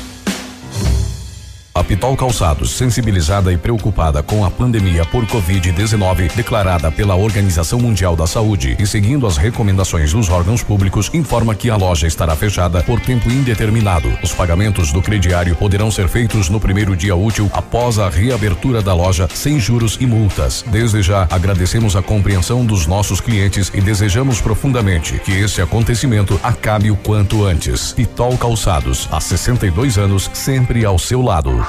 A 1.73 1.81
Pitol 1.85 2.17
Calçados, 2.17 2.71
sensibilizada 2.71 3.51
e 3.53 3.57
preocupada 3.57 4.21
com 4.21 4.43
a 4.43 4.51
pandemia 4.51 5.05
por 5.05 5.25
Covid-19 5.25 6.35
declarada 6.35 6.91
pela 6.91 7.15
Organização 7.15 7.79
Mundial 7.79 8.13
da 8.13 8.27
Saúde 8.27 8.75
e 8.77 8.85
seguindo 8.85 9.25
as 9.25 9.37
recomendações 9.37 10.11
dos 10.11 10.29
órgãos 10.29 10.61
públicos, 10.61 11.09
informa 11.13 11.55
que 11.55 11.69
a 11.69 11.77
loja 11.77 12.07
estará 12.07 12.35
fechada 12.35 12.83
por 12.83 12.99
tempo 12.99 13.31
indeterminado. 13.31 14.11
Os 14.21 14.33
pagamentos 14.33 14.91
do 14.91 15.01
crediário 15.01 15.55
poderão 15.55 15.89
ser 15.89 16.09
feitos 16.09 16.49
no 16.49 16.59
primeiro 16.59 16.93
dia 16.93 17.15
útil 17.15 17.49
após 17.53 17.99
a 17.99 18.09
reabertura 18.09 18.81
da 18.81 18.93
loja, 18.93 19.29
sem 19.33 19.57
juros 19.57 19.97
e 20.01 20.05
multas. 20.05 20.65
Desde 20.67 21.01
já, 21.01 21.25
agradecemos 21.31 21.95
a 21.95 22.01
compreensão 22.01 22.65
dos 22.65 22.85
nossos 22.85 23.21
clientes 23.21 23.71
e 23.73 23.79
desejamos 23.79 24.41
profundamente 24.41 25.19
que 25.19 25.31
esse 25.31 25.61
acontecimento 25.61 26.37
acabe 26.43 26.91
o 26.91 26.97
quanto 26.97 27.45
antes. 27.45 27.93
Pitol 27.93 28.37
Calçados, 28.37 29.07
há 29.09 29.21
62 29.21 29.97
anos, 29.97 30.29
sempre 30.33 30.83
ao 30.83 30.99
seu 30.99 31.21
lado. 31.21 31.60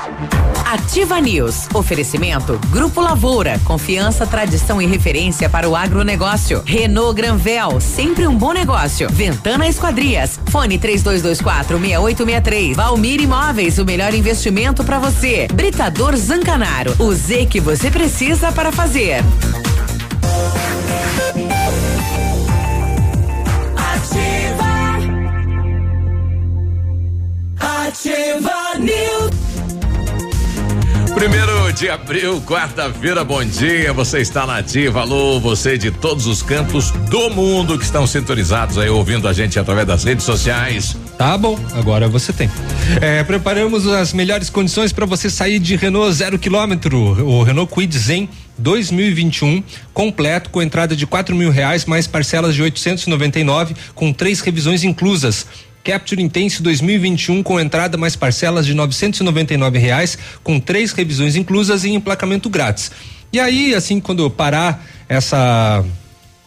Ativa 0.65 1.21
News. 1.21 1.69
Oferecimento 1.75 2.59
Grupo 2.71 3.01
Lavoura. 3.01 3.61
Confiança, 3.65 4.27
tradição 4.27 4.81
e 4.81 4.87
referência 4.87 5.49
para 5.49 5.69
o 5.69 5.77
agronegócio. 5.77 6.63
Renault 6.65 7.15
Granvel. 7.15 7.81
Sempre 7.81 8.27
um 8.27 8.35
bom 8.35 8.53
negócio. 8.53 9.09
Ventana 9.11 9.69
Esquadrias. 9.69 10.41
Fone 10.47 10.79
3224 10.79 11.79
6863. 11.79 12.77
Valmir 12.77 13.21
Imóveis. 13.21 13.79
O 13.79 13.85
melhor 13.85 14.15
investimento 14.15 14.83
para 14.83 14.99
você. 14.99 15.47
Britador 15.53 16.17
Zancanaro. 16.17 16.95
O 16.99 17.13
Z 17.13 17.47
que 17.47 17.61
você 17.61 17.91
precisa 17.91 18.51
para 18.51 18.73
fazer. 18.73 19.23
Ativa 27.61 28.79
News. 28.79 29.52
Primeiro 31.23 31.73
de 31.73 31.89
abril, 31.89 32.41
quarta-feira, 32.41 33.23
bom 33.23 33.45
dia. 33.45 33.93
Você 33.93 34.19
está 34.19 34.45
na. 34.45 34.57
Alô, 35.01 35.39
você 35.39 35.79
de 35.79 35.93
todos 35.93 36.27
os 36.27 36.43
cantos 36.43 36.91
do 36.91 37.31
mundo 37.31 37.79
que 37.79 37.85
estão 37.85 38.09
sintonizados 38.09 38.77
aí, 38.77 38.89
ouvindo 38.89 39.29
a 39.29 39.33
gente 39.33 39.57
através 39.57 39.87
das 39.87 40.03
redes 40.03 40.25
sociais. 40.25 40.97
Tá 41.17 41.39
bom, 41.39 41.57
agora 41.75 42.09
você 42.09 42.33
tem. 42.33 42.51
É, 43.01 43.23
preparamos 43.23 43.87
as 43.87 44.13
melhores 44.13 44.51
condições 44.51 44.93
para 44.93 45.07
você 45.07 45.31
sair 45.31 45.61
de 45.61 45.77
Renault 45.77 46.13
zero 46.13 46.41
quilômetro, 46.41 46.99
o 46.99 47.45
Renault 47.45 47.73
Kwid 47.73 47.97
Zen 47.97 48.29
2021 48.59 49.63
completo 49.95 50.51
com 50.51 50.61
entrada 50.61 50.97
de 50.97 51.07
quatro 51.07 51.37
mil 51.37 51.53
reais 51.53 51.85
mais 51.85 52.09
parcelas 52.09 52.53
de 52.53 52.63
899 52.63 53.77
com 53.95 54.13
três 54.13 54.41
revisões 54.41 54.83
inclusas. 54.83 55.47
Capture 55.85 56.23
Intense 56.23 56.63
2021 56.63 57.43
com 57.43 57.59
entrada 57.59 57.97
mais 57.97 58.17
parcelas 58.17 58.67
de 58.67 58.75
999 58.75 59.79
reais, 59.79 60.19
com 60.43 60.61
três 60.61 60.93
revisões 60.93 61.37
inclusas 61.37 61.85
e 61.85 61.91
emplacamento 61.91 62.49
grátis. 62.49 62.91
E 63.33 63.41
aí, 63.41 63.75
assim, 63.75 64.01
quando 64.01 64.29
parar 64.31 64.85
essa 65.09 65.85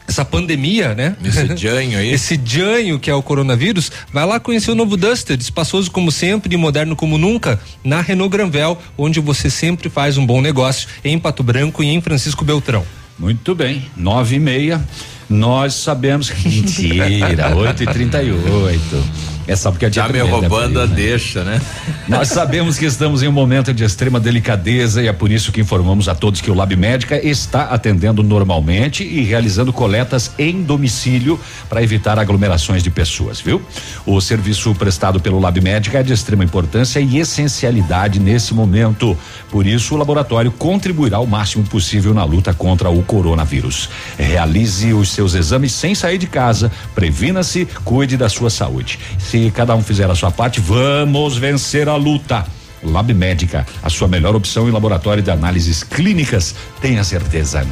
essa 0.07 0.23
pandemia, 0.23 0.93
né? 0.93 1.15
Esse 1.23 1.57
janho 1.57 1.97
aí. 1.97 2.11
Esse 2.11 2.39
janho 2.43 2.99
que 2.99 3.09
é 3.09 3.15
o 3.15 3.23
coronavírus, 3.23 3.91
vai 4.13 4.25
lá 4.25 4.39
conhecer 4.39 4.71
o 4.71 4.75
novo 4.75 4.95
Duster, 4.95 5.37
espaçoso 5.39 5.89
como 5.89 6.11
sempre 6.11 6.53
e 6.53 6.57
moderno 6.57 6.95
como 6.95 7.17
nunca, 7.17 7.59
na 7.83 8.01
Renault 8.01 8.31
Granvel, 8.31 8.77
onde 8.97 9.19
você 9.19 9.49
sempre 9.49 9.89
faz 9.89 10.17
um 10.17 10.25
bom 10.25 10.41
negócio, 10.41 10.87
em 11.03 11.17
Pato 11.17 11.43
Branco 11.43 11.83
e 11.83 11.87
em 11.87 12.01
Francisco 12.01 12.45
Beltrão. 12.45 12.85
Muito 13.17 13.55
bem, 13.55 13.89
nove 13.95 14.35
e 14.35 14.39
meia. 14.39 14.85
Nós 15.30 15.73
sabemos 15.73 16.30
que 16.30 16.47
mentira, 16.47 17.56
8 17.56 17.84
e 17.84 17.88
38 17.88 19.34
É 19.47 19.55
só 19.55 19.72
porque 19.72 19.85
a 19.85 19.89
dia 19.89 20.03
Tá 20.03 20.09
me 20.09 20.19
roubando 20.19 20.80
a 20.80 20.85
deixa, 20.85 21.43
né? 21.43 21.61
Nós 22.07 22.30
sabemos 22.30 22.77
que 22.77 22.85
estamos 22.85 23.22
em 23.23 23.27
um 23.27 23.31
momento 23.31 23.73
de 23.73 23.84
extrema 23.84 24.19
delicadeza 24.19 25.01
e 25.01 25.07
é 25.07 25.13
por 25.13 25.31
isso 25.31 25.51
que 25.51 25.61
informamos 25.61 26.07
a 26.07 26.15
todos 26.15 26.41
que 26.41 26.49
o 26.49 26.53
Lab 26.53 26.76
Médica 26.76 27.19
está 27.26 27.63
atendendo 27.65 28.23
normalmente 28.23 29.03
e 29.03 29.23
realizando 29.23 29.72
coletas 29.72 30.31
em 30.38 30.63
domicílio 30.63 31.39
para 31.69 31.84
evitar 31.84 32.17
aglomerações 32.17 32.84
de 32.84 32.89
pessoas, 32.89 33.39
viu? 33.39 33.61
O 34.05 34.19
serviço 34.22 34.73
prestado 34.76 35.19
pelo 35.19 35.39
Lab 35.39 35.59
Médica 35.61 35.99
é 35.99 36.03
de 36.03 36.13
extrema 36.13 36.43
importância 36.43 36.99
e 36.99 37.17
essencialidade 37.17 38.19
nesse 38.19 38.53
momento. 38.53 39.17
Por 39.49 39.65
isso, 39.65 39.95
o 39.95 39.97
laboratório 39.97 40.51
contribuirá 40.51 41.19
o 41.19 41.27
máximo 41.27 41.63
possível 41.63 42.13
na 42.13 42.23
luta 42.23 42.53
contra 42.53 42.89
o 42.89 43.03
coronavírus. 43.03 43.89
Realize 44.17 44.93
os 44.93 45.09
seus 45.09 45.34
exames 45.34 45.72
sem 45.72 45.93
sair 45.93 46.17
de 46.17 46.27
casa, 46.27 46.72
previna-se, 46.93 47.67
cuide 47.84 48.17
da 48.17 48.30
sua 48.30 48.49
saúde. 48.49 48.99
Se 49.17 49.34
cada 49.51 49.75
um 49.75 49.81
fizer 49.81 50.09
a 50.09 50.15
sua 50.15 50.31
parte, 50.31 50.59
vamos 50.59 51.37
vencer 51.37 51.87
a 51.89 51.95
luta. 51.95 52.45
Lab 52.83 53.13
Médica, 53.13 53.65
a 53.81 53.89
sua 53.89 54.07
melhor 54.07 54.35
opção 54.35 54.67
em 54.69 54.71
laboratório 54.71 55.23
de 55.23 55.31
análises 55.31 55.83
clínicas, 55.83 56.55
tenha 56.79 57.03
certeza. 57.03 57.65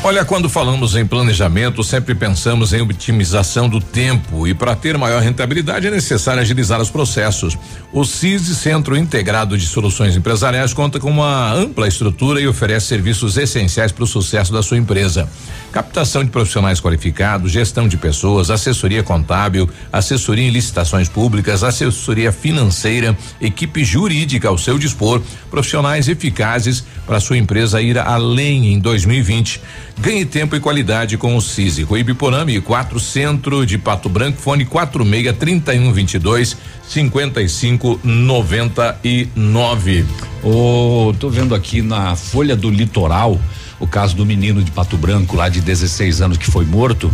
Olha, 0.00 0.24
quando 0.24 0.48
falamos 0.48 0.94
em 0.94 1.04
planejamento, 1.04 1.82
sempre 1.82 2.14
pensamos 2.14 2.72
em 2.72 2.80
otimização 2.80 3.68
do 3.68 3.80
tempo 3.80 4.46
e 4.46 4.54
para 4.54 4.76
ter 4.76 4.96
maior 4.96 5.20
rentabilidade 5.20 5.88
é 5.88 5.90
necessário 5.90 6.40
agilizar 6.40 6.80
os 6.80 6.88
processos. 6.88 7.58
O 7.92 8.04
CISI, 8.04 8.54
Centro 8.54 8.96
Integrado 8.96 9.58
de 9.58 9.66
Soluções 9.66 10.16
Empresariais, 10.16 10.72
conta 10.72 11.00
com 11.00 11.10
uma 11.10 11.52
ampla 11.52 11.88
estrutura 11.88 12.40
e 12.40 12.46
oferece 12.46 12.86
serviços 12.86 13.36
essenciais 13.36 13.90
para 13.90 14.04
o 14.04 14.06
sucesso 14.06 14.52
da 14.52 14.62
sua 14.62 14.78
empresa. 14.78 15.28
Captação 15.72 16.22
de 16.22 16.30
profissionais 16.30 16.80
qualificados, 16.80 17.50
gestão 17.50 17.88
de 17.88 17.96
pessoas, 17.96 18.50
assessoria 18.50 19.02
contábil, 19.02 19.68
assessoria 19.92 20.46
em 20.46 20.50
licitações 20.50 21.08
públicas, 21.08 21.64
assessoria 21.64 22.30
financeira, 22.30 23.18
equipe 23.40 23.84
jurídica 23.84 24.48
ao 24.48 24.56
seu 24.56 24.78
dispor, 24.78 25.20
profissionais 25.50 26.08
eficazes 26.08 26.84
para 27.04 27.18
sua 27.18 27.36
empresa 27.36 27.82
ir 27.82 27.98
além 27.98 28.72
em 28.72 28.78
2020. 28.78 29.60
Ganhe 30.00 30.24
tempo 30.24 30.54
e 30.54 30.60
qualidade 30.60 31.18
com 31.18 31.36
o 31.36 31.42
CISI. 31.42 31.82
Rui 31.82 32.04
Biporame, 32.04 32.60
4 32.60 33.00
Centro 33.00 33.66
de 33.66 33.76
Pato 33.76 34.08
Branco, 34.08 34.40
fone 34.40 34.64
46 34.64 35.36
31 35.36 35.92
22 35.92 36.56
55 36.86 38.00
99. 38.04 40.06
Ô, 40.44 41.12
tô 41.18 41.28
vendo 41.28 41.52
aqui 41.52 41.82
na 41.82 42.14
Folha 42.14 42.54
do 42.54 42.70
Litoral 42.70 43.40
o 43.80 43.86
caso 43.86 44.16
do 44.16 44.26
menino 44.26 44.62
de 44.62 44.70
Pato 44.70 44.96
Branco, 44.96 45.36
lá 45.36 45.48
de 45.48 45.60
16 45.60 46.20
anos, 46.20 46.38
que 46.38 46.50
foi 46.50 46.64
morto. 46.64 47.10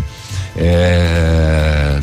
É, 0.57 2.01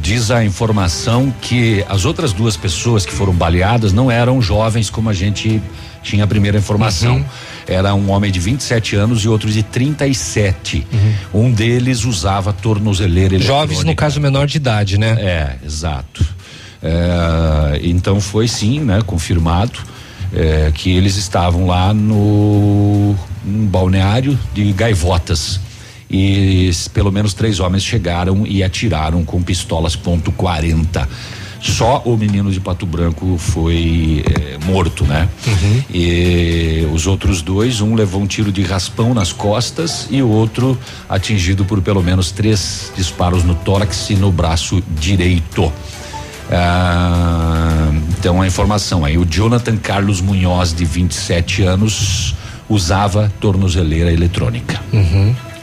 diz 0.00 0.30
a 0.30 0.44
informação 0.44 1.32
que 1.40 1.84
as 1.88 2.04
outras 2.04 2.32
duas 2.32 2.56
pessoas 2.56 3.06
que 3.06 3.12
foram 3.12 3.32
baleadas 3.32 3.92
não 3.92 4.10
eram 4.10 4.40
jovens 4.40 4.90
como 4.90 5.08
a 5.08 5.12
gente 5.12 5.62
tinha 6.02 6.24
a 6.24 6.26
primeira 6.26 6.58
informação. 6.58 7.16
Uhum. 7.16 7.24
Era 7.66 7.94
um 7.94 8.10
homem 8.10 8.30
de 8.30 8.40
27 8.40 8.96
anos 8.96 9.24
e 9.24 9.28
outro 9.28 9.50
de 9.50 9.62
37. 9.62 10.86
Um 11.32 11.50
deles 11.50 12.04
usava 12.04 12.52
tornozeleira 12.52 13.38
Jovens, 13.38 13.84
no 13.84 13.94
caso, 13.94 14.20
menor 14.20 14.46
de 14.46 14.56
idade, 14.56 14.98
né? 14.98 15.16
É, 15.18 15.56
exato. 15.64 16.24
É, 16.82 17.80
então 17.82 18.20
foi 18.20 18.48
sim, 18.48 18.80
né, 18.80 19.00
confirmado 19.06 19.78
é, 20.34 20.72
que 20.74 20.90
eles 20.90 21.16
estavam 21.16 21.66
lá 21.66 21.94
no 21.94 23.14
um 23.44 23.66
balneário 23.66 24.38
de 24.54 24.72
gaivotas 24.72 25.60
e 26.10 26.70
pelo 26.92 27.10
menos 27.10 27.34
três 27.34 27.58
homens 27.58 27.82
chegaram 27.82 28.46
e 28.46 28.62
atiraram 28.62 29.24
com 29.24 29.42
pistolas 29.42 29.96
ponto 29.96 30.30
.40. 30.30 31.08
Só 31.62 32.02
o 32.04 32.16
menino 32.16 32.50
de 32.50 32.58
Pato 32.58 32.84
Branco 32.84 33.38
foi 33.38 34.24
é, 34.28 34.58
morto, 34.66 35.04
né? 35.04 35.28
E 35.94 36.84
os 36.92 37.06
outros 37.06 37.40
dois, 37.40 37.80
um 37.80 37.94
levou 37.94 38.20
um 38.20 38.26
tiro 38.26 38.50
de 38.50 38.62
raspão 38.62 39.14
nas 39.14 39.32
costas 39.32 40.08
e 40.10 40.20
o 40.20 40.28
outro 40.28 40.76
atingido 41.08 41.64
por 41.64 41.80
pelo 41.80 42.02
menos 42.02 42.32
três 42.32 42.92
disparos 42.96 43.44
no 43.44 43.54
tórax 43.54 44.10
e 44.10 44.16
no 44.16 44.32
braço 44.32 44.82
direito. 44.98 45.72
Ah, 46.50 47.90
então 48.18 48.42
a 48.42 48.46
informação 48.46 49.04
aí, 49.04 49.16
o 49.16 49.24
Jonathan 49.24 49.76
Carlos 49.76 50.20
Munhoz, 50.20 50.74
de 50.74 50.84
27 50.84 51.62
anos, 51.62 52.34
usava 52.68 53.32
tornozeleira 53.40 54.12
eletrônica. 54.12 54.80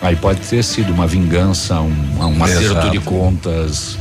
Aí 0.01 0.15
pode 0.15 0.39
ter 0.39 0.63
sido 0.63 0.93
uma 0.93 1.05
vingança, 1.05 1.81
um, 1.81 1.93
um 2.19 2.43
acerto 2.43 2.89
de 2.89 2.99
contas. 2.99 3.97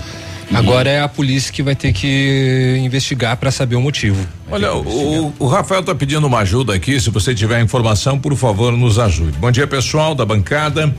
Agora 0.52 0.88
é 0.88 1.00
a 1.00 1.08
polícia 1.08 1.52
que 1.52 1.62
vai 1.62 1.76
ter 1.76 1.92
que 1.92 2.80
investigar 2.82 3.36
para 3.36 3.50
saber 3.50 3.76
o 3.76 3.80
motivo. 3.80 4.26
Olha, 4.50 4.74
o, 4.74 5.32
o 5.38 5.46
Rafael 5.46 5.82
tá 5.82 5.94
pedindo 5.94 6.26
uma 6.26 6.38
ajuda 6.38 6.74
aqui. 6.74 7.00
Se 7.00 7.10
você 7.10 7.34
tiver 7.34 7.60
informação, 7.60 8.18
por 8.18 8.34
favor, 8.34 8.72
nos 8.72 8.98
ajude. 8.98 9.36
Bom 9.38 9.50
dia, 9.50 9.66
pessoal 9.66 10.14
da 10.14 10.24
bancada. 10.24 10.94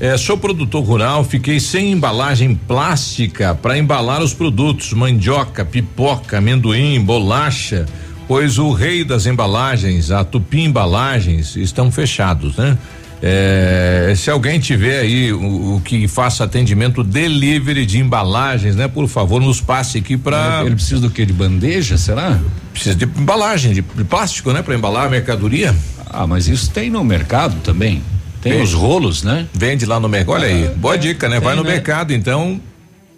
É, 0.00 0.16
sou 0.16 0.36
produtor 0.36 0.82
rural, 0.82 1.22
fiquei 1.22 1.60
sem 1.60 1.92
embalagem 1.92 2.54
plástica 2.54 3.54
para 3.54 3.78
embalar 3.78 4.22
os 4.22 4.34
produtos: 4.34 4.92
mandioca, 4.92 5.64
pipoca, 5.64 6.38
amendoim, 6.38 7.00
bolacha, 7.00 7.86
pois 8.26 8.58
o 8.58 8.72
rei 8.72 9.04
das 9.04 9.26
embalagens, 9.26 10.10
a 10.10 10.24
Tupi 10.24 10.62
Embalagens, 10.62 11.56
estão 11.56 11.92
fechados, 11.92 12.56
né? 12.56 12.76
É, 13.22 14.12
se 14.16 14.30
alguém 14.30 14.60
tiver 14.60 15.00
aí 15.00 15.32
o, 15.32 15.76
o 15.76 15.80
que 15.80 16.06
faça 16.06 16.44
atendimento 16.44 17.02
delivery 17.02 17.86
de 17.86 17.98
embalagens, 17.98 18.76
né? 18.76 18.86
Por 18.88 19.08
favor, 19.08 19.40
nos 19.40 19.60
passe 19.60 19.98
aqui 19.98 20.16
para. 20.16 20.62
Ele 20.64 20.74
precisa 20.74 21.00
do 21.00 21.10
quê? 21.10 21.24
De 21.24 21.32
bandeja, 21.32 21.96
será? 21.96 22.40
Precisa 22.72 22.94
de 22.94 23.04
embalagem, 23.04 23.72
de, 23.72 23.82
de 23.82 24.04
plástico, 24.04 24.52
né? 24.52 24.62
Para 24.62 24.74
embalar 24.74 25.06
a 25.06 25.08
mercadoria. 25.08 25.74
Ah, 26.06 26.26
mas 26.26 26.48
isso 26.48 26.70
tem 26.70 26.90
no 26.90 27.02
mercado 27.02 27.56
também. 27.62 28.02
Tem 28.40 28.60
os 28.60 28.74
rolos, 28.74 29.22
né? 29.22 29.46
Vende 29.54 29.86
lá 29.86 29.98
no 29.98 30.08
mercado. 30.08 30.34
Olha 30.34 30.46
aí, 30.46 30.68
boa 30.76 30.98
dica, 30.98 31.28
né? 31.28 31.36
tem, 31.36 31.44
Vai 31.44 31.56
no 31.56 31.64
né? 31.64 31.70
mercado, 31.70 32.12
então. 32.12 32.60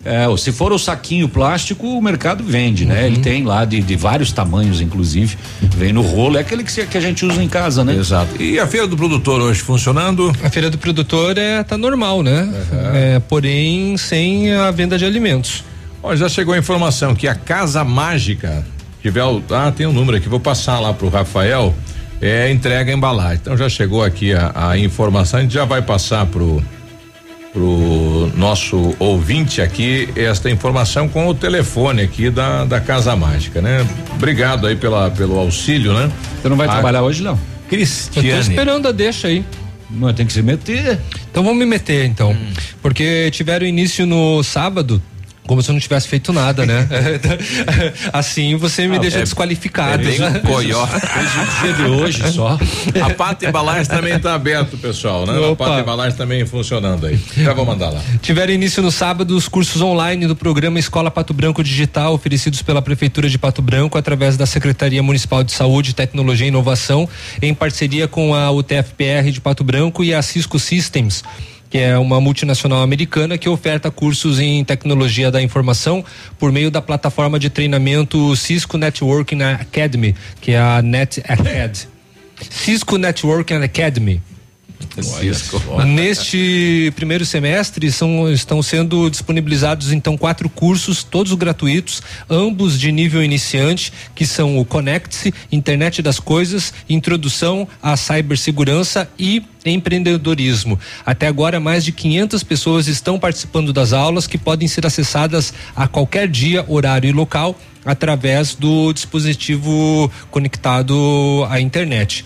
É, 0.04 0.24
se 0.36 0.52
for 0.52 0.72
o 0.72 0.78
saquinho 0.78 1.28
plástico, 1.28 1.84
o 1.86 2.00
mercado 2.00 2.44
vende, 2.44 2.84
né? 2.86 3.06
Ele 3.08 3.18
tem 3.18 3.42
lá 3.42 3.64
de, 3.64 3.80
de 3.82 3.96
vários 3.96 4.30
tamanhos, 4.30 4.80
inclusive. 4.80 5.36
Vem 5.76 5.92
no 5.92 6.00
rolo, 6.00 6.36
é 6.36 6.40
aquele 6.42 6.62
que, 6.62 6.70
se- 6.70 6.86
que 6.86 6.96
a 6.96 7.00
gente 7.00 7.26
usa 7.26 7.42
em 7.42 7.48
casa, 7.48 7.82
né? 7.82 7.92
Exato. 7.96 8.40
E 8.40 8.60
a 8.60 8.66
feira 8.68 8.86
do 8.86 8.96
produtor 8.96 9.40
hoje 9.40 9.60
funcionando? 9.60 10.30
A 10.44 10.48
feira 10.50 10.70
do 10.70 10.78
produtor 10.78 11.36
é 11.38 11.64
tá 11.64 11.76
normal, 11.76 12.22
né? 12.22 12.48
É, 12.94 13.18
porém 13.18 13.96
sem 13.96 14.52
a 14.54 14.70
venda 14.70 14.96
de 14.96 15.04
alimentos. 15.04 15.64
Ó, 16.00 16.14
já 16.14 16.28
chegou 16.28 16.54
a 16.54 16.58
informação 16.58 17.12
que 17.12 17.26
a 17.26 17.34
Casa 17.34 17.82
Mágica 17.82 18.64
tiver 19.02 19.24
o, 19.24 19.42
ah, 19.50 19.72
tem 19.76 19.86
um 19.88 19.92
número 19.92 20.16
aqui, 20.18 20.28
vou 20.28 20.38
passar 20.38 20.78
lá 20.78 20.92
pro 20.92 21.08
Rafael, 21.08 21.74
é 22.20 22.48
entrega 22.52 22.92
a 22.92 22.94
embalagem. 22.94 23.40
Então 23.42 23.56
já 23.56 23.68
chegou 23.68 24.04
aqui 24.04 24.32
a, 24.32 24.52
a 24.70 24.78
informação, 24.78 25.40
a 25.40 25.42
gente 25.42 25.54
já 25.54 25.64
vai 25.64 25.82
passar 25.82 26.24
pro 26.26 26.62
pro 27.56 28.30
nosso 28.36 28.94
ouvinte 28.98 29.62
aqui 29.62 30.10
esta 30.14 30.50
informação 30.50 31.08
com 31.08 31.26
o 31.26 31.34
telefone 31.34 32.02
aqui 32.02 32.28
da, 32.28 32.66
da 32.66 32.82
Casa 32.82 33.16
Mágica, 33.16 33.62
né? 33.62 33.86
Obrigado 34.14 34.66
aí 34.66 34.76
pela, 34.76 35.10
pelo 35.10 35.38
auxílio, 35.38 35.94
né? 35.94 36.12
Você 36.42 36.50
não 36.50 36.56
vai 36.56 36.68
a 36.68 36.72
trabalhar 36.72 37.02
hoje, 37.02 37.22
não? 37.22 37.40
Cristiane. 37.66 38.28
Eu 38.28 38.34
tô 38.34 38.40
esperando 38.42 38.88
a 38.88 38.92
deixa 38.92 39.28
aí. 39.28 39.42
Mas 39.88 40.14
tem 40.14 40.26
que 40.26 40.34
se 40.34 40.42
meter. 40.42 40.98
Então 41.30 41.42
vamos 41.42 41.58
me 41.58 41.64
meter, 41.64 42.04
então. 42.04 42.32
Hum. 42.32 42.52
Porque 42.82 43.30
tiveram 43.30 43.64
início 43.66 44.04
no 44.04 44.42
sábado 44.42 45.00
como 45.46 45.62
se 45.62 45.70
eu 45.70 45.72
não 45.72 45.80
tivesse 45.80 46.08
feito 46.08 46.32
nada, 46.32 46.66
né? 46.66 46.88
assim 48.12 48.56
você 48.56 48.86
me 48.86 48.96
ah, 48.96 49.00
deixa 49.00 49.18
é, 49.18 49.22
desqualificado. 49.22 50.02
É 50.02 50.04
bem 50.04 50.18
coió. 50.42 50.86
dia 51.62 51.72
de 51.72 51.82
hoje 51.82 52.32
só. 52.32 52.58
A 53.02 53.10
pata 53.14 53.46
embalagem 53.46 53.86
também 53.86 54.14
está 54.14 54.34
aberto, 54.34 54.76
pessoal, 54.76 55.26
né? 55.26 55.38
Opa. 55.38 55.64
A 55.64 55.68
pata 55.68 55.80
embalagem 55.82 56.16
também 56.16 56.44
funcionando 56.46 57.06
aí. 57.06 57.18
Já 57.36 57.52
vou 57.54 57.64
mandar 57.64 57.90
lá. 57.90 58.02
Tiveram 58.20 58.52
início 58.52 58.82
no 58.82 58.90
sábado 58.90 59.36
os 59.36 59.48
cursos 59.48 59.80
online 59.80 60.26
do 60.26 60.36
programa 60.36 60.78
Escola 60.78 61.10
Pato 61.10 61.32
Branco 61.32 61.62
Digital, 61.62 62.14
oferecidos 62.14 62.62
pela 62.62 62.82
Prefeitura 62.82 63.28
de 63.28 63.38
Pato 63.38 63.62
Branco 63.62 63.96
através 63.96 64.36
da 64.36 64.46
Secretaria 64.46 65.02
Municipal 65.02 65.44
de 65.44 65.52
Saúde, 65.52 65.94
Tecnologia 65.94 66.46
e 66.46 66.48
Inovação, 66.48 67.08
em 67.40 67.54
parceria 67.54 68.08
com 68.08 68.34
a 68.34 68.50
UTFPR 68.50 69.30
de 69.30 69.40
Pato 69.40 69.64
Branco 69.64 70.02
e 70.02 70.14
a 70.14 70.22
Cisco 70.22 70.58
Systems 70.58 71.22
que 71.76 71.82
é 71.82 71.98
uma 71.98 72.18
multinacional 72.22 72.80
americana 72.80 73.36
que 73.36 73.50
oferta 73.50 73.90
cursos 73.90 74.40
em 74.40 74.64
tecnologia 74.64 75.30
da 75.30 75.42
informação 75.42 76.02
por 76.38 76.50
meio 76.50 76.70
da 76.70 76.80
plataforma 76.80 77.38
de 77.38 77.50
treinamento 77.50 78.34
Cisco 78.34 78.78
Networking 78.78 79.42
Academy, 79.42 80.16
que 80.40 80.52
é 80.52 80.58
a 80.58 80.80
NetAcad. 80.80 81.86
Cisco 82.48 82.96
Networking 82.96 83.62
Academy. 83.62 84.22
Neste 85.86 86.92
primeiro 86.96 87.24
semestre 87.24 87.90
são, 87.90 88.30
estão 88.32 88.62
sendo 88.62 89.10
disponibilizados 89.10 89.92
então 89.92 90.16
quatro 90.16 90.48
cursos, 90.48 91.02
todos 91.02 91.32
gratuitos, 91.34 92.02
ambos 92.28 92.78
de 92.78 92.90
nível 92.90 93.22
iniciante, 93.22 93.92
que 94.14 94.26
são 94.26 94.58
o 94.58 94.64
Connect-se, 94.64 95.32
Internet 95.50 96.02
das 96.02 96.18
Coisas, 96.18 96.72
Introdução 96.88 97.68
à 97.82 97.96
Cibersegurança 97.96 99.08
e 99.18 99.42
empreendedorismo. 99.64 100.78
Até 101.04 101.26
agora, 101.26 101.58
mais 101.58 101.84
de 101.84 101.92
500 101.92 102.42
pessoas 102.42 102.86
estão 102.86 103.18
participando 103.18 103.72
das 103.72 103.92
aulas 103.92 104.26
que 104.26 104.38
podem 104.38 104.68
ser 104.68 104.86
acessadas 104.86 105.52
a 105.74 105.88
qualquer 105.88 106.28
dia, 106.28 106.64
horário 106.68 107.08
e 107.08 107.12
local 107.12 107.58
através 107.84 108.54
do 108.54 108.92
dispositivo 108.92 110.10
conectado 110.30 111.46
à 111.48 111.60
internet. 111.60 112.24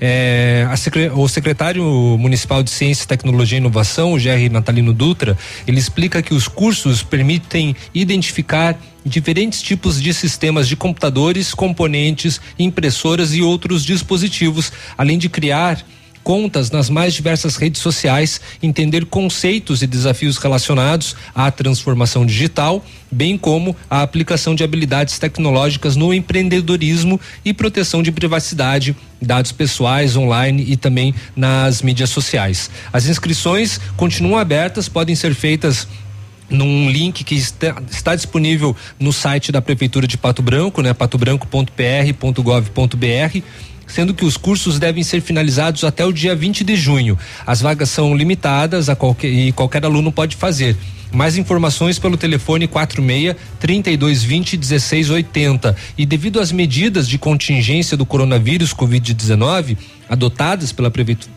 É, 0.00 0.68
secre, 0.76 1.10
o 1.10 1.28
secretário 1.28 1.84
municipal 2.18 2.62
de 2.62 2.70
Ciência, 2.70 3.06
Tecnologia 3.06 3.58
e 3.58 3.60
Inovação, 3.60 4.12
o 4.12 4.16
GR 4.16 4.50
Natalino 4.50 4.92
Dutra, 4.92 5.36
ele 5.66 5.78
explica 5.78 6.22
que 6.22 6.34
os 6.34 6.48
cursos 6.48 7.02
permitem 7.02 7.74
identificar 7.94 8.78
diferentes 9.04 9.60
tipos 9.60 10.00
de 10.00 10.14
sistemas 10.14 10.68
de 10.68 10.76
computadores, 10.76 11.54
componentes, 11.54 12.40
impressoras 12.58 13.34
e 13.34 13.42
outros 13.42 13.84
dispositivos, 13.84 14.72
além 14.96 15.18
de 15.18 15.28
criar 15.28 15.84
contas 16.22 16.70
nas 16.70 16.88
mais 16.88 17.14
diversas 17.14 17.56
redes 17.56 17.80
sociais, 17.80 18.40
entender 18.62 19.06
conceitos 19.06 19.82
e 19.82 19.86
desafios 19.86 20.38
relacionados 20.38 21.16
à 21.34 21.50
transformação 21.50 22.24
digital, 22.24 22.84
bem 23.10 23.36
como 23.36 23.76
a 23.90 24.02
aplicação 24.02 24.54
de 24.54 24.64
habilidades 24.64 25.18
tecnológicas 25.18 25.96
no 25.96 26.14
empreendedorismo 26.14 27.20
e 27.44 27.52
proteção 27.52 28.02
de 28.02 28.12
privacidade, 28.12 28.96
dados 29.20 29.52
pessoais 29.52 30.16
online 30.16 30.64
e 30.66 30.76
também 30.76 31.14
nas 31.36 31.82
mídias 31.82 32.10
sociais. 32.10 32.70
As 32.92 33.06
inscrições 33.06 33.80
continuam 33.96 34.38
abertas, 34.38 34.88
podem 34.88 35.14
ser 35.14 35.34
feitas 35.34 35.86
num 36.48 36.90
link 36.90 37.24
que 37.24 37.34
está, 37.34 37.82
está, 37.90 38.14
disponível 38.14 38.76
no 38.98 39.12
site 39.12 39.50
da 39.50 39.62
prefeitura 39.62 40.06
de 40.06 40.18
Pato 40.18 40.42
Branco, 40.42 40.82
né, 40.82 40.92
patobranco.pr.gov.br 40.92 43.42
sendo 43.92 44.14
que 44.14 44.24
os 44.24 44.38
cursos 44.38 44.78
devem 44.78 45.02
ser 45.02 45.20
finalizados 45.20 45.84
até 45.84 46.04
o 46.04 46.12
dia 46.12 46.34
20 46.34 46.64
de 46.64 46.76
junho. 46.76 47.18
As 47.46 47.60
vagas 47.60 47.90
são 47.90 48.16
limitadas 48.16 48.88
a 48.88 48.96
qualquer, 48.96 49.28
e 49.28 49.52
qualquer 49.52 49.84
aluno 49.84 50.10
pode 50.10 50.34
fazer. 50.34 50.76
Mais 51.12 51.36
informações 51.36 51.98
pelo 51.98 52.16
telefone 52.16 52.66
46 52.66 53.36
3220 53.60 54.56
1680. 54.56 55.76
E 55.96 56.06
devido 56.06 56.40
às 56.40 56.52
medidas 56.52 57.08
de 57.08 57.18
contingência 57.18 57.96
do 57.96 58.06
coronavírus 58.06 58.74
Covid-19 58.74 59.76
adotadas 60.08 60.72
pela 60.72 60.90
prefeitura, 60.90 61.32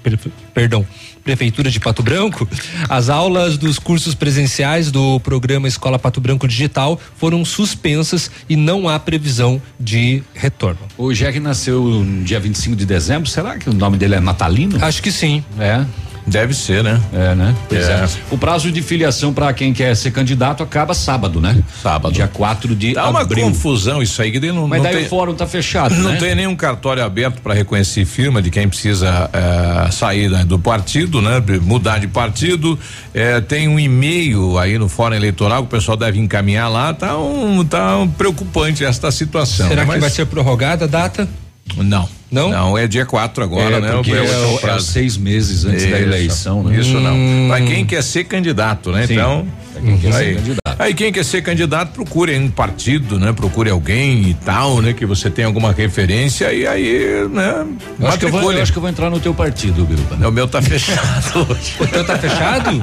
perdão, 0.54 0.86
prefeitura 1.24 1.72
de 1.72 1.80
Pato 1.80 2.04
Branco, 2.04 2.48
as 2.90 3.10
aulas 3.10 3.58
dos 3.58 3.80
cursos 3.80 4.14
presenciais 4.14 4.92
do 4.92 5.18
programa 5.22 5.66
Escola 5.66 5.98
Pato 5.98 6.20
Branco 6.20 6.46
Digital 6.46 7.00
foram 7.16 7.46
suspensas 7.46 8.30
e 8.50 8.56
não 8.58 8.90
há 8.90 9.00
previsão 9.00 9.62
de 9.80 10.22
retorno. 10.34 10.80
O 10.98 11.14
Jack 11.14 11.40
nasceu 11.40 11.82
no 11.82 12.24
dia 12.26 12.40
25 12.40 12.76
de 12.76 12.86
dezembro, 12.86 13.30
será 13.30 13.58
que 13.58 13.70
o 13.70 13.74
nome 13.74 13.98
dele 13.98 14.16
é 14.16 14.20
Natalino? 14.20 14.84
Acho 14.84 15.02
que 15.02 15.12
sim. 15.12 15.44
É. 15.58 15.86
Deve 16.28 16.54
ser, 16.56 16.84
né? 16.84 17.00
É, 17.14 17.36
né? 17.36 17.56
Pois 17.70 17.88
é. 17.88 17.94
é. 17.94 18.10
O 18.32 18.38
prazo 18.38 18.72
de 18.72 18.82
filiação 18.82 19.32
para 19.32 19.54
quem 19.54 19.74
quer 19.74 19.96
ser 19.96 20.12
candidato 20.12 20.64
acaba 20.64 20.94
sábado, 20.94 21.40
né? 21.40 21.64
Sábado. 21.84 22.14
Dia 22.14 22.28
4 22.28 22.76
de 22.76 22.94
Dá 22.94 23.04
abril. 23.04 23.46
uma 23.46 23.52
confusão 23.52 24.02
isso 24.02 24.22
aí, 24.22 24.32
que 24.32 24.40
não 24.52 24.68
Mas 24.68 24.80
não 24.80 24.86
daí 24.86 24.96
tem, 24.98 25.06
o 25.06 25.10
fórum 25.10 25.36
tá 25.36 25.46
fechado, 25.46 25.94
Não 25.96 26.12
né? 26.12 26.18
tem 26.18 26.34
nenhum 26.34 26.56
cartório 26.56 27.04
aberto 27.04 27.42
para 27.42 27.54
reconhecer 27.54 28.06
firma 28.06 28.42
de 28.42 28.50
quem 28.50 28.68
precisa 28.68 29.30
é, 29.32 29.92
sair 29.92 30.30
né, 30.30 30.44
do 30.44 30.58
partido, 30.58 31.22
né? 31.22 31.44
Mudar 31.62 32.00
de 32.00 32.08
partido. 32.08 32.78
É, 33.14 33.40
tem 33.40 33.68
um 33.68 33.80
e-mail 33.80 34.58
aí 34.58 34.80
no 34.80 34.90
fórum 34.90 35.16
eleitoral 35.16 35.62
que 35.62 35.68
o 35.68 35.70
pessoal 35.70 35.96
deve 35.96 36.20
encaminhar 36.20 36.72
lá. 36.72 36.94
Tá 36.94 37.18
um, 37.18 37.64
tá 37.64 37.98
um 37.98 38.08
preocupante 38.08 38.84
esta 38.84 39.12
situação. 39.12 39.68
Será 39.68 39.86
né? 39.86 39.94
que 39.94 40.00
vai 40.00 40.10
ser 40.10 40.26
prorrogada 40.26 40.86
a 40.86 40.88
data? 40.88 41.30
Não. 41.78 42.08
Não? 42.32 42.50
Não, 42.50 42.78
é 42.78 42.88
dia 42.88 43.06
4 43.06 43.44
agora, 43.44 43.78
é, 43.78 43.82
né? 43.82 43.92
Porque 43.94 44.12
é, 44.12 44.76
é, 44.76 44.80
seis 44.80 45.18
meses 45.18 45.64
antes 45.64 45.84
isso, 45.84 45.92
da 45.92 46.00
eleição, 46.00 46.64
né? 46.64 46.80
Isso 46.80 46.98
hum. 46.98 47.02
não. 47.02 47.48
Pra 47.48 47.62
quem 47.62 47.86
quer 47.86 48.04
ser 48.04 48.26
candidato, 48.26 48.92
né? 48.92 49.08
Sim. 49.08 49.14
Então. 49.14 49.48
Quem 49.74 49.98
quer 49.98 50.14
ser 50.14 50.36
candidato. 50.36 50.65
Aí 50.78 50.94
quem 50.94 51.12
quer 51.12 51.24
ser 51.24 51.42
candidato, 51.42 51.92
procure 51.92 52.38
um 52.38 52.50
partido, 52.50 53.20
né? 53.20 53.34
Procure 53.34 53.70
alguém 53.70 54.30
e 54.30 54.34
tal, 54.34 54.82
né? 54.82 54.94
Que 54.94 55.06
você 55.06 55.30
tem 55.30 55.46
alguma 55.46 55.72
referência 55.72 56.52
e 56.54 56.68
aí, 56.68 57.28
né? 57.30 57.66
Eu 58.00 58.08
acho, 58.08 58.20
que 58.20 58.26
eu, 58.26 58.32
vou, 58.32 58.52
eu 58.52 58.62
acho 58.62 58.72
que 58.72 58.78
eu 58.78 58.82
vou 58.82 58.90
entrar 58.90 59.10
no 59.10 59.20
teu 59.20 59.34
partido, 59.34 59.86
Biruba. 59.86 60.28
O 60.28 60.32
meu 60.32 60.48
tá 60.48 60.62
fechado 60.62 61.48
hoje. 61.50 61.76
O 61.80 61.88
teu 61.88 62.06
tá 62.06 62.18
fechado? 62.18 62.80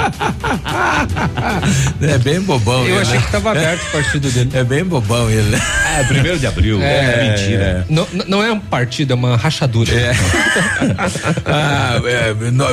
é 2.03 2.19
bem 2.19 2.41
bobão. 2.41 2.85
Eu 2.85 2.95
ele, 2.95 2.99
achei 2.99 3.19
né? 3.19 3.25
que 3.25 3.33
tava 3.33 3.51
aberto 3.51 3.83
o 3.83 3.93
partido 3.93 4.31
dele. 4.31 4.51
É 4.55 4.65
bem 4.65 4.85
bobão 4.85 5.31
ele, 5.31 5.51
né? 5.51 5.61
É, 5.99 6.05
primeiro 6.05 6.39
de 6.39 6.47
abril. 6.47 6.81
É, 6.83 6.97
é 7.05 7.31
mentira. 7.31 7.87
Não, 7.89 8.07
não 8.27 8.43
é 8.43 8.51
um 8.53 8.61
partido, 8.61 9.13
é 9.13 9.15
uma 9.15 9.37
rachadura. 9.37 9.93
É. 9.93 10.13
ah, 11.47 12.01
é, 12.05 12.51
no, 12.51 12.65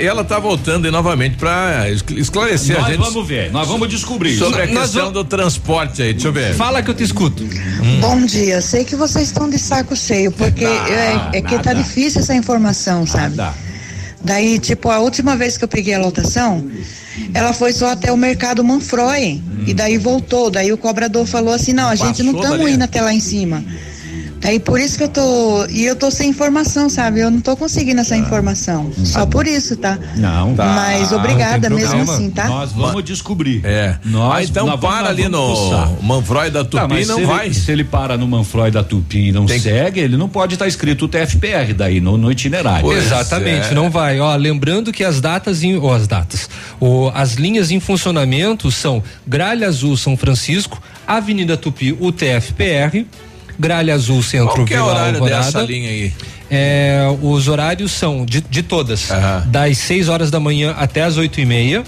ela 0.00 0.24
tá 0.24 0.38
voltando 0.38 0.86
aí 0.86 0.90
novamente 0.90 1.36
para 1.36 1.90
esclarecer 1.90 2.76
nós 2.76 2.86
a 2.86 2.90
gente. 2.90 3.00
vamos 3.00 3.28
ver, 3.28 3.50
nós 3.50 3.68
vamos 3.68 3.88
descobrir. 3.88 4.36
Sobre 4.36 4.61
a 4.62 4.66
Nós 4.66 4.82
questão 4.84 5.00
vamos- 5.06 5.14
do 5.14 5.24
transporte 5.24 6.02
aí, 6.02 6.12
deixa 6.12 6.28
eu 6.28 6.32
ver. 6.32 6.54
Fala 6.54 6.82
que 6.82 6.90
eu 6.90 6.94
te 6.94 7.02
escuto. 7.04 7.44
Bom 8.00 8.24
dia, 8.24 8.60
sei 8.60 8.84
que 8.84 8.96
vocês 8.96 9.28
estão 9.28 9.48
de 9.48 9.58
saco 9.58 9.94
cheio, 9.96 10.30
porque 10.32 10.64
é, 10.64 11.30
é 11.34 11.40
que 11.42 11.58
tá 11.58 11.72
difícil 11.72 12.20
essa 12.20 12.34
informação, 12.34 13.06
sabe? 13.06 13.36
Nada. 13.36 13.54
Daí, 14.24 14.58
tipo, 14.60 14.88
a 14.88 15.00
última 15.00 15.36
vez 15.36 15.56
que 15.58 15.64
eu 15.64 15.68
peguei 15.68 15.94
a 15.94 15.98
lotação, 15.98 16.64
ela 17.34 17.52
foi 17.52 17.72
só 17.72 17.90
até 17.90 18.12
o 18.12 18.16
mercado 18.16 18.62
Manfroy. 18.62 19.42
E 19.66 19.74
daí 19.74 19.98
voltou. 19.98 20.48
Daí 20.50 20.72
o 20.72 20.78
cobrador 20.78 21.26
falou 21.26 21.52
assim: 21.52 21.72
não, 21.72 21.88
a 21.88 21.94
gente 21.96 22.22
não 22.22 22.32
Passou 22.32 22.44
estamos 22.50 22.64
dali. 22.64 22.74
indo 22.74 22.84
até 22.84 23.00
lá 23.00 23.12
em 23.12 23.18
cima. 23.20 23.64
Daí 24.42 24.58
por 24.58 24.80
isso 24.80 24.98
que 24.98 25.04
eu 25.04 25.08
tô. 25.08 25.66
E 25.66 25.84
eu 25.84 25.94
tô 25.94 26.10
sem 26.10 26.30
informação, 26.30 26.88
sabe? 26.88 27.20
Eu 27.20 27.30
não 27.30 27.40
tô 27.40 27.56
conseguindo 27.56 28.00
essa 28.00 28.16
informação. 28.16 28.90
Só 29.04 29.24
por 29.24 29.46
isso, 29.46 29.76
tá? 29.76 29.96
Não. 30.16 30.54
Mas 30.56 31.12
obrigada 31.12 31.70
não 31.70 31.76
mesmo 31.76 32.02
assim, 32.02 32.28
tá? 32.28 32.48
Nós 32.48 32.72
vamos 32.72 33.04
descobrir. 33.04 33.60
É. 33.64 33.96
Nós, 34.04 34.34
ah, 34.34 34.42
então 34.42 34.66
nós 34.66 34.80
para 34.80 35.08
ali 35.08 35.28
no. 35.28 36.02
Manfroy 36.02 36.50
da 36.50 36.64
Tá, 36.64 36.82
Tupi 36.82 36.94
mas 36.94 37.08
não 37.08 37.18
se 37.18 37.24
vai. 37.24 37.46
Ele, 37.46 37.54
se 37.54 37.70
ele 37.70 37.84
para 37.84 38.16
no 38.18 38.26
Manfroy 38.26 38.70
da 38.72 38.82
Tupi 38.82 39.28
e 39.28 39.32
não 39.32 39.46
Tem 39.46 39.56
que- 39.58 39.62
segue, 39.68 40.00
ele 40.00 40.16
não 40.16 40.28
pode 40.28 40.54
estar 40.54 40.66
escrito 40.66 41.04
o 41.04 41.08
TFPR 41.08 41.72
daí 41.72 42.00
no, 42.00 42.16
no 42.16 42.30
itinerário. 42.30 42.82
Pois 42.82 43.04
Exatamente, 43.04 43.68
é. 43.70 43.74
não 43.74 43.90
vai. 43.90 44.18
Ó, 44.18 44.34
lembrando 44.34 44.92
que 44.92 45.04
as 45.04 45.20
datas 45.20 45.62
em, 45.62 45.76
ou 45.76 45.92
as 45.92 46.08
datas, 46.08 46.50
o, 46.80 47.10
as 47.14 47.34
linhas 47.34 47.70
em 47.70 47.78
funcionamento 47.78 48.70
são 48.72 49.02
Gralha 49.26 49.68
Azul 49.68 49.96
São 49.96 50.16
Francisco, 50.16 50.82
Avenida 51.06 51.56
Tupi 51.56 51.92
UTFPR, 52.00 53.04
Gralha 53.58 53.94
Azul 53.94 54.22
Centro 54.22 54.54
Qual 54.54 54.64
que 54.66 54.74
é 54.74 54.80
o 54.80 54.84
horário 54.86 55.14
Alvorada. 55.14 55.44
dessa 55.44 55.62
linha 55.62 55.88
aí? 55.90 56.12
É, 56.50 57.02
os 57.22 57.48
horários 57.48 57.92
são 57.92 58.24
de, 58.26 58.40
de 58.42 58.62
todas, 58.62 59.10
Aham. 59.10 59.44
das 59.46 59.78
6 59.78 60.08
horas 60.08 60.30
da 60.30 60.38
manhã 60.38 60.74
até 60.76 61.02
as 61.02 61.16
oito 61.16 61.40
e 61.40 61.46
meia. 61.46 61.82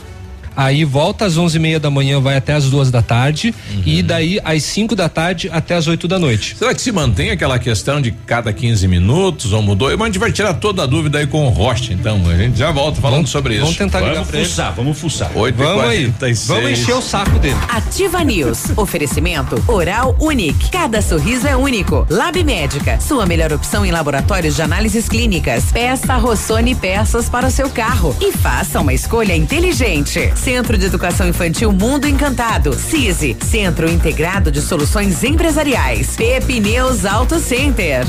Aí 0.56 0.84
volta 0.84 1.24
às 1.24 1.36
onze 1.36 1.56
e 1.56 1.60
meia 1.60 1.80
da 1.80 1.90
manhã, 1.90 2.20
vai 2.20 2.36
até 2.36 2.52
às 2.54 2.64
duas 2.70 2.90
da 2.90 3.02
tarde 3.02 3.54
Uhum. 3.72 3.82
e 3.86 4.02
daí 4.02 4.40
às 4.44 4.62
5 4.62 4.94
da 4.94 5.08
tarde 5.08 5.48
até 5.52 5.74
às 5.74 5.86
8 5.86 6.06
da 6.08 6.18
noite. 6.18 6.56
Será 6.58 6.74
que 6.74 6.80
se 6.82 6.92
mantém 6.92 7.30
aquela 7.30 7.58
questão 7.58 8.00
de 8.00 8.10
cada 8.26 8.52
15 8.52 8.86
minutos 8.88 9.52
ou 9.52 9.62
mudou? 9.62 9.88
Mas 9.90 10.00
a 10.02 10.06
gente 10.06 10.18
vai 10.18 10.32
tirar 10.32 10.54
toda 10.54 10.82
a 10.82 10.86
dúvida 10.86 11.18
aí 11.18 11.26
com 11.26 11.46
o 11.46 11.50
Rocha, 11.50 11.92
então. 11.92 12.20
A 12.28 12.36
gente 12.36 12.58
já 12.58 12.70
volta 12.70 13.00
falando 13.00 13.16
Vamos- 13.18 13.30
sobre 13.30 13.54
isso. 13.54 13.62
vamos 13.62 13.76
tentar 13.78 14.00
ligar 14.00 14.14
vamos 14.14 14.28
pra 14.28 14.38
ele. 14.38 14.48
fuçar, 14.48 14.72
vamos 14.74 14.98
fuçar. 14.98 15.30
8 15.34 15.56
Vamos 15.56 15.84
aí. 15.84 16.12
Vamos 16.46 16.70
encher 16.70 16.94
o 16.94 17.02
saco 17.02 17.38
dele. 17.38 17.56
Ativa 17.68 18.22
News. 18.24 18.64
Oferecimento 18.76 19.62
Oral 19.66 20.16
Unique. 20.20 20.70
Cada 20.70 21.00
sorriso 21.02 21.46
é 21.46 21.56
único. 21.56 22.06
Lab 22.10 22.42
Médica. 22.44 22.98
Sua 23.00 23.26
melhor 23.26 23.52
opção 23.52 23.84
em 23.84 23.90
laboratórios 23.90 24.56
de 24.56 24.62
análises 24.62 25.08
clínicas. 25.08 25.64
Peça 25.72 26.16
Rossoni 26.16 26.74
peças 26.74 27.28
para 27.28 27.46
o 27.46 27.50
seu 27.50 27.68
carro. 27.70 28.16
E 28.20 28.32
faça 28.32 28.80
uma 28.80 28.92
escolha 28.92 29.34
inteligente. 29.34 30.32
Centro 30.44 30.76
de 30.76 30.84
Educação 30.84 31.26
Infantil 31.26 31.72
Mundo 31.72 32.06
Encantado. 32.06 32.74
CISI. 32.74 33.34
Centro 33.42 33.90
Integrado 33.90 34.50
de 34.50 34.60
Soluções 34.60 35.24
Empresariais. 35.24 36.16
Pepineus 36.16 37.06
Auto 37.06 37.38
Center. 37.38 38.04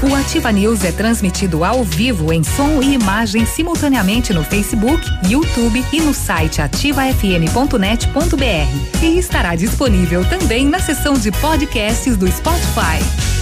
O 0.00 0.14
Ativa 0.14 0.52
News 0.52 0.84
é 0.84 0.92
transmitido 0.92 1.64
ao 1.64 1.82
vivo 1.82 2.32
em 2.32 2.44
som 2.44 2.80
e 2.80 2.94
imagem 2.94 3.44
simultaneamente 3.44 4.32
no 4.32 4.44
Facebook, 4.44 5.04
YouTube 5.28 5.84
e 5.92 6.00
no 6.00 6.14
site 6.14 6.62
ativafm.net.br. 6.62 9.02
E 9.02 9.18
estará 9.18 9.56
disponível 9.56 10.24
também 10.24 10.64
na 10.64 10.78
seção 10.78 11.14
de 11.14 11.32
podcasts 11.32 12.16
do 12.16 12.30
Spotify. 12.30 13.41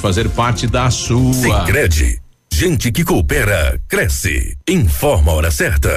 fazer 0.00 0.28
parte 0.30 0.66
da 0.66 0.90
sua. 0.90 1.32
Sicredi, 1.32 2.20
gente 2.52 2.90
que 2.90 3.04
coopera 3.04 3.80
cresce. 3.88 4.56
Informa 4.68 5.32
a 5.32 5.34
hora 5.34 5.50
certa. 5.50 5.96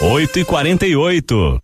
8 0.00 0.38
e 0.38 0.44
48 0.44 1.63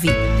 nove. 0.03 0.40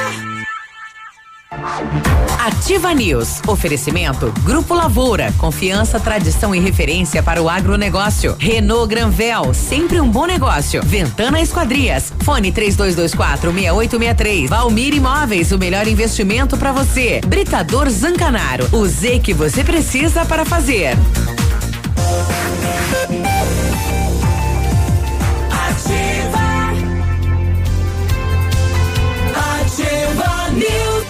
News. 2.95 3.41
Oferecimento 3.47 4.33
Grupo 4.43 4.73
Lavoura. 4.73 5.33
Confiança, 5.37 5.99
tradição 5.99 6.53
e 6.53 6.59
referência 6.59 7.21
para 7.21 7.41
o 7.41 7.49
agronegócio. 7.49 8.35
Renault 8.39 8.87
Granvel. 8.87 9.53
Sempre 9.53 9.99
um 9.99 10.09
bom 10.09 10.25
negócio. 10.25 10.81
Ventana 10.83 11.41
Esquadrias. 11.41 12.13
Fone 12.23 12.51
3224 12.51 13.51
6863. 13.51 14.49
Valmir 14.49 14.93
Imóveis. 14.93 15.51
O 15.51 15.57
melhor 15.57 15.87
investimento 15.87 16.57
para 16.57 16.71
você. 16.71 17.21
Britador 17.25 17.89
Zancanaro. 17.89 18.67
O 18.71 18.85
Z 18.87 19.19
que 19.19 19.33
você 19.33 19.63
precisa 19.63 20.25
para 20.25 20.45
fazer. 20.45 20.95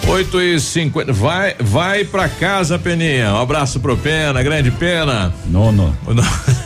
8 0.06 0.40
e 0.40 0.60
50 0.60 1.12
Vai, 1.12 1.54
vai 1.58 2.04
pra 2.04 2.28
casa, 2.28 2.78
Peninha. 2.78 3.32
Um 3.32 3.40
abraço 3.40 3.80
pro 3.80 3.96
Pena, 3.96 4.42
grande 4.42 4.70
Pena. 4.70 5.32
Nono. 5.46 5.96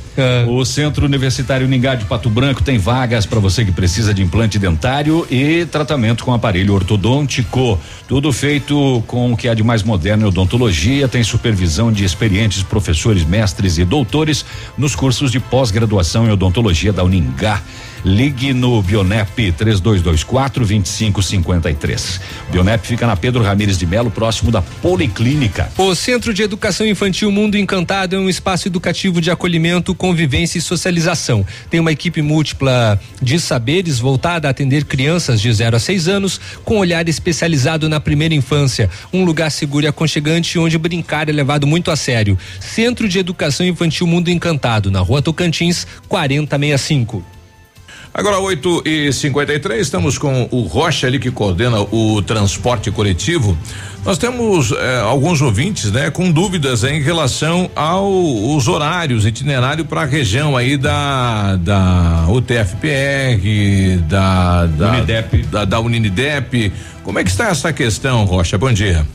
O 0.48 0.64
Centro 0.64 1.06
Universitário 1.06 1.68
Ningá 1.68 1.96
de 1.96 2.06
Pato 2.06 2.30
Branco 2.30 2.62
tem 2.62 2.78
vagas 2.78 3.26
para 3.26 3.40
você 3.40 3.66
que 3.66 3.72
precisa 3.72 4.14
de 4.14 4.22
implante 4.22 4.60
dentário 4.60 5.26
e 5.30 5.66
tratamento 5.66 6.24
com 6.24 6.34
aparelho 6.34 6.74
ortodôntico. 6.74 7.80
Tudo 8.08 8.32
feito 8.32 9.04
com 9.08 9.34
o 9.34 9.38
que 9.38 9.48
há 9.48 9.54
de 9.54 9.64
mais 9.64 9.82
moderno 9.82 10.26
em 10.26 10.28
odontologia, 10.28 11.08
tem 11.08 11.24
supervisão 11.24 11.92
de 11.92 12.04
experientes 12.04 12.62
professores, 12.62 13.24
mestres 13.24 13.78
e 13.78 13.86
doutores 13.86 14.46
nos 14.78 14.96
cursos 14.96 15.32
de 15.32 15.40
pós-graduação 15.40 16.28
em 16.28 16.32
odontologia 16.32 16.94
da 16.94 17.04
Uningá. 17.04 17.62
Ligue 18.04 18.54
no 18.54 18.82
Bionep 18.82 19.52
3224 19.52 20.66
2553. 20.66 22.22
Bionep 22.52 22.86
fica 22.86 23.06
na 23.06 23.16
Pedro 23.16 23.44
Ramires 23.44 23.78
de 23.78 23.86
Melo, 23.86 24.10
próximo 24.10 24.52
da 24.52 24.62
Policlínica. 24.62 25.72
O 25.78 25.94
Centro 25.94 26.34
de 26.34 26.42
Educação 26.42 26.86
Infantil 26.86 27.32
Mundo 27.32 27.58
Encantado 27.58 28.16
é 28.16 28.20
um 28.20 28.30
espaço 28.30 28.68
educativo 28.68 29.22
de 29.22 29.30
acolhimento, 29.30 29.94
convivência 29.94 30.58
e 30.58 30.62
socialização. 30.62 31.46
Tem 31.70 31.80
uma 31.80 31.92
equipe 31.92 32.22
múltipla 32.22 33.00
de 33.22 33.40
saberes 33.40 34.00
voltada 34.00 34.48
a 34.48 34.52
atender 34.52 34.86
crianças 34.86 35.40
de 35.40 35.52
0 35.52 35.76
a 35.76 35.80
6 35.80 36.08
anos, 36.08 36.42
com 36.64 36.78
olhar 36.78 37.08
especializado 37.08 37.88
na 37.88 38.00
primeira 38.00 38.34
infância. 38.34 38.90
Um 39.14 39.24
lugar 39.24 39.52
seguro 39.52 39.86
e 39.86 39.88
aconchegante 39.88 40.58
onde 40.58 40.78
brincar 40.78 41.30
é 41.30 41.32
levado 41.32 41.68
muito 41.68 41.92
a 41.92 41.96
sério. 41.96 42.38
Centro 42.60 43.08
de 43.08 43.20
Educação 43.20 43.66
Infantil 43.66 44.08
Mundo 44.08 44.30
Encantado, 44.30 44.90
na 44.90 45.00
rua 45.00 45.22
Tocantins, 45.22 45.86
4065. 46.08 47.41
Agora 48.14 48.40
8 48.40 48.84
e 48.86 49.14
53 49.14 49.80
estamos 49.80 50.18
com 50.18 50.46
o 50.52 50.64
Rocha 50.64 51.08
ali 51.08 51.18
que 51.18 51.32
coordena 51.32 51.80
o 51.80 52.22
transporte 52.22 52.92
coletivo. 52.92 53.58
Nós 54.04 54.18
temos 54.18 54.74
eh, 54.74 55.00
alguns 55.00 55.42
ouvintes, 55.42 55.90
né, 55.94 56.12
com 56.12 56.30
dúvidas 56.30 56.84
em 56.84 57.00
relação 57.02 57.72
aos 57.74 58.68
horários, 58.68 59.26
itinerário 59.26 59.86
para 59.86 60.02
a 60.02 60.06
região 60.06 60.58
aí 60.58 60.76
da 60.76 61.56
da 61.56 62.26
UTFPR, 62.28 63.98
da 64.10 64.66
da 64.66 64.90
Unidep. 64.92 65.44
da, 65.44 65.64
da 65.64 65.80
Unidep. 65.80 66.74
Como 67.04 67.18
é 67.18 67.24
que 67.24 67.30
está 67.30 67.48
essa 67.48 67.72
questão, 67.72 68.26
Rocha? 68.26 68.58
Bom 68.58 68.74
dia. 68.74 69.06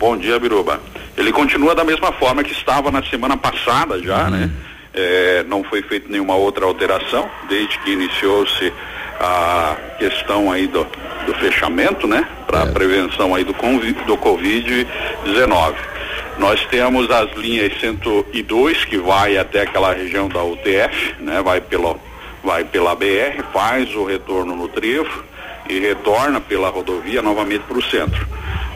Bom 0.00 0.16
dia, 0.16 0.36
Biruba. 0.40 0.80
Ele 1.16 1.30
continua 1.30 1.76
da 1.76 1.84
mesma 1.84 2.12
forma 2.12 2.42
que 2.42 2.52
estava 2.52 2.90
na 2.90 3.04
semana 3.04 3.36
passada 3.36 4.02
já, 4.02 4.28
né? 4.28 4.50
É, 5.00 5.44
não 5.46 5.62
foi 5.62 5.80
feita 5.80 6.08
nenhuma 6.08 6.34
outra 6.34 6.64
alteração 6.64 7.30
desde 7.48 7.78
que 7.78 7.92
iniciou-se 7.92 8.72
a 9.20 9.76
questão 9.96 10.50
aí 10.50 10.66
do, 10.66 10.84
do 11.24 11.34
fechamento, 11.34 12.08
né? 12.08 12.26
Para 12.48 12.66
prevenção 12.66 13.32
aí 13.32 13.44
do, 13.44 13.52
do 13.52 14.18
Covid-19. 14.18 15.74
Nós 16.36 16.64
temos 16.66 17.08
as 17.10 17.30
linhas 17.36 17.78
102 17.80 18.84
que 18.86 18.98
vai 18.98 19.38
até 19.38 19.62
aquela 19.62 19.92
região 19.92 20.28
da 20.28 20.42
UTF, 20.42 21.14
né? 21.20 21.40
Vai 21.42 21.60
pelo 21.60 21.96
vai 22.42 22.64
pela 22.64 22.94
BR, 22.96 23.42
faz 23.52 23.94
o 23.94 24.04
retorno 24.04 24.56
no 24.56 24.68
trevo 24.68 25.24
e 25.68 25.78
retorna 25.78 26.40
pela 26.40 26.70
rodovia 26.70 27.22
novamente 27.22 27.62
para 27.68 27.78
o 27.78 27.82
centro. 27.82 28.26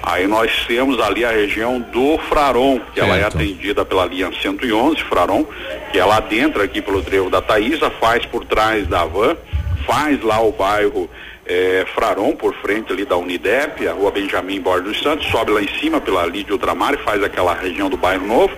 Aí 0.02 0.26
nós 0.26 0.64
temos 0.66 1.00
ali 1.00 1.24
a 1.24 1.30
região 1.30 1.80
do 1.80 2.18
Fraron, 2.28 2.80
que 2.92 3.00
ela 3.00 3.16
é 3.16 3.20
Certo. 3.20 3.36
atendida 3.36 3.84
pela 3.84 4.04
linha 4.04 4.30
111 4.32 4.96
Fraron, 5.04 5.44
que 5.92 5.98
é 5.98 6.04
lá 6.04 6.18
dentro 6.20 6.62
aqui 6.62 6.82
pelo 6.82 7.02
trevo 7.02 7.30
da 7.30 7.40
Taísa, 7.40 7.90
faz 7.90 8.26
por 8.26 8.44
trás 8.44 8.86
da 8.88 9.04
van, 9.04 9.36
faz 9.86 10.20
lá 10.22 10.40
o 10.40 10.50
bairro 10.52 11.08
eh, 11.46 11.84
Fraron, 11.94 12.32
por 12.32 12.54
frente 12.54 12.92
ali 12.92 13.04
da 13.04 13.16
Unidep, 13.16 13.86
a 13.86 13.92
rua 13.92 14.10
Benjamin 14.10 14.60
Borges 14.60 14.84
dos 14.84 15.02
Santos, 15.02 15.26
sobe 15.28 15.52
lá 15.52 15.62
em 15.62 15.68
cima 15.80 16.00
pela 16.00 16.26
Lídia 16.26 16.52
Ultramar 16.52 16.94
e 16.94 16.98
faz 16.98 17.22
aquela 17.22 17.54
região 17.54 17.88
do 17.88 17.96
bairro 17.96 18.26
novo, 18.26 18.52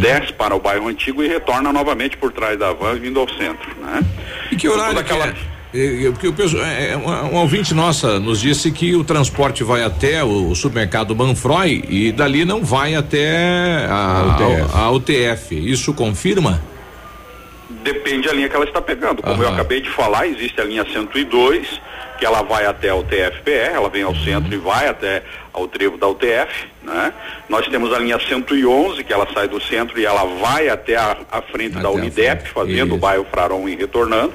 desce 0.00 0.32
para 0.32 0.54
o 0.54 0.60
bairro 0.60 0.88
antigo 0.88 1.22
e 1.22 1.28
retorna 1.28 1.72
novamente 1.72 2.16
por 2.16 2.32
trás 2.32 2.58
da 2.58 2.72
van 2.72 2.94
vindo 2.94 3.20
ao 3.20 3.28
centro, 3.28 3.70
né? 3.80 4.02
E 4.50 4.56
que 4.56 4.66
horário 4.68 5.02
que 5.04 5.12
é? 5.12 5.16
É, 5.16 5.18
é, 5.18 5.55
Porque 6.12 6.28
o 6.28 6.32
pessoal, 6.32 6.64
é, 6.64 6.92
é, 6.92 6.96
uma, 6.96 7.22
uma 7.22 7.40
ouvinte 7.40 7.74
nossa 7.74 8.18
nos 8.18 8.40
disse 8.40 8.70
que 8.70 8.94
o 8.94 9.04
transporte 9.04 9.62
vai 9.64 9.82
até 9.82 10.22
o, 10.24 10.54
supermercado 10.54 11.14
Manfroy 11.14 11.84
e 11.88 12.12
dali 12.12 12.44
não 12.44 12.64
vai 12.64 12.94
até 12.94 13.86
a, 13.88 14.34
UTF. 14.36 14.72
a- 14.74 14.78
a 14.80 14.90
UTF. 14.90 15.70
Isso 15.70 15.92
confirma? 15.94 16.60
Depende 17.92 18.26
da 18.26 18.34
linha 18.34 18.48
que 18.48 18.56
ela 18.56 18.64
está 18.64 18.82
pegando. 18.82 19.22
Como 19.22 19.40
eu 19.42 19.48
acabei 19.54 19.80
de 19.80 19.88
falar, 19.90 20.26
existe 20.26 20.60
a 20.60 20.64
linha 20.64 20.84
102, 20.84 21.80
que 22.18 22.26
ela 22.26 22.42
vai 22.42 22.66
até 22.66 22.92
o 22.92 23.04
TFPR, 23.04 23.74
ela 23.74 23.88
vem 23.88 24.02
ao 24.02 24.14
centro 24.16 24.52
e 24.52 24.56
vai 24.56 24.88
até 24.88 25.22
ao 25.52 25.68
trevo 25.68 25.96
da 25.96 26.08
UTF, 26.08 26.66
né? 26.82 27.12
Nós 27.48 27.68
temos 27.68 27.92
a 27.92 27.98
linha 28.00 28.18
111, 28.18 29.04
que 29.04 29.12
ela 29.12 29.28
sai 29.32 29.46
do 29.46 29.60
centro 29.60 30.00
e 30.00 30.04
ela 30.04 30.24
vai 30.24 30.68
até 30.68 30.96
a, 30.96 31.16
a 31.30 31.40
frente 31.42 31.74
da 31.78 31.88
Unidep, 31.90 32.48
fazendo 32.48 32.94
o 32.94 32.98
bairro 32.98 33.24
Fraron 33.30 33.68
e 33.68 33.76
retornando. 33.76 34.32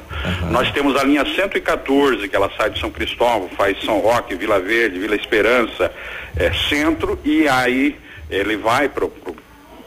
Nós 0.49 0.71
temos 0.71 0.95
a 0.95 1.03
linha 1.03 1.25
114, 1.25 2.29
que 2.29 2.35
ela 2.35 2.49
sai 2.57 2.69
de 2.69 2.79
São 2.79 2.89
Cristóvão, 2.89 3.49
faz 3.57 3.77
São 3.83 3.99
Roque, 3.99 4.33
Vila 4.35 4.59
Verde, 4.61 4.97
Vila 4.97 5.15
Esperança, 5.15 5.91
eh, 6.37 6.51
centro, 6.69 7.19
e 7.25 7.47
aí 7.49 7.97
ele 8.29 8.55
vai 8.55 8.89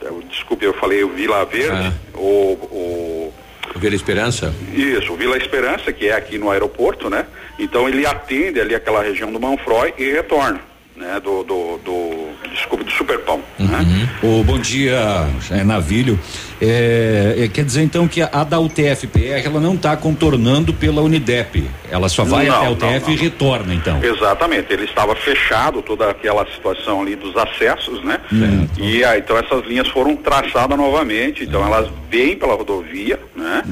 eu- 0.03 0.23
desculpe, 0.29 0.65
eu 0.67 0.75
falei 0.75 1.03
o 1.03 1.09
Vila 1.09 1.45
Verde, 1.47 1.93
o, 2.15 2.53
o 2.71 3.35
Vila 3.77 3.95
Esperança? 3.95 4.55
isso, 4.75 5.13
o 5.13 5.17
Vila 5.17 5.37
Esperança, 5.37 5.93
que 5.93 6.09
é 6.09 6.15
aqui 6.15 6.39
no 6.39 6.51
aeroporto, 6.51 7.11
né? 7.11 7.27
Então 7.59 7.89
ele 7.89 8.07
atende 8.07 8.61
ali 8.61 8.75
aquela 8.75 9.03
região 9.03 9.33
do 9.33 9.41
Manfroy 9.41 9.95
e 9.99 10.11
retorna, 10.11 10.61
né? 10.97 11.21
Do, 11.23 11.43
do, 11.45 11.79
do 11.79 12.29
desculpe, 12.53 12.85
do 12.85 12.91
Superpão, 12.91 13.43
né? 13.59 14.09
Ô, 14.23 14.43
bom 14.43 14.59
dia, 14.59 15.29
é 15.51 15.65
Navilho. 15.65 16.19
É, 16.61 17.35
é, 17.39 17.49
quer 17.49 17.65
dizer 17.65 17.83
então 17.83 18.07
que 18.09 18.23
a, 18.23 18.45
da 18.45 18.59
UTF-PR 18.61 19.45
ela 19.45 19.61
não 19.61 19.75
está 19.75 19.97
contornando 19.97 20.73
pela 20.73 21.03
Unidep. 21.03 21.69
Ela 21.91 22.09
só 22.09 22.25
vai 22.25 22.47
Não, 22.47 22.55
até 22.55 22.65
a 22.65 22.69
não, 22.69 22.73
UTF 22.99 23.11
e 23.13 23.15
não. 23.17 23.23
retorna, 23.23 23.75
então. 23.75 24.03
Exatamente, 24.03 24.73
ele 24.73 24.85
estava 24.85 25.15
fechado 25.15 25.83
toda 25.83 26.11
aquela 26.11 26.45
situação 26.53 27.03
ali 27.03 27.15
dos 27.17 27.37
acessos, 27.37 28.03
né? 28.05 28.19
E 28.79 29.05
aí, 29.05 29.21
então 29.21 29.37
essas 29.37 29.65
linhas 29.67 29.89
foram 29.89 30.17
traçadas 30.17 30.77
novamente, 30.77 31.45
então 31.45 31.65
elas 31.65 31.89
vêm 32.11 32.37
pela 32.37 32.55
rodovia, 32.55 33.19
né? 33.37 33.63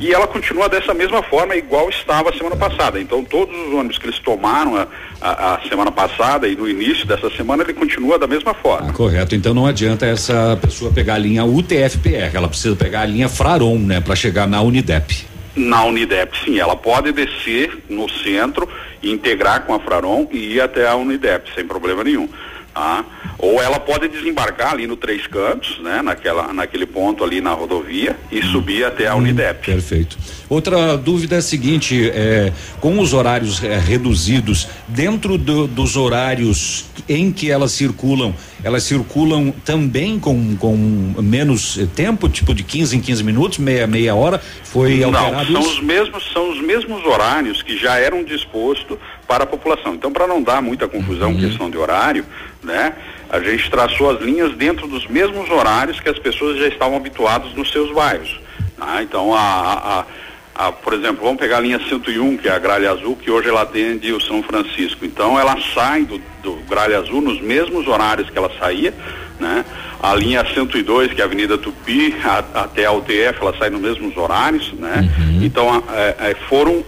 E 0.00 0.12
ela 0.12 0.26
continua 0.26 0.68
dessa 0.68 0.92
mesma 0.94 1.22
forma, 1.22 1.56
igual 1.56 1.88
estava 1.88 2.32
semana 2.36 2.54
passada. 2.56 3.00
Então 3.00 3.24
todos 3.24 3.54
os 3.66 3.72
ônibus 3.74 3.98
que 3.98 4.06
eles 4.06 4.18
tomaram 4.18 4.76
a, 4.76 4.86
a- 5.20 5.54
a 5.54 5.68
semana 5.68 5.90
passada 5.90 6.46
e 6.46 6.54
no 6.54 6.68
início 6.68 7.06
dessa 7.06 7.30
semana, 7.30 7.62
ele 7.62 7.72
continua 7.74 8.18
da 8.18 8.26
mesma 8.26 8.52
forma. 8.54 8.92
Correto, 8.92 9.34
então 9.34 9.52
não 9.54 9.66
adianta 9.66 10.06
essa 10.06 10.56
pessoa 10.60 10.90
pegar 10.92 11.14
a 11.14 11.18
linha 11.18 11.44
UTF-PR, 11.44 12.25
ela 12.34 12.48
precisa 12.48 12.74
pegar 12.74 13.02
a 13.02 13.06
linha 13.06 13.28
Fraron, 13.28 13.78
né, 13.78 14.00
para 14.00 14.16
chegar 14.16 14.46
na 14.46 14.60
Unidep. 14.62 15.26
Na 15.54 15.84
Unidep, 15.84 16.36
sim, 16.44 16.58
ela 16.58 16.76
pode 16.76 17.12
descer 17.12 17.84
no 17.88 18.08
centro, 18.08 18.68
integrar 19.02 19.62
com 19.64 19.74
a 19.74 19.80
Fraron 19.80 20.26
e 20.30 20.54
ir 20.54 20.60
até 20.60 20.86
a 20.86 20.94
Unidep, 20.96 21.50
sem 21.54 21.66
problema 21.66 22.04
nenhum. 22.04 22.28
Tá? 22.76 23.02
Ou 23.38 23.62
ela 23.62 23.80
pode 23.80 24.06
desembarcar 24.06 24.72
ali 24.72 24.86
no 24.86 24.98
Três 24.98 25.26
Cantos, 25.26 25.78
né? 25.78 26.02
Naquela, 26.02 26.52
naquele 26.52 26.84
ponto 26.84 27.24
ali 27.24 27.40
na 27.40 27.54
rodovia 27.54 28.14
e 28.30 28.42
subir 28.42 28.84
até 28.84 29.06
a 29.06 29.14
Unidep. 29.14 29.64
Perfeito. 29.64 30.18
Outra 30.46 30.94
dúvida 30.98 31.36
é 31.36 31.38
a 31.38 31.42
seguinte: 31.42 32.10
é, 32.10 32.52
com 32.78 32.98
os 32.98 33.14
horários 33.14 33.64
é, 33.64 33.78
reduzidos, 33.78 34.68
dentro 34.88 35.38
do, 35.38 35.66
dos 35.66 35.96
horários 35.96 36.84
em 37.08 37.32
que 37.32 37.50
elas 37.50 37.72
circulam, 37.72 38.34
elas 38.62 38.82
circulam 38.82 39.54
também 39.64 40.18
com, 40.18 40.54
com 40.56 40.76
menos 41.22 41.78
tempo, 41.94 42.28
tipo 42.28 42.52
de 42.52 42.62
15 42.62 42.96
em 42.96 43.00
15 43.00 43.24
minutos, 43.24 43.58
meia, 43.58 43.86
meia 43.86 44.14
hora? 44.14 44.38
Foi 44.64 45.02
alterado 45.02 45.50
não, 45.50 45.62
são 45.62 45.70
isso? 45.70 45.80
os 45.80 45.80
mesmos 45.82 46.32
são 46.32 46.50
os 46.52 46.60
mesmos 46.60 47.04
horários 47.06 47.62
que 47.62 47.78
já 47.78 47.96
eram 47.96 48.22
dispostos 48.22 48.98
para 49.26 49.44
a 49.44 49.46
população. 49.46 49.94
Então, 49.94 50.12
para 50.12 50.26
não 50.26 50.42
dar 50.42 50.62
muita 50.62 50.86
confusão 50.88 51.30
Uhum. 51.32 51.40
questão 51.40 51.70
de 51.70 51.76
horário, 51.76 52.24
né? 52.62 52.92
A 53.28 53.40
gente 53.40 53.68
traçou 53.70 54.10
as 54.10 54.20
linhas 54.22 54.52
dentro 54.54 54.86
dos 54.86 55.06
mesmos 55.08 55.50
horários 55.50 55.98
que 56.00 56.08
as 56.08 56.18
pessoas 56.18 56.58
já 56.58 56.68
estavam 56.68 56.96
habituadas 56.96 57.52
nos 57.54 57.70
seus 57.70 57.92
bairros. 57.92 58.40
tá? 58.78 59.02
Então, 59.02 59.34
a, 59.34 59.38
a- 59.40 60.00
a- 60.00 60.66
a- 60.68 60.72
por 60.72 60.92
exemplo, 60.92 61.22
vamos 61.24 61.38
pegar 61.38 61.56
a 61.56 61.60
linha 61.60 61.80
101, 61.88 62.36
que 62.36 62.46
é 62.48 62.52
a 62.52 62.58
Gralha 62.58 62.90
Azul, 62.92 63.16
que 63.16 63.30
hoje 63.30 63.48
ela 63.48 63.62
atende 63.62 64.12
o 64.12 64.20
São 64.20 64.42
Francisco. 64.42 65.04
Então, 65.04 65.38
ela 65.38 65.56
sai 65.74 66.02
do, 66.04 66.20
do 66.42 66.52
Gralha 66.68 66.98
Azul 66.98 67.20
nos 67.22 67.40
mesmos 67.40 67.86
horários 67.88 68.28
que 68.30 68.36
ela 68.38 68.50
saía, 68.60 68.92
né? 69.40 69.64
A 70.02 70.14
linha 70.14 70.44
102, 70.54 71.12
que 71.14 71.20
é 71.20 71.24
a 71.24 71.26
Avenida 71.26 71.56
Tupi, 71.58 72.14
a- 72.22 72.44
até 72.62 72.84
a 72.84 72.92
UTF, 72.92 73.38
ela 73.40 73.56
sai 73.58 73.70
nos 73.70 73.80
mesmos 73.80 74.16
horários, 74.16 74.72
né? 74.74 75.08
Então, 75.42 75.68
a- 75.72 75.82
é- 75.96 76.16
é, 76.30 76.34
foram 76.48 76.84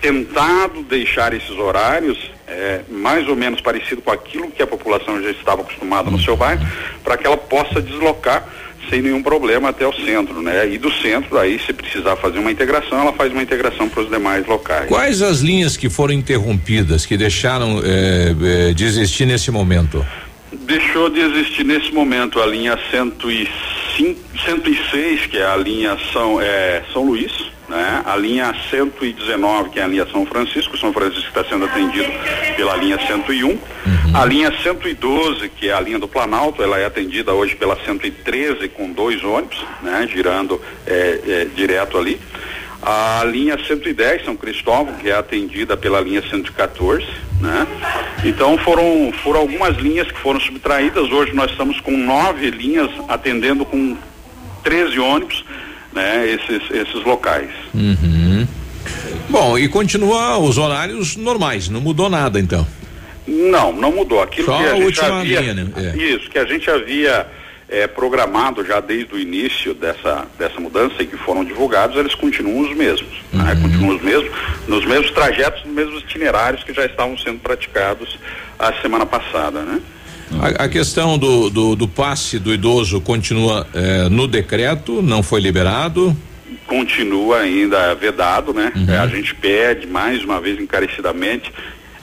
tentado 0.00 0.82
deixar 0.82 1.32
esses 1.32 1.50
horários 1.50 2.30
é, 2.46 2.80
mais 2.88 3.28
ou 3.28 3.34
menos 3.34 3.60
parecido 3.60 4.00
com 4.00 4.10
aquilo 4.10 4.50
que 4.50 4.62
a 4.62 4.66
população 4.66 5.20
já 5.22 5.30
estava 5.30 5.62
acostumada 5.62 6.10
no 6.10 6.20
seu 6.20 6.36
bairro, 6.36 6.64
para 7.02 7.16
que 7.16 7.26
ela 7.26 7.36
possa 7.36 7.82
deslocar 7.82 8.46
sem 8.88 9.02
nenhum 9.02 9.22
problema 9.22 9.70
até 9.70 9.86
o 9.86 9.92
centro, 9.92 10.40
né? 10.40 10.68
E 10.68 10.78
do 10.78 10.92
centro, 10.92 11.38
aí, 11.38 11.58
se 11.58 11.72
precisar 11.72 12.16
fazer 12.16 12.38
uma 12.38 12.52
integração, 12.52 13.00
ela 13.00 13.12
faz 13.12 13.32
uma 13.32 13.42
integração 13.42 13.88
para 13.88 14.02
os 14.02 14.08
demais 14.08 14.46
locais. 14.46 14.88
Quais 14.88 15.22
as 15.22 15.40
linhas 15.40 15.76
que 15.76 15.88
foram 15.88 16.14
interrompidas, 16.14 17.04
que 17.04 17.16
deixaram 17.16 17.80
eh, 17.84 18.34
eh, 18.70 18.74
de 18.74 18.84
existir 18.84 19.26
nesse 19.26 19.50
momento? 19.50 20.06
Deixou 20.52 21.10
de 21.10 21.20
existir 21.20 21.64
nesse 21.64 21.92
momento 21.92 22.40
a 22.40 22.46
linha 22.46 22.78
105, 22.90 24.20
106, 24.44 25.26
que 25.26 25.38
é 25.38 25.46
a 25.46 25.56
linha 25.56 25.98
São, 26.12 26.40
é, 26.40 26.82
São 26.92 27.02
Luís, 27.02 27.32
né? 27.68 28.02
A 28.04 28.16
linha 28.16 28.54
119, 28.70 29.70
que 29.70 29.80
é 29.80 29.82
a 29.82 29.86
linha 29.86 30.06
São 30.06 30.24
Francisco, 30.24 30.76
São 30.76 30.92
Francisco 30.92 31.28
está 31.28 31.44
sendo 31.44 31.64
atendido 31.64 32.10
pela 32.56 32.76
linha 32.76 32.98
101. 32.98 33.58
A 34.14 34.24
linha 34.24 34.52
112, 34.62 35.48
que 35.50 35.68
é 35.68 35.72
a 35.72 35.80
linha 35.80 35.98
do 35.98 36.08
Planalto, 36.08 36.62
ela 36.62 36.78
é 36.78 36.86
atendida 36.86 37.32
hoje 37.34 37.54
pela 37.56 37.76
113 37.76 38.68
com 38.68 38.90
dois 38.92 39.22
ônibus, 39.24 39.64
né? 39.82 40.08
Girando 40.10 40.60
é, 40.86 41.20
é, 41.26 41.46
direto 41.54 41.98
ali. 41.98 42.20
A 42.82 43.24
linha 43.24 43.58
110, 43.58 44.24
São 44.24 44.36
Cristóvão, 44.36 44.94
que 44.94 45.10
é 45.10 45.16
atendida 45.16 45.76
pela 45.76 46.00
linha 46.00 46.22
114, 46.22 47.04
né? 47.40 47.66
Então 48.24 48.56
foram, 48.58 49.12
foram 49.24 49.40
algumas 49.40 49.76
linhas 49.76 50.10
que 50.10 50.18
foram 50.18 50.38
subtraídas. 50.38 51.10
Hoje 51.10 51.34
nós 51.34 51.50
estamos 51.50 51.80
com 51.80 51.96
nove 51.96 52.50
linhas 52.50 52.90
atendendo 53.08 53.64
com 53.64 53.96
13 54.62 54.98
ônibus, 54.98 55.44
né? 55.96 56.28
Esses, 56.28 56.70
esses 56.70 57.04
locais. 57.04 57.50
Uhum. 57.74 58.46
Bom, 59.28 59.58
e 59.58 59.66
continua 59.68 60.38
os 60.38 60.58
horários 60.58 61.16
normais, 61.16 61.68
não 61.68 61.80
mudou 61.80 62.08
nada 62.08 62.38
então. 62.38 62.64
Não, 63.26 63.72
não 63.72 63.90
mudou. 63.90 64.22
Aquilo 64.22 64.46
Só 64.46 64.58
que 64.58 64.64
a, 64.64 64.72
a 64.72 64.74
gente 64.74 64.84
última 64.84 65.20
havia, 65.20 65.40
linha, 65.40 65.54
né? 65.54 65.66
É. 65.76 65.96
Isso, 65.96 66.30
que 66.30 66.38
a 66.38 66.44
gente 66.44 66.70
havia 66.70 67.26
eh, 67.68 67.88
programado 67.88 68.64
já 68.64 68.78
desde 68.78 69.12
o 69.12 69.18
início 69.18 69.74
dessa, 69.74 70.26
dessa 70.38 70.60
mudança 70.60 71.02
e 71.02 71.06
que 71.06 71.16
foram 71.16 71.44
divulgados, 71.44 71.96
eles 71.96 72.14
continuam 72.14 72.60
os 72.70 72.76
mesmos. 72.76 73.10
né? 73.32 73.54
Uhum. 73.54 73.62
Continuam 73.62 73.96
os 73.96 74.02
mesmos, 74.02 74.30
nos 74.68 74.84
mesmos 74.84 75.10
trajetos, 75.10 75.64
nos 75.64 75.74
mesmos 75.74 76.02
itinerários 76.02 76.62
que 76.62 76.72
já 76.72 76.86
estavam 76.86 77.18
sendo 77.18 77.40
praticados 77.40 78.16
a 78.58 78.72
semana 78.74 79.04
passada, 79.04 79.62
né? 79.62 79.80
A, 80.40 80.64
a 80.64 80.68
questão 80.68 81.16
do, 81.16 81.48
do, 81.48 81.76
do 81.76 81.88
passe 81.88 82.38
do 82.38 82.52
idoso 82.52 83.00
continua 83.00 83.66
eh, 83.72 84.08
no 84.08 84.26
decreto, 84.26 85.00
não 85.00 85.22
foi 85.22 85.40
liberado. 85.40 86.16
continua 86.66 87.40
ainda 87.40 87.94
vedado, 87.94 88.52
né? 88.52 88.72
É, 88.88 88.98
a 88.98 89.06
gente 89.06 89.34
pede 89.34 89.86
mais 89.86 90.24
uma 90.24 90.40
vez 90.40 90.60
encarecidamente 90.60 91.52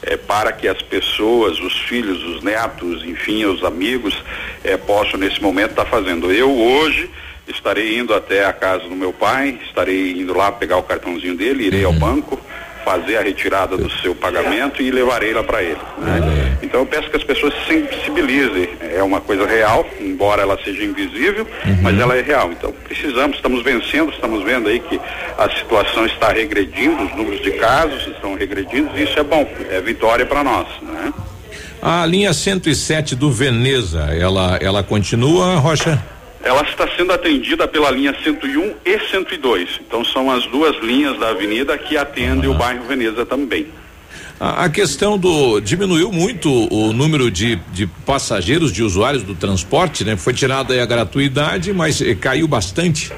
é, 0.01 0.17
para 0.17 0.51
que 0.51 0.67
as 0.67 0.81
pessoas, 0.81 1.59
os 1.59 1.77
filhos, 1.81 2.23
os 2.23 2.43
netos, 2.43 3.03
enfim, 3.03 3.45
os 3.45 3.63
amigos 3.63 4.23
é, 4.63 4.77
possam 4.77 5.19
nesse 5.19 5.41
momento 5.41 5.71
estar 5.71 5.85
fazendo. 5.85 6.31
Eu 6.31 6.51
hoje 6.51 7.09
estarei 7.47 7.99
indo 7.99 8.13
até 8.13 8.45
a 8.45 8.53
casa 8.53 8.83
do 8.87 8.95
meu 8.95 9.11
pai, 9.11 9.59
estarei 9.65 10.13
indo 10.13 10.35
lá 10.35 10.51
pegar 10.51 10.77
o 10.77 10.83
cartãozinho 10.83 11.35
dele, 11.35 11.65
irei 11.65 11.83
ao 11.83 11.93
banco 11.93 12.39
fazer 12.83 13.17
a 13.17 13.21
retirada 13.21 13.77
do 13.77 13.89
seu 14.01 14.13
pagamento 14.15 14.81
e 14.81 14.91
levarei 14.91 15.33
lá 15.33 15.43
para 15.43 15.63
ele. 15.63 15.77
né? 15.97 16.57
Então 16.61 16.81
eu 16.81 16.85
peço 16.85 17.09
que 17.09 17.17
as 17.17 17.23
pessoas 17.23 17.53
se 17.65 17.87
sensibilizem. 17.89 18.69
É 18.93 19.01
uma 19.03 19.21
coisa 19.21 19.45
real, 19.45 19.85
embora 19.99 20.41
ela 20.41 20.57
seja 20.63 20.83
invisível, 20.83 21.47
mas 21.81 21.99
ela 21.99 22.15
é 22.17 22.21
real. 22.21 22.51
Então 22.51 22.73
precisamos, 22.83 23.37
estamos 23.37 23.63
vencendo, 23.63 24.11
estamos 24.11 24.43
vendo 24.43 24.69
aí 24.69 24.79
que 24.79 24.99
a 25.37 25.49
situação 25.49 26.05
está 26.05 26.31
regredindo, 26.31 27.03
os 27.03 27.15
números 27.15 27.41
de 27.41 27.51
casos 27.51 28.07
estão 28.07 28.35
regredindo, 28.35 28.89
e 28.95 29.03
isso 29.03 29.19
é 29.19 29.23
bom, 29.23 29.47
é 29.69 29.81
vitória 29.81 30.25
para 30.25 30.43
nós, 30.43 30.67
né? 30.81 31.13
A 31.81 32.05
linha 32.05 32.31
107 32.31 33.13
do 33.13 33.29
Veneza, 33.29 34.07
ela, 34.17 34.57
ela 34.61 34.81
continua, 34.83 35.57
Rocha? 35.57 36.01
Ela 36.43 36.61
está 36.63 36.87
sendo 36.97 37.13
atendida 37.13 37.67
pela 37.67 37.89
linha 37.89 38.13
101 38.23 38.73
e 38.85 38.99
102. 39.09 39.79
Então 39.87 40.03
são 40.03 40.29
as 40.29 40.45
duas 40.47 40.75
linhas 40.83 41.17
da 41.17 41.29
avenida 41.29 41.77
que 41.77 41.95
atendem 41.95 42.49
o 42.49 42.53
bairro 42.53 42.83
Veneza 42.85 43.25
também. 43.25 43.67
A, 44.39 44.65
a 44.65 44.69
questão 44.69 45.17
do 45.17 45.61
diminuiu 45.61 46.11
muito 46.11 46.49
o 46.73 46.91
número 46.91 47.31
de, 47.31 47.55
de 47.71 47.87
passageiros, 47.87 48.73
de 48.73 48.83
usuários 48.83 49.23
do 49.23 49.33
transporte, 49.35 50.03
né? 50.03 50.17
Foi 50.17 50.33
tirada 50.33 50.73
aí 50.73 50.81
a 50.81 50.85
gratuidade, 50.85 51.71
mas 51.71 52.01
eh, 52.01 52.13
caiu 52.15 52.47
bastante. 52.47 53.11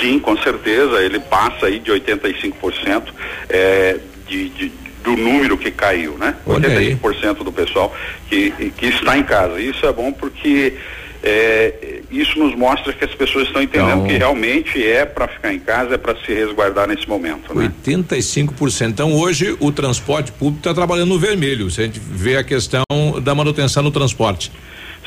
Sim, 0.00 0.18
com 0.20 0.36
certeza, 0.38 1.02
ele 1.02 1.18
passa 1.18 1.66
aí 1.66 1.78
de 1.80 1.90
85% 1.90 3.02
é, 3.48 3.98
de, 4.28 4.48
de- 4.50 4.72
do 5.02 5.16
número 5.16 5.56
que 5.56 5.70
caiu, 5.70 6.16
né? 6.18 6.36
Olha 6.46 6.68
aí. 6.68 6.94
85% 6.96 7.42
do 7.42 7.50
pessoal 7.50 7.94
que, 8.28 8.50
que 8.76 8.86
está 8.86 9.16
em 9.16 9.22
casa. 9.22 9.58
Isso 9.60 9.84
é 9.86 9.92
bom 9.92 10.12
porque 10.12 10.74
é, 11.22 12.00
isso 12.10 12.38
nos 12.38 12.54
mostra 12.56 12.92
que 12.92 13.04
as 13.04 13.14
pessoas 13.14 13.46
estão 13.46 13.62
entendendo 13.62 13.90
Então- 13.98 14.06
que 14.06 14.14
realmente 14.16 14.84
é 14.86 15.04
para 15.04 15.28
ficar 15.28 15.52
em 15.52 15.58
casa, 15.58 15.94
é 15.94 15.98
para 15.98 16.16
se 16.24 16.32
resguardar 16.32 16.88
nesse 16.88 17.08
momento, 17.08 17.54
né? 17.54 17.70
85%. 17.86 18.90
Então 18.90 19.12
hoje 19.14 19.56
o 19.60 19.70
transporte 19.70 20.32
público 20.32 20.58
está 20.60 20.72
trabalhando 20.74 21.08
no 21.10 21.18
vermelho. 21.18 21.70
Se 21.70 21.80
a 21.80 21.84
gente 21.84 22.00
vê 22.00 22.36
a 22.36 22.44
questão 22.44 22.82
da 23.22 23.34
manutenção 23.34 23.82
no 23.82 23.90
transporte. 23.90 24.50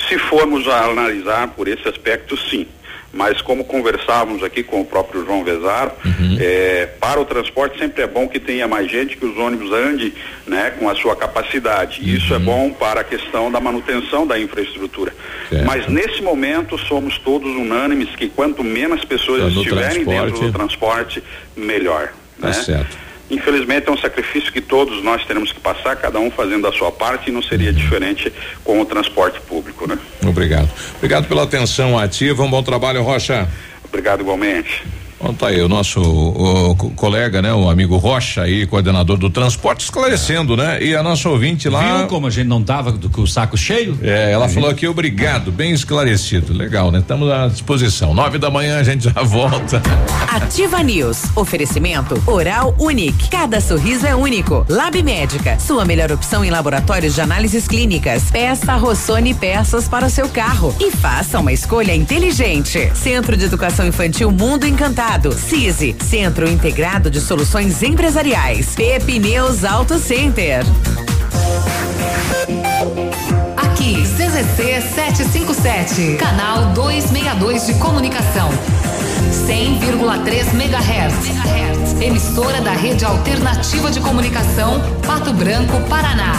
Se 0.10 0.18
formos 0.18 0.68
analisar 0.68 1.48
por 1.50 1.68
esse 1.68 1.88
aspecto, 1.88 2.38
sim. 2.50 2.66
Mas 3.14 3.42
como 3.42 3.64
conversávamos 3.64 4.44
aqui 4.44 4.64
com 4.64 4.82
o 4.82 4.86
próprio 4.86 5.24
João 5.24 5.44
Vezaro, 5.44 5.92
eh, 6.40 6.90
para 7.00 7.22
o 7.22 7.26
transporte 7.26 7.78
sempre 7.78 8.02
é 8.02 8.08
bom 8.08 8.28
que 8.28 8.40
tenha 8.40 8.68
mais 8.68 8.90
gente, 8.90 9.16
que 9.16 9.26
os 9.26 9.38
ônibus 9.38 9.72
andem 9.72 10.12
né, 10.48 10.72
com 10.80 10.90
a 10.90 10.96
sua 10.96 11.16
capacidade. 11.16 12.02
Isso 12.04 12.34
é 12.34 12.40
bom 12.40 12.72
para 12.72 13.02
a 13.02 13.04
questão 13.04 13.52
da 13.52 13.60
manutenção 13.60 14.26
da 14.26 14.40
infraestrutura. 14.40 15.14
Certo. 15.48 15.66
Mas 15.66 15.88
nesse 15.88 16.24
momento 16.24 16.76
somos 16.78 17.20
todos 17.20 17.50
unânimes 17.52 18.10
que 18.16 18.28
quanto 18.30 18.64
menos 18.64 19.06
pessoas 19.06 19.54
no 19.54 19.62
estiverem 19.62 20.04
dentro 20.04 20.40
do 20.40 20.52
transporte, 20.52 21.24
melhor. 21.56 22.12
Tá 22.42 22.48
né? 22.48 22.54
certo. 22.54 23.03
Infelizmente 23.34 23.90
é 23.90 23.92
um 23.92 23.98
sacrifício 23.98 24.52
que 24.52 24.62
todos 24.62 25.04
nós 25.04 25.26
teremos 25.26 25.52
que 25.52 25.60
passar, 25.60 25.96
cada 25.96 26.20
um 26.20 26.30
fazendo 26.30 26.68
a 26.68 26.72
sua 26.72 26.92
parte, 26.92 27.30
e 27.30 27.34
não 27.34 27.42
seria 27.42 27.74
diferente 27.74 28.32
com 28.64 28.80
o 28.80 28.86
transporte 28.86 29.40
público, 29.42 29.88
né? 29.88 29.98
Obrigado. 30.26 30.70
Obrigado 30.98 31.28
pela 31.28 31.44
atenção 31.44 31.98
ativa. 31.98 32.44
Um 32.44 32.50
bom 32.50 32.62
trabalho, 32.62 33.02
Rocha. 33.02 33.50
Obrigado 33.84 34.22
igualmente. 34.22 34.84
Bom, 35.24 35.34
tá 35.34 35.48
aí 35.48 35.62
o 35.62 35.70
nosso 35.70 36.02
o 36.02 36.76
co- 36.76 36.90
colega, 36.90 37.42
né? 37.42 37.54
O 37.54 37.70
amigo 37.70 37.96
Rocha 37.96 38.42
aí, 38.42 38.68
coordenador 38.68 39.16
do 39.16 39.30
transporte, 39.30 39.86
esclarecendo, 39.86 40.58
né? 40.58 40.84
E 40.84 40.94
a 40.94 41.02
nossa 41.02 41.30
ouvinte 41.30 41.70
lá. 41.70 42.00
Viu 42.00 42.08
como 42.08 42.28
a 42.28 42.30
gente 42.30 42.48
não 42.48 42.62
tava 42.62 42.92
do, 42.92 43.10
com 43.10 43.22
o 43.22 43.28
saco 43.28 43.56
cheio? 43.56 43.98
É, 44.04 44.32
ela 44.34 44.50
falou 44.50 44.70
aqui, 44.70 44.86
obrigado, 44.86 45.50
bem 45.50 45.72
esclarecido. 45.72 46.52
Legal, 46.52 46.92
né? 46.92 47.00
Estamos 47.00 47.32
à 47.32 47.48
disposição. 47.48 48.14
Nove 48.14 48.38
da 48.38 48.50
manhã 48.52 48.80
a 48.80 48.84
gente 48.84 49.06
já 49.06 49.24
volta. 49.24 49.82
Ativa 50.30 50.84
News. 50.84 51.22
Oferecimento 51.38 52.22
Oral 52.28 52.76
Unique. 52.78 53.30
Cada 53.30 53.62
sorriso 53.62 54.06
é 54.06 54.14
único. 54.14 54.66
Lab 54.68 55.02
Médica. 55.02 55.58
Sua 55.58 55.86
melhor 55.86 56.12
opção 56.12 56.44
em 56.44 56.50
laboratórios 56.50 57.16
de 57.16 57.22
análises 57.22 57.66
clínicas. 57.66 58.24
Peça 58.30 58.76
Rossoni 58.76 59.34
peças 59.34 59.88
para 59.88 60.06
o 60.08 60.10
seu 60.10 60.28
carro. 60.28 60.76
E 60.82 60.92
faça 60.92 61.40
uma 61.40 61.54
escolha 61.54 61.96
inteligente. 61.96 62.92
Centro 62.94 63.38
de 63.38 63.46
Educação 63.46 63.88
Infantil 63.88 64.30
Mundo 64.30 64.66
Encantado. 64.68 65.13
CISI. 65.22 65.96
Centro 66.04 66.50
Integrado 66.50 67.10
de 67.10 67.22
Soluções 67.22 67.84
Empresariais. 67.84 68.74
Pepineus 68.76 69.64
Auto 69.64 70.00
Center. 70.00 70.66
Aqui 73.56 74.02
CZC 74.02 74.82
757, 74.82 76.18
canal 76.18 76.74
262 76.74 77.68
de 77.68 77.74
comunicação. 77.76 78.50
100,3 79.48 80.54
MHz. 80.54 82.02
Emissora 82.02 82.60
da 82.62 82.72
Rede 82.72 83.06
Alternativa 83.06 83.92
de 83.92 84.00
Comunicação, 84.00 84.82
Pato 85.06 85.32
Branco, 85.32 85.80
Paraná. 85.88 86.34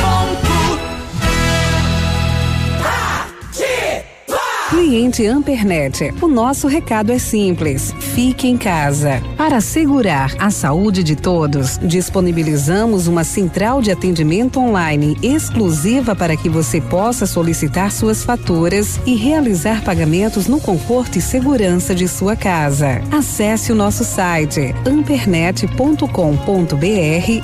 Cliente 4.71 5.27
Ampernet, 5.27 6.13
o 6.21 6.29
nosso 6.29 6.65
recado 6.65 7.11
é 7.11 7.19
simples. 7.19 7.93
Fique 7.99 8.47
em 8.47 8.55
casa. 8.55 9.21
Para 9.35 9.57
assegurar 9.57 10.33
a 10.39 10.49
saúde 10.49 11.03
de 11.03 11.13
todos, 11.13 11.77
disponibilizamos 11.77 13.05
uma 13.05 13.25
central 13.25 13.81
de 13.81 13.91
atendimento 13.91 14.61
online 14.61 15.17
exclusiva 15.21 16.15
para 16.15 16.37
que 16.37 16.47
você 16.47 16.79
possa 16.79 17.25
solicitar 17.25 17.91
suas 17.91 18.23
faturas 18.23 18.97
e 19.05 19.13
realizar 19.13 19.83
pagamentos 19.83 20.47
no 20.47 20.61
conforto 20.61 21.17
e 21.17 21.21
segurança 21.21 21.93
de 21.93 22.07
sua 22.07 22.37
casa. 22.37 23.01
Acesse 23.11 23.73
o 23.73 23.75
nosso 23.75 24.05
site 24.05 24.73
ampernet.com.br 24.85 26.07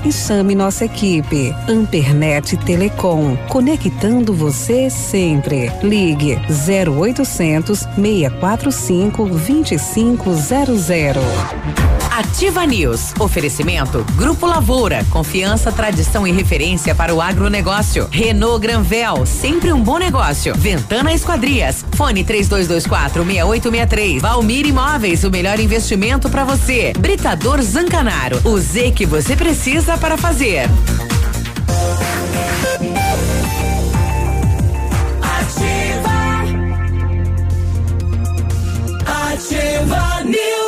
e 0.05 0.11
chame 0.13 0.55
nossa 0.55 0.85
equipe. 0.85 1.53
Ampernet 1.67 2.55
Telecom, 2.55 3.35
conectando 3.49 4.33
você 4.33 4.89
sempre. 4.89 5.69
Ligue 5.83 6.39
0800 7.17 7.87
645 7.95 9.29
2500. 9.29 11.17
Ativa 12.11 12.65
News. 12.65 13.13
Oferecimento 13.19 14.03
Grupo 14.15 14.45
Lavoura. 14.45 15.05
Confiança, 15.09 15.71
tradição 15.71 16.25
e 16.27 16.31
referência 16.31 16.95
para 16.95 17.13
o 17.13 17.21
agronegócio. 17.21 18.07
Renault 18.11 18.59
Granvel. 18.59 19.25
Sempre 19.25 19.71
um 19.71 19.81
bom 19.81 19.97
negócio. 19.97 20.53
Ventana 20.55 21.13
Esquadrias. 21.13 21.85
Fone 21.93 22.23
3224 22.23 23.23
6863. 23.23 24.21
Valmir 24.21 24.65
Imóveis. 24.65 25.23
O 25.23 25.29
melhor 25.29 25.59
investimento 25.59 26.29
para 26.29 26.43
você. 26.43 26.93
Britador 26.97 27.61
Zancanaro. 27.61 28.41
O 28.43 28.57
Z 28.57 28.91
que 28.91 29.05
você 29.05 29.35
precisa 29.35 29.97
para 29.97 30.17
fazer. 30.17 30.67
Ativa 39.57 40.23
News. 40.23 40.66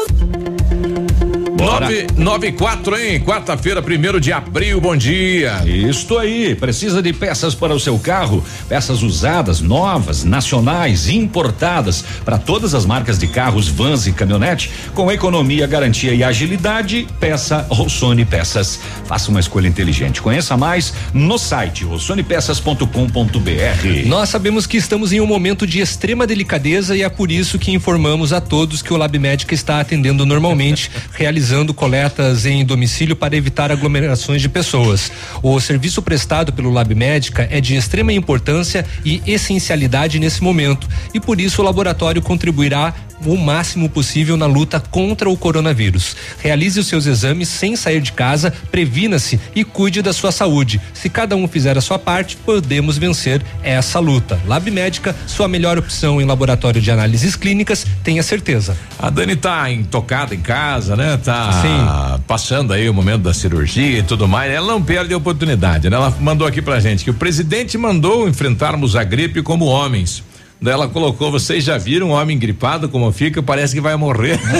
Nove, 1.59 2.07
nove 2.15 2.47
e 2.47 2.51
quatro, 2.53 2.97
hein? 2.97 3.19
Quarta-feira, 3.19 3.81
primeiro 3.81 4.21
de 4.21 4.31
abril, 4.31 4.79
bom 4.79 4.95
dia. 4.95 5.61
Isto 5.65 6.17
aí, 6.17 6.55
precisa 6.55 7.01
de 7.01 7.11
peças 7.11 7.53
para 7.53 7.75
o 7.75 7.79
seu 7.79 7.99
carro, 7.99 8.41
peças 8.69 9.03
usadas, 9.03 9.59
novas, 9.59 10.23
nacionais, 10.23 11.09
importadas, 11.09 12.01
para 12.23 12.37
todas 12.37 12.73
as 12.73 12.85
marcas 12.85 13.19
de 13.19 13.27
carros, 13.27 13.67
vans 13.67 14.07
e 14.07 14.13
caminhonete, 14.13 14.71
com 14.93 15.11
economia, 15.11 15.67
garantia 15.67 16.13
e 16.13 16.23
agilidade, 16.23 17.05
peça 17.19 17.67
Rossoni 17.69 18.23
Peças. 18.23 18.79
Faça 19.05 19.29
uma 19.29 19.41
escolha 19.41 19.67
inteligente. 19.67 20.21
Conheça 20.21 20.55
mais 20.55 20.93
no 21.13 21.37
site 21.37 21.83
rossonepeças.com.br. 21.83 24.07
Nós 24.07 24.29
sabemos 24.29 24.65
que 24.65 24.77
estamos 24.77 25.11
em 25.11 25.19
um 25.19 25.27
momento 25.27 25.67
de 25.67 25.81
extrema 25.81 26.25
delicadeza 26.25 26.95
e 26.95 27.01
é 27.01 27.09
por 27.09 27.29
isso 27.29 27.59
que 27.59 27.73
informamos 27.73 28.31
a 28.31 28.39
todos 28.39 28.81
que 28.81 28.93
o 28.93 28.97
Lab 28.97 29.19
Médica 29.19 29.53
está 29.53 29.81
atendendo 29.81 30.25
normalmente, 30.25 30.89
realizando 31.11 31.48
coletas 31.73 32.45
em 32.45 32.63
domicílio 32.65 33.15
para 33.15 33.35
evitar 33.35 33.71
aglomerações 33.71 34.41
de 34.41 34.49
pessoas. 34.49 35.11
O 35.41 35.59
serviço 35.59 36.01
prestado 36.01 36.53
pelo 36.53 36.69
Lab 36.69 36.93
Médica 36.93 37.47
é 37.51 37.59
de 37.59 37.75
extrema 37.75 38.13
importância 38.13 38.85
e 39.05 39.21
essencialidade 39.25 40.19
nesse 40.19 40.43
momento 40.43 40.87
e 41.13 41.19
por 41.19 41.39
isso 41.39 41.61
o 41.61 41.65
laboratório 41.65 42.21
contribuirá 42.21 42.93
o 43.25 43.35
máximo 43.35 43.89
possível 43.89 44.37
na 44.37 44.45
luta 44.45 44.79
contra 44.79 45.29
o 45.29 45.37
coronavírus. 45.37 46.15
Realize 46.41 46.79
os 46.79 46.87
seus 46.87 47.05
exames 47.05 47.47
sem 47.47 47.75
sair 47.75 48.01
de 48.01 48.11
casa, 48.11 48.53
previna-se 48.71 49.39
e 49.55 49.63
cuide 49.63 50.01
da 50.01 50.13
sua 50.13 50.31
saúde. 50.31 50.79
Se 50.93 51.09
cada 51.09 51.35
um 51.35 51.47
fizer 51.47 51.77
a 51.77 51.81
sua 51.81 51.99
parte, 51.99 52.37
podemos 52.37 52.97
vencer 52.97 53.41
essa 53.63 53.99
luta. 53.99 54.39
Lab 54.47 54.69
Médica, 54.71 55.15
sua 55.27 55.47
melhor 55.47 55.77
opção 55.77 56.21
em 56.21 56.25
laboratório 56.25 56.81
de 56.81 56.91
análises 56.91 57.35
clínicas, 57.35 57.85
tenha 58.03 58.23
certeza. 58.23 58.77
A 58.97 59.09
Dani 59.09 59.35
tá 59.35 59.69
intocada 59.71 60.33
em 60.35 60.41
casa, 60.41 60.95
né? 60.95 61.17
Tá 61.17 61.61
Sim. 61.61 62.23
passando 62.27 62.73
aí 62.73 62.89
o 62.89 62.93
momento 62.93 63.23
da 63.23 63.33
cirurgia 63.33 63.99
e 63.99 64.03
tudo 64.03 64.27
mais. 64.27 64.51
Ela 64.51 64.67
não 64.67 64.81
perde 64.81 65.13
a 65.13 65.17
oportunidade, 65.17 65.89
né? 65.89 65.95
Ela 65.95 66.15
mandou 66.19 66.47
aqui 66.47 66.61
pra 66.61 66.79
gente 66.79 67.03
que 67.03 67.09
o 67.09 67.13
presidente 67.13 67.77
mandou 67.77 68.27
enfrentarmos 68.27 68.95
a 68.95 69.03
gripe 69.03 69.41
como 69.41 69.65
homens. 69.65 70.23
Daí 70.61 70.73
ela 70.73 70.89
colocou, 70.89 71.31
vocês 71.31 71.63
já 71.63 71.77
viram 71.77 72.09
um 72.09 72.11
homem 72.11 72.37
gripado 72.37 72.89
como 72.89 73.09
fica? 73.13 73.41
Parece 73.41 73.73
que 73.73 73.79
vai 73.79 73.95
morrer. 73.95 74.37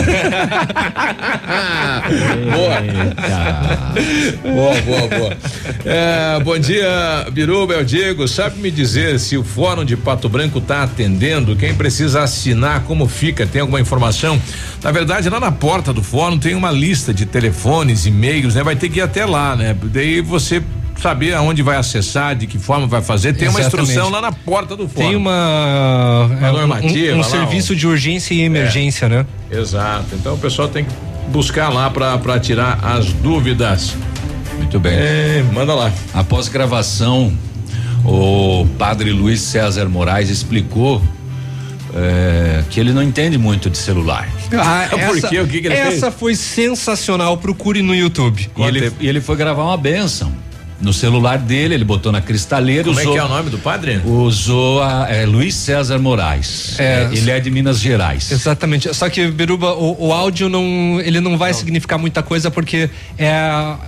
boa. 2.54 2.80
boa, 4.42 4.80
boa, 4.80 5.08
boa. 5.08 5.36
É, 5.84 6.40
bom 6.42 6.58
dia, 6.58 7.26
Biruba, 7.30 7.76
o 7.76 7.84
Diego. 7.84 8.26
Sabe 8.26 8.58
me 8.60 8.70
dizer 8.70 9.20
se 9.20 9.36
o 9.36 9.44
Fórum 9.44 9.84
de 9.84 9.94
Pato 9.94 10.26
Branco 10.26 10.58
está 10.58 10.84
atendendo? 10.84 11.54
Quem 11.54 11.74
precisa 11.74 12.22
assinar, 12.22 12.84
como 12.84 13.06
fica? 13.06 13.46
Tem 13.46 13.60
alguma 13.60 13.78
informação? 13.80 14.40
Na 14.82 14.90
verdade, 14.90 15.28
lá 15.28 15.38
na 15.38 15.52
porta 15.52 15.92
do 15.92 16.02
fórum 16.02 16.38
tem 16.38 16.54
uma 16.54 16.70
lista 16.70 17.12
de 17.12 17.26
telefones, 17.26 18.06
e-mails, 18.06 18.54
né? 18.54 18.62
Vai 18.62 18.74
ter 18.74 18.88
que 18.88 19.00
ir 19.00 19.02
até 19.02 19.26
lá, 19.26 19.54
né? 19.54 19.76
Daí 19.82 20.22
você 20.22 20.62
saber 21.00 21.34
aonde 21.34 21.62
vai 21.62 21.76
acessar, 21.76 22.34
de 22.36 22.46
que 22.46 22.58
forma 22.58 22.86
vai 22.86 23.00
fazer. 23.02 23.32
Tem 23.34 23.48
uma 23.48 23.60
Exatamente. 23.60 23.88
instrução 23.90 24.10
lá 24.10 24.20
na 24.20 24.32
porta 24.32 24.76
do 24.76 24.88
fórum. 24.88 25.06
Tem 25.08 25.16
uma, 25.16 26.26
Uma 26.30 26.46
é, 26.46 26.50
um- 26.50 26.52
normativa, 26.56 27.12
um, 27.12 27.16
um 27.16 27.18
lá, 27.18 27.24
serviço 27.24 27.72
ó. 27.72 27.76
de 27.76 27.86
urgência 27.86 28.34
e 28.34 28.40
emergência, 28.42 29.08
né? 29.08 29.26
Exato. 29.50 30.06
Então 30.14 30.34
o 30.34 30.38
pessoal 30.38 30.68
tem 30.68 30.84
que 30.84 30.90
buscar 31.28 31.68
lá 31.68 31.88
para 31.90 32.38
tirar 32.38 32.78
as 32.82 33.12
dúvidas. 33.12 33.94
Muito 34.56 34.78
bem. 34.78 34.92
É, 34.94 35.44
manda 35.52 35.74
lá. 35.74 35.90
Após 36.12 36.48
gravação, 36.48 37.32
o 38.04 38.66
padre 38.78 39.10
Luiz 39.10 39.40
César 39.40 39.88
Moraes 39.88 40.28
explicou 40.28 41.02
é, 41.94 42.62
que 42.70 42.78
ele 42.78 42.92
não 42.92 43.02
entende 43.02 43.36
muito 43.38 43.68
de 43.70 43.78
celular. 43.78 44.28
Ah, 44.52 44.86
Por 44.90 45.16
essa, 45.16 45.28
quê? 45.28 45.40
O 45.40 45.46
que 45.48 45.60
que 45.60 45.66
ele 45.66 45.74
essa 45.74 46.10
fez? 46.10 46.14
foi 46.20 46.34
sensacional. 46.34 47.36
Procure 47.38 47.82
no 47.82 47.94
YouTube. 47.94 48.50
E 48.56 48.62
ele, 48.62 48.92
e 49.00 49.08
ele 49.08 49.20
foi 49.20 49.36
gravar 49.36 49.64
uma 49.64 49.76
benção. 49.76 50.32
No 50.80 50.92
celular 50.92 51.38
dele, 51.38 51.74
ele 51.74 51.84
botou 51.84 52.10
na 52.10 52.20
cristaleira. 52.20 52.84
Como 52.84 52.98
usou, 52.98 53.12
é 53.12 53.14
que 53.14 53.20
é 53.20 53.24
o 53.24 53.28
nome 53.28 53.50
do 53.50 53.58
padre? 53.58 54.00
Usou 54.04 54.82
a, 54.82 55.06
é, 55.08 55.26
Luiz 55.26 55.54
César 55.54 55.98
Moraes. 55.98 56.78
É. 56.78 56.90
É, 56.90 57.10
ele 57.12 57.30
é 57.30 57.40
de 57.40 57.50
Minas 57.50 57.80
Gerais. 57.80 58.30
Exatamente. 58.30 58.92
Só 58.94 59.08
que, 59.08 59.28
Biruba, 59.28 59.74
o, 59.74 60.08
o 60.08 60.12
áudio 60.12 60.48
não. 60.48 61.00
Ele 61.00 61.20
não 61.20 61.38
vai 61.38 61.54
significar 61.54 61.98
muita 61.98 62.22
coisa 62.22 62.50
porque 62.50 62.90
é. 63.18 63.40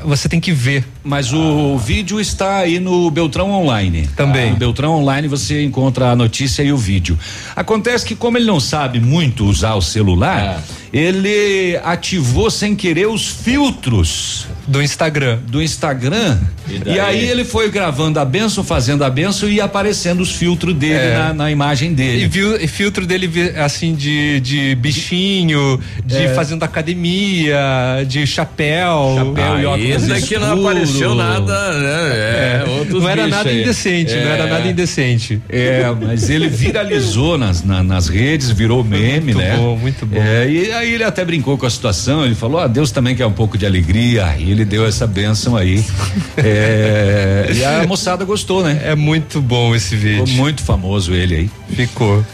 Você 0.04 0.28
tem 0.28 0.40
que 0.40 0.52
ver. 0.52 0.84
Mas 1.04 1.32
o 1.32 1.76
vídeo 1.78 2.20
está 2.20 2.58
aí 2.58 2.78
no 2.78 3.10
Beltrão 3.10 3.50
Online. 3.50 4.08
Também. 4.16 4.50
No 4.50 4.56
Beltrão 4.56 4.92
Online 4.92 5.26
você 5.26 5.64
encontra 5.64 6.10
a 6.10 6.16
notícia 6.16 6.62
e 6.62 6.72
o 6.72 6.76
vídeo. 6.76 7.18
Acontece 7.56 8.04
que, 8.06 8.14
como 8.14 8.38
ele 8.38 8.46
não 8.46 8.60
sabe 8.60 9.00
muito 9.00 9.44
usar 9.44 9.74
o 9.74 9.82
celular, 9.82 10.62
ele 10.92 11.76
ativou 11.82 12.50
sem 12.50 12.76
querer 12.76 13.06
os 13.06 13.26
filtros 13.26 14.46
do 14.66 14.82
Instagram. 14.82 15.38
Do 15.48 15.62
Instagram. 15.62 16.38
E 16.68 16.78
E, 16.86 16.98
aí 17.00 17.24
ele 17.28 17.44
foi 17.44 17.70
gravando 17.70 18.18
a 18.18 18.24
benção, 18.24 18.62
fazendo 18.64 19.04
a 19.04 19.10
benção 19.10 19.48
e 19.48 19.60
aparecendo 19.60 20.20
os 20.20 20.32
filtros 20.32 20.74
dele 20.74 20.94
É. 20.94 21.14
na, 21.18 21.34
na 21.34 21.50
imagem 21.50 21.92
dele. 21.94 22.24
E 22.24 22.26
viu 22.28 22.56
e 22.60 22.66
filtro 22.66 23.06
dele 23.06 23.30
assim 23.56 23.94
de, 23.94 24.40
de 24.40 24.74
bichinho, 24.74 25.80
de 26.04 26.16
É. 26.24 26.34
fazendo 26.34 26.62
academia, 26.62 27.58
de 28.06 28.26
chapéu. 28.26 29.14
Chapéu 29.16 29.60
e 29.60 29.66
óculos 29.66 29.90
Esse 29.90 30.06
daqui 30.08 30.38
não 30.38 30.60
apareceu 30.60 31.14
nada, 31.14 31.72
né? 31.78 32.10
É, 32.14 32.64
É, 32.64 32.84
não 32.92 33.08
era 33.08 33.26
nada 33.26 33.48
aí. 33.48 33.62
indecente, 33.62 34.14
não 34.14 34.20
era 34.30 34.44
É. 34.44 34.50
nada 34.50 34.68
indecente. 34.68 35.40
É, 35.48 35.84
mas 36.00 36.28
ele 36.30 36.48
viralizou 36.48 37.36
nas, 37.38 37.62
na- 37.64 37.82
nas 37.82 38.08
redes, 38.08 38.50
virou 38.50 38.82
meme, 38.84 39.32
Muito 39.32 39.38
né? 39.38 39.56
bom, 39.56 39.76
muito 39.76 40.06
bom. 40.06 40.16
É, 40.20 40.48
e 40.48 40.72
aí 40.72 40.94
ele 40.94 41.04
até 41.04 41.24
brincou 41.24 41.56
com 41.58 41.66
a 41.66 41.70
situação, 41.70 42.24
ele 42.24 42.34
falou, 42.34 42.60
ah, 42.60 42.66
Deus 42.66 42.90
também 42.90 43.14
quer 43.14 43.26
um 43.26 43.32
pouco 43.32 43.56
de 43.58 43.66
alegria, 43.66 44.34
e 44.38 44.50
ele 44.50 44.64
deu 44.64 44.86
essa 44.86 45.06
bênção 45.06 45.56
aí. 45.56 45.84
É, 46.72 47.46
e 47.54 47.64
a 47.64 47.86
moçada 47.86 48.24
gostou, 48.24 48.62
né? 48.62 48.80
É 48.84 48.94
muito 48.94 49.40
bom 49.40 49.74
esse 49.74 49.94
vídeo. 49.94 50.26
Ficou 50.26 50.42
muito 50.42 50.62
famoso 50.62 51.14
ele 51.14 51.34
aí. 51.34 51.50
Ficou. 51.74 52.24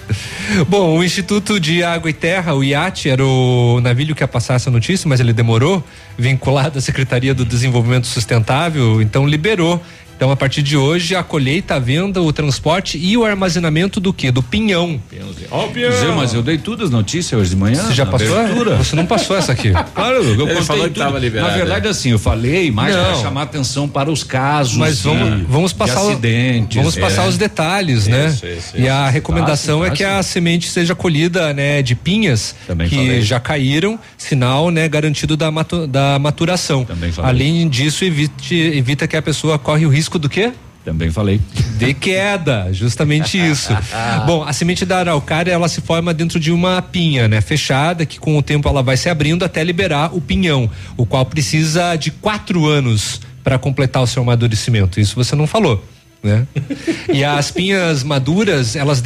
Bom, 0.68 0.98
o 0.98 1.04
Instituto 1.04 1.58
de 1.58 1.82
Água 1.82 2.10
e 2.10 2.12
Terra, 2.12 2.54
o 2.54 2.62
IAT, 2.62 3.08
era 3.08 3.24
o 3.24 3.80
navio 3.80 4.14
que 4.14 4.22
ia 4.22 4.28
passar 4.28 4.54
essa 4.54 4.70
notícia, 4.70 5.08
mas 5.08 5.20
ele 5.20 5.32
demorou, 5.32 5.82
vinculado 6.16 6.78
à 6.78 6.80
Secretaria 6.80 7.34
do 7.34 7.44
Desenvolvimento 7.44 8.06
Sustentável, 8.06 9.02
então 9.02 9.26
liberou. 9.26 9.82
Então, 10.18 10.32
a 10.32 10.36
partir 10.36 10.62
de 10.62 10.76
hoje, 10.76 11.14
a 11.14 11.22
colheita, 11.22 11.76
a 11.76 11.78
venda, 11.78 12.20
o 12.20 12.32
transporte 12.32 12.98
e 12.98 13.16
o 13.16 13.24
armazenamento 13.24 14.00
do 14.00 14.12
quê? 14.12 14.32
Do 14.32 14.42
pinhão. 14.42 15.00
Zé, 15.12 16.12
mas 16.12 16.34
eu 16.34 16.42
dei 16.42 16.58
todas 16.58 16.86
as 16.86 16.90
notícias 16.90 17.40
hoje 17.40 17.50
de 17.50 17.56
manhã. 17.56 17.80
Você 17.84 17.94
já 17.94 18.04
passou? 18.04 18.36
abertura. 18.36 18.76
Você 18.78 18.96
não 18.96 19.06
passou 19.06 19.36
essa 19.36 19.52
aqui. 19.52 19.70
Claro, 19.94 20.16
eu 20.16 20.24
Ele 20.32 20.36
contei 20.38 20.62
falou 20.62 20.82
que 20.84 20.90
tudo. 20.94 21.04
tava 21.04 21.18
liberado, 21.20 21.50
Na 21.52 21.56
verdade, 21.56 21.86
é. 21.86 21.90
assim, 21.90 22.10
eu 22.10 22.18
falei 22.18 22.70
mais 22.70 22.94
para 22.96 23.14
chamar 23.16 23.42
atenção 23.42 23.88
para 23.88 24.10
os 24.10 24.24
casos. 24.24 24.76
Mas 24.76 25.00
vamos, 25.02 25.38
de- 25.38 25.44
vamos 25.44 25.70
de 25.72 25.76
passar 25.78 26.02
o- 26.02 26.08
acidentes. 26.08 26.76
vamos 26.76 26.96
passar 26.96 27.24
É. 27.24 27.28
os 27.28 27.36
detalhes, 27.38 28.06
né? 28.08 28.26
Isso, 28.28 28.46
isso, 28.46 28.76
e 28.76 28.88
a 28.88 29.08
recomendação 29.08 29.78
Fácil, 29.80 29.92
é 29.92 29.96
que 29.96 30.02
fácil. 30.04 30.18
a 30.18 30.22
semente 30.24 30.68
seja 30.68 30.94
colhida, 30.96 31.52
né, 31.52 31.80
de 31.82 31.94
pinhas 31.94 32.54
Também 32.66 32.88
que 32.88 32.96
falei. 32.96 33.22
já 33.22 33.38
caíram, 33.40 33.98
sinal, 34.16 34.70
né, 34.70 34.88
garantido 34.88 35.36
da, 35.36 35.50
matu- 35.50 35.86
da 35.86 36.18
maturação. 36.18 36.84
Também 36.84 37.12
falei. 37.12 37.30
Além 37.30 37.68
disso, 37.68 38.04
evite, 38.04 38.54
evita 38.54 39.06
que 39.06 39.16
a 39.16 39.22
pessoa 39.22 39.58
corre 39.58 39.84
o 39.86 39.88
risco 39.88 40.07
do 40.16 40.28
quê? 40.28 40.52
Também 40.84 41.10
falei. 41.10 41.40
De 41.76 41.92
queda, 41.92 42.68
justamente 42.72 43.36
isso. 43.36 43.76
Bom, 44.24 44.44
a 44.44 44.52
semente 44.52 44.86
da 44.86 45.00
araucária 45.00 45.50
ela 45.50 45.68
se 45.68 45.80
forma 45.80 46.14
dentro 46.14 46.38
de 46.38 46.52
uma 46.52 46.80
pinha, 46.80 47.26
né, 47.26 47.40
fechada, 47.40 48.06
que 48.06 48.18
com 48.18 48.38
o 48.38 48.42
tempo 48.42 48.68
ela 48.68 48.82
vai 48.82 48.96
se 48.96 49.08
abrindo 49.10 49.44
até 49.44 49.62
liberar 49.62 50.14
o 50.16 50.20
pinhão, 50.20 50.70
o 50.96 51.04
qual 51.04 51.26
precisa 51.26 51.96
de 51.96 52.10
quatro 52.10 52.66
anos 52.66 53.20
para 53.44 53.58
completar 53.58 54.02
o 54.02 54.06
seu 54.06 54.22
amadurecimento. 54.22 55.00
Isso 55.00 55.14
você 55.14 55.34
não 55.34 55.46
falou. 55.46 55.84
Né? 56.22 56.46
E 57.12 57.22
as 57.24 57.50
pinhas 57.50 58.02
maduras, 58.02 58.74
elas 58.74 59.00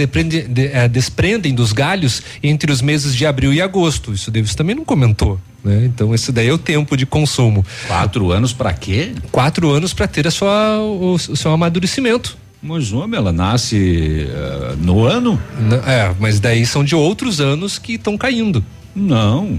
de- 0.49 0.67
eh, 0.73 0.89
desprendem 0.89 1.55
dos 1.55 1.73
galhos 1.73 2.23
entre 2.43 2.73
os 2.73 2.81
meses 2.81 3.15
de 3.15 3.27
abril 3.27 3.53
e 3.53 3.61
agosto. 3.61 4.13
Isso 4.15 4.31
Davis 4.31 4.55
também 4.55 4.75
não 4.75 4.85
comentou. 4.85 5.39
Né? 5.63 5.85
Então, 5.85 6.15
esse 6.15 6.33
daí 6.33 6.49
é 6.49 6.53
o 6.53 6.59
tempo 6.59 6.97
de 6.97 7.05
consumo. 7.07 7.65
Quatro 7.87 8.33
anos 8.33 8.53
para 8.53 8.73
quê? 8.73 9.13
Quatro 9.31 9.71
anos 9.71 9.93
para 9.93 10.09
ter 10.09 10.27
a 10.27 10.31
sua, 10.31 10.79
o, 10.79 11.13
o 11.15 11.37
seu 11.37 11.53
amadurecimento. 11.53 12.37
Mas, 12.63 12.93
homem, 12.93 13.19
ela 13.19 13.33
nasce 13.33 14.27
eh, 14.31 14.75
no 14.81 15.05
ano? 15.05 15.41
É, 15.87 16.15
mas 16.19 16.41
daí 16.41 16.65
são 16.65 16.83
de 16.83 16.95
outros 16.95 17.41
anos 17.41 17.79
que 17.79 17.95
estão 17.95 18.17
caindo. 18.17 18.65
Não. 18.95 19.59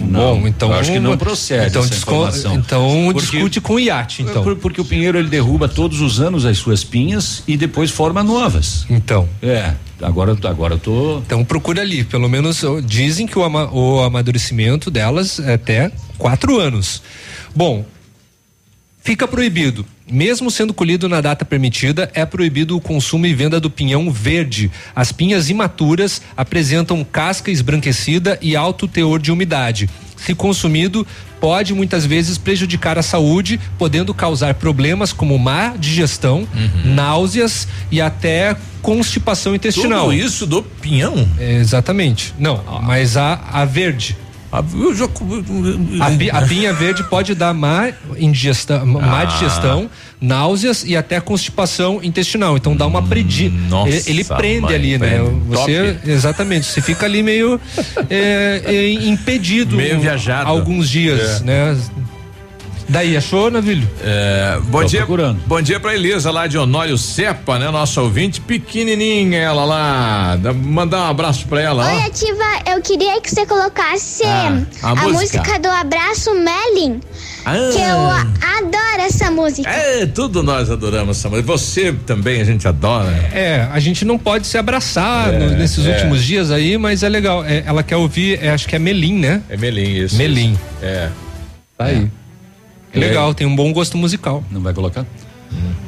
Bom, 0.00 0.46
então. 0.46 0.70
eu 0.72 0.78
acho 0.78 0.92
que 0.92 0.98
não 0.98 1.16
procede 1.16 1.68
Então, 1.68 1.82
essa 1.82 2.48
então 2.54 3.08
Porque- 3.12 3.30
discute 3.36 3.60
com 3.60 3.74
o 3.74 3.80
iate, 3.80 4.22
então. 4.22 4.42
Por- 4.42 4.56
porque 4.56 4.80
o 4.80 4.84
pinheiro 4.84 5.18
ele 5.18 5.28
derruba 5.28 5.68
todos 5.68 6.00
os 6.00 6.20
anos 6.20 6.44
as 6.44 6.58
suas 6.58 6.82
pinhas 6.84 7.42
e 7.46 7.56
depois 7.56 7.90
forma 7.90 8.22
novas. 8.22 8.86
Então. 8.90 9.28
É. 9.42 9.72
Agora, 10.00 10.36
agora 10.44 10.74
eu 10.74 10.78
tô. 10.78 11.18
Então 11.18 11.44
procura 11.44 11.82
ali, 11.82 12.04
pelo 12.04 12.28
menos 12.28 12.62
dizem 12.84 13.26
que 13.26 13.36
o, 13.38 13.42
ama- 13.44 13.68
o 13.72 14.00
amadurecimento 14.02 14.90
delas 14.90 15.40
é 15.40 15.54
até 15.54 15.90
quatro 16.16 16.58
anos. 16.60 17.02
Bom, 17.54 17.84
fica 19.08 19.26
proibido. 19.26 19.86
Mesmo 20.06 20.50
sendo 20.50 20.74
colhido 20.74 21.08
na 21.08 21.22
data 21.22 21.42
permitida, 21.42 22.10
é 22.12 22.26
proibido 22.26 22.76
o 22.76 22.80
consumo 22.80 23.24
e 23.24 23.32
venda 23.32 23.58
do 23.58 23.70
pinhão 23.70 24.10
verde. 24.10 24.70
As 24.94 25.12
pinhas 25.12 25.48
imaturas 25.48 26.20
apresentam 26.36 27.02
casca 27.02 27.50
esbranquecida 27.50 28.38
e 28.42 28.54
alto 28.54 28.86
teor 28.86 29.18
de 29.18 29.32
umidade. 29.32 29.88
Se 30.14 30.34
consumido, 30.34 31.06
pode 31.40 31.72
muitas 31.72 32.04
vezes 32.04 32.36
prejudicar 32.36 32.98
a 32.98 33.02
saúde, 33.02 33.58
podendo 33.78 34.12
causar 34.12 34.52
problemas 34.52 35.10
como 35.10 35.38
má 35.38 35.74
digestão, 35.78 36.46
náuseas 36.84 37.66
e 37.90 38.02
até 38.02 38.54
constipação 38.82 39.54
intestinal. 39.54 40.04
Tudo 40.10 40.12
isso 40.12 40.46
do 40.46 40.62
pinhão? 40.62 41.26
É, 41.38 41.54
exatamente. 41.54 42.34
Não, 42.38 42.62
mas 42.82 43.16
a, 43.16 43.40
a 43.50 43.64
verde. 43.64 44.18
A, 44.50 44.64
eu 44.74 44.94
já- 44.94 45.04
A, 45.04 46.38
a 46.38 46.46
pinha 46.46 46.72
verde 46.72 47.04
pode 47.04 47.34
dar 47.34 47.52
má, 47.52 47.90
indigestão, 48.16 48.86
má 48.86 49.20
Ah. 49.20 49.24
digestão, 49.26 49.90
náuseas 50.20 50.84
e 50.86 50.96
até 50.96 51.20
constipação 51.20 52.00
intestinal. 52.02 52.56
Então 52.56 52.74
dá 52.74 52.86
uma 52.86 53.02
predi. 53.02 53.50
nossa, 53.68 53.90
ele, 53.90 54.02
ele 54.06 54.24
prende 54.24 54.62
mãe, 54.62 54.74
ali, 54.74 54.98
né? 54.98 55.18
prende. 55.18 55.40
Você, 55.48 55.92
Top. 55.94 56.10
exatamente. 56.10 56.66
Você 56.66 56.80
fica 56.80 57.04
ali 57.04 57.22
meio 57.22 57.60
é, 58.08 58.62
é, 58.64 58.90
impedido. 59.06 59.76
Meio 59.76 60.00
viajado. 60.00 60.48
Alguns 60.48 60.88
dias, 60.88 61.42
É. 61.42 61.44
né? 61.44 61.78
Daí, 62.88 63.18
achou, 63.18 63.50
Navilho? 63.50 63.86
É, 64.02 64.58
bom 64.64 64.80
Tô 64.80 64.86
dia, 64.86 65.00
procurando. 65.00 65.38
bom 65.46 65.60
dia 65.60 65.78
pra 65.78 65.94
Elisa 65.94 66.30
lá 66.30 66.46
de 66.46 66.56
Honório 66.56 66.96
Cepa, 66.96 67.58
né? 67.58 67.70
Nossa 67.70 68.00
ouvinte 68.00 68.40
pequenininha 68.40 69.38
ela 69.38 69.62
lá, 69.62 70.36
Dá- 70.36 70.54
mandar 70.54 71.00
um 71.02 71.10
abraço 71.10 71.46
pra 71.46 71.60
ela, 71.60 71.86
Oi, 71.86 71.92
ó. 72.02 72.06
Ativa, 72.06 72.72
eu 72.74 72.80
queria 72.80 73.20
que 73.20 73.28
você 73.30 73.44
colocasse 73.44 74.24
Ah, 74.24 74.62
a 74.82 74.90
a, 74.92 74.94
música. 74.96 75.38
música. 75.42 75.58
do 75.58 75.68
Abraço 75.68 76.30
Melin, 76.34 77.00
Ah. 77.44 77.52
que 77.72 77.78
eu 77.78 78.48
adoro 78.56 79.02
essa 79.06 79.30
música. 79.30 79.68
É, 79.68 80.06
tudo 80.06 80.42
nós 80.42 80.70
adoramos 80.70 81.18
essa 81.18 81.28
música. 81.28 81.46
Você 81.46 81.92
também, 82.06 82.40
a 82.40 82.44
gente 82.44 82.66
adora. 82.66 83.10
É, 83.34 83.68
a 83.70 83.78
gente 83.80 84.02
não 84.06 84.18
pode 84.18 84.46
se 84.46 84.56
abraçar 84.56 85.34
É, 85.34 85.38
no- 85.38 85.50
nesses 85.58 85.84
é. 85.84 85.90
últimos 85.92 86.24
dias 86.24 86.50
aí, 86.50 86.78
mas 86.78 87.02
é 87.02 87.08
legal. 87.10 87.44
É, 87.44 87.64
ela 87.66 87.82
quer 87.82 87.96
ouvir, 87.96 88.38
é, 88.42 88.48
acho 88.50 88.66
que 88.66 88.74
é 88.74 88.78
Melim, 88.78 89.18
né? 89.18 89.42
É 89.50 89.58
Melim, 89.58 90.04
isso. 90.04 90.16
Melim. 90.16 90.52
isso. 90.52 90.60
É. 90.82 91.10
Tá 91.76 91.84
aí. 91.84 92.08
É. 92.92 92.98
Legal, 92.98 93.34
tem 93.34 93.46
um 93.46 93.54
bom 93.54 93.72
gosto 93.72 93.96
musical. 93.96 94.42
Não 94.50 94.60
vai 94.60 94.72
colocar? 94.72 95.04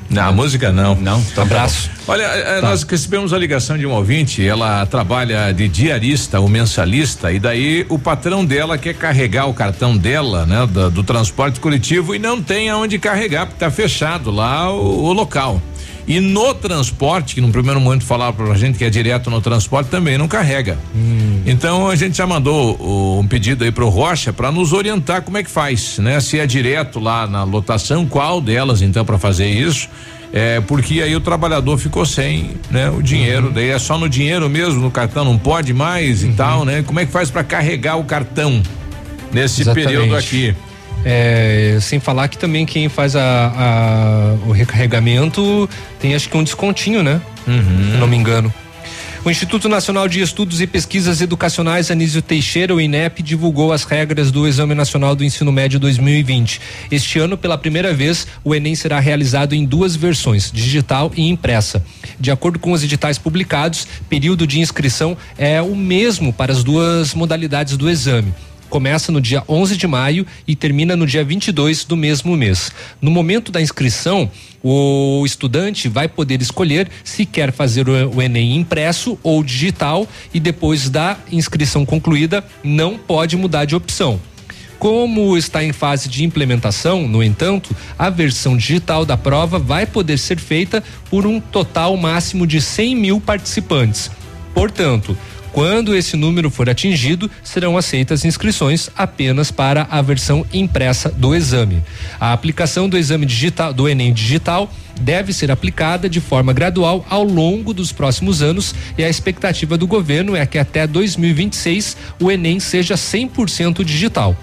Não, 0.09 0.23
a 0.25 0.33
música 0.33 0.73
não. 0.73 0.97
Não, 0.97 1.23
tá 1.23 1.43
Abraço. 1.43 1.89
Olha, 2.09 2.25
eh, 2.25 2.61
Tá. 2.61 2.69
nós 2.71 2.83
recebemos 2.83 3.33
a 3.33 3.39
ligação 3.39 3.79
de 3.79 3.87
um 3.87 3.93
ouvinte, 3.93 4.45
ela 4.45 4.85
trabalha 4.87 5.53
de 5.53 5.69
diarista 5.69 6.41
ou 6.41 6.49
mensalista, 6.49 7.31
e 7.31 7.39
daí 7.39 7.87
o 7.89 7.97
patrão 7.99 8.45
dela 8.45 8.77
quer 8.77 8.95
carregar 8.95 9.47
o 9.47 9.55
cartão 9.55 9.97
dela, 9.97 10.45
né, 10.47 10.67
do, 10.67 10.91
do 10.91 11.03
transporte 11.05 11.61
coletivo 11.61 12.13
e 12.15 12.19
não 12.19 12.43
tem 12.43 12.69
aonde 12.71 12.99
carregar, 12.99 13.47
porque 13.47 13.61
tá 13.61 13.71
fechado 13.71 14.31
lá 14.33 14.69
o, 14.73 15.05
o 15.05 15.13
local. 15.13 15.63
E 16.11 16.19
no 16.19 16.53
transporte, 16.55 17.37
que 17.37 17.41
no 17.41 17.51
primeiro 17.53 17.81
momento 17.81 18.05
falava 18.05 18.33
pra 18.45 18.55
gente 18.57 18.77
que 18.77 18.85
é 18.85 18.91
direto 18.91 19.31
no 19.31 19.41
transporte, 19.41 19.89
também 19.91 20.19
não 20.19 20.27
carrega. 20.27 20.77
Então 21.47 21.89
a 21.89 21.95
gente 21.95 22.17
já 22.19 22.27
mandou 22.27 22.77
o- 22.81 23.21
um 23.21 23.27
pedido 23.29 23.63
aí 23.63 23.71
pro 23.71 23.89
Rocha 23.89 24.33
para 24.33 24.51
nos 24.51 24.73
orientar 24.73 25.23
como 25.23 25.39
é 25.39 25.45
que 25.45 25.51
faz, 25.51 25.99
né? 25.99 26.19
Se 26.21 26.39
é 26.41 26.47
direto 26.49 26.99
lá 26.99 27.29
na 27.29 27.45
lotação, 27.45 28.05
qual 28.07 28.41
delas 28.41 28.83
então 28.83 29.05
para 29.05 29.19
fazer 29.19 29.47
isso? 29.49 29.89
É, 30.33 30.61
porque 30.61 31.01
aí 31.01 31.15
o 31.15 31.21
trabalhador 31.21 31.79
ficou 31.79 32.05
sem, 32.05 32.53
né, 32.71 32.91
o 32.91 33.01
dinheiro, 33.03 33.51
daí 33.53 33.69
é 33.71 33.79
só 33.79 33.97
no 33.97 34.09
dinheiro 34.09 34.49
mesmo, 34.51 34.81
no 34.81 34.91
cartão 34.91 35.25
não 35.25 35.39
pode 35.39 35.73
mais 35.73 36.25
e 36.25 36.29
tal, 36.33 36.65
né? 36.65 36.83
Como 36.85 36.99
é 36.99 37.07
que 37.07 37.13
faz 37.13 37.31
para 37.31 37.45
carregar 37.45 37.97
o 37.97 38.05
cartão 38.05 38.61
nesse 39.33 39.63
Exatamente. 39.63 39.87
período 39.89 40.17
aqui? 40.17 40.55
É, 41.05 41.79
sem 41.81 41.99
falar 41.99 42.29
que 42.29 42.37
também 42.37 42.67
quem 42.67 42.89
faz 42.89 43.17
a, 43.17 43.23
a- 43.23 44.35
o 44.47 44.53
recarregamento 44.53 45.69
tem 45.99 46.15
acho 46.15 46.29
que 46.29 46.37
um 46.37 46.45
descontinho, 46.45 47.03
né? 47.03 47.21
Uhum. 47.47 47.93
Se 47.93 47.97
não 47.99 48.07
me 48.07 48.17
engano. 48.17 48.53
O 49.23 49.31
Instituto 49.31 49.69
Nacional 49.69 50.09
de 50.09 50.23
Estudos 50.23 50.63
e 50.63 50.67
Pesquisas 50.67 51.21
Educacionais 51.21 51.91
Anísio 51.91 52.23
Teixeira, 52.23 52.75
o 52.75 52.81
INEP, 52.81 53.23
divulgou 53.23 53.71
as 53.71 53.85
regras 53.85 54.31
do 54.31 54.47
Exame 54.49 54.75
Nacional 54.75 55.15
do 55.15 55.23
Ensino 55.23 55.53
Médio 55.53 55.79
2020. 55.79 56.59
Este 56.91 57.19
ano, 57.19 57.37
pela 57.37 57.59
primeira 57.59 57.93
vez, 57.93 58.27
o 58.43 58.55
Enem 58.55 58.75
será 58.75 58.99
realizado 58.99 59.55
em 59.55 59.67
duas 59.67 59.95
versões, 59.95 60.51
digital 60.51 61.13
e 61.15 61.29
impressa. 61.29 61.85
De 62.19 62.31
acordo 62.31 62.59
com 62.59 62.73
os 62.73 62.83
editais 62.83 63.19
publicados, 63.19 63.87
período 64.09 64.47
de 64.47 64.59
inscrição 64.59 65.15
é 65.37 65.61
o 65.61 65.77
mesmo 65.77 66.33
para 66.33 66.51
as 66.53 66.65
duas 66.65 67.13
modalidades 67.13 67.77
do 67.77 67.91
exame 67.91 68.33
começa 68.71 69.13
no 69.13 69.21
dia 69.21 69.43
11 69.47 69.77
de 69.77 69.87
maio 69.87 70.27
e 70.47 70.57
termina 70.57 70.97
no 70.97 71.07
dia 71.07 71.23
22 71.23 71.85
do 71.85 71.97
mesmo 71.97 72.37
mês. 72.37 72.73
No 73.03 73.11
momento 73.11 73.53
da 73.53 73.61
inscrição, 73.61 74.31
o 74.63 75.23
estudante 75.27 75.89
vai 75.89 76.09
poder 76.09 76.41
escolher 76.41 76.89
se 77.05 77.27
quer 77.27 77.53
fazer 77.53 77.89
o 77.89 78.23
Enem 78.23 78.57
impresso 78.57 79.19
ou 79.23 79.43
digital 79.43 80.09
e 80.33 80.41
depois 80.41 80.89
da 80.89 81.19
inscrição 81.31 81.85
concluída 81.85 82.45
não 82.63 82.97
pode 82.97 83.37
mudar 83.37 83.65
de 83.65 83.75
opção. 83.75 84.21
Como 84.79 85.37
está 85.37 85.63
em 85.63 85.75
fase 85.75 86.09
de 86.09 86.25
implementação, 86.25 87.07
no 87.07 87.23
entanto, 87.23 87.77
a 87.99 88.09
versão 88.09 88.57
digital 88.57 89.05
da 89.05 89.15
prova 89.15 89.59
vai 89.59 89.85
poder 89.85 90.19
ser 90.19 90.39
feita 90.39 90.83
por 91.11 91.27
um 91.27 91.39
total 91.39 91.99
máximo 91.99 92.47
de 92.47 92.63
100 92.63 92.97
mil 92.97 93.21
participantes. 93.21 94.11
Portanto, 94.55 95.17
quando 95.53 95.95
esse 95.95 96.17
número 96.17 96.51
for 96.51 96.69
atingido, 96.69 97.31
serão 97.43 97.77
aceitas 97.77 98.25
inscrições 98.25 98.89
apenas 98.97 99.51
para 99.51 99.87
a 99.91 100.01
versão 100.01 100.47
impressa 100.53 101.09
do 101.09 101.35
exame. 101.35 101.83
A 102.19 102.33
aplicação 102.33 102.89
do 102.89 102.97
exame 102.97 103.27
digital, 103.27 103.73
do 103.73 103.89
Enem 103.89 104.13
digital, 104.13 104.73
deve 105.01 105.33
ser 105.33 105.51
aplicada 105.51 106.09
de 106.09 106.21
forma 106.21 106.53
gradual 106.53 107.05
ao 107.09 107.25
longo 107.25 107.73
dos 107.73 107.91
próximos 107.91 108.43
anos 108.43 108.75
e 108.97 109.03
a 109.03 109.09
expectativa 109.09 109.77
do 109.77 109.87
governo 109.87 110.37
é 110.37 110.45
que 110.45 110.59
até 110.59 110.87
2026 110.87 111.97
o 112.21 112.31
Enem 112.31 112.61
seja 112.61 112.95
100% 112.95 113.83
digital. 113.85 114.37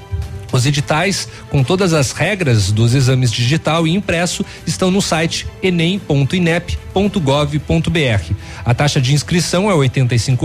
Os 0.51 0.65
editais, 0.65 1.27
com 1.49 1.63
todas 1.63 1.93
as 1.93 2.11
regras 2.11 2.71
dos 2.71 2.93
exames 2.93 3.31
digital 3.31 3.87
e 3.87 3.93
impresso, 3.93 4.45
estão 4.65 4.89
no 4.89 5.01
site 5.01 5.45
enem.inep.gov.br. 5.61 8.33
A 8.65 8.73
taxa 8.73 9.01
de 9.01 9.13
inscrição 9.13 9.69
é 9.69 9.75
R$ 9.75 9.91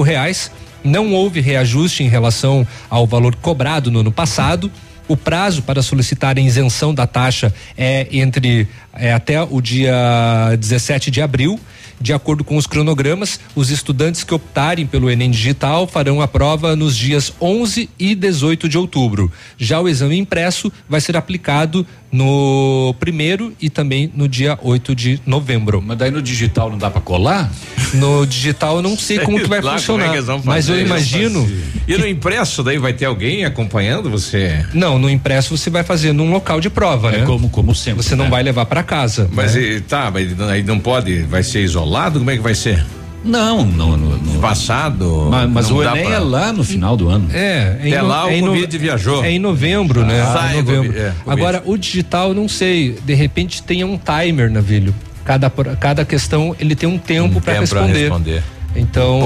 reais. 0.05 0.51
Não 0.85 1.13
houve 1.13 1.41
reajuste 1.41 2.03
em 2.03 2.09
relação 2.09 2.67
ao 2.91 3.07
valor 3.07 3.37
cobrado 3.37 3.89
no 3.91 4.01
ano 4.01 4.11
passado. 4.11 4.71
O 5.09 5.17
prazo 5.17 5.63
para 5.63 5.83
solicitar 5.83 6.39
a 6.39 6.41
isenção 6.41 6.95
da 6.95 7.07
taxa 7.07 7.53
é 7.77 8.07
entre 8.13 8.69
é, 8.95 9.13
até 9.13 9.43
o 9.43 9.61
dia 9.61 10.57
17 10.59 11.11
de 11.11 11.21
abril. 11.21 11.59
De 12.01 12.13
acordo 12.13 12.43
com 12.43 12.57
os 12.57 12.67
cronogramas, 12.67 13.39
os 13.55 13.71
estudantes 13.71 14.25
que 14.25 14.35
optarem 14.35 14.87
pelo 14.87 15.09
Enem 15.09 15.31
Digital 15.31 15.87
farão 15.87 16.21
a 16.21 16.27
prova 16.27 16.75
nos 16.75 16.97
dias 16.97 17.33
11 17.41 17.89
e 17.97 18.15
18 18.17 18.69
de 18.69 18.77
outubro. 18.77 19.31
Já 19.57 19.81
o 19.81 19.89
exame 19.89 20.19
impresso 20.19 20.73
vai 20.89 21.01
ser 21.01 21.17
aplicado 21.17 21.87
no 22.13 22.95
primeiro 23.01 23.53
e 23.61 23.71
também 23.71 24.11
no 24.15 24.29
dia 24.29 24.59
8 24.63 24.95
de 24.95 25.21
novembro. 25.27 25.83
Mas 25.85 25.97
daí 25.97 26.11
no 26.11 26.21
digital 26.21 26.71
não 26.71 26.77
dá 26.79 26.91
para 26.91 27.01
colar? 27.01 27.51
No 27.95 28.27
digital 28.27 28.77
eu 28.77 28.83
não 28.83 28.97
sei 28.99 29.19
como 29.21 29.41
que 29.41 29.47
vai 29.49 29.61
Lá, 29.63 29.73
funcionar. 29.73 30.15
é 30.15 30.21
que 30.23 30.47
mas 30.47 30.69
eu 30.69 30.79
imagino. 30.79 31.51
E 31.89 31.97
no 31.97 32.07
impresso 32.07 32.63
daí 32.63 32.79
vai 32.79 32.93
ter 32.93 33.07
alguém 33.07 33.45
acompanhando 33.45 34.11
você? 34.11 34.65
Não, 34.75 34.99
no 34.99 35.09
impresso 35.09 35.57
você 35.57 35.71
vai 35.71 35.83
fazer 35.83 36.13
num 36.13 36.31
local 36.31 36.61
de 36.61 36.69
prova, 36.69 37.11
É 37.13 37.19
né? 37.21 37.27
como, 37.27 37.49
como 37.49 37.75
sempre. 37.75 38.03
Você 38.03 38.15
não 38.15 38.25
né? 38.27 38.31
vai 38.31 38.43
levar 38.43 38.67
para 38.67 38.83
casa. 38.83 39.29
Mas 39.33 39.55
né? 39.55 39.63
e- 39.63 39.81
tá, 39.81 40.11
mas 40.13 40.39
aí 40.41 40.63
não 40.63 40.79
pode, 40.79 41.23
vai 41.23 41.43
ser 41.43 41.63
isolado? 41.63 42.19
Como 42.19 42.31
é 42.31 42.37
que 42.37 42.43
vai 42.43 42.55
ser? 42.55 42.85
Não, 43.25 43.65
não, 43.65 43.97
não. 43.97 44.17
não. 44.19 44.41
Passado. 44.41 45.29
Mas, 45.31 45.49
mas 45.51 45.71
o 45.71 45.83
Enem 45.83 46.05
pra- 46.07 46.15
é 46.15 46.19
lá 46.19 46.53
no 46.53 46.65
final 46.65 46.97
do 46.97 47.09
ano. 47.09 47.29
É, 47.33 47.79
é 47.83 48.01
no- 48.03 48.09
lá 48.09 48.27
o 48.27 48.29
é 48.29 48.37
em 48.39 48.41
no- 48.43 48.49
Covid 48.49 48.79
viajou. 48.79 49.25
É 49.25 49.31
em 49.31 49.39
novembro, 49.39 50.05
né? 50.05 50.25
Sai 50.33 50.57
Em 50.57 50.61
o 50.61 50.65
novembro. 50.65 50.87
Covid, 50.89 50.99
é, 50.99 51.13
Covid. 51.25 51.31
Agora, 51.41 51.63
o 51.65 51.77
digital, 51.77 52.35
não 52.35 52.49
sei, 52.49 52.99
de 53.05 53.15
repente 53.15 53.63
tenha 53.63 53.87
um 53.87 53.97
timer, 53.99 54.51
Navilho. 54.51 54.95
Cada, 55.25 55.49
cada 55.79 56.05
questão 56.05 56.55
ele 56.59 56.75
tem 56.75 56.89
um 56.89 56.99
tempo 56.99 57.41
para 57.41 57.55
tempo 57.55 57.69
pra 57.69 57.81
responder. 57.83 58.01
responder. 58.01 58.43
Então, 58.75 59.23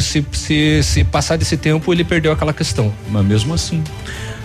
se, 0.00 0.26
se, 0.32 0.82
se 0.82 1.04
passar 1.04 1.38
desse 1.38 1.56
tempo, 1.56 1.90
ele 1.92 2.04
perdeu 2.04 2.32
aquela 2.32 2.52
questão. 2.52 2.92
Mas 3.10 3.24
mesmo 3.24 3.54
assim. 3.54 3.82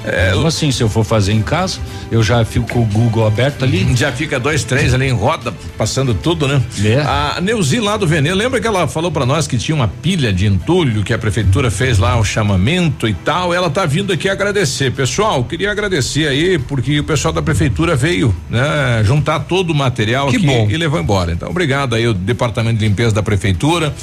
É, 0.06 0.32
mesmo 0.32 0.48
assim, 0.48 0.72
se 0.72 0.84
eu 0.84 0.90
for 0.90 1.04
fazer 1.04 1.34
em 1.34 1.42
casa, 1.42 1.80
eu 2.12 2.22
já 2.22 2.44
fico 2.44 2.68
com 2.68 2.82
o 2.82 2.86
Google 2.86 3.26
aberto 3.26 3.64
ali. 3.64 3.84
Já 3.96 4.12
fica 4.12 4.40
dois, 4.40 4.64
três 4.64 4.94
ali 4.94 5.08
em 5.08 5.14
roda, 5.14 5.54
passando 5.78 6.14
tudo, 6.14 6.48
né? 6.48 6.62
É. 6.84 7.00
A 7.02 7.40
Neuzi 7.42 7.80
lá 7.80 7.96
do 7.96 8.06
Venê, 8.08 8.34
lembra 8.34 8.60
que 8.60 8.68
ela 8.68 8.88
falou 8.88 9.12
pra 9.12 9.26
nós 9.26 9.48
que 9.48 9.58
tinha 9.58 9.76
uma 9.76 9.88
pilha 9.88 10.34
de 10.34 10.46
entulho 10.46 11.04
que 11.04 11.14
a 11.14 11.18
prefeitura 11.18 11.72
fez 11.72 11.98
lá 12.00 12.18
o 12.18 12.24
chamamento 12.24 13.08
e 13.08 13.14
tal? 13.14 13.54
Ela 13.54 13.70
tá 13.70 13.86
vindo 13.86 14.12
aqui 14.12 14.28
agradecer. 14.28 14.92
Pessoal, 14.92 15.44
queria 15.44 15.72
agradecer 15.72 16.28
aí 16.28 16.58
porque 16.58 17.00
o 17.00 17.04
pessoal 17.04 17.34
da 17.34 17.42
prefeitura 17.42 17.96
veio, 17.96 18.36
né, 18.50 19.02
juntar 19.06 19.40
todo 19.42 19.70
o 19.72 19.76
material 19.76 20.28
Que 20.30 20.38
aqui 20.38 20.46
bom. 20.46 20.68
e 20.70 20.76
levou 20.76 21.00
embora. 21.00 21.32
Então, 21.32 21.50
obrigado 21.50 21.96
aí 21.96 22.08
o 22.08 22.14
departamento 22.14 22.80
de 22.80 22.86
limpeza 22.88 23.14
da 23.14 23.24
prefeitura. 23.24 23.94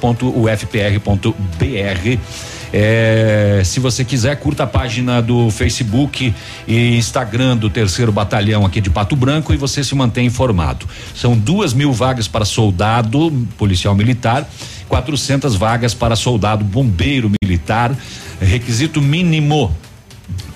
É, 2.77 3.61
se 3.63 3.79
você 3.79 4.03
quiser, 4.03 4.35
curta 4.35 4.63
a 4.63 4.67
página 4.67 5.21
do 5.21 5.49
Facebook 5.49 6.33
e 6.67 6.97
Instagram 6.97 7.55
do 7.55 7.69
terceiro 7.69 8.11
batalhão 8.11 8.65
aqui 8.65 8.81
de 8.81 8.89
Pato 8.89 9.15
Branco 9.15 9.53
e 9.53 9.57
você 9.57 9.81
se 9.81 9.95
mantém 9.95 10.25
informado. 10.25 10.85
São 11.15 11.37
duas 11.37 11.73
mil 11.73 11.93
vagas 11.93 12.27
para 12.27 12.43
soldado 12.43 13.31
policial 13.57 13.95
militar, 13.95 14.45
400 14.89 15.55
vagas 15.55 15.93
para 15.93 16.17
soldado 16.17 16.65
bombeiro 16.65 17.31
militar. 17.41 17.95
Requisito 18.41 19.01
mínimo 19.01 19.73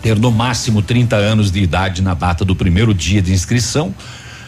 ter 0.02 0.18
no 0.18 0.32
máximo 0.32 0.82
30 0.82 1.16
anos 1.16 1.52
de 1.52 1.62
idade 1.62 2.02
na 2.02 2.14
data 2.14 2.44
do 2.44 2.56
primeiro 2.56 2.94
dia 2.94 3.22
de 3.22 3.32
inscrição. 3.32 3.94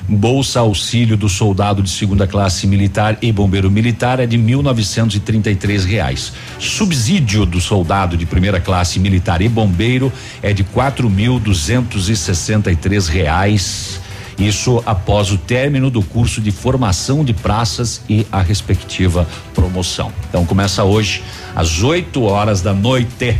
Bolsa 0.07 0.59
auxílio 0.59 1.15
do 1.15 1.29
soldado 1.29 1.81
de 1.81 1.89
segunda 1.89 2.27
classe 2.27 2.67
militar 2.67 3.17
e 3.21 3.31
bombeiro 3.31 3.71
militar 3.71 4.19
é 4.19 4.25
de 4.25 4.37
1.933 4.37 5.85
reais. 5.85 6.33
Subsídio 6.59 7.45
do 7.45 7.61
soldado 7.61 8.17
de 8.17 8.25
primeira 8.25 8.59
classe 8.59 8.99
militar 8.99 9.41
e 9.41 9.49
bombeiro 9.49 10.11
é 10.41 10.51
de 10.53 10.63
4.263 10.63 13.07
reais. 13.07 14.01
Isso 14.37 14.81
após 14.85 15.31
o 15.31 15.37
término 15.37 15.91
do 15.91 16.01
curso 16.01 16.41
de 16.41 16.51
formação 16.51 17.23
de 17.23 17.33
praças 17.33 18.01
e 18.09 18.25
a 18.31 18.41
respectiva 18.41 19.27
promoção. 19.53 20.11
Então 20.27 20.43
começa 20.45 20.83
hoje 20.83 21.21
às 21.55 21.83
8 21.83 22.21
horas 22.23 22.61
da 22.61 22.73
noite. 22.73 23.37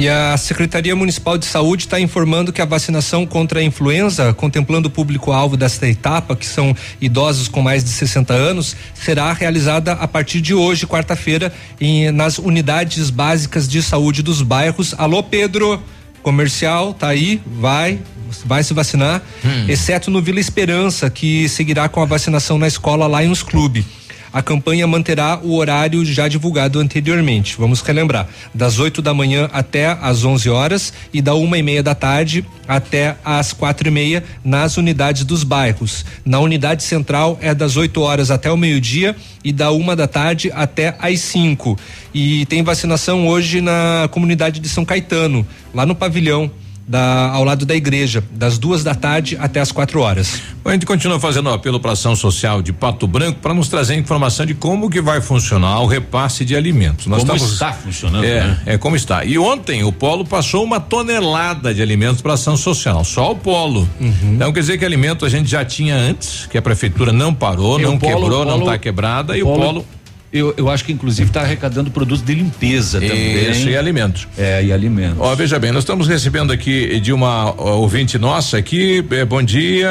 E 0.00 0.08
a 0.08 0.36
Secretaria 0.36 0.94
Municipal 0.94 1.36
de 1.36 1.44
Saúde 1.44 1.82
está 1.86 1.98
informando 1.98 2.52
que 2.52 2.62
a 2.62 2.64
vacinação 2.64 3.26
contra 3.26 3.58
a 3.58 3.64
influenza, 3.64 4.32
contemplando 4.32 4.86
o 4.86 4.90
público-alvo 4.92 5.56
desta 5.56 5.88
etapa, 5.88 6.36
que 6.36 6.46
são 6.46 6.72
idosos 7.00 7.48
com 7.48 7.60
mais 7.60 7.82
de 7.82 7.90
60 7.90 8.32
anos, 8.32 8.76
será 8.94 9.32
realizada 9.32 9.94
a 9.94 10.06
partir 10.06 10.40
de 10.40 10.54
hoje, 10.54 10.86
quarta-feira, 10.86 11.52
em- 11.80 12.12
nas 12.12 12.38
unidades 12.38 13.10
básicas 13.10 13.66
de 13.68 13.82
saúde 13.82 14.22
dos 14.22 14.40
bairros. 14.40 14.94
Alô, 14.96 15.20
Pedro, 15.20 15.82
comercial, 16.22 16.94
tá 16.94 17.08
aí, 17.08 17.42
vai. 17.44 17.98
Vai 18.44 18.62
se 18.62 18.74
vacinar, 18.74 19.20
exceto 19.68 20.10
no 20.12 20.20
Vila 20.22 20.38
Esperança, 20.38 21.08
que 21.10 21.48
seguirá 21.48 21.88
com 21.88 22.00
a 22.02 22.04
vacinação 22.04 22.56
na 22.58 22.68
escola 22.68 23.20
Lions 23.20 23.42
Clube. 23.42 23.84
A 24.32 24.42
campanha 24.42 24.86
manterá 24.86 25.40
o 25.42 25.54
horário 25.56 26.04
já 26.04 26.28
divulgado 26.28 26.78
anteriormente. 26.78 27.56
Vamos 27.58 27.80
relembrar: 27.80 28.28
das 28.54 28.78
8 28.78 29.00
da 29.00 29.14
manhã 29.14 29.48
até 29.52 29.86
às 30.00 30.24
11 30.24 30.48
horas 30.50 30.92
e 31.12 31.20
da 31.20 31.34
uma 31.34 31.58
e 31.58 31.62
meia 31.62 31.82
da 31.82 31.94
tarde 31.94 32.44
até 32.66 33.16
às 33.24 33.52
quatro 33.52 33.88
e 33.88 33.90
meia 33.90 34.22
nas 34.44 34.76
unidades 34.76 35.24
dos 35.24 35.42
bairros. 35.42 36.04
Na 36.24 36.38
unidade 36.38 36.82
central 36.82 37.38
é 37.40 37.54
das 37.54 37.76
8 37.76 38.00
horas 38.00 38.30
até 38.30 38.50
o 38.50 38.56
meio-dia 38.56 39.16
e 39.42 39.52
da 39.52 39.70
uma 39.70 39.96
da 39.96 40.06
tarde 40.06 40.50
até 40.54 40.94
às 40.98 41.20
5. 41.20 41.78
E 42.12 42.44
tem 42.46 42.62
vacinação 42.62 43.26
hoje 43.26 43.60
na 43.60 44.08
comunidade 44.10 44.60
de 44.60 44.68
São 44.68 44.84
Caetano, 44.84 45.46
lá 45.72 45.86
no 45.86 45.94
pavilhão 45.94 46.50
da, 46.88 47.30
ao 47.30 47.44
lado 47.44 47.66
da 47.66 47.76
igreja, 47.76 48.24
das 48.30 48.56
duas 48.56 48.82
da 48.82 48.94
tarde 48.94 49.36
até 49.38 49.60
as 49.60 49.70
quatro 49.70 50.00
horas. 50.00 50.40
A 50.64 50.72
gente 50.72 50.86
continua 50.86 51.20
fazendo 51.20 51.50
apelo 51.50 51.78
para 51.78 51.90
a 51.90 51.92
ação 51.92 52.16
social 52.16 52.62
de 52.62 52.72
Pato 52.72 53.06
Branco 53.06 53.38
para 53.40 53.52
nos 53.52 53.68
trazer 53.68 53.94
informação 53.96 54.46
de 54.46 54.54
como 54.54 54.88
que 54.88 55.00
vai 55.00 55.20
funcionar 55.20 55.80
o 55.80 55.86
repasse 55.86 56.44
de 56.44 56.56
alimentos. 56.56 57.06
Nós 57.06 57.20
como 57.20 57.36
estamos, 57.36 57.52
está 57.52 57.72
funcionando? 57.72 58.24
É, 58.24 58.40
né? 58.40 58.62
é 58.66 58.78
como 58.78 58.96
está. 58.96 59.24
E 59.24 59.38
ontem 59.38 59.84
o 59.84 59.92
Polo 59.92 60.24
passou 60.24 60.64
uma 60.64 60.80
tonelada 60.80 61.74
de 61.74 61.82
alimentos 61.82 62.22
para 62.22 62.34
ação 62.34 62.56
social, 62.56 63.04
só 63.04 63.32
o 63.32 63.36
Polo. 63.36 63.88
Uhum. 64.00 64.34
Então 64.34 64.52
quer 64.52 64.60
dizer 64.60 64.78
que 64.78 64.84
alimento 64.84 65.24
a 65.24 65.28
gente 65.28 65.48
já 65.48 65.64
tinha 65.64 65.94
antes, 65.94 66.46
que 66.46 66.56
a 66.56 66.62
prefeitura 66.62 67.12
não 67.12 67.34
parou, 67.34 67.78
e 67.78 67.82
não 67.82 67.98
polo, 67.98 68.12
quebrou, 68.14 68.44
polo, 68.44 68.50
não 68.50 68.60
está 68.60 68.78
quebrada 68.78 69.36
e 69.36 69.42
o 69.42 69.46
Polo 69.46 69.84
eu, 70.32 70.54
eu 70.56 70.68
acho 70.68 70.84
que 70.84 70.92
inclusive 70.92 71.30
está 71.30 71.40
arrecadando 71.40 71.90
produtos 71.90 72.24
de 72.24 72.34
limpeza 72.34 73.00
também. 73.00 73.50
Isso, 73.50 73.68
e 73.68 73.76
alimentos. 73.76 74.28
É, 74.36 74.62
e 74.62 74.72
alimentos. 74.72 75.18
Ó, 75.18 75.34
veja 75.34 75.58
bem, 75.58 75.72
nós 75.72 75.84
estamos 75.84 76.06
recebendo 76.06 76.52
aqui 76.52 77.00
de 77.00 77.12
uma 77.12 77.54
ouvinte 77.60 78.18
nossa 78.18 78.58
aqui, 78.58 79.04
é, 79.10 79.24
bom 79.24 79.42
dia, 79.42 79.88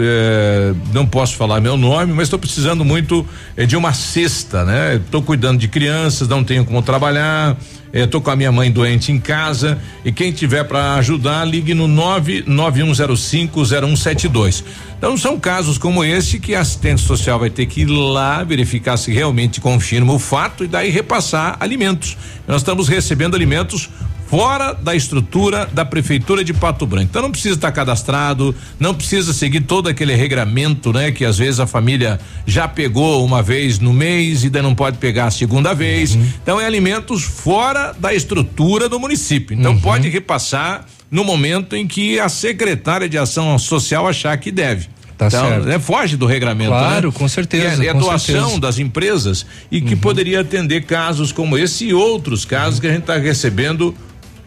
é, 0.00 0.74
não 0.92 1.06
posso 1.06 1.36
falar 1.36 1.60
meu 1.60 1.76
nome, 1.76 2.12
mas 2.12 2.24
estou 2.24 2.38
precisando 2.38 2.84
muito 2.84 3.26
é, 3.56 3.64
de 3.64 3.76
uma 3.76 3.94
cesta, 3.94 4.64
né? 4.64 4.96
Estou 4.96 5.22
cuidando 5.22 5.58
de 5.58 5.68
crianças, 5.68 6.28
não 6.28 6.44
tenho 6.44 6.64
como 6.64 6.82
trabalhar, 6.82 7.56
Estou 7.92 8.20
com 8.20 8.30
a 8.30 8.36
minha 8.36 8.52
mãe 8.52 8.70
doente 8.70 9.10
em 9.10 9.18
casa 9.18 9.78
e 10.04 10.12
quem 10.12 10.30
tiver 10.30 10.62
para 10.64 10.92
ajudar, 10.96 11.46
ligue 11.46 11.72
no 11.74 11.88
991050172. 11.88 14.62
Então 14.98 15.16
são 15.16 15.38
casos 15.38 15.78
como 15.78 16.04
esse 16.04 16.40
que 16.40 16.56
a 16.56 16.60
assistente 16.60 17.00
social 17.00 17.38
vai 17.38 17.48
ter 17.48 17.66
que 17.66 17.82
ir 17.82 17.86
lá 17.86 18.42
verificar 18.42 18.96
se 18.96 19.12
realmente 19.12 19.60
confirma 19.60 20.12
o 20.12 20.18
fato 20.18 20.64
e 20.64 20.68
daí 20.68 20.90
repassar 20.90 21.56
alimentos. 21.60 22.16
Nós 22.48 22.62
estamos 22.62 22.88
recebendo 22.88 23.36
alimentos 23.36 23.88
fora 24.28 24.74
da 24.74 24.94
estrutura 24.94 25.66
da 25.72 25.84
prefeitura 25.84 26.44
de 26.44 26.52
Pato 26.52 26.84
Branco. 26.84 27.06
Então 27.10 27.22
não 27.22 27.30
precisa 27.30 27.54
estar 27.54 27.72
cadastrado, 27.72 28.54
não 28.78 28.92
precisa 28.92 29.32
seguir 29.32 29.62
todo 29.62 29.88
aquele 29.88 30.14
regramento, 30.14 30.92
né? 30.92 31.10
Que 31.10 31.24
às 31.24 31.38
vezes 31.38 31.60
a 31.60 31.66
família 31.66 32.20
já 32.46 32.68
pegou 32.68 33.24
uma 33.24 33.42
vez 33.42 33.78
no 33.78 33.92
mês 33.92 34.44
e 34.44 34.50
daí 34.50 34.62
não 34.62 34.74
pode 34.74 34.98
pegar 34.98 35.26
a 35.26 35.30
segunda 35.30 35.72
vez. 35.74 36.14
Uhum. 36.14 36.28
Então 36.42 36.60
é 36.60 36.66
alimentos 36.66 37.22
fora 37.22 37.94
da 37.98 38.12
estrutura 38.12 38.88
do 38.88 39.00
município. 39.00 39.56
Então 39.56 39.72
uhum. 39.72 39.80
pode 39.80 40.08
repassar 40.08 40.84
no 41.10 41.24
momento 41.24 41.74
em 41.74 41.86
que 41.86 42.18
a 42.20 42.28
secretária 42.28 43.08
de 43.08 43.18
ação 43.18 43.58
social 43.58 44.06
achar 44.06 44.36
que 44.36 44.50
deve. 44.50 44.88
Tá 45.16 45.26
então, 45.26 45.48
certo. 45.48 45.66
Né, 45.66 45.78
foge 45.80 46.16
do 46.16 46.26
regramento. 46.26 46.70
Claro, 46.70 47.08
né? 47.08 47.14
com 47.16 47.26
certeza. 47.26 47.82
E 47.82 47.88
é, 47.88 47.90
é 47.90 47.94
doação 47.94 48.18
certeza. 48.18 48.60
das 48.60 48.78
empresas 48.78 49.46
e 49.70 49.80
que 49.80 49.94
uhum. 49.94 50.00
poderia 50.00 50.40
atender 50.40 50.84
casos 50.84 51.32
como 51.32 51.58
esse 51.58 51.86
e 51.86 51.94
outros 51.94 52.44
casos 52.44 52.78
que 52.78 52.86
a 52.86 52.90
gente 52.90 53.00
está 53.00 53.16
recebendo 53.18 53.92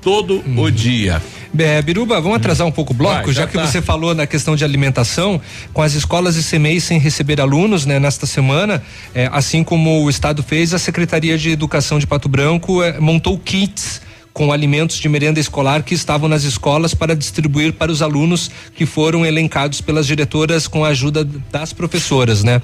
todo 0.01 0.41
o 0.57 0.71
dia. 0.71 1.21
É, 1.57 1.81
Biruba, 1.81 2.19
vamos 2.21 2.37
atrasar 2.37 2.65
um 2.65 2.71
pouco 2.71 2.93
o 2.93 2.95
bloco, 2.95 3.25
Vai, 3.25 3.33
já, 3.33 3.41
já, 3.41 3.47
que 3.47 3.53
tá. 3.53 3.67
você 3.67 3.81
falou 3.81 4.15
na 4.15 4.25
questão 4.25 4.55
de 4.55 4.63
alimentação, 4.63 5.39
com 5.73 5.81
as 5.81 5.93
escolas 5.93 6.37
e 6.37 6.49
CMEI 6.49 6.79
sem 6.79 6.97
receber 6.97 7.41
alunos, 7.41 7.85
né, 7.85 7.99
nesta 7.99 8.25
semana, 8.25 8.81
é, 9.13 9.29
assim 9.33 9.63
como 9.63 10.03
o 10.03 10.09
Estado 10.09 10.41
fez, 10.41 10.73
a 10.73 10.79
Secretaria 10.79 11.37
de 11.37 11.51
Educação 11.51 11.99
de 11.99 12.07
Pato 12.07 12.29
Branco 12.29 12.81
é, 12.81 12.99
montou 12.99 13.37
kits 13.37 14.01
com 14.33 14.51
alimentos 14.51 14.97
de 14.97 15.09
merenda 15.09 15.39
escolar 15.39 15.83
que 15.83 15.93
estavam 15.93 16.29
nas 16.29 16.43
escolas 16.43 16.93
para 16.93 17.15
distribuir 17.15 17.73
para 17.73 17.91
os 17.91 18.01
alunos 18.01 18.49
que 18.75 18.85
foram 18.85 19.25
elencados 19.25 19.81
pelas 19.81 20.07
diretoras 20.07 20.67
com 20.67 20.85
a 20.85 20.89
ajuda 20.89 21.23
das 21.23 21.73
professoras, 21.73 22.43
né? 22.43 22.61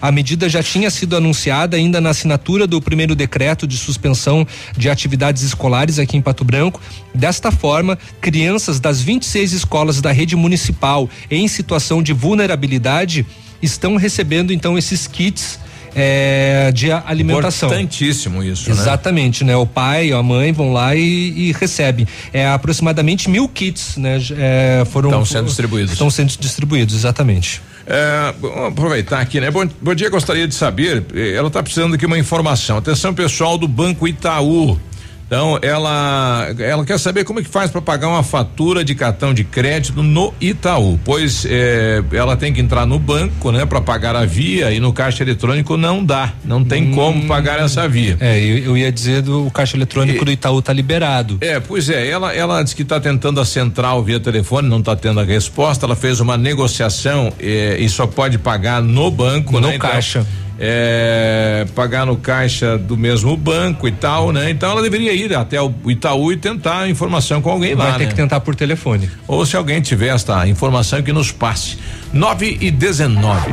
A 0.00 0.10
medida 0.10 0.48
já 0.48 0.62
tinha 0.62 0.90
sido 0.90 1.16
anunciada 1.16 1.76
ainda 1.76 2.00
na 2.00 2.10
assinatura 2.10 2.66
do 2.66 2.80
primeiro 2.80 3.14
decreto 3.14 3.66
de 3.66 3.76
suspensão 3.76 4.46
de 4.76 4.88
atividades 4.88 5.42
escolares 5.42 5.98
aqui 5.98 6.16
em 6.16 6.22
Pato 6.22 6.44
Branco. 6.44 6.80
Desta 7.14 7.50
forma, 7.50 7.98
crianças 8.20 8.80
das 8.80 9.00
26 9.02 9.52
escolas 9.52 10.00
da 10.00 10.12
rede 10.12 10.36
municipal 10.36 11.08
em 11.30 11.46
situação 11.48 12.02
de 12.02 12.12
vulnerabilidade 12.12 13.26
estão 13.62 13.96
recebendo 13.96 14.52
então 14.52 14.78
esses 14.78 15.06
kits 15.06 15.58
é, 15.94 16.70
de 16.72 16.90
alimentação. 16.90 17.68
Importantíssimo 17.68 18.42
isso, 18.42 18.68
né? 18.70 18.76
Exatamente, 18.76 19.44
né? 19.44 19.52
né? 19.52 19.56
O 19.56 19.66
pai 19.66 20.12
a 20.12 20.22
mãe 20.22 20.52
vão 20.52 20.72
lá 20.72 20.94
e, 20.94 21.00
e 21.00 21.52
recebem. 21.52 22.06
É 22.32 22.46
aproximadamente 22.48 23.28
mil 23.28 23.48
kits, 23.48 23.96
né? 23.96 24.18
É, 24.36 24.84
foram 24.86 25.10
estão 25.10 25.24
sendo 25.24 25.46
distribuídos. 25.46 25.92
Estão 25.92 26.10
sendo 26.10 26.28
distribuídos, 26.38 26.94
exatamente. 26.94 27.62
É, 27.86 28.34
vamos 28.40 28.68
aproveitar 28.68 29.20
aqui, 29.20 29.40
né? 29.40 29.50
Bom, 29.50 29.68
bom 29.80 29.94
dia, 29.94 30.08
gostaria 30.08 30.46
de 30.46 30.54
saber. 30.54 31.04
Eh, 31.14 31.32
ela 31.32 31.48
está 31.48 31.62
precisando 31.62 31.96
de 31.96 32.06
uma 32.06 32.18
informação. 32.18 32.76
Atenção, 32.76 33.12
pessoal 33.12 33.58
do 33.58 33.66
Banco 33.66 34.06
Itaú. 34.06 34.78
Então, 35.30 35.60
ela 35.62 36.48
ela 36.58 36.84
quer 36.84 36.98
saber 36.98 37.22
como 37.22 37.38
é 37.38 37.42
que 37.44 37.48
faz 37.48 37.70
para 37.70 37.80
pagar 37.80 38.08
uma 38.08 38.24
fatura 38.24 38.84
de 38.84 38.96
cartão 38.96 39.32
de 39.32 39.44
crédito 39.44 40.02
no 40.02 40.34
Itaú, 40.40 40.98
pois 41.04 41.46
eh, 41.48 42.02
ela 42.10 42.36
tem 42.36 42.52
que 42.52 42.60
entrar 42.60 42.84
no 42.84 42.98
banco, 42.98 43.52
né, 43.52 43.64
para 43.64 43.80
pagar 43.80 44.16
a 44.16 44.24
via 44.24 44.72
e 44.72 44.80
no 44.80 44.92
caixa 44.92 45.22
eletrônico 45.22 45.76
não 45.76 46.04
dá, 46.04 46.32
não 46.44 46.64
tem 46.64 46.88
hum, 46.88 46.94
como 46.96 47.28
pagar 47.28 47.60
essa 47.60 47.88
via. 47.88 48.16
É, 48.18 48.40
eu, 48.40 48.58
eu 48.58 48.76
ia 48.76 48.90
dizer 48.90 49.22
do 49.22 49.46
o 49.46 49.52
caixa 49.52 49.76
eletrônico 49.76 50.20
e, 50.20 50.24
do 50.24 50.32
Itaú 50.32 50.60
tá 50.60 50.72
liberado. 50.72 51.38
É, 51.40 51.60
pois 51.60 51.88
é, 51.88 52.08
ela 52.08 52.34
ela 52.34 52.60
disse 52.64 52.74
que 52.74 52.82
está 52.82 52.98
tentando 52.98 53.40
a 53.40 53.44
central 53.44 54.02
via 54.02 54.18
telefone, 54.18 54.68
não 54.68 54.80
está 54.80 54.96
tendo 54.96 55.20
a 55.20 55.24
resposta, 55.24 55.86
ela 55.86 55.94
fez 55.94 56.18
uma 56.18 56.36
negociação 56.36 57.32
eh, 57.38 57.76
e 57.78 57.88
só 57.88 58.04
pode 58.04 58.36
pagar 58.36 58.82
no 58.82 59.08
banco, 59.12 59.60
no 59.60 59.68
né? 59.68 59.78
caixa. 59.78 60.18
Então, 60.18 60.49
é, 60.62 61.66
pagar 61.74 62.04
no 62.04 62.18
caixa 62.18 62.76
do 62.76 62.94
mesmo 62.94 63.34
banco 63.34 63.88
e 63.88 63.92
tal, 63.92 64.30
né? 64.30 64.50
Então 64.50 64.70
ela 64.70 64.82
deveria 64.82 65.14
ir 65.14 65.34
até 65.34 65.60
o 65.60 65.72
Itaú 65.86 66.30
e 66.30 66.36
tentar 66.36 66.80
a 66.80 66.88
informação 66.88 67.40
com 67.40 67.50
alguém 67.50 67.74
Vai 67.74 67.86
lá. 67.86 67.90
Vai 67.92 67.98
ter 68.00 68.04
né? 68.04 68.10
que 68.10 68.16
tentar 68.16 68.40
por 68.40 68.54
telefone. 68.54 69.10
Ou 69.26 69.46
se 69.46 69.56
alguém 69.56 69.80
tiver 69.80 70.08
esta 70.08 70.46
informação 70.46 71.02
que 71.02 71.14
nos 71.14 71.32
passe. 71.32 71.78
9 72.12 72.58
e 72.60 72.70
19. 72.72 73.52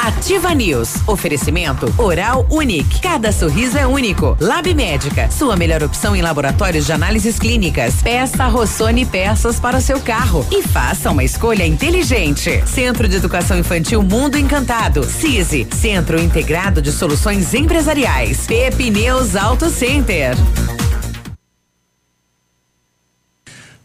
Ativa 0.00 0.54
News. 0.54 0.96
Oferecimento 1.06 1.92
Oral 1.96 2.46
Unique. 2.50 3.00
Cada 3.00 3.32
sorriso 3.32 3.78
é 3.78 3.86
único. 3.86 4.36
Lab 4.38 4.72
Médica. 4.74 5.30
Sua 5.30 5.56
melhor 5.56 5.82
opção 5.82 6.14
em 6.14 6.20
laboratórios 6.20 6.84
de 6.84 6.92
análises 6.92 7.38
clínicas. 7.38 8.02
Peça 8.02 8.46
Rossoni 8.46 9.06
peças 9.06 9.58
para 9.58 9.78
o 9.78 9.80
seu 9.80 9.98
carro. 9.98 10.46
E 10.52 10.62
faça 10.62 11.10
uma 11.10 11.24
escolha 11.24 11.66
inteligente. 11.66 12.62
Centro 12.66 13.08
de 13.08 13.16
Educação 13.16 13.58
Infantil 13.58 14.02
Mundo 14.02 14.36
Encantado. 14.36 15.02
CISI. 15.02 15.66
Centro 15.74 16.20
Integrado 16.20 16.82
de 16.82 16.92
Soluções 16.92 17.54
Empresariais. 17.54 18.46
Pepineus 18.46 19.34
Auto 19.34 19.70
Center. 19.70 20.36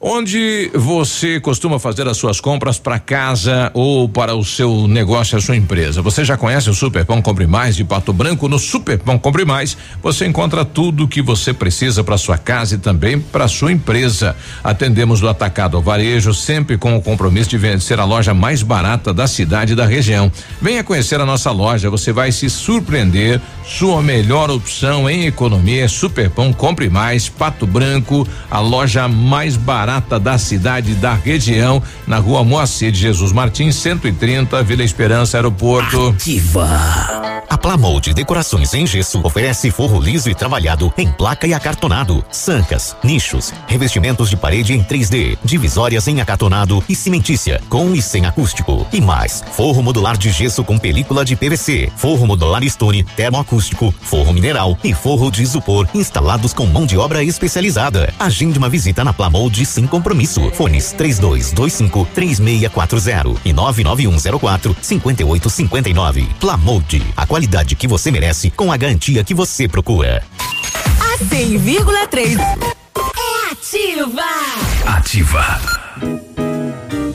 Onde 0.04 0.72
você 0.74 1.40
costuma 1.40 1.78
fazer 1.78 2.08
as 2.08 2.18
suas 2.18 2.42
compras 2.42 2.80
para 2.80 2.98
casa 2.98 3.70
ou 3.72 4.10
para 4.10 4.34
o 4.34 4.44
seu 4.44 4.88
negócio, 4.88 5.38
a 5.38 5.42
sua 5.42 5.56
empresa? 5.56 6.02
Você 6.02 6.26
já 6.26 6.36
conhece 6.36 6.72
o 6.72 6.74
Super 6.74 7.06
Pão 7.06 7.22
Compre 7.22 7.46
Mais 7.46 7.76
de 7.76 7.84
Pato 7.84 8.12
Branco? 8.12 8.48
No 8.48 8.58
Super 8.58 8.98
Pão 8.98 9.20
Compre 9.20 9.46
Mais, 9.46 9.78
você 10.02 10.26
encontra 10.26 10.66
tudo 10.66 11.04
o 11.04 11.08
que 11.08 11.22
você 11.22 11.54
precisa 11.54 12.04
para 12.04 12.18
sua 12.18 12.36
casa 12.36 12.74
e 12.74 12.78
também 12.80 13.20
para 13.20 13.48
sua 13.48 13.72
empresa. 13.72 14.36
Atendemos 14.64 15.20
do 15.20 15.30
atacado 15.30 15.78
ao 15.78 15.84
varejo, 15.84 16.34
sempre 16.34 16.80
com 16.80 16.98
o 16.98 17.02
compromisso 17.02 17.56
de 17.56 17.80
ser 17.80 18.00
a 18.00 18.04
loja 18.04 18.34
mais 18.34 18.64
barata 18.64 19.14
da 19.14 19.28
cidade 19.28 19.74
e 19.74 19.76
da 19.76 19.86
região. 19.86 20.32
Venha 20.60 20.84
conhecer 20.84 21.22
a 21.22 21.28
nossa 21.28 21.52
loja, 21.52 21.92
você 21.92 22.12
vai 22.12 22.32
se 22.32 22.50
surpreender. 22.50 23.40
Sua 23.64 24.02
melhor 24.02 24.50
opção 24.50 25.08
em 25.08 25.28
economia 25.28 25.86
é 25.86 25.88
Super 25.88 26.28
Pão 26.32 26.52
Compre 26.52 26.90
Mais 26.90 27.30
Pato 27.30 27.68
Branco, 27.68 28.28
a 28.50 28.60
loja 28.60 29.08
mais 29.08 29.56
barata 29.56 29.91
barata 29.92 30.18
da 30.18 30.38
cidade 30.38 30.95
da 30.95 31.14
região, 31.14 31.84
na 32.08 32.18
rua 32.18 32.44
Moacir 32.44 32.92
de 32.92 33.00
Jesus 33.00 33.34
Martins, 33.34 33.76
130, 33.76 34.64
Vila 34.64 34.84
Esperança, 34.84 35.38
Aeroporto. 35.38 36.10
Ativa. 36.10 36.70
A 37.50 37.58
Plamold 37.58 38.14
Decorações 38.14 38.74
em 38.74 38.88
Gesso 38.88 39.20
oferece 39.26 39.70
forro 39.72 40.00
liso 40.00 40.30
e 40.30 40.36
trabalhado 40.36 40.94
em 40.98 41.11
placa 41.11 41.45
e 41.45 41.53
acartonado, 41.53 42.24
sancas, 42.32 42.95
nichos, 43.03 43.53
revestimentos 43.68 44.30
de 44.30 44.38
parede 44.38 44.74
em 44.74 44.82
3D, 44.82 45.38
divisórias 45.44 46.08
em 46.08 46.22
acartonado 46.22 46.82
e 46.88 46.95
cimentícia, 46.95 47.61
com 47.68 47.94
e 47.94 48.02
sem 48.02 48.26
acústico. 48.26 48.88
E 48.94 49.02
mais, 49.02 49.44
forro 49.52 49.84
modular 49.84 50.18
de 50.18 50.32
gesso 50.32 50.64
com 50.64 50.78
película 50.78 51.26
de 51.26 51.36
PVC, 51.36 51.92
forro 51.98 52.26
modular 52.26 52.64
Stone 52.64 53.03
termoacústico 53.03 53.42
acústico, 53.42 53.94
forro 54.02 54.32
mineral 54.32 54.78
e 54.82 54.94
forro 54.94 55.30
de 55.30 55.44
isopor 55.44 55.86
instalados 55.94 56.53
com 56.53 56.66
mão 56.66 56.86
de 56.86 56.98
obra 56.98 57.22
especializada. 57.22 58.14
Agende 58.18 58.58
uma 58.58 58.70
visita 58.70 59.03
na 59.03 59.11
Plamold 59.11 59.66
sem 59.82 59.88
compromisso. 59.88 60.51
Fones 60.51 60.92
3225 60.93 62.08
3640 62.14 63.42
e 63.43 63.53
99104 63.53 64.76
5859. 64.82 66.27
Plamold, 66.40 67.03
a 67.18 67.26
qualidade 67.26 67.76
que 67.76 67.88
você 67.88 68.11
merece 68.11 68.51
com 68.51 68.72
a 68.72 68.77
garantia 68.77 69.24
que 69.24 69.34
você 69.34 69.68
procura. 69.68 70.24
A 71.00 71.18
100,3 71.24 72.40
é 72.40 73.51
ativa. 73.51 74.24
Ativa. 74.85 76.51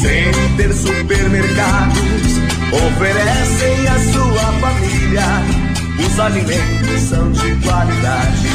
Center 0.00 0.74
Supermercados 0.74 2.02
oferecem 2.72 3.86
à 3.86 3.98
sua 4.12 4.52
família. 4.60 5.22
Os 6.04 6.18
alimentos 6.18 7.00
são 7.00 7.30
de 7.30 7.54
qualidade 7.64 8.48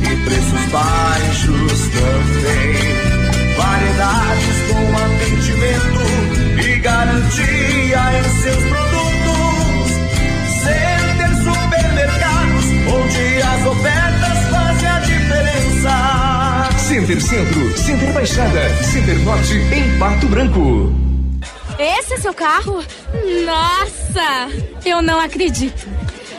e 0.00 0.24
preços 0.24 0.64
baixos 0.72 1.88
também. 1.92 2.76
Variedades 3.58 4.56
com 4.70 4.96
atendimento 4.96 6.04
e 6.64 6.78
garantia 6.78 8.00
em 8.18 8.42
seus 8.42 8.64
produtos. 8.64 9.92
Center 10.62 11.30
Supermercados, 11.44 12.64
onde 12.88 13.42
as 13.42 13.66
ofertas. 13.66 14.05
Center 16.86 17.20
Centro, 17.20 17.76
Center 17.76 18.12
Baixada, 18.12 18.68
Center 18.84 19.18
Norte, 19.24 19.54
em 19.74 19.98
Pato 19.98 20.28
Branco. 20.28 20.94
Esse 21.76 22.14
é 22.14 22.16
seu 22.16 22.32
carro? 22.32 22.80
Nossa! 23.44 24.48
Eu 24.84 25.02
não 25.02 25.20
acredito. 25.20 25.88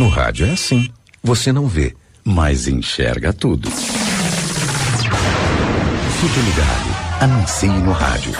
No 0.00 0.08
rádio 0.08 0.46
é 0.46 0.52
assim. 0.52 0.88
Você 1.22 1.52
não 1.52 1.68
vê, 1.68 1.94
mas 2.24 2.66
enxerga 2.66 3.34
tudo. 3.34 3.70
Fique 3.70 4.00
ligado. 6.40 7.20
Anuncie 7.20 7.68
no 7.68 7.92
rádio. 7.92 8.32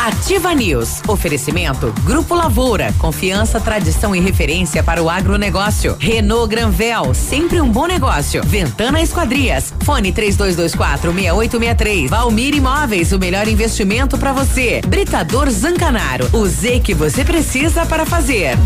Ativa 0.00 0.54
News. 0.54 1.00
Oferecimento 1.08 1.92
Grupo 2.04 2.34
Lavoura. 2.34 2.92
Confiança, 2.98 3.60
tradição 3.60 4.14
e 4.14 4.20
referência 4.20 4.82
para 4.82 5.02
o 5.02 5.08
agronegócio. 5.08 5.96
Renault 5.98 6.48
Granvel. 6.48 7.14
Sempre 7.14 7.60
um 7.60 7.70
bom 7.70 7.86
negócio. 7.86 8.42
Ventana 8.44 9.00
Esquadrias. 9.00 9.72
Fone 9.82 10.12
3224 10.12 11.12
6863. 11.12 12.10
Valmir 12.10 12.54
Imóveis. 12.54 13.12
O 13.12 13.18
melhor 13.18 13.48
investimento 13.48 14.18
para 14.18 14.32
você. 14.32 14.80
Britador 14.86 15.48
Zancanaro. 15.50 16.28
O 16.32 16.46
Z 16.46 16.80
que 16.80 16.94
você 16.94 17.24
precisa 17.24 17.86
para 17.86 18.04
fazer. 18.04 18.58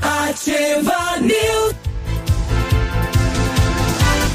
Ativa 0.00 1.18
News. 1.20 1.79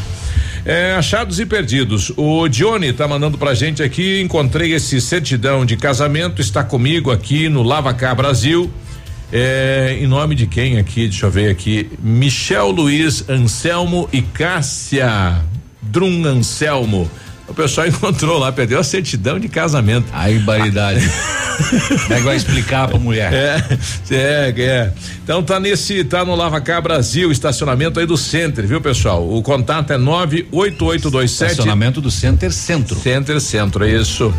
É, 0.65 0.95
achados 0.95 1.39
e 1.39 1.45
perdidos. 1.45 2.11
O 2.17 2.47
Johnny 2.47 2.91
tá 2.91 3.07
mandando 3.07 3.37
pra 3.37 3.53
gente 3.53 3.83
aqui. 3.83 4.19
Encontrei 4.19 4.73
esse 4.73 4.99
certidão 4.99 5.63
de 5.63 5.77
casamento, 5.77 6.41
está 6.41 6.63
comigo 6.63 7.11
aqui 7.11 7.49
no 7.49 7.61
Lava 7.61 7.93
Cá 7.93 8.15
Brasil. 8.15 8.67
É, 9.31 9.95
em 10.01 10.07
nome 10.07 10.33
de 10.33 10.47
quem 10.47 10.79
aqui? 10.79 11.07
Deixa 11.07 11.27
eu 11.27 11.31
ver 11.31 11.51
aqui. 11.51 11.87
Michel 12.01 12.71
Luiz 12.71 13.29
Anselmo 13.29 14.09
e 14.11 14.23
Cássia 14.23 15.45
Drum 15.89 16.25
Anselmo. 16.25 17.09
O 17.47 17.53
pessoal 17.53 17.87
encontrou 17.87 18.37
lá, 18.37 18.51
perdeu 18.51 18.79
a 18.79 18.83
certidão 18.83 19.39
de 19.39 19.47
casamento. 19.47 20.07
Aí, 20.13 20.39
baridade. 20.39 21.01
é 22.09 22.19
igual 22.19 22.35
explicar 22.35 22.87
pra 22.87 22.97
mulher. 22.97 23.33
É, 23.33 23.63
é, 24.11 24.53
é. 24.57 24.93
Então 25.23 25.43
tá 25.43 25.59
nesse, 25.59 26.03
tá 26.03 26.23
no 26.23 26.35
Lava 26.35 26.59
Cá 26.61 26.79
Brasil, 26.79 27.31
estacionamento 27.31 27.99
aí 27.99 28.05
do 28.05 28.17
Center, 28.17 28.65
viu, 28.65 28.79
pessoal? 28.79 29.27
O 29.27 29.41
contato 29.41 29.91
é 29.91 29.97
98827. 29.97 31.51
Estacionamento 31.51 32.01
do 32.01 32.11
Center 32.11 32.51
Centro. 32.51 32.99
Center 32.99 33.41
Centro, 33.41 33.85
é 33.85 33.91
isso. 33.91 34.33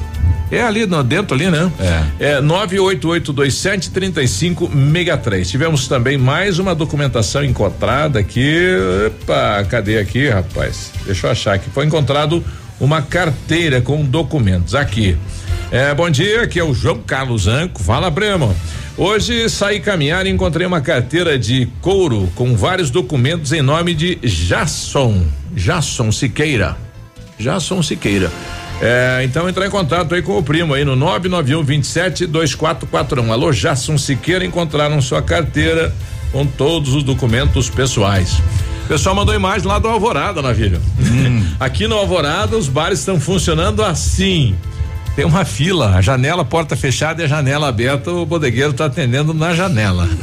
É 0.50 0.62
ali 0.62 0.86
no, 0.86 1.02
dentro 1.04 1.34
ali, 1.34 1.50
né? 1.50 1.70
É. 2.18 2.36
É 2.36 2.40
98827 2.40 3.90
3563. 3.90 5.50
Tivemos 5.50 5.86
também 5.86 6.16
mais 6.16 6.58
uma 6.58 6.74
documentação 6.74 7.44
encontrada 7.44 8.18
aqui. 8.18 8.56
Epa, 9.06 9.64
cadê 9.68 9.98
aqui, 9.98 10.28
rapaz? 10.28 10.90
Deixa 11.04 11.26
eu 11.26 11.30
achar 11.30 11.54
aqui. 11.54 11.68
Foi 11.68 11.84
encontrado 11.84 12.42
uma 12.80 13.02
carteira 13.02 13.82
com 13.82 14.02
documentos 14.04 14.74
aqui. 14.74 15.18
É, 15.70 15.94
bom 15.94 16.08
dia, 16.08 16.42
aqui 16.42 16.58
é 16.58 16.64
o 16.64 16.72
João 16.72 16.98
Carlos 16.98 17.46
Anco. 17.46 17.82
Fala, 17.82 18.10
primo. 18.10 18.56
Hoje 18.96 19.50
saí 19.50 19.80
caminhar 19.80 20.26
e 20.26 20.30
encontrei 20.30 20.66
uma 20.66 20.80
carteira 20.80 21.38
de 21.38 21.68
couro 21.82 22.28
com 22.34 22.56
vários 22.56 22.90
documentos 22.90 23.52
em 23.52 23.60
nome 23.60 23.94
de 23.94 24.18
Jasson. 24.22 25.26
Jasson 25.54 26.10
Siqueira. 26.10 26.74
Jasson 27.38 27.82
Siqueira. 27.82 28.32
É, 28.80 29.20
então 29.24 29.46
entrar 29.46 29.66
em 29.66 29.70
contato 29.70 30.14
aí 30.14 30.22
com 30.22 30.38
o 30.38 30.42
primo 30.42 30.72
aí 30.72 30.86
no 30.86 30.96
991 30.96 31.62
27 31.62 32.26
2441. 32.26 33.30
Alô, 33.30 33.52
Jasson 33.52 33.98
Siqueira, 33.98 34.46
encontraram 34.46 35.02
sua 35.02 35.20
carteira 35.20 35.94
com 36.32 36.46
todos 36.46 36.94
os 36.94 37.02
documentos 37.02 37.68
pessoais. 37.68 38.40
O 38.84 38.88
pessoal 38.88 39.14
mandou 39.14 39.34
imagem 39.34 39.68
lá 39.68 39.78
do 39.78 39.86
Alvorada, 39.86 40.40
Navilho. 40.40 40.80
Aqui 41.60 41.86
no 41.86 41.96
Alvorada 41.96 42.56
os 42.56 42.68
bares 42.68 43.00
estão 43.00 43.20
funcionando 43.20 43.84
assim. 43.84 44.56
Tem 45.18 45.26
uma 45.26 45.44
fila, 45.44 45.96
a 45.96 46.00
janela, 46.00 46.44
porta 46.44 46.76
fechada 46.76 47.20
e 47.20 47.24
a 47.24 47.28
janela 47.28 47.66
aberta, 47.66 48.08
o 48.12 48.24
bodegueiro 48.24 48.70
está 48.70 48.84
atendendo 48.84 49.34
na 49.34 49.52
janela. 49.52 50.08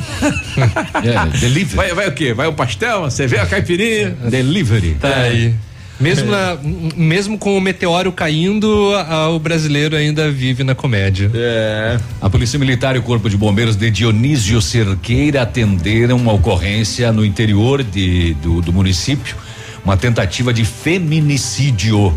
É, 1.04 1.38
delivery. 1.38 1.76
Vai, 1.76 1.94
vai 1.94 2.08
o 2.08 2.14
quê? 2.14 2.34
Vai 2.34 2.48
o 2.48 2.54
pastel? 2.54 3.02
Você 3.02 3.28
vê 3.28 3.38
a 3.38 3.46
caipirinha? 3.46 4.12
Delivery. 4.30 4.96
Tá 5.02 5.14
aí. 5.14 5.54
Mesmo, 6.00 6.32
na, 6.32 6.58
mesmo 6.96 7.38
com 7.38 7.58
o 7.58 7.62
meteoro 7.62 8.10
caindo, 8.14 8.94
a- 8.96 9.28
o 9.32 9.38
brasileiro 9.38 9.98
ainda 9.98 10.32
vive 10.32 10.64
na 10.64 10.74
comédia. 10.74 11.30
É. 11.36 11.98
A 12.22 12.30
Polícia 12.30 12.58
Militar 12.58 12.96
e 12.96 13.00
o 13.00 13.04
Corpo 13.04 13.30
de 13.30 13.36
Bombeiros 13.36 13.76
de 13.76 13.92
Dionísio 13.92 14.62
Cerqueira 14.62 15.42
atenderam 15.42 16.16
uma 16.16 16.32
ocorrência 16.32 17.12
no 17.12 17.26
interior 17.26 17.84
de, 17.84 18.34
do, 18.36 18.62
do 18.62 18.72
município, 18.72 19.36
uma 19.84 19.98
tentativa 19.98 20.54
de 20.54 20.64
feminicídio. 20.64 22.16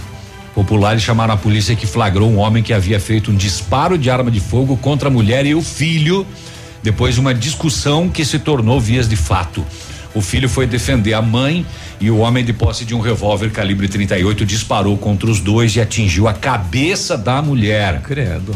Populares 0.58 1.04
chamaram 1.04 1.34
a 1.34 1.36
polícia 1.36 1.76
que 1.76 1.86
flagrou 1.86 2.28
um 2.28 2.38
homem 2.38 2.64
que 2.64 2.72
havia 2.72 2.98
feito 2.98 3.30
um 3.30 3.36
disparo 3.36 3.96
de 3.96 4.10
arma 4.10 4.28
de 4.28 4.40
fogo 4.40 4.76
contra 4.76 5.06
a 5.06 5.10
mulher 5.10 5.46
e 5.46 5.54
o 5.54 5.62
filho, 5.62 6.26
depois 6.82 7.14
de 7.14 7.20
uma 7.20 7.32
discussão 7.32 8.08
que 8.08 8.24
se 8.24 8.40
tornou 8.40 8.80
vias 8.80 9.08
de 9.08 9.14
fato. 9.14 9.64
O 10.18 10.20
filho 10.20 10.48
foi 10.48 10.66
defender 10.66 11.14
a 11.14 11.22
mãe 11.22 11.64
e 12.00 12.10
o 12.10 12.18
homem, 12.18 12.44
de 12.44 12.52
posse 12.52 12.84
de 12.84 12.92
um 12.92 12.98
revólver 12.98 13.52
calibre 13.52 13.86
38, 13.86 14.44
disparou 14.44 14.98
contra 14.98 15.30
os 15.30 15.38
dois 15.38 15.76
e 15.76 15.80
atingiu 15.80 16.26
a 16.26 16.32
cabeça 16.34 17.16
da 17.16 17.40
mulher. 17.40 18.02
Credo. 18.02 18.52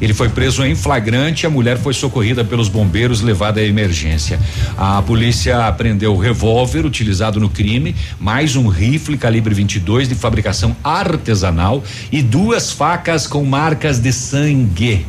Ele 0.00 0.14
foi 0.14 0.30
preso 0.30 0.64
em 0.64 0.74
flagrante, 0.74 1.46
a 1.46 1.50
mulher 1.50 1.76
foi 1.76 1.92
socorrida 1.92 2.42
pelos 2.42 2.66
bombeiros, 2.66 3.20
levada 3.20 3.60
à 3.60 3.62
emergência. 3.62 4.40
A 4.74 5.02
polícia 5.02 5.66
apreendeu 5.66 6.14
o 6.14 6.18
revólver 6.18 6.86
utilizado 6.86 7.38
no 7.38 7.50
crime, 7.50 7.94
mais 8.18 8.56
um 8.56 8.66
rifle 8.66 9.18
calibre 9.18 9.54
22 9.54 10.08
de 10.08 10.14
fabricação 10.14 10.74
artesanal 10.82 11.84
e 12.10 12.22
duas 12.22 12.72
facas 12.72 13.26
com 13.26 13.44
marcas 13.44 13.98
de 13.98 14.14
sangue. 14.14 15.04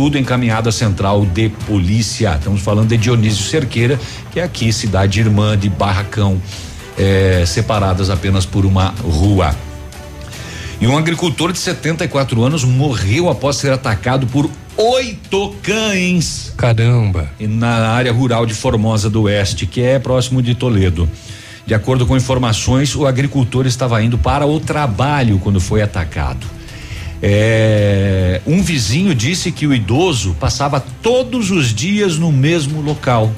Tudo 0.00 0.16
encaminhado 0.16 0.66
à 0.66 0.72
central 0.72 1.26
de 1.26 1.50
polícia. 1.50 2.34
Estamos 2.34 2.62
falando 2.62 2.88
de 2.88 2.96
Dionísio 2.96 3.44
Cerqueira, 3.44 4.00
que 4.32 4.40
é 4.40 4.42
aqui, 4.42 4.72
cidade 4.72 5.20
irmã 5.20 5.58
de 5.58 5.68
Barracão, 5.68 6.40
eh, 6.96 7.44
separadas 7.46 8.08
apenas 8.08 8.46
por 8.46 8.64
uma 8.64 8.94
rua. 9.04 9.54
E 10.80 10.86
um 10.86 10.96
agricultor 10.96 11.52
de 11.52 11.58
74 11.58 12.42
anos 12.42 12.64
morreu 12.64 13.28
após 13.28 13.56
ser 13.56 13.74
atacado 13.74 14.26
por 14.26 14.50
oito 14.74 15.54
cães. 15.62 16.54
Caramba. 16.56 17.30
E 17.38 17.46
Na 17.46 17.90
área 17.90 18.10
rural 18.10 18.46
de 18.46 18.54
Formosa 18.54 19.10
do 19.10 19.24
Oeste, 19.24 19.66
que 19.66 19.82
é 19.82 19.98
próximo 19.98 20.40
de 20.40 20.54
Toledo. 20.54 21.06
De 21.66 21.74
acordo 21.74 22.06
com 22.06 22.16
informações, 22.16 22.96
o 22.96 23.06
agricultor 23.06 23.66
estava 23.66 24.02
indo 24.02 24.16
para 24.16 24.46
o 24.46 24.58
trabalho 24.60 25.38
quando 25.40 25.60
foi 25.60 25.82
atacado. 25.82 26.46
É, 27.22 28.40
um 28.46 28.62
vizinho 28.62 29.14
disse 29.14 29.52
que 29.52 29.66
o 29.66 29.74
idoso 29.74 30.34
passava 30.40 30.82
todos 31.02 31.50
os 31.50 31.74
dias 31.74 32.16
no 32.16 32.32
mesmo 32.32 32.80
local 32.80 33.30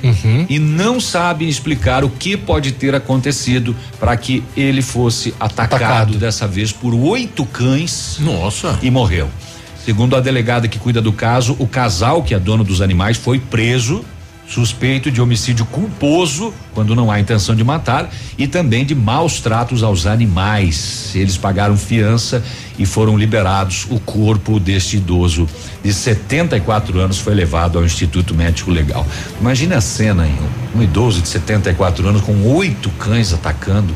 e 0.49 0.59
não 0.59 1.01
sabe 1.01 1.49
explicar 1.49 2.05
o 2.05 2.09
que 2.11 2.36
pode 2.36 2.73
ter 2.73 2.94
acontecido 2.94 3.75
para 3.99 4.17
que 4.17 4.43
ele 4.57 4.83
fosse 4.83 5.35
atacado, 5.41 5.75
Atacado. 5.85 6.19
dessa 6.19 6.47
vez 6.47 6.70
por 6.73 6.94
oito 6.94 7.44
cães. 7.44 8.19
Nossa. 8.20 8.78
E 8.83 8.91
morreu. 8.91 9.28
Segundo 9.85 10.15
a 10.15 10.20
delegada 10.20 10.69
que 10.69 10.78
cuida 10.78 11.02
do 11.02 11.12
caso, 11.12 11.57
o 11.59 11.67
casal 11.67 12.23
que 12.23 12.35
é 12.35 12.39
dono 12.39 12.62
dos 12.62 12.81
animais 12.81 13.17
foi 13.17 13.41
preso, 13.41 14.05
suspeito 14.53 15.11
de 15.11 15.21
homicídio 15.21 15.65
culposo, 15.65 16.53
quando 16.75 16.95
não 16.95 17.11
há 17.11 17.19
intenção 17.19 17.55
de 17.55 17.65
matar, 17.65 18.11
e 18.37 18.47
também 18.47 18.85
de 18.85 18.95
maus 18.95 19.41
tratos 19.41 19.83
aos 19.83 20.05
animais. 20.07 21.13
Eles 21.15 21.37
pagaram 21.39 21.77
fiança 21.77 22.43
e 22.79 22.85
foram 22.85 23.17
liberados. 23.17 23.87
O 23.89 23.99
corpo 23.99 24.61
deste 24.61 24.99
idoso 24.99 25.49
de 25.83 25.93
74 25.93 26.99
anos 27.01 27.19
foi 27.19 27.35
levado 27.35 27.79
ao 27.79 27.85
Instituto 27.85 28.35
Médico 28.35 28.71
Legal. 28.71 29.07
Imagine 29.41 29.75
a 29.75 29.81
cena, 29.81 30.27
hein? 30.27 30.37
Um 30.75 30.83
idoso 30.83 31.23
de 31.23 31.29
74 31.29 32.07
anos 32.07 32.21
com 32.21 32.43
oito 32.55 32.91
cães 32.91 33.33
atacando. 33.33 33.95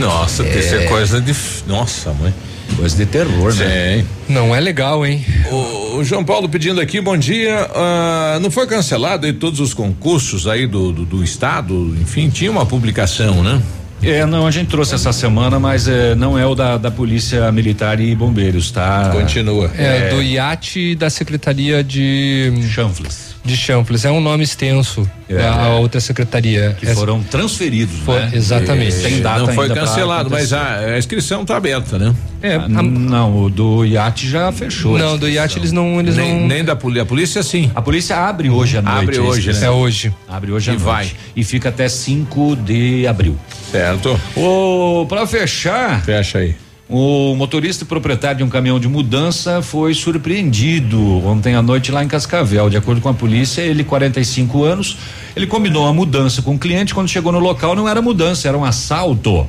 Nossa, 0.00 0.44
É. 0.44 0.58
isso 0.58 0.74
é 0.74 0.86
coisa 0.86 1.20
de. 1.20 1.34
Nossa, 1.66 2.12
mãe. 2.14 2.32
Coisa 2.76 2.96
de 2.96 3.06
terror, 3.06 3.54
né? 3.54 3.98
Sim. 3.98 4.06
Não 4.28 4.54
é 4.54 4.60
legal, 4.60 5.04
hein? 5.04 5.24
O, 5.50 5.96
o 5.98 6.04
João 6.04 6.24
Paulo 6.24 6.48
pedindo 6.48 6.80
aqui, 6.80 7.00
bom 7.00 7.16
dia. 7.16 7.68
ah, 7.74 8.38
não 8.40 8.50
foi 8.50 8.66
cancelado 8.66 9.26
aí 9.26 9.32
todos 9.32 9.60
os 9.60 9.74
concursos 9.74 10.46
aí 10.46 10.66
do, 10.66 10.92
do, 10.92 11.04
do 11.04 11.24
estado? 11.24 11.96
Enfim, 12.00 12.28
tinha 12.28 12.50
uma 12.50 12.66
publicação, 12.66 13.42
né? 13.42 13.60
É, 14.02 14.26
não, 14.26 14.46
a 14.46 14.50
gente 14.50 14.68
trouxe 14.68 14.96
essa 14.96 15.12
semana, 15.12 15.60
mas 15.60 15.86
eh, 15.86 16.16
não 16.16 16.36
é 16.36 16.44
o 16.44 16.56
da, 16.56 16.76
da 16.76 16.90
Polícia 16.90 17.52
Militar 17.52 18.00
e 18.00 18.12
Bombeiros, 18.16 18.72
tá? 18.72 19.10
Continua. 19.12 19.70
É, 19.78 20.10
do 20.10 20.20
IAT 20.20 20.96
da 20.96 21.08
Secretaria 21.08 21.84
de. 21.84 22.52
Chanfles. 22.68 23.31
De 23.44 23.56
Chanfles. 23.56 24.04
É 24.04 24.10
um 24.10 24.20
nome 24.20 24.44
extenso. 24.44 25.08
É. 25.28 25.42
a 25.46 25.68
outra 25.76 25.98
secretaria. 25.98 26.76
Que 26.78 26.84
Essa- 26.86 26.94
foram 26.94 27.22
transferidos, 27.22 27.96
Foi- 28.04 28.18
né? 28.20 28.30
exatamente. 28.34 28.94
Tem 28.96 29.20
data 29.22 29.38
não 29.40 29.48
foi 29.54 29.68
cancelado, 29.70 30.28
mas 30.30 30.52
a, 30.52 30.76
a 30.80 30.98
inscrição 30.98 31.42
tá 31.44 31.56
aberta, 31.56 31.98
né? 31.98 32.14
É, 32.42 32.56
Ah, 32.56 32.68
Não, 32.82 33.44
o 33.44 33.48
do 33.50 33.82
IAT 33.84 34.28
já 34.28 34.52
fechou. 34.52 34.94
a 34.96 34.98
Não, 34.98 35.18
do 35.18 35.26
IAT 35.28 35.56
eles 35.58 35.72
não. 35.72 35.98
Eles 35.98 36.16
nem, 36.16 36.38
não... 36.40 36.46
nem 36.48 36.62
da 36.64 36.76
polícia, 36.76 37.02
a 37.02 37.06
polícia 37.06 37.42
sim. 37.42 37.70
A 37.74 37.80
polícia 37.80 38.16
abre 38.16 38.50
hoje 38.50 38.76
à 38.76 38.82
noite. 38.82 38.98
Abre 38.98 39.16
a 39.18 39.22
hoje, 39.22 39.38
inscrição. 39.40 39.68
É 39.68 39.70
hoje. 39.70 40.14
Abre 40.28 40.52
hoje 40.52 40.70
à 40.70 40.74
E 40.74 40.76
noite. 40.76 40.84
vai. 40.86 41.10
E 41.34 41.42
fica 41.42 41.70
até 41.70 41.88
5 41.88 42.54
de 42.56 43.06
abril. 43.06 43.36
Certo. 43.70 44.20
Ô, 44.36 45.06
pra 45.08 45.26
fechar, 45.26 46.04
Fecha 46.04 46.38
aí. 46.38 46.54
O 46.94 47.34
motorista 47.34 47.84
e 47.84 47.86
proprietário 47.86 48.36
de 48.36 48.44
um 48.44 48.50
caminhão 48.50 48.78
de 48.78 48.86
mudança 48.86 49.62
foi 49.62 49.94
surpreendido 49.94 51.00
ontem 51.26 51.54
à 51.54 51.62
noite 51.62 51.90
lá 51.90 52.04
em 52.04 52.06
Cascavel. 52.06 52.68
De 52.68 52.76
acordo 52.76 53.00
com 53.00 53.08
a 53.08 53.14
polícia, 53.14 53.62
ele, 53.62 53.82
45 53.82 54.62
anos, 54.62 54.98
ele 55.34 55.46
combinou 55.46 55.86
a 55.86 55.92
mudança 55.94 56.42
com 56.42 56.54
o 56.54 56.58
cliente. 56.58 56.92
Quando 56.92 57.08
chegou 57.08 57.32
no 57.32 57.38
local, 57.38 57.74
não 57.74 57.88
era 57.88 58.02
mudança, 58.02 58.46
era 58.46 58.58
um 58.58 58.62
assalto. 58.62 59.46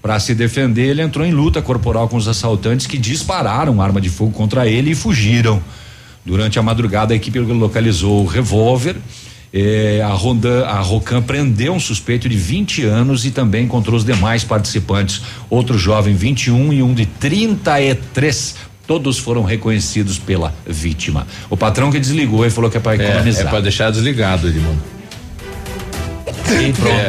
Para 0.00 0.20
se 0.20 0.36
defender, 0.36 0.90
ele 0.90 1.02
entrou 1.02 1.26
em 1.26 1.32
luta 1.32 1.60
corporal 1.60 2.08
com 2.08 2.16
os 2.16 2.28
assaltantes 2.28 2.86
que 2.86 2.96
dispararam 2.96 3.82
arma 3.82 4.00
de 4.00 4.08
fogo 4.08 4.30
contra 4.30 4.68
ele 4.68 4.92
e 4.92 4.94
fugiram. 4.94 5.60
Durante 6.24 6.60
a 6.60 6.62
madrugada, 6.62 7.12
a 7.12 7.16
equipe 7.16 7.40
localizou 7.40 8.22
o 8.22 8.26
revólver. 8.26 8.94
Eh, 9.52 10.00
a 10.04 10.08
Ronda, 10.08 10.66
a 10.66 10.80
Rocan 10.80 11.22
prendeu 11.22 11.72
um 11.72 11.80
suspeito 11.80 12.28
de 12.28 12.36
20 12.36 12.84
anos 12.84 13.24
e 13.24 13.30
também 13.30 13.64
encontrou 13.64 13.96
os 13.96 14.04
demais 14.04 14.44
participantes. 14.44 15.22
Outro 15.48 15.78
jovem, 15.78 16.14
21 16.14 16.72
e 16.72 16.82
um 16.82 16.92
de 16.94 17.06
33. 17.06 18.54
Todos 18.86 19.18
foram 19.18 19.42
reconhecidos 19.44 20.18
pela 20.18 20.54
vítima. 20.66 21.26
O 21.50 21.56
patrão 21.56 21.90
que 21.90 22.00
desligou 22.00 22.46
e 22.46 22.50
falou 22.50 22.70
que 22.70 22.76
é 22.78 22.80
para 22.80 23.02
É, 23.02 23.06
economizar. 23.08 23.46
é 23.46 23.50
pra 23.50 23.60
deixar 23.60 23.90
desligado, 23.90 24.48
Edmundo. 24.48 24.82
E 26.50 26.72
pronto. 26.72 26.96